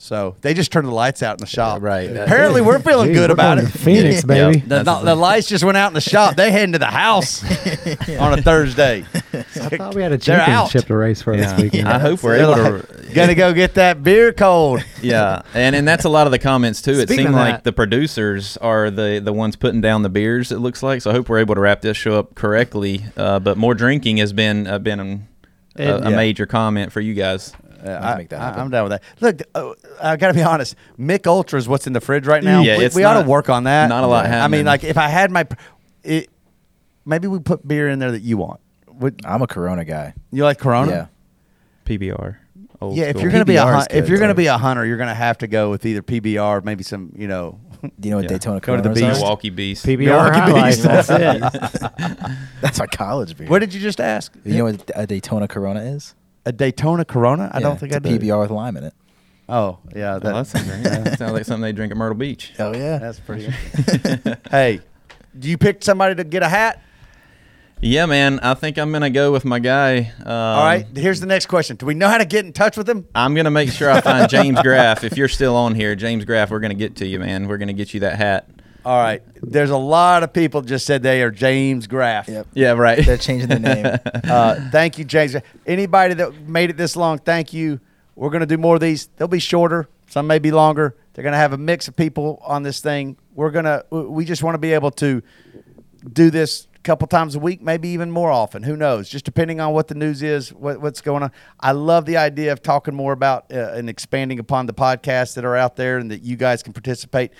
So 0.00 0.36
they 0.42 0.54
just 0.54 0.70
turned 0.70 0.86
the 0.86 0.92
lights 0.92 1.24
out 1.24 1.34
in 1.34 1.40
the 1.40 1.46
shop. 1.50 1.82
right. 1.82 2.08
Apparently, 2.08 2.60
we're 2.60 2.78
feeling 2.78 3.08
Gee, 3.08 3.14
good 3.14 3.30
we're 3.30 3.34
about 3.34 3.56
going 3.56 3.66
it. 3.66 3.72
to 3.72 3.78
Phoenix, 3.78 4.22
baby. 4.24 4.60
The, 4.60 4.84
the, 4.84 4.94
the 5.00 5.14
lights 5.16 5.48
just 5.48 5.64
went 5.64 5.76
out 5.76 5.88
in 5.88 5.94
the 5.94 6.00
shop. 6.00 6.36
They 6.36 6.52
heading 6.52 6.72
to 6.74 6.78
the 6.78 6.86
house 6.86 7.42
on 8.20 8.38
a 8.38 8.40
Thursday. 8.42 9.04
I 9.32 9.42
thought 9.42 9.96
we 9.96 10.02
had 10.02 10.12
a 10.12 10.16
They're 10.18 10.40
out. 10.40 10.46
championship 10.70 10.86
to 10.86 10.94
race 10.96 11.20
for 11.20 11.36
this 11.36 11.52
weekend. 11.60 11.88
I 11.88 11.98
hope 11.98 12.22
we're 12.22 12.38
They're 12.38 12.64
able 12.66 12.76
like, 12.78 12.88
to. 12.88 12.98
Gonna 13.14 13.34
go 13.34 13.52
get 13.52 13.74
that 13.74 14.04
beer 14.04 14.32
cold. 14.32 14.84
Yeah, 15.02 15.42
and 15.52 15.74
and 15.74 15.88
that's 15.88 16.04
a 16.04 16.08
lot 16.08 16.26
of 16.26 16.30
the 16.30 16.38
comments 16.38 16.80
too. 16.80 16.92
It 16.92 17.08
Speaking 17.08 17.16
seemed 17.24 17.28
of 17.30 17.34
like 17.34 17.54
that- 17.56 17.64
the 17.64 17.72
producers 17.72 18.56
are 18.58 18.90
the 18.92 19.20
the 19.24 19.32
ones 19.32 19.56
putting 19.56 19.80
down 19.80 20.02
the 20.02 20.08
beers. 20.10 20.52
It 20.52 20.58
looks 20.58 20.80
like 20.82 21.02
so. 21.02 21.10
I 21.10 21.14
hope 21.14 21.28
we're 21.28 21.38
able 21.38 21.56
to 21.56 21.60
wrap 21.60 21.80
this 21.80 21.96
show 21.96 22.18
up 22.18 22.36
correctly. 22.36 23.04
Uh, 23.16 23.40
but 23.40 23.56
more 23.58 23.74
drinking 23.74 24.18
has 24.18 24.32
been 24.32 24.66
uh, 24.68 24.78
been 24.78 25.00
a, 25.00 25.82
a, 25.82 25.88
a 25.96 26.10
Yeah. 26.10 26.16
major 26.16 26.46
comment 26.46 26.92
for 26.92 27.00
you 27.00 27.14
guys. 27.14 27.52
I, 27.84 28.16
make 28.16 28.28
that 28.30 28.40
happen. 28.40 28.60
am 28.62 28.70
down 28.70 28.88
with 28.88 28.92
that. 28.92 29.02
Look, 29.20 29.40
uh, 29.54 29.74
I 30.02 30.16
got 30.16 30.28
to 30.28 30.34
be 30.34 30.42
honest. 30.42 30.74
Mich 30.96 31.26
Ultra 31.26 31.58
is 31.58 31.68
what's 31.68 31.86
in 31.86 31.92
the 31.92 32.00
fridge 32.00 32.26
right 32.26 32.42
now. 32.42 32.62
Yeah, 32.62 32.78
we, 32.78 32.84
it's 32.86 32.94
we 32.96 33.04
ought 33.04 33.14
not- 33.14 33.22
to 33.24 33.28
work 33.28 33.48
on 33.48 33.64
that. 33.64 33.88
not 33.88 34.04
a 34.04 34.06
lot 34.06 34.24
I 34.24 34.28
mean, 34.28 34.32
happening. 34.32 34.66
like 34.66 34.84
if 34.84 34.96
I 34.98 35.08
had 35.08 35.30
my, 35.30 35.46
it, 36.02 36.28
maybe 37.04 37.28
we 37.28 37.38
put 37.38 37.66
beer 37.66 37.88
in 37.88 37.98
there 37.98 38.12
that 38.12 38.22
you 38.22 38.36
want. 38.36 38.60
Would 38.94 39.20
I'm 39.24 39.42
a 39.42 39.46
Corona 39.46 39.84
guy. 39.84 40.14
you 40.32 40.42
like 40.44 40.58
Corona? 40.58 40.90
Yeah. 40.90 41.06
PBR. 41.84 42.36
Old 42.80 42.96
Yeah, 42.96 43.04
if 43.06 43.10
school. 43.10 43.22
you're 43.22 43.32
gonna 43.32 43.44
be 43.44 43.56
a 43.56 43.62
PBR 43.62 43.68
is 43.68 43.74
hun- 43.74 43.86
if 43.90 44.04
good, 44.04 44.08
you're 44.08 44.18
gonna 44.20 44.34
be 44.34 44.46
a 44.46 44.58
hunter, 44.58 44.84
you're 44.86 44.96
gonna 44.98 45.14
have 45.14 45.38
to 45.38 45.46
go 45.46 45.70
with 45.70 45.84
either 45.86 46.02
PBR, 46.02 46.64
maybe 46.64 46.84
some, 46.84 47.12
you 47.16 47.26
know, 47.28 47.58
Do 47.82 47.90
you 48.02 48.10
know 48.10 48.16
what 48.16 48.24
Yeah. 48.24 48.28
Daytona 48.30 48.60
Go 48.60 48.74
to 48.76 48.82
the 48.82 48.88
Coronas 48.88 49.00
beach. 49.16 49.20
Milwaukee 49.20 49.50
Beast. 49.50 49.86
PBR 49.86 49.98
Milwaukee 49.98 50.38
highlights. 50.38 50.76
Beast. 50.78 51.08
That's 51.08 51.10
it. 51.10 52.30
That's 52.60 52.78
my 52.80 52.86
college 52.86 53.36
beer. 53.36 53.46
what 53.48 53.60
did 53.60 53.72
you 53.72 53.80
just 53.80 54.00
ask? 54.00 54.32
you 54.44 54.58
know 54.58 54.64
what 54.64 54.90
a 54.96 55.06
Daytona 55.06 55.46
Corona 55.48 55.80
is? 55.80 56.14
A 56.46 56.52
Daytona 56.52 57.04
Corona? 57.04 57.50
I 57.52 57.58
Yeah, 57.58 57.60
don't 57.60 57.78
think 57.80 57.92
it's 57.92 58.06
I 58.06 58.10
a 58.10 58.18
do. 58.18 58.26
PBR 58.26 58.40
with 58.40 58.50
lime 58.50 58.76
in 58.76 58.84
it. 58.84 58.94
Oh, 59.50 59.78
yeah, 59.96 60.14
Oh, 60.14 60.18
that, 60.18 60.32
that 60.34 60.46
sounds, 60.46 60.66
great. 60.68 60.84
Yeah, 60.84 61.16
sounds 61.16 61.32
like 61.32 61.44
something 61.46 61.62
they 61.62 61.72
drink 61.72 61.90
at 61.90 61.96
Myrtle 61.96 62.16
Beach. 62.18 62.52
Oh 62.58 62.74
yeah. 62.74 62.98
that's 62.98 63.18
pretty 63.18 63.46
good. 63.46 64.38
hey, 64.50 64.80
do 65.38 65.48
you 65.48 65.56
pick 65.56 65.82
somebody 65.82 66.14
to 66.14 66.24
get 66.24 66.42
a 66.42 66.48
hat? 66.48 66.82
Yeah, 67.80 68.06
man. 68.06 68.40
I 68.40 68.54
think 68.54 68.76
I'm 68.76 68.90
gonna 68.92 69.08
go 69.08 69.30
with 69.30 69.44
my 69.44 69.58
guy. 69.60 70.12
Um, 70.20 70.26
All 70.26 70.64
right, 70.64 70.84
here's 70.96 71.20
the 71.20 71.26
next 71.26 71.46
question. 71.46 71.76
Do 71.76 71.86
we 71.86 71.94
know 71.94 72.08
how 72.08 72.18
to 72.18 72.24
get 72.24 72.44
in 72.44 72.52
touch 72.52 72.76
with 72.76 72.88
him? 72.88 73.06
I'm 73.14 73.34
gonna 73.34 73.52
make 73.52 73.70
sure 73.70 73.88
I 73.90 74.00
find 74.00 74.28
James 74.30 74.60
Graff. 74.62 75.04
If 75.04 75.16
you're 75.16 75.28
still 75.28 75.54
on 75.54 75.74
here, 75.76 75.94
James 75.94 76.24
Graff, 76.24 76.50
we're 76.50 76.58
gonna 76.60 76.74
get 76.74 76.96
to 76.96 77.06
you, 77.06 77.20
man. 77.20 77.46
We're 77.46 77.56
gonna 77.58 77.72
get 77.72 77.94
you 77.94 78.00
that 78.00 78.16
hat. 78.16 78.48
All 78.84 78.98
right. 78.98 79.22
There's 79.42 79.70
a 79.70 79.76
lot 79.76 80.22
of 80.22 80.32
people 80.32 80.62
just 80.62 80.86
said 80.86 81.02
they 81.02 81.22
are 81.22 81.30
James 81.30 81.86
Graff. 81.86 82.28
Yep. 82.28 82.46
Yeah, 82.54 82.72
right. 82.72 83.04
They're 83.04 83.16
changing 83.16 83.48
the 83.48 83.58
name. 83.58 83.86
Uh, 84.28 84.68
thank 84.70 84.98
you, 84.98 85.04
James. 85.04 85.34
Anybody 85.66 86.14
that 86.14 86.34
made 86.42 86.68
it 86.70 86.76
this 86.76 86.96
long, 86.96 87.18
thank 87.18 87.52
you. 87.52 87.80
We're 88.14 88.30
going 88.30 88.40
to 88.40 88.46
do 88.46 88.58
more 88.58 88.74
of 88.74 88.80
these. 88.80 89.08
They'll 89.16 89.26
be 89.26 89.38
shorter. 89.38 89.88
Some 90.08 90.26
may 90.26 90.38
be 90.38 90.50
longer. 90.50 90.96
They're 91.12 91.22
going 91.22 91.32
to 91.32 91.38
have 91.38 91.52
a 91.52 91.58
mix 91.58 91.88
of 91.88 91.96
people 91.96 92.42
on 92.44 92.62
this 92.62 92.80
thing. 92.80 93.16
We're 93.34 93.50
going 93.50 93.64
to, 93.64 93.84
we 93.90 94.24
just 94.24 94.42
want 94.42 94.54
to 94.54 94.58
be 94.58 94.72
able 94.72 94.90
to 94.92 95.22
do 96.12 96.30
this 96.30 96.68
a 96.76 96.78
couple 96.80 97.08
times 97.08 97.34
a 97.34 97.38
week, 97.38 97.62
maybe 97.62 97.88
even 97.88 98.10
more 98.10 98.30
often. 98.30 98.62
Who 98.62 98.76
knows? 98.76 99.08
Just 99.08 99.24
depending 99.24 99.60
on 99.60 99.72
what 99.72 99.88
the 99.88 99.94
news 99.94 100.22
is, 100.22 100.52
what, 100.52 100.80
what's 100.80 101.00
going 101.00 101.22
on. 101.22 101.32
I 101.58 101.72
love 101.72 102.04
the 102.06 102.18
idea 102.18 102.52
of 102.52 102.62
talking 102.62 102.94
more 102.94 103.12
about 103.12 103.46
uh, 103.52 103.72
and 103.72 103.88
expanding 103.88 104.38
upon 104.38 104.66
the 104.66 104.74
podcasts 104.74 105.34
that 105.34 105.44
are 105.44 105.56
out 105.56 105.76
there 105.76 105.98
and 105.98 106.10
that 106.10 106.22
you 106.22 106.36
guys 106.36 106.62
can 106.62 106.72
participate. 106.72 107.32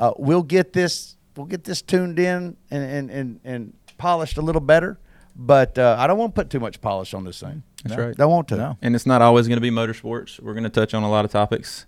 Uh, 0.00 0.12
we'll 0.18 0.42
get 0.42 0.72
this, 0.72 1.16
we'll 1.36 1.46
get 1.46 1.62
this 1.62 1.80
tuned 1.82 2.18
in 2.18 2.56
and, 2.70 2.82
and, 2.82 3.10
and, 3.10 3.40
and 3.44 3.72
polished 3.98 4.36
a 4.38 4.42
little 4.42 4.60
better. 4.60 4.98
But 5.36 5.78
uh, 5.78 5.94
I 5.98 6.06
don't 6.08 6.18
want 6.18 6.34
to 6.34 6.40
put 6.40 6.50
too 6.50 6.58
much 6.60 6.80
polish 6.80 7.14
on 7.14 7.22
this 7.24 7.38
thing. 7.40 7.62
That's 7.84 7.96
No. 7.96 8.06
right. 8.08 8.16
Don't 8.16 8.30
want 8.30 8.48
to. 8.48 8.56
No. 8.56 8.78
And 8.82 8.94
it's 8.96 9.06
not 9.06 9.22
always 9.22 9.46
going 9.46 9.56
to 9.58 9.60
be 9.62 9.70
motorsports. 9.70 10.40
We're 10.40 10.54
going 10.54 10.64
to 10.64 10.70
touch 10.70 10.92
on 10.94 11.02
a 11.02 11.10
lot 11.10 11.24
of 11.24 11.30
topics 11.30 11.86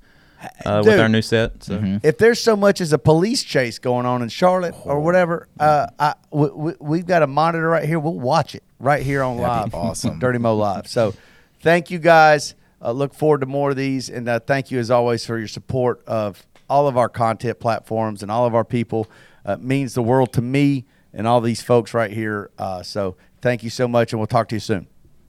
uh, 0.64 0.76
Dude. 0.82 0.92
with 0.92 1.00
our 1.00 1.08
new 1.08 1.22
set. 1.22 1.64
So 1.64 1.98
If 2.02 2.18
there's 2.18 2.40
so 2.40 2.54
much 2.56 2.80
as 2.80 2.92
a 2.92 2.98
police 2.98 3.42
chase 3.42 3.78
going 3.78 4.06
on 4.06 4.22
in 4.22 4.28
Charlotte 4.28 4.74
or 4.84 5.00
whatever, 5.00 5.48
uh, 5.58 5.86
I, 5.98 6.14
we, 6.30 6.48
we, 6.50 6.72
we've 6.80 7.06
got 7.06 7.22
a 7.22 7.26
monitor 7.26 7.68
right 7.68 7.84
here. 7.84 7.98
We'll 7.98 8.14
watch 8.20 8.54
it 8.54 8.62
right 8.78 9.02
here 9.02 9.22
on 9.22 9.38
That'd 9.38 9.48
live. 9.64 9.70
be 9.72 9.76
awesome. 9.88 10.18
Dirty 10.18 10.38
Mo 10.38 10.54
Live. 10.56 10.86
So 10.86 11.14
thank 11.60 11.90
you 11.90 11.98
guys. 11.98 12.54
Uh, 12.80 12.92
look 12.92 13.12
forward 13.14 13.40
to 13.40 13.46
more 13.46 13.70
of 13.70 13.76
these. 13.76 14.08
And 14.08 14.28
uh, 14.28 14.40
thank 14.40 14.70
you, 14.70 14.78
as 14.78 14.90
always, 14.90 15.24
for 15.26 15.38
your 15.38 15.48
support 15.48 16.02
of 16.06 16.44
all 16.72 16.88
of 16.88 16.96
our 16.96 17.10
content 17.10 17.60
platforms 17.60 18.22
and 18.22 18.32
all 18.32 18.46
of 18.46 18.54
our 18.54 18.64
people. 18.64 19.06
Uh, 19.44 19.56
means 19.60 19.92
the 19.92 20.02
world 20.02 20.32
to 20.32 20.40
me 20.40 20.86
and 21.12 21.26
all 21.26 21.40
these 21.42 21.60
folks 21.60 21.92
right 21.92 22.10
here. 22.10 22.50
Uh, 22.56 22.82
so 22.82 23.16
thank 23.42 23.62
you 23.62 23.68
so 23.68 23.86
much, 23.86 24.12
and 24.12 24.20
we'll 24.20 24.26
talk 24.26 24.48
to 24.48 24.56
you 24.56 24.60
soon. 24.60 24.86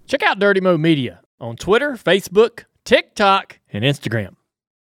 Check 0.08 0.24
out 0.24 0.39
Dirty 0.39 0.62
Mo 0.62 0.78
Media 0.78 1.20
on 1.41 1.58
Twitter, 1.58 1.94
Facebook, 1.94 2.64
TikTok, 2.86 3.60
and 3.74 3.84
Instagram. 3.84 4.36